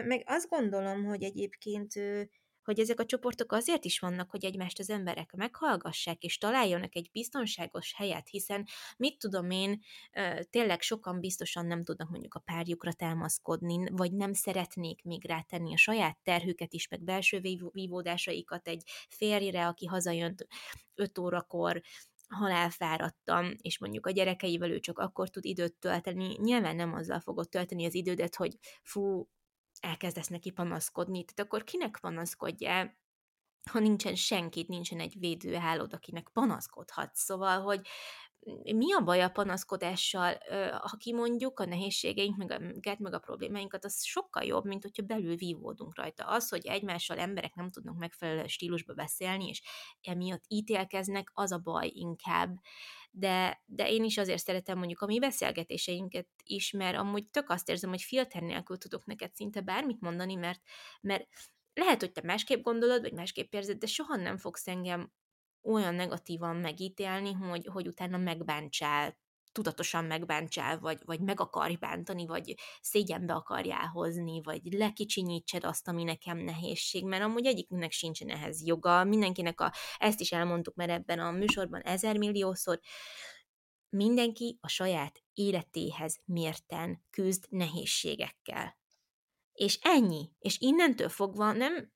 Meg 0.05 0.23
azt 0.25 0.49
gondolom, 0.49 1.03
hogy 1.03 1.23
egyébként 1.23 1.93
hogy 2.65 2.79
ezek 2.79 2.99
a 2.99 3.05
csoportok 3.05 3.51
azért 3.51 3.85
is 3.85 3.99
vannak, 3.99 4.29
hogy 4.29 4.45
egymást 4.45 4.79
az 4.79 4.89
emberek 4.89 5.31
meghallgassák, 5.31 6.23
és 6.23 6.37
találjanak 6.37 6.95
egy 6.95 7.09
biztonságos 7.11 7.93
helyet, 7.93 8.29
hiszen 8.29 8.67
mit 8.97 9.19
tudom 9.19 9.49
én, 9.49 9.81
tényleg 10.49 10.81
sokan 10.81 11.19
biztosan 11.19 11.65
nem 11.65 11.83
tudnak 11.83 12.09
mondjuk 12.09 12.33
a 12.33 12.39
párjukra 12.39 12.93
támaszkodni, 12.93 13.89
vagy 13.91 14.13
nem 14.13 14.33
szeretnék 14.33 15.03
még 15.03 15.25
rátenni 15.25 15.73
a 15.73 15.77
saját 15.77 16.17
terhüket 16.23 16.73
is, 16.73 16.87
meg 16.87 17.03
belső 17.03 17.39
vívódásaikat 17.71 18.67
egy 18.67 18.83
férjre, 19.09 19.67
aki 19.67 19.85
hazajön 19.85 20.35
5 20.95 21.17
órakor, 21.17 21.81
hol 22.27 22.51
elfáradtam, 22.51 23.53
és 23.61 23.79
mondjuk 23.79 24.05
a 24.05 24.11
gyerekeivel 24.11 24.71
ő 24.71 24.79
csak 24.79 24.99
akkor 24.99 25.29
tud 25.29 25.45
időt 25.45 25.73
tölteni, 25.73 26.37
nyilván 26.41 26.75
nem 26.75 26.93
azzal 26.93 27.19
fogod 27.19 27.49
tölteni 27.49 27.85
az 27.85 27.93
idődet, 27.93 28.35
hogy 28.35 28.57
fú, 28.83 29.27
elkezdesz 29.80 30.27
neki 30.27 30.49
panaszkodni, 30.49 31.23
tehát 31.23 31.39
akkor 31.39 31.64
kinek 31.64 31.97
panaszkodjál, 32.02 32.97
ha 33.72 33.80
nincsen 33.80 34.15
senkit, 34.15 34.68
nincsen 34.68 34.99
egy 34.99 35.19
védőhálód, 35.19 35.93
akinek 35.93 36.30
panaszkodhatsz. 36.34 37.23
Szóval, 37.23 37.61
hogy 37.61 37.88
mi 38.76 38.93
a 38.93 39.03
baj 39.03 39.22
a 39.22 39.30
panaszkodással, 39.30 40.38
ha 40.81 40.97
kimondjuk 40.97 41.60
a 41.60 41.65
nehézségeink, 41.65 42.38
meg 42.38 42.52
a, 42.52 42.60
meg 42.97 43.14
a 43.14 43.19
problémáinkat, 43.19 43.85
az 43.85 44.03
sokkal 44.03 44.43
jobb, 44.43 44.65
mint 44.65 44.84
hogyha 44.84 45.03
belül 45.03 45.35
vívódunk 45.35 45.95
rajta. 45.95 46.26
Az, 46.26 46.49
hogy 46.49 46.65
egymással 46.65 47.18
emberek 47.18 47.56
nem 47.56 47.69
tudnak 47.69 47.97
megfelelő 47.97 48.47
stílusba 48.47 48.93
beszélni, 48.93 49.47
és 49.47 49.61
emiatt 50.02 50.43
ítélkeznek, 50.47 51.31
az 51.34 51.52
a 51.52 51.57
baj 51.60 51.91
inkább. 51.93 52.60
De, 53.17 53.61
de 53.65 53.89
én 53.89 54.03
is 54.03 54.17
azért 54.17 54.43
szeretem 54.43 54.77
mondjuk 54.77 55.01
a 55.01 55.05
mi 55.05 55.19
beszélgetéseinket 55.19 56.27
is, 56.43 56.71
mert 56.71 56.97
amúgy 56.97 57.27
tök 57.29 57.49
azt 57.49 57.69
érzem, 57.69 57.89
hogy 57.89 58.01
filter 58.01 58.41
nélkül 58.41 58.77
tudok 58.77 59.05
neked 59.05 59.33
szinte 59.33 59.61
bármit 59.61 60.01
mondani, 60.01 60.35
mert, 60.35 60.61
mert 61.01 61.27
lehet, 61.73 61.99
hogy 61.99 62.11
te 62.11 62.21
másképp 62.23 62.63
gondolod, 62.63 63.01
vagy 63.01 63.13
másképp 63.13 63.53
érzed, 63.53 63.77
de 63.77 63.87
soha 63.87 64.15
nem 64.15 64.37
fogsz 64.37 64.67
engem 64.67 65.11
olyan 65.61 65.95
negatívan 65.95 66.55
megítélni, 66.55 67.31
hogy, 67.31 67.65
hogy 67.71 67.87
utána 67.87 68.17
megbántsál, 68.17 69.17
tudatosan 69.56 70.06
megbántsál, 70.06 70.80
vagy, 70.80 70.99
vagy 71.06 71.19
meg 71.19 71.40
akarj 71.40 71.76
bántani, 71.76 72.26
vagy 72.26 72.56
szégyenbe 72.82 73.34
akarjál 73.34 73.88
hozni, 73.88 74.41
vagy 74.41 74.61
lekicsinyítsed 74.73 75.64
azt, 75.64 75.88
ami 75.88 76.03
nekem 76.03 76.38
nehézség, 76.38 77.06
mert 77.06 77.23
amúgy 77.23 77.45
egyikünknek 77.45 77.91
sincsen 77.91 78.30
ehhez 78.30 78.65
joga, 78.65 79.03
mindenkinek 79.03 79.61
a, 79.61 79.73
ezt 79.98 80.19
is 80.19 80.32
elmondtuk 80.32 80.76
mert 80.76 80.91
ebben 80.91 81.19
a 81.19 81.32
műsorban 81.32 81.82
ezermilliószor, 81.82 82.80
mindenki 83.90 84.57
a 84.61 84.68
saját 84.68 85.23
életéhez 85.34 86.19
mérten 86.26 87.03
küzd 87.10 87.45
nehézségekkel. 87.49 88.77
És 89.56 89.80
ennyi. 89.82 90.30
És 90.40 90.57
innentől 90.60 91.10
fogva 91.10 91.52
nem, 91.52 91.91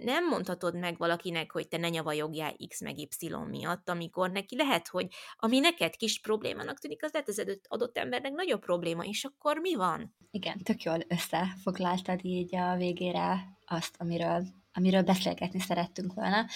nem 0.00 0.28
mondhatod 0.28 0.78
meg 0.78 0.98
valakinek, 0.98 1.52
hogy 1.52 1.68
te 1.68 1.76
ne 1.76 1.88
nyavajogjál 1.88 2.56
X 2.68 2.80
meg 2.82 2.98
Y 2.98 3.34
miatt, 3.50 3.88
amikor 3.88 4.30
neki 4.30 4.56
lehet, 4.56 4.88
hogy 4.88 5.06
ami 5.36 5.58
neked 5.58 5.96
kis 5.96 6.20
problémának 6.20 6.78
tűnik, 6.78 7.04
az 7.04 7.12
lehet 7.12 7.28
az 7.28 7.60
adott 7.68 7.98
embernek 7.98 8.32
nagyobb 8.32 8.60
probléma, 8.60 9.04
és 9.04 9.24
akkor 9.24 9.58
mi 9.58 9.74
van? 9.74 10.14
Igen, 10.30 10.58
tök 10.58 10.82
jól 10.82 10.98
összefoglaltad 11.08 12.24
így 12.24 12.56
a 12.56 12.76
végére 12.76 13.58
azt, 13.66 13.94
amiről 13.98 14.44
amiről 14.72 15.02
beszélgetni 15.02 15.60
szerettünk 15.60 16.14
volna, 16.14 16.46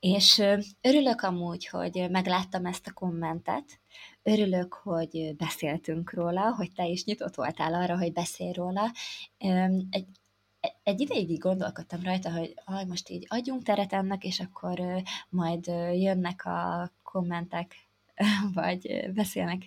és 0.00 0.42
örülök 0.80 1.22
amúgy, 1.22 1.66
hogy 1.66 2.06
megláttam 2.10 2.66
ezt 2.66 2.86
a 2.86 2.92
kommentet, 2.92 3.80
örülök, 4.22 4.74
hogy 4.74 5.34
beszéltünk 5.36 6.12
róla, 6.12 6.54
hogy 6.54 6.72
te 6.72 6.86
is 6.86 7.04
nyitott 7.04 7.34
voltál 7.34 7.74
arra, 7.74 7.98
hogy 7.98 8.12
beszélj 8.12 8.52
róla. 8.52 8.92
Egy, 9.90 10.06
egy 10.82 11.00
ideig 11.00 11.30
így 11.30 11.38
gondolkodtam 11.38 12.02
rajta, 12.02 12.30
hogy 12.32 12.54
aj, 12.64 12.84
most 12.84 13.08
így 13.08 13.26
adjunk 13.28 13.62
teret 13.62 13.92
ennek, 13.92 14.24
és 14.24 14.40
akkor 14.40 14.80
majd 15.28 15.66
jönnek 15.92 16.44
a 16.46 16.90
kommentek 17.02 17.90
vagy 18.54 19.10
beszélnek 19.14 19.62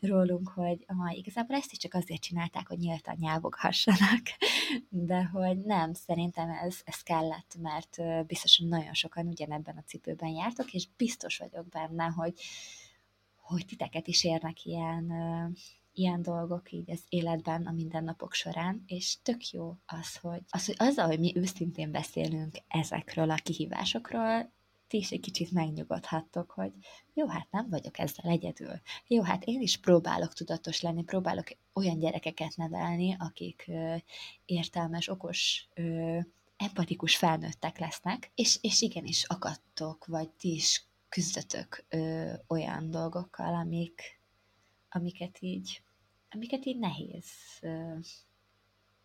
rólunk, 0.00 0.48
hogy 0.48 0.84
ma 0.86 1.10
igazából 1.10 1.56
ezt 1.56 1.72
is 1.72 1.78
csak 1.78 1.94
azért 1.94 2.22
csinálták, 2.22 2.68
hogy 2.68 2.78
nyíltan 2.78 3.16
nyávoghassanak, 3.18 4.22
de 4.88 5.24
hogy 5.24 5.58
nem, 5.58 5.92
szerintem 5.92 6.50
ez, 6.50 6.80
ez 6.84 7.02
kellett, 7.02 7.56
mert 7.60 8.26
biztosan 8.26 8.68
nagyon 8.68 8.94
sokan 8.94 9.26
ugyanebben 9.26 9.76
a 9.76 9.84
cipőben 9.86 10.28
jártok, 10.28 10.72
és 10.72 10.86
biztos 10.96 11.38
vagyok 11.38 11.68
benne, 11.68 12.04
hogy, 12.04 12.34
hogy 13.46 13.66
titeket 13.66 14.06
is 14.08 14.24
érnek 14.24 14.64
ilyen, 14.64 15.12
ilyen 15.92 16.22
dolgok 16.22 16.72
így 16.72 16.90
az 16.90 17.04
életben, 17.08 17.66
a 17.66 17.72
mindennapok 17.72 18.32
során, 18.32 18.82
és 18.86 19.16
tök 19.22 19.50
jó 19.50 19.76
az, 19.86 20.16
hogy, 20.16 20.42
az, 20.48 20.66
hogy 20.66 20.74
azzal, 20.78 21.06
hogy 21.06 21.18
mi 21.18 21.32
őszintén 21.36 21.90
beszélünk 21.90 22.56
ezekről 22.68 23.30
a 23.30 23.34
kihívásokról, 23.34 24.54
ti 24.88 24.96
is 24.96 25.10
egy 25.10 25.20
kicsit 25.20 25.50
megnyugodhattok, 25.50 26.50
hogy 26.50 26.72
jó, 27.14 27.26
hát 27.26 27.46
nem 27.50 27.68
vagyok 27.68 27.98
ezzel 27.98 28.30
egyedül. 28.30 28.80
Jó, 29.06 29.22
hát 29.22 29.44
én 29.44 29.60
is 29.60 29.76
próbálok 29.76 30.32
tudatos 30.32 30.80
lenni, 30.80 31.02
próbálok 31.02 31.46
olyan 31.72 31.98
gyerekeket 31.98 32.56
nevelni, 32.56 33.16
akik 33.18 33.64
ö, 33.68 33.94
értelmes, 34.44 35.08
okos, 35.08 35.68
ö, 35.74 36.18
empatikus 36.56 37.16
felnőttek 37.16 37.78
lesznek, 37.78 38.30
és, 38.34 38.58
és 38.60 38.80
igenis 38.80 39.24
akadtok, 39.24 40.06
vagy 40.06 40.30
ti 40.30 40.54
is 40.54 40.84
küzdötök 41.16 41.84
ö, 41.88 42.32
olyan 42.46 42.90
dolgokkal, 42.90 43.54
amik, 43.54 44.20
amiket 44.88 45.36
így, 45.40 45.82
amiket 46.30 46.64
így 46.64 46.78
nehéz 46.78 47.24
ö, 47.60 47.94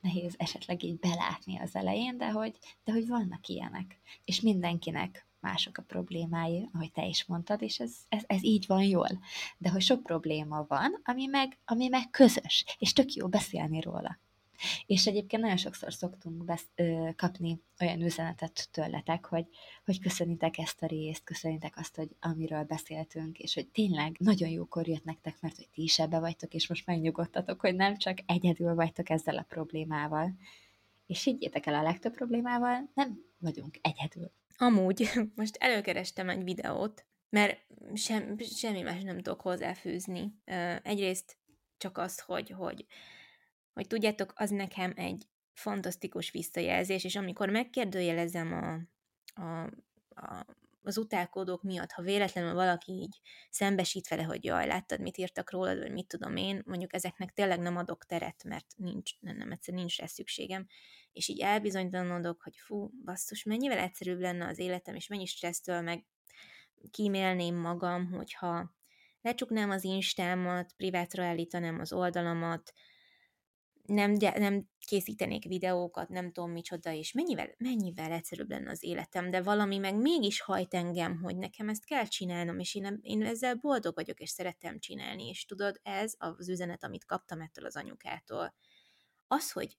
nehéz 0.01 0.35
esetleg 0.37 0.83
így 0.83 0.99
belátni 0.99 1.59
az 1.59 1.75
elején, 1.75 2.17
de 2.17 2.31
hogy, 2.31 2.57
de 2.83 2.91
hogy 2.91 3.07
vannak 3.07 3.47
ilyenek. 3.47 3.99
És 4.25 4.41
mindenkinek 4.41 5.27
mások 5.39 5.77
a 5.77 5.83
problémái, 5.83 6.69
ahogy 6.73 6.91
te 6.91 7.05
is 7.05 7.25
mondtad, 7.25 7.61
és 7.61 7.79
ez, 7.79 7.95
ez, 8.09 8.23
ez 8.27 8.43
így 8.43 8.65
van 8.67 8.83
jól. 8.83 9.19
De 9.57 9.69
hogy 9.69 9.81
sok 9.81 10.03
probléma 10.03 10.65
van, 10.67 11.01
ami 11.03 11.25
meg, 11.25 11.57
ami 11.65 11.87
meg 11.87 12.09
közös, 12.09 12.65
és 12.77 12.93
tök 12.93 13.13
jó 13.13 13.27
beszélni 13.27 13.81
róla. 13.81 14.19
És 14.85 15.07
egyébként 15.07 15.41
nagyon 15.41 15.57
sokszor 15.57 15.93
szoktunk 15.93 16.45
besz, 16.45 16.65
ö, 16.75 17.09
kapni 17.15 17.61
olyan 17.79 18.01
üzenetet 18.01 18.69
tőletek, 18.71 19.25
hogy, 19.25 19.45
hogy 19.85 19.99
köszönitek 19.99 20.57
ezt 20.57 20.83
a 20.83 20.85
részt, 20.85 21.23
köszönitek 21.23 21.77
azt, 21.77 21.95
hogy 21.95 22.09
amiről 22.19 22.63
beszéltünk, 22.63 23.39
és 23.39 23.53
hogy 23.53 23.67
tényleg 23.67 24.15
nagyon 24.19 24.49
jókor 24.49 24.87
jött 24.87 25.03
nektek, 25.03 25.41
mert 25.41 25.55
hogy 25.55 25.69
ti 25.73 25.81
is 25.81 25.99
ebbe 25.99 26.19
vagytok, 26.19 26.53
és 26.53 26.67
most 26.67 26.85
megnyugodtatok, 26.85 27.61
hogy 27.61 27.75
nem 27.75 27.97
csak 27.97 28.17
egyedül 28.25 28.75
vagytok 28.75 29.09
ezzel 29.09 29.37
a 29.37 29.45
problémával. 29.47 30.33
És 31.07 31.23
higgyétek 31.23 31.65
el, 31.65 31.73
a 31.73 31.81
legtöbb 31.81 32.13
problémával 32.13 32.89
nem 32.93 33.23
vagyunk 33.37 33.77
egyedül. 33.81 34.31
Amúgy, 34.57 35.09
most 35.35 35.55
előkerestem 35.59 36.29
egy 36.29 36.43
videót, 36.43 37.05
mert 37.29 37.65
sem, 37.93 38.37
semmi 38.39 38.81
más 38.81 39.01
nem 39.01 39.15
tudok 39.15 39.41
hozzáfűzni. 39.41 40.33
Egyrészt 40.83 41.37
csak 41.77 41.97
az, 41.97 42.19
hogy, 42.19 42.49
hogy, 42.49 42.85
hogy 43.73 43.87
tudjátok, 43.87 44.33
az 44.35 44.49
nekem 44.49 44.93
egy 44.95 45.27
fantasztikus 45.53 46.31
visszajelzés, 46.31 47.03
és 47.03 47.15
amikor 47.15 47.49
megkérdőjelezem 47.49 48.53
a, 48.53 48.73
a, 49.41 49.63
a, 50.09 50.45
az 50.83 50.97
utálkodók 50.97 51.63
miatt, 51.63 51.91
ha 51.91 52.01
véletlenül 52.01 52.53
valaki 52.53 52.91
így 52.91 53.19
szembesít 53.49 54.07
vele, 54.07 54.23
hogy 54.23 54.43
jaj, 54.43 54.67
láttad, 54.67 54.99
mit 54.99 55.17
írtak 55.17 55.51
rólad, 55.51 55.79
vagy 55.79 55.91
mit 55.91 56.07
tudom 56.07 56.35
én, 56.35 56.61
mondjuk 56.65 56.93
ezeknek 56.93 57.31
tényleg 57.31 57.59
nem 57.59 57.77
adok 57.77 58.05
teret, 58.05 58.43
mert 58.43 58.65
nincs, 58.75 59.19
nem, 59.19 59.37
nem 59.37 59.51
egyszerűen 59.51 59.83
nincs 59.83 59.97
rá 59.97 60.05
szükségem, 60.05 60.67
és 61.11 61.27
így 61.27 61.39
elbizonytalanodok, 61.39 62.41
hogy 62.41 62.55
fú, 62.57 62.89
basszus, 63.05 63.43
mennyivel 63.43 63.77
egyszerűbb 63.77 64.19
lenne 64.19 64.47
az 64.47 64.59
életem, 64.59 64.95
és 64.95 65.07
mennyi 65.07 65.25
stressztől 65.25 65.81
meg 65.81 66.05
kímélném 66.91 67.55
magam, 67.55 68.11
hogyha 68.11 68.75
lecsuknám 69.21 69.69
az 69.69 69.83
instámat, 69.83 70.73
privátra 70.77 71.23
állítanám 71.23 71.79
az 71.79 71.93
oldalamat, 71.93 72.73
nem, 73.93 74.11
nem 74.35 74.69
készítenék 74.87 75.43
videókat, 75.43 76.09
nem 76.09 76.31
tudom 76.31 76.51
micsoda, 76.51 76.91
és 76.91 77.11
mennyivel, 77.13 77.49
mennyivel 77.57 78.11
egyszerűbb 78.11 78.49
lenne 78.49 78.69
az 78.69 78.83
életem, 78.83 79.29
de 79.29 79.41
valami 79.41 79.77
meg 79.77 79.95
mégis 79.95 80.41
hajt 80.41 80.73
engem, 80.73 81.17
hogy 81.21 81.37
nekem 81.37 81.69
ezt 81.69 81.85
kell 81.85 82.05
csinálnom, 82.05 82.59
és 82.59 82.75
én, 82.75 82.99
én 83.01 83.25
ezzel 83.25 83.55
boldog 83.55 83.95
vagyok, 83.95 84.19
és 84.19 84.29
szeretem 84.29 84.79
csinálni, 84.79 85.27
és 85.27 85.45
tudod, 85.45 85.79
ez 85.83 86.13
az 86.17 86.49
üzenet, 86.49 86.83
amit 86.83 87.05
kaptam 87.05 87.41
ettől 87.41 87.65
az 87.65 87.75
anyukától. 87.75 88.55
Az, 89.27 89.51
hogy 89.51 89.77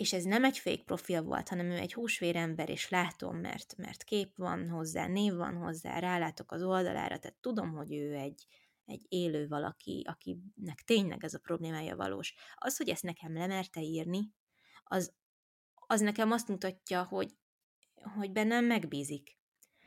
és 0.00 0.12
ez 0.12 0.24
nem 0.24 0.44
egy 0.44 0.58
fake 0.58 0.82
profil 0.82 1.22
volt, 1.22 1.48
hanem 1.48 1.70
ő 1.70 1.76
egy 1.76 1.92
húsvérember, 1.92 2.68
és 2.68 2.88
látom, 2.88 3.36
mert, 3.36 3.76
mert 3.76 4.04
kép 4.04 4.36
van 4.36 4.68
hozzá, 4.68 5.06
név 5.06 5.34
van 5.34 5.54
hozzá, 5.54 5.98
rálátok 5.98 6.52
az 6.52 6.62
oldalára, 6.62 7.18
tehát 7.18 7.36
tudom, 7.40 7.72
hogy 7.72 7.92
ő 7.92 8.14
egy, 8.14 8.46
egy 8.90 9.06
élő 9.08 9.48
valaki, 9.48 10.04
akinek 10.08 10.82
tényleg 10.84 11.24
ez 11.24 11.34
a 11.34 11.38
problémája 11.38 11.96
valós. 11.96 12.34
Az, 12.54 12.76
hogy 12.76 12.88
ezt 12.88 13.02
nekem 13.02 13.34
lemerte 13.34 13.80
írni, 13.80 14.32
az, 14.84 15.12
az 15.74 16.00
nekem 16.00 16.32
azt 16.32 16.48
mutatja, 16.48 17.02
hogy, 17.04 17.34
hogy 18.16 18.32
bennem 18.32 18.64
megbízik. 18.64 19.38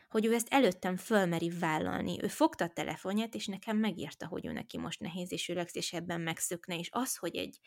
Hogy 0.09 0.25
ő 0.25 0.33
ezt 0.33 0.53
előttem 0.53 0.97
fölmeri 0.97 1.49
vállalni. 1.49 2.23
Ő 2.23 2.27
fogta 2.27 2.63
a 2.63 2.73
telefonját, 2.73 3.35
és 3.35 3.47
nekem 3.47 3.77
megírta, 3.77 4.27
hogy 4.27 4.45
ő 4.45 4.51
neki 4.51 4.77
most 4.77 4.99
nehéz, 4.99 5.31
és 5.31 5.49
ő 5.49 5.53
legszívesebben 5.53 6.21
megszökne, 6.21 6.77
és 6.77 6.89
az, 6.91 7.15
hogy 7.15 7.35
egy, 7.35 7.59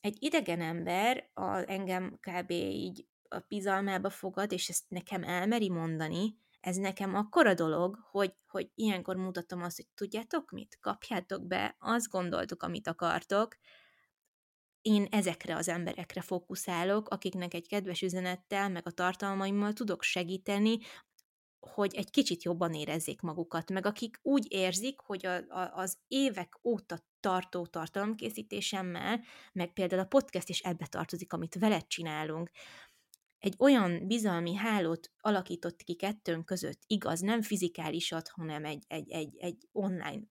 egy 0.00 0.16
idegen 0.20 0.60
ember 0.60 1.30
a, 1.34 1.70
engem 1.70 2.18
kb. 2.20 2.50
így 2.50 3.06
a 3.28 3.38
bizalmába 3.48 4.10
fogad, 4.10 4.52
és 4.52 4.68
ezt 4.68 4.84
nekem 4.88 5.22
elmeri 5.22 5.70
mondani, 5.70 6.36
ez 6.60 6.76
nekem 6.76 7.14
akkora 7.14 7.54
dolog, 7.54 7.98
hogy, 8.10 8.34
hogy 8.46 8.70
ilyenkor 8.74 9.16
mutatom 9.16 9.62
azt, 9.62 9.76
hogy 9.76 9.88
tudjátok 9.94 10.50
mit? 10.50 10.78
Kapjátok 10.80 11.46
be, 11.46 11.76
azt 11.78 12.08
gondoltuk, 12.08 12.62
amit 12.62 12.88
akartok, 12.88 13.56
én 14.82 15.06
ezekre 15.10 15.56
az 15.56 15.68
emberekre 15.68 16.20
fókuszálok, 16.20 17.08
akiknek 17.08 17.54
egy 17.54 17.68
kedves 17.68 18.02
üzenettel, 18.02 18.68
meg 18.68 18.86
a 18.86 18.90
tartalmaimmal 18.90 19.72
tudok 19.72 20.02
segíteni, 20.02 20.78
hogy 21.60 21.94
egy 21.94 22.10
kicsit 22.10 22.42
jobban 22.42 22.74
érezzék 22.74 23.20
magukat, 23.20 23.70
meg 23.70 23.86
akik 23.86 24.18
úgy 24.22 24.46
érzik, 24.52 25.00
hogy 25.00 25.26
a, 25.26 25.34
a, 25.36 25.72
az 25.74 25.98
évek 26.06 26.58
óta 26.62 26.98
tartó 27.20 27.66
tartalomkészítésemmel, 27.66 29.20
meg 29.52 29.72
például 29.72 30.00
a 30.00 30.06
podcast 30.06 30.48
is 30.48 30.60
ebbe 30.60 30.86
tartozik, 30.86 31.32
amit 31.32 31.54
veled 31.54 31.86
csinálunk, 31.86 32.50
egy 33.38 33.54
olyan 33.58 34.06
bizalmi 34.06 34.54
hálót 34.54 35.12
alakított 35.20 35.82
ki 35.82 35.94
kettőnk 35.94 36.44
között, 36.44 36.80
igaz, 36.86 37.20
nem 37.20 37.42
fizikálisat, 37.42 38.28
hanem 38.28 38.64
egy, 38.64 38.84
egy, 38.88 39.10
egy, 39.10 39.36
egy 39.38 39.68
online 39.72 40.22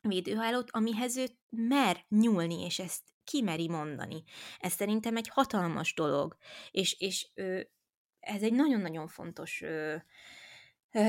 védőhálót, 0.00 0.70
amihez 0.70 1.16
ő 1.16 1.26
mer 1.48 2.04
nyúlni, 2.08 2.64
és 2.64 2.78
ezt 2.78 3.02
kimeri 3.24 3.68
mondani. 3.68 4.22
Ez 4.58 4.72
szerintem 4.72 5.16
egy 5.16 5.28
hatalmas 5.28 5.94
dolog, 5.94 6.36
és, 6.70 7.00
és 7.00 7.30
ez 8.20 8.42
egy 8.42 8.52
nagyon-nagyon 8.52 9.08
fontos 9.08 9.62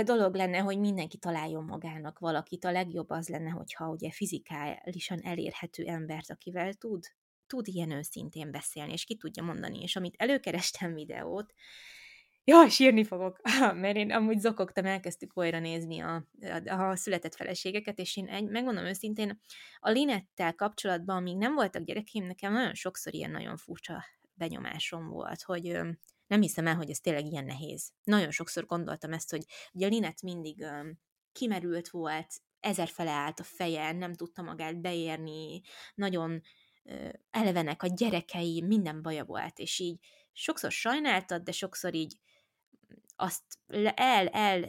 dolog 0.04 0.36
lenne, 0.36 0.58
hogy 0.58 0.80
mindenki 0.80 1.18
találjon 1.18 1.64
magának 1.64 2.20
valakit. 2.20 2.66
A 2.66 2.72
legjobb 2.72 3.10
az 3.10 3.30
lenne, 3.30 3.50
hogyha 3.50 3.90
ugye 3.90 4.12
fizikálisan 4.12 5.20
elérhető 5.24 5.86
embert, 5.86 6.30
akivel 6.30 6.74
tud, 6.74 7.04
tud 7.50 7.68
ilyen 7.68 7.92
őszintén 7.92 8.52
beszélni, 8.52 8.92
és 8.92 9.04
ki 9.04 9.18
tudja 9.18 9.44
mondani. 9.44 9.82
És 9.82 9.96
amit 9.96 10.16
előkerestem 10.18 10.94
videót, 10.94 11.54
Jaj, 12.44 12.70
sírni 12.70 13.04
fogok, 13.04 13.40
mert 13.82 13.96
én 13.96 14.12
amúgy 14.12 14.40
zokogtam, 14.40 14.86
elkezdtük 14.86 15.38
olyra 15.38 15.60
nézni 15.60 16.00
a, 16.00 16.28
a, 16.66 16.90
a 16.90 16.96
született 16.96 17.36
feleségeket, 17.36 18.00
és 18.00 18.18
én 18.18 18.28
egy, 18.28 18.50
megmondom 18.50 18.86
őszintén, 18.86 19.42
a 19.80 19.90
Linettel 19.90 20.56
kapcsolatban, 20.56 21.16
amíg 21.16 21.38
nem 21.38 21.54
voltak 21.54 21.84
gyerekeim, 21.84 22.26
nekem 22.26 22.54
nagyon 22.54 22.74
sokszor 22.74 23.14
ilyen 23.14 23.32
nagyon 23.32 23.58
furcsa 23.58 24.06
benyomásom 24.34 25.08
volt, 25.08 25.42
hogy 25.42 25.80
nem 26.28 26.42
hiszem 26.42 26.68
el, 26.68 26.76
hogy 26.76 26.90
ez 26.90 27.00
tényleg 27.00 27.26
ilyen 27.26 27.46
nehéz. 27.46 27.92
Nagyon 28.04 28.32
sokszor 28.32 28.66
gondoltam 28.66 29.14
ezt, 29.14 29.32
hogy 29.32 29.44
ugye 29.74 29.86
a 29.86 29.90
Linet 29.90 30.22
mindig 30.22 30.66
kimerült 31.32 31.90
volt, 31.90 32.28
ezerfele 32.60 33.12
állt 33.12 33.40
a 33.40 33.44
feje, 33.44 33.92
nem 33.92 34.14
tudta 34.14 34.42
magát 34.42 34.82
beérni, 34.82 35.62
nagyon 35.96 36.42
elevenek 37.32 37.84
a 37.84 37.88
gyerekei, 37.88 38.62
minden 38.62 39.02
baja 39.02 39.26
volt, 39.26 39.60
és 39.60 39.80
így 39.80 40.00
sokszor 40.34 40.72
sajnáltad, 40.72 41.44
de 41.44 41.52
sokszor 41.52 41.94
így 41.94 42.18
azt 43.16 43.44
el, 43.96 44.28
el 44.28 44.66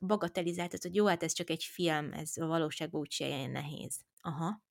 bagatelizáltad, 0.00 0.82
hogy 0.82 0.94
jó, 0.94 1.06
hát 1.06 1.22
ez 1.22 1.32
csak 1.32 1.50
egy 1.50 1.64
film, 1.64 2.12
ez 2.12 2.36
a 2.36 2.46
valóságban 2.46 3.00
úgy 3.00 3.14
ilyen 3.18 3.50
nehéz. 3.50 4.00
Aha 4.20 4.62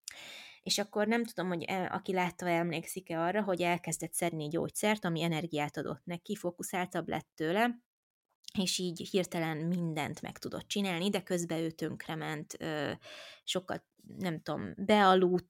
és 0.62 0.78
akkor 0.78 1.06
nem 1.06 1.24
tudom, 1.24 1.48
hogy 1.48 1.62
el, 1.62 1.86
aki 1.86 2.12
látta, 2.12 2.48
emlékszik-e 2.48 3.20
arra, 3.20 3.42
hogy 3.42 3.62
elkezdett 3.62 4.12
szedni 4.12 4.48
gyógyszert, 4.48 5.04
ami 5.04 5.22
energiát 5.22 5.76
adott 5.76 6.04
neki, 6.04 6.34
fókuszáltabb 6.34 7.08
lett 7.08 7.28
tőle, 7.34 7.78
és 8.58 8.78
így 8.78 9.08
hirtelen 9.10 9.56
mindent 9.56 10.22
meg 10.22 10.38
tudott 10.38 10.68
csinálni, 10.68 11.10
de 11.10 11.22
közben 11.22 11.58
ő 11.58 11.70
tönkrement, 11.70 12.56
sokat, 13.44 13.84
nem 14.18 14.40
tudom, 14.40 14.74
bealudt, 14.76 15.48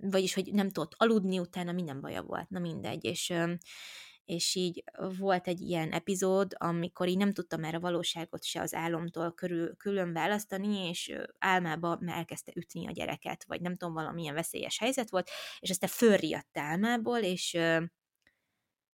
vagyis, 0.00 0.34
hogy 0.34 0.52
nem 0.52 0.70
tudott 0.70 0.94
aludni, 0.96 1.38
utána 1.38 1.72
minden 1.72 2.00
baja 2.00 2.22
volt, 2.22 2.50
na 2.50 2.58
mindegy, 2.58 3.04
és 3.04 3.32
és 4.24 4.54
így 4.54 4.84
volt 5.18 5.48
egy 5.48 5.60
ilyen 5.60 5.92
epizód, 5.92 6.52
amikor 6.58 7.08
így 7.08 7.16
nem 7.16 7.32
tudtam 7.32 7.60
már 7.60 7.74
a 7.74 7.80
valóságot 7.80 8.44
se 8.44 8.60
az 8.60 8.74
álomtól 8.74 9.32
körül, 9.32 9.76
külön 9.76 10.12
választani, 10.12 10.88
és 10.88 11.16
álmába 11.38 11.98
elkezdte 12.06 12.52
ütni 12.54 12.86
a 12.86 12.90
gyereket, 12.90 13.44
vagy 13.44 13.60
nem 13.60 13.76
tudom, 13.76 13.94
valamilyen 13.94 14.34
veszélyes 14.34 14.78
helyzet 14.78 15.10
volt, 15.10 15.30
és 15.58 15.70
aztán 15.70 15.90
fölriadt 15.90 16.58
álmából, 16.58 17.18
és 17.18 17.58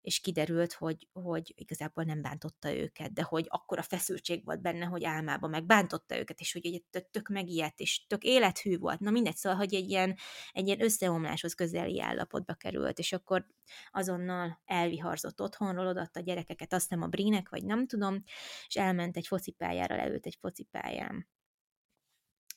és 0.01 0.19
kiderült, 0.19 0.73
hogy, 0.73 1.07
hogy 1.13 1.53
igazából 1.55 2.03
nem 2.03 2.21
bántotta 2.21 2.75
őket, 2.75 3.13
de 3.13 3.21
hogy 3.21 3.45
akkora 3.47 3.81
feszültség 3.81 4.45
volt 4.45 4.61
benne, 4.61 4.85
hogy 4.85 5.03
álmában 5.03 5.49
meg 5.49 5.65
bántotta 5.65 6.17
őket, 6.17 6.39
és 6.39 6.53
hogy 6.53 6.65
egy 6.65 7.05
tök 7.11 7.27
megijedt, 7.27 7.79
és 7.79 8.05
tök 8.07 8.23
élethű 8.23 8.77
volt. 8.77 8.99
Na 8.99 9.09
mindegy, 9.09 9.35
szóval, 9.35 9.57
hogy 9.57 9.73
egy 9.73 9.89
ilyen, 9.89 10.15
egy 10.51 10.65
ilyen 10.65 10.83
összeomláshoz 10.83 11.53
közeli 11.53 12.01
állapotba 12.01 12.53
került, 12.53 12.99
és 12.99 13.11
akkor 13.11 13.45
azonnal 13.91 14.61
elviharzott 14.65 15.41
otthonról, 15.41 15.87
odaadta 15.87 16.19
a 16.19 16.23
gyerekeket, 16.23 16.73
azt 16.73 16.89
nem 16.89 17.01
a 17.01 17.07
Brínek, 17.07 17.49
vagy 17.49 17.65
nem 17.65 17.87
tudom, 17.87 18.23
és 18.67 18.75
elment 18.75 19.17
egy 19.17 19.27
focipályára, 19.27 19.95
leült 19.95 20.25
egy 20.25 20.37
focipályán. 20.41 21.27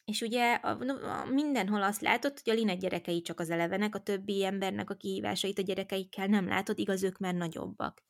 És 0.05 0.21
ugye 0.21 0.55
a, 0.55 0.79
a, 0.89 1.25
mindenhol 1.25 1.83
azt 1.83 2.01
látod, 2.01 2.41
hogy 2.43 2.53
a 2.53 2.57
Linek 2.57 2.79
gyerekei 2.79 3.21
csak 3.21 3.41
az 3.41 3.51
elevenek, 3.51 3.95
a 3.95 4.03
többi 4.03 4.45
embernek 4.45 4.91
a 4.91 4.95
kihívásait 4.95 5.59
a 5.59 5.63
gyerekeikkel 5.63 6.27
nem 6.27 6.49
látod, 6.49 6.79
igaz, 6.79 7.03
ők 7.03 7.19
már 7.19 7.35
nagyobbak. 7.35 8.03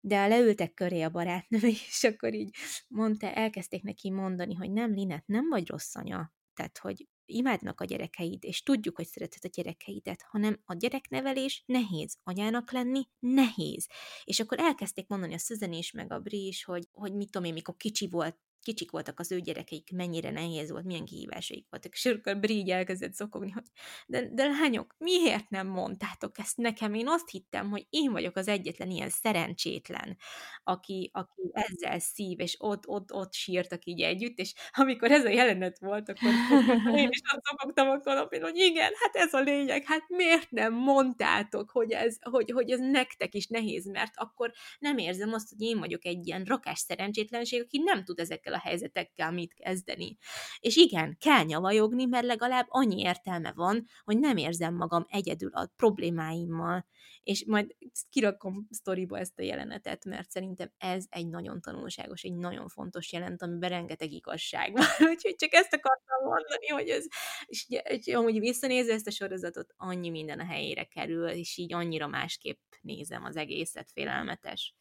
De 0.00 0.26
leültek 0.26 0.74
köré 0.74 1.02
a 1.02 1.10
barátnői, 1.10 1.76
és 1.90 2.04
akkor 2.04 2.34
így 2.34 2.56
mondta, 2.88 3.32
elkezdték 3.32 3.82
neki 3.82 4.10
mondani, 4.10 4.54
hogy 4.54 4.72
nem, 4.72 4.94
Linet, 4.94 5.26
nem 5.26 5.48
vagy 5.48 5.68
rossz 5.68 5.94
anya. 5.94 6.32
Tehát, 6.54 6.78
hogy 6.78 7.06
imádnak 7.26 7.80
a 7.80 7.84
gyerekeid, 7.84 8.44
és 8.44 8.62
tudjuk, 8.62 8.96
hogy 8.96 9.06
szereted 9.06 9.44
a 9.44 9.48
gyerekeidet, 9.48 10.22
hanem 10.22 10.60
a 10.64 10.74
gyereknevelés 10.74 11.62
nehéz, 11.66 12.18
anyának 12.22 12.72
lenni 12.72 13.02
nehéz. 13.18 13.88
És 14.24 14.40
akkor 14.40 14.58
elkezdték 14.58 15.08
mondani 15.08 15.34
a 15.34 15.38
Szüzen 15.38 15.72
is, 15.72 15.90
meg 15.90 16.12
a 16.12 16.18
Bri 16.18 16.46
is, 16.46 16.64
hogy, 16.64 16.88
hogy 16.92 17.14
mit 17.14 17.30
tudom 17.30 17.48
én, 17.48 17.52
mikor 17.52 17.76
kicsi 17.76 18.08
volt, 18.08 18.38
kicsik 18.64 18.90
voltak 18.90 19.20
az 19.20 19.32
ő 19.32 19.40
gyerekeik, 19.40 19.92
mennyire 19.92 20.30
nehéz 20.30 20.70
volt, 20.70 20.84
milyen 20.84 21.04
kihívásaik 21.04 21.66
voltak. 21.70 21.92
És 21.92 22.06
akkor 22.06 22.38
Bri 22.38 22.70
elkezdett 22.70 23.12
szokogni, 23.12 23.50
hogy 23.50 23.62
de, 24.06 24.28
de 24.32 24.46
lányok, 24.46 24.94
miért 24.98 25.50
nem 25.50 25.66
mondtátok 25.66 26.38
ezt 26.38 26.56
nekem? 26.56 26.94
Én 26.94 27.08
azt 27.08 27.30
hittem, 27.30 27.70
hogy 27.70 27.86
én 27.90 28.12
vagyok 28.12 28.36
az 28.36 28.48
egyetlen 28.48 28.90
ilyen 28.90 29.10
szerencsétlen, 29.10 30.16
aki, 30.64 31.10
aki 31.12 31.50
ezzel 31.52 31.98
szív, 31.98 32.40
és 32.40 32.56
ott, 32.58 32.88
ott, 32.88 33.12
ott 33.12 33.32
sírtak 33.32 33.84
így 33.84 34.00
együtt, 34.00 34.38
és 34.38 34.54
amikor 34.72 35.10
ez 35.10 35.24
a 35.24 35.28
jelenet 35.28 35.78
volt, 35.78 36.08
akkor 36.08 36.30
én 36.98 37.08
is 37.08 37.20
azt 37.24 37.44
szokogtam 37.44 37.88
a 37.88 38.00
kanapén, 38.00 38.42
hogy 38.42 38.56
igen, 38.56 38.92
hát 39.00 39.16
ez 39.16 39.34
a 39.34 39.40
lényeg, 39.40 39.84
hát 39.84 40.08
miért 40.08 40.50
nem 40.50 40.72
mondtátok, 40.72 41.70
hogy 41.70 41.90
ez, 41.92 42.16
hogy, 42.20 42.50
hogy 42.50 42.70
ez 42.70 42.80
nektek 42.80 43.34
is 43.34 43.46
nehéz, 43.46 43.86
mert 43.86 44.12
akkor 44.14 44.52
nem 44.78 44.98
érzem 44.98 45.32
azt, 45.32 45.48
hogy 45.48 45.60
én 45.60 45.78
vagyok 45.78 46.04
egy 46.04 46.26
ilyen 46.26 46.44
rakás 46.44 46.78
szerencsétlenség, 46.78 47.62
aki 47.62 47.78
nem 47.78 48.04
tud 48.04 48.18
ezekkel 48.18 48.53
a 48.54 48.58
helyzetekkel 48.58 49.30
mit 49.32 49.54
kezdeni. 49.54 50.16
És 50.58 50.76
igen, 50.76 51.16
kell 51.18 51.44
nyavajogni, 51.44 52.04
mert 52.04 52.26
legalább 52.26 52.66
annyi 52.68 53.00
értelme 53.00 53.52
van, 53.52 53.86
hogy 54.04 54.18
nem 54.18 54.36
érzem 54.36 54.74
magam 54.74 55.06
egyedül 55.08 55.50
a 55.52 55.70
problémáimmal, 55.76 56.86
és 57.22 57.44
majd 57.46 57.76
kirakom 58.10 58.66
sztoriba 58.70 59.18
ezt 59.18 59.38
a 59.38 59.42
jelenetet, 59.42 60.04
mert 60.04 60.30
szerintem 60.30 60.72
ez 60.78 61.04
egy 61.08 61.28
nagyon 61.28 61.60
tanulságos, 61.60 62.22
egy 62.22 62.34
nagyon 62.34 62.68
fontos 62.68 63.12
jelent, 63.12 63.42
amiben 63.42 63.68
rengeteg 63.68 64.12
igazság 64.12 64.72
van. 64.72 64.84
Úgyhogy 65.10 65.34
csak 65.34 65.52
ezt 65.52 65.74
akartam 65.74 66.28
mondani, 66.28 66.66
hogy 66.66 66.88
ez, 66.88 67.06
és, 67.46 67.66
és 67.68 68.06
amúgy 68.06 68.38
visszanézve 68.38 68.92
ezt 68.92 69.06
a 69.06 69.10
sorozatot, 69.10 69.74
annyi 69.76 70.10
minden 70.10 70.40
a 70.40 70.44
helyére 70.44 70.84
kerül, 70.84 71.28
és 71.28 71.56
így 71.56 71.72
annyira 71.72 72.06
másképp 72.06 72.60
nézem 72.80 73.24
az 73.24 73.36
egészet, 73.36 73.90
félelmetes. 73.90 74.74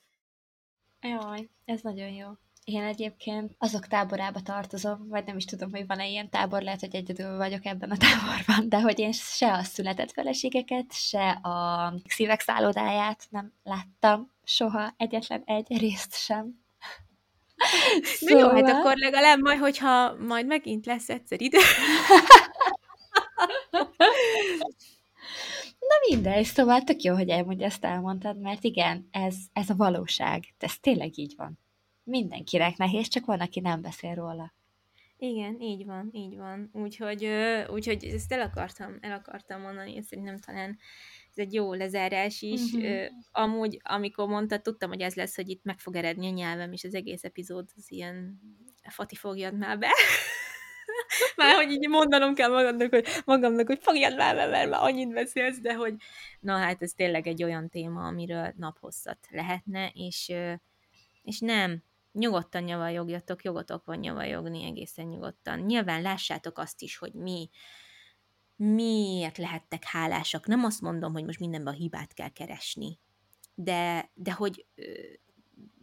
Jaj, 1.01 1.49
ez 1.65 1.81
nagyon 1.81 2.09
jó. 2.09 2.29
Én 2.63 2.83
egyébként 2.83 3.55
azok 3.57 3.87
táborába 3.87 4.41
tartozom, 4.41 5.07
vagy 5.07 5.25
nem 5.25 5.37
is 5.37 5.45
tudom, 5.45 5.71
hogy 5.71 5.87
van-e 5.87 6.07
ilyen 6.07 6.29
tábor, 6.29 6.61
lehet, 6.61 6.79
hogy 6.79 6.95
egyedül 6.95 7.37
vagyok 7.37 7.65
ebben 7.65 7.91
a 7.91 7.97
táborban, 7.97 8.69
de 8.69 8.81
hogy 8.81 8.99
én 8.99 9.11
se 9.11 9.53
a 9.53 9.63
született 9.63 10.11
feleségeket, 10.11 10.93
se 10.93 11.29
a 11.29 11.93
szívek 12.07 12.41
szállodáját 12.41 13.27
nem 13.29 13.53
láttam 13.63 14.31
soha, 14.43 14.93
egyetlen 14.97 15.41
egy 15.45 15.77
részt 15.77 16.15
sem. 16.15 16.63
szóval... 18.03 18.39
jó, 18.39 18.49
hát 18.49 18.57
szóval- 18.57 18.79
akkor 18.79 18.97
legalább 18.97 19.39
majd, 19.39 19.59
hogyha 19.59 20.15
majd 20.15 20.45
megint 20.45 20.85
lesz 20.85 21.09
egyszer 21.09 21.41
ide. 21.41 21.59
Na 25.89 25.95
mindegy, 26.09 26.45
szóval 26.45 26.81
tök 26.81 27.01
jó, 27.01 27.15
hogy 27.15 27.29
elmondja, 27.29 27.65
ezt 27.65 27.85
elmondtad, 27.85 28.39
mert 28.39 28.63
igen, 28.63 29.07
ez, 29.11 29.35
ez 29.53 29.69
a 29.69 29.75
valóság, 29.75 30.43
ez 30.59 30.77
tényleg 30.79 31.17
így 31.17 31.33
van 31.37 31.61
mindenkinek 32.03 32.77
nehéz, 32.77 33.07
csak 33.07 33.25
van, 33.25 33.39
aki 33.39 33.59
nem 33.59 33.81
beszél 33.81 34.13
róla. 34.13 34.53
Igen, 35.17 35.59
így 35.59 35.85
van, 35.85 36.09
így 36.11 36.37
van. 36.37 36.69
Úgyhogy, 36.73 37.29
úgyhogy 37.69 38.03
ezt 38.03 38.31
el 38.31 38.41
akartam, 38.41 38.97
el 39.01 39.11
akartam 39.11 39.61
mondani, 39.61 39.93
és 39.93 40.05
szerintem 40.05 40.37
talán 40.37 40.77
ez 41.29 41.37
egy 41.37 41.53
jó 41.53 41.73
lezárás 41.73 42.41
is. 42.41 42.73
Uh-huh. 42.73 43.05
Amúgy, 43.31 43.79
amikor 43.83 44.27
mondta, 44.27 44.59
tudtam, 44.59 44.89
hogy 44.89 45.01
ez 45.01 45.15
lesz, 45.15 45.35
hogy 45.35 45.49
itt 45.49 45.63
meg 45.63 45.79
fog 45.79 45.95
eredni 45.95 46.27
a 46.27 46.33
nyelvem, 46.33 46.71
és 46.71 46.83
az 46.83 46.95
egész 46.95 47.23
epizód 47.23 47.69
az 47.75 47.91
ilyen 47.91 48.39
Fati 48.89 49.15
fogjad 49.15 49.57
már 49.57 49.79
be. 49.79 49.89
már 51.35 51.55
hogy 51.55 51.71
így 51.71 51.89
mondanom 51.89 52.33
kell 52.33 52.49
magamnak, 52.49 52.89
hogy, 52.89 53.07
magamnak, 53.25 53.67
hogy 53.67 53.79
fogjad 53.81 54.15
már 54.15 54.35
be, 54.35 54.45
mert 54.45 54.69
már 54.69 54.81
annyit 54.81 55.13
beszélsz, 55.13 55.59
de 55.59 55.73
hogy 55.73 55.93
na 56.39 56.57
hát 56.57 56.81
ez 56.81 56.91
tényleg 56.91 57.27
egy 57.27 57.43
olyan 57.43 57.69
téma, 57.69 58.07
amiről 58.07 58.53
naphosszat 58.57 59.27
lehetne, 59.29 59.91
és, 59.93 60.31
és 61.21 61.39
nem, 61.39 61.83
nyugodtan 62.13 62.63
nyavajogjatok, 62.63 63.43
jogotok 63.43 63.85
van 63.85 63.97
nyavajogni 63.97 64.63
egészen 64.63 65.05
nyugodtan. 65.05 65.59
Nyilván 65.59 66.01
lássátok 66.01 66.57
azt 66.57 66.81
is, 66.81 66.97
hogy 66.97 67.13
mi, 67.13 67.49
miért 68.55 69.37
lehettek 69.37 69.83
hálásak. 69.83 70.47
Nem 70.47 70.63
azt 70.63 70.81
mondom, 70.81 71.13
hogy 71.13 71.25
most 71.25 71.39
mindenben 71.39 71.73
a 71.73 71.77
hibát 71.77 72.13
kell 72.13 72.29
keresni, 72.29 72.99
de, 73.55 74.11
de 74.13 74.31
hogy 74.31 74.65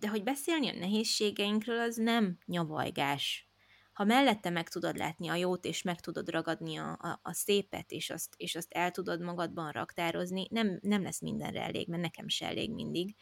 de 0.00 0.08
hogy 0.08 0.22
beszélni 0.22 0.68
a 0.68 0.78
nehézségeinkről, 0.78 1.80
az 1.80 1.96
nem 1.96 2.38
nyavajgás. 2.46 3.48
Ha 3.92 4.04
mellette 4.04 4.50
meg 4.50 4.68
tudod 4.68 4.96
látni 4.96 5.28
a 5.28 5.34
jót, 5.34 5.64
és 5.64 5.82
meg 5.82 6.00
tudod 6.00 6.30
ragadni 6.30 6.76
a, 6.76 6.98
a, 7.00 7.20
a 7.22 7.32
szépet, 7.32 7.90
és 7.90 8.10
azt, 8.10 8.34
és 8.36 8.54
azt 8.54 8.72
el 8.72 8.90
tudod 8.90 9.20
magadban 9.20 9.70
raktározni, 9.70 10.46
nem, 10.50 10.78
nem 10.82 11.02
lesz 11.02 11.20
mindenre 11.20 11.62
elég, 11.62 11.88
mert 11.88 12.02
nekem 12.02 12.28
se 12.28 12.46
elég 12.46 12.72
mindig. 12.72 13.16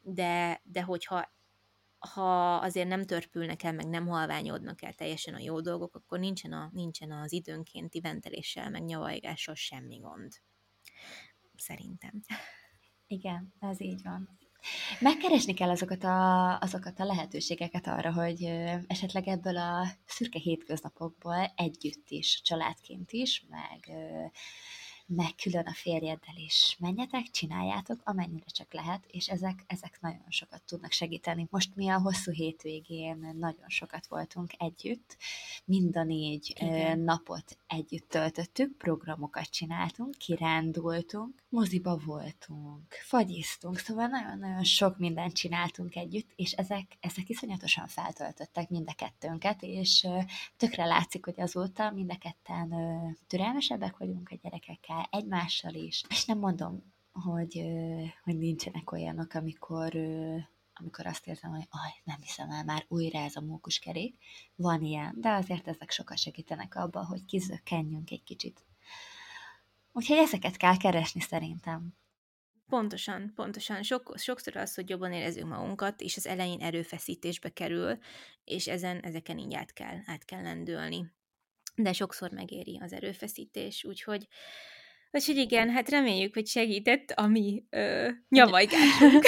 De, 0.00 0.60
de 0.64 0.82
hogyha 0.82 1.35
ha 1.98 2.54
azért 2.54 2.88
nem 2.88 3.04
törpülnek 3.04 3.62
el, 3.62 3.72
meg 3.72 3.86
nem 3.86 4.06
halványodnak 4.06 4.82
el 4.82 4.94
teljesen 4.94 5.34
a 5.34 5.40
jó 5.40 5.60
dolgok, 5.60 5.94
akkor 5.94 6.18
nincsen, 6.18 6.52
a, 6.52 6.70
nincsen 6.72 7.12
az 7.12 7.32
időnkénti 7.32 8.00
venteléssel, 8.00 8.70
meg 8.70 8.84
nyavajgással 8.84 9.54
semmi 9.54 9.96
gond. 9.96 10.32
Szerintem. 11.56 12.22
Igen, 13.06 13.54
ez 13.60 13.80
így 13.80 14.02
van. 14.02 14.38
Megkeresni 15.00 15.54
kell 15.54 15.68
azokat 15.68 16.04
a, 16.04 16.58
azokat 16.58 17.00
a 17.00 17.04
lehetőségeket 17.04 17.86
arra, 17.86 18.12
hogy 18.12 18.42
esetleg 18.86 19.28
ebből 19.28 19.56
a 19.56 19.86
szürke 20.06 20.38
hétköznapokból 20.38 21.52
együtt 21.56 22.08
is, 22.08 22.40
családként 22.42 23.12
is, 23.12 23.44
meg 23.48 23.90
meg 25.06 25.34
külön 25.42 25.66
a 25.66 25.72
férjeddel 25.74 26.36
is 26.36 26.76
menjetek, 26.80 27.30
csináljátok, 27.30 28.00
amennyire 28.04 28.44
csak 28.46 28.72
lehet, 28.72 29.04
és 29.06 29.28
ezek, 29.28 29.64
ezek 29.66 29.98
nagyon 30.00 30.26
sokat 30.28 30.62
tudnak 30.62 30.92
segíteni. 30.92 31.46
Most 31.50 31.74
mi 31.74 31.88
a 31.88 32.00
hosszú 32.00 32.32
hétvégén 32.32 33.36
nagyon 33.38 33.68
sokat 33.68 34.06
voltunk 34.06 34.50
együtt, 34.58 35.16
mind 35.64 35.96
a 35.96 36.04
négy 36.04 36.54
Igen. 36.60 36.98
napot 36.98 37.58
együtt 37.66 38.08
töltöttük, 38.08 38.76
programokat 38.76 39.50
csináltunk, 39.50 40.14
kirándultunk, 40.18 41.42
moziba 41.48 42.00
voltunk, 42.04 42.94
fagyiztunk, 43.04 43.78
szóval 43.78 44.06
nagyon-nagyon 44.06 44.64
sok 44.64 44.98
mindent 44.98 45.32
csináltunk 45.32 45.96
együtt, 45.96 46.30
és 46.36 46.52
ezek, 46.52 46.96
ezek 47.00 47.28
iszonyatosan 47.28 47.86
feltöltöttek 47.86 48.68
mind 48.68 48.88
a 48.88 48.94
kettőnket, 48.94 49.62
és 49.62 50.06
tökre 50.56 50.84
látszik, 50.84 51.24
hogy 51.24 51.40
azóta 51.40 51.90
mind 51.90 52.10
a 52.10 52.18
ketten 52.18 52.74
türelmesebbek 53.26 53.96
vagyunk 53.96 54.28
a 54.30 54.38
gyerekekkel, 54.42 54.95
egymással 55.10 55.74
is. 55.74 56.04
És 56.08 56.24
nem 56.24 56.38
mondom, 56.38 56.94
hogy, 57.12 57.62
hogy 58.22 58.38
nincsenek 58.38 58.92
olyanok, 58.92 59.34
amikor, 59.34 59.96
amikor 60.74 61.06
azt 61.06 61.26
érzem, 61.26 61.50
hogy 61.50 61.66
aj, 61.70 61.90
nem 62.04 62.20
hiszem 62.20 62.50
el, 62.50 62.64
már 62.64 62.84
újra 62.88 63.18
ez 63.18 63.36
a 63.36 63.40
mókuskerék. 63.40 64.18
Van 64.54 64.82
ilyen, 64.82 65.14
de 65.20 65.30
azért 65.30 65.68
ezek 65.68 65.90
sokat 65.90 66.18
segítenek 66.18 66.74
abban, 66.74 67.04
hogy 67.04 67.24
kizökkenjünk 67.24 68.10
egy 68.10 68.22
kicsit. 68.22 68.64
Úgyhogy 69.92 70.16
ezeket 70.16 70.56
kell 70.56 70.76
keresni 70.76 71.20
szerintem. 71.20 71.94
Pontosan, 72.68 73.32
pontosan. 73.34 73.82
Sok, 73.82 74.14
sokszor 74.18 74.56
az, 74.56 74.74
hogy 74.74 74.88
jobban 74.88 75.12
érezzük 75.12 75.46
magunkat, 75.46 76.00
és 76.00 76.16
az 76.16 76.26
elején 76.26 76.60
erőfeszítésbe 76.60 77.48
kerül, 77.48 77.98
és 78.44 78.66
ezen, 78.66 79.00
ezeken 79.00 79.38
így 79.38 79.54
át 79.54 79.72
kell, 79.72 79.98
át 80.06 80.24
kell 80.24 80.42
lendülni. 80.42 81.12
De 81.74 81.92
sokszor 81.92 82.30
megéri 82.30 82.78
az 82.82 82.92
erőfeszítés, 82.92 83.84
úgyhogy 83.84 84.28
Úgyhogy 85.16 85.36
igen, 85.36 85.70
hát 85.70 85.88
reméljük, 85.88 86.34
hogy 86.34 86.46
segített 86.46 87.10
a 87.10 87.26
mi 87.26 87.64
ö, 87.70 88.08
nyavajgásunk. 88.28 89.24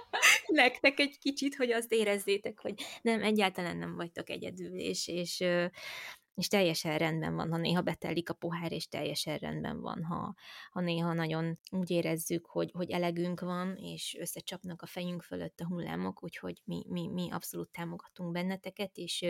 Nektek 0.46 1.00
egy 1.00 1.18
kicsit, 1.18 1.54
hogy 1.54 1.72
azt 1.72 1.92
érezzétek, 1.92 2.60
hogy 2.60 2.74
nem, 3.02 3.22
egyáltalán 3.22 3.76
nem 3.76 3.96
vagytok 3.96 4.30
egyedül, 4.30 4.78
és, 4.78 5.08
és 5.08 5.44
és 6.34 6.48
teljesen 6.48 6.98
rendben 6.98 7.34
van, 7.34 7.50
ha 7.50 7.56
néha 7.56 7.80
betelik 7.80 8.30
a 8.30 8.34
pohár, 8.34 8.72
és 8.72 8.88
teljesen 8.88 9.38
rendben 9.38 9.80
van, 9.80 10.04
ha, 10.04 10.34
ha 10.70 10.80
néha 10.80 11.12
nagyon 11.12 11.58
úgy 11.70 11.90
érezzük, 11.90 12.46
hogy, 12.46 12.70
hogy 12.72 12.90
elegünk 12.90 13.40
van, 13.40 13.76
és 13.76 14.16
összecsapnak 14.20 14.82
a 14.82 14.86
fejünk 14.86 15.22
fölött 15.22 15.60
a 15.60 15.66
hullámok, 15.66 16.22
úgyhogy 16.22 16.60
mi, 16.64 16.84
mi, 16.88 17.08
mi 17.08 17.30
abszolút 17.30 17.70
támogatunk 17.70 18.32
benneteket, 18.32 18.96
és 18.96 19.22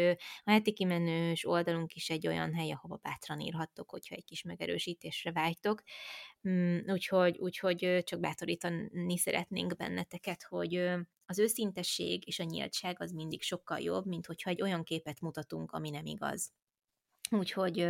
a 0.45 0.51
heti 0.51 0.73
kimenős 0.73 1.47
oldalunk 1.47 1.95
is 1.95 2.11
egy 2.11 2.27
olyan 2.27 2.55
hely, 2.55 2.71
ahova 2.71 2.99
bátran 3.03 3.41
írhattok, 3.41 3.91
hogyha 3.91 4.15
egy 4.15 4.25
kis 4.25 4.43
megerősítésre 4.43 5.33
vágytok, 5.33 5.83
mm, 6.49 6.79
úgyhogy, 6.87 7.39
úgyhogy 7.39 8.03
csak 8.05 8.21
bátorítani 8.21 9.19
szeretnénk 9.19 9.77
benneteket, 9.77 10.43
hogy 10.43 10.75
az 11.27 11.39
őszintesség 11.39 12.27
és 12.27 12.39
a 12.39 12.45
nyíltság 12.45 13.01
az 13.01 13.13
mindig 13.13 13.43
sokkal 13.43 13.79
jobb, 13.79 14.07
mint 14.07 14.27
hogyha 14.27 14.51
egy 14.51 14.63
olyan 14.63 14.83
képet 14.83 15.21
mutatunk, 15.21 15.73
ami 15.73 15.91
nem 15.91 16.07
igaz. 16.07 16.53
Úgyhogy, 17.31 17.89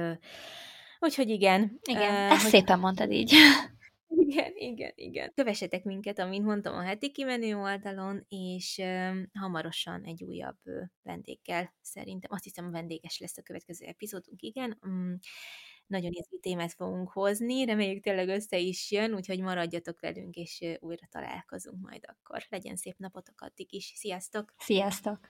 úgyhogy 0.99 1.29
igen. 1.29 1.81
Igen, 1.83 2.15
uh, 2.15 2.33
ezt 2.33 2.43
hogy... 2.43 2.51
szépen 2.51 2.79
mondtad 2.79 3.11
így. 3.11 3.33
Igen, 4.17 4.53
igen, 4.55 4.93
igen. 4.95 5.33
Kövessetek 5.35 5.85
minket, 5.85 6.19
amint 6.19 6.45
mondtam, 6.45 6.77
a 6.77 6.83
heti 6.83 7.11
kimenő 7.11 7.57
oldalon, 7.57 8.27
és 8.29 8.79
uh, 8.83 9.17
hamarosan 9.33 10.05
egy 10.05 10.25
újabb 10.25 10.59
uh, 10.65 10.83
vendéggel 11.03 11.75
szerintem. 11.81 12.31
Azt 12.33 12.45
hiszem, 12.45 12.67
a 12.67 12.71
vendéges 12.71 13.19
lesz 13.19 13.37
a 13.37 13.43
következő 13.43 13.87
epizódunk, 13.87 14.43
igen. 14.43 14.79
Um, 14.83 15.19
nagyon 15.87 16.11
izgi 16.13 16.39
témát 16.41 16.73
fogunk 16.73 17.11
hozni, 17.11 17.65
reméljük 17.65 18.03
tényleg 18.03 18.29
össze 18.29 18.59
is 18.59 18.91
jön, 18.91 19.15
úgyhogy 19.15 19.41
maradjatok 19.41 20.01
velünk, 20.01 20.35
és 20.35 20.61
újra 20.81 21.07
találkozunk 21.11 21.81
majd 21.81 22.05
akkor. 22.07 22.47
Legyen 22.49 22.77
szép 22.77 22.97
napotok 22.99 23.41
addig 23.41 23.73
is. 23.73 23.93
Sziasztok! 23.97 24.55
Sziasztok! 24.59 25.21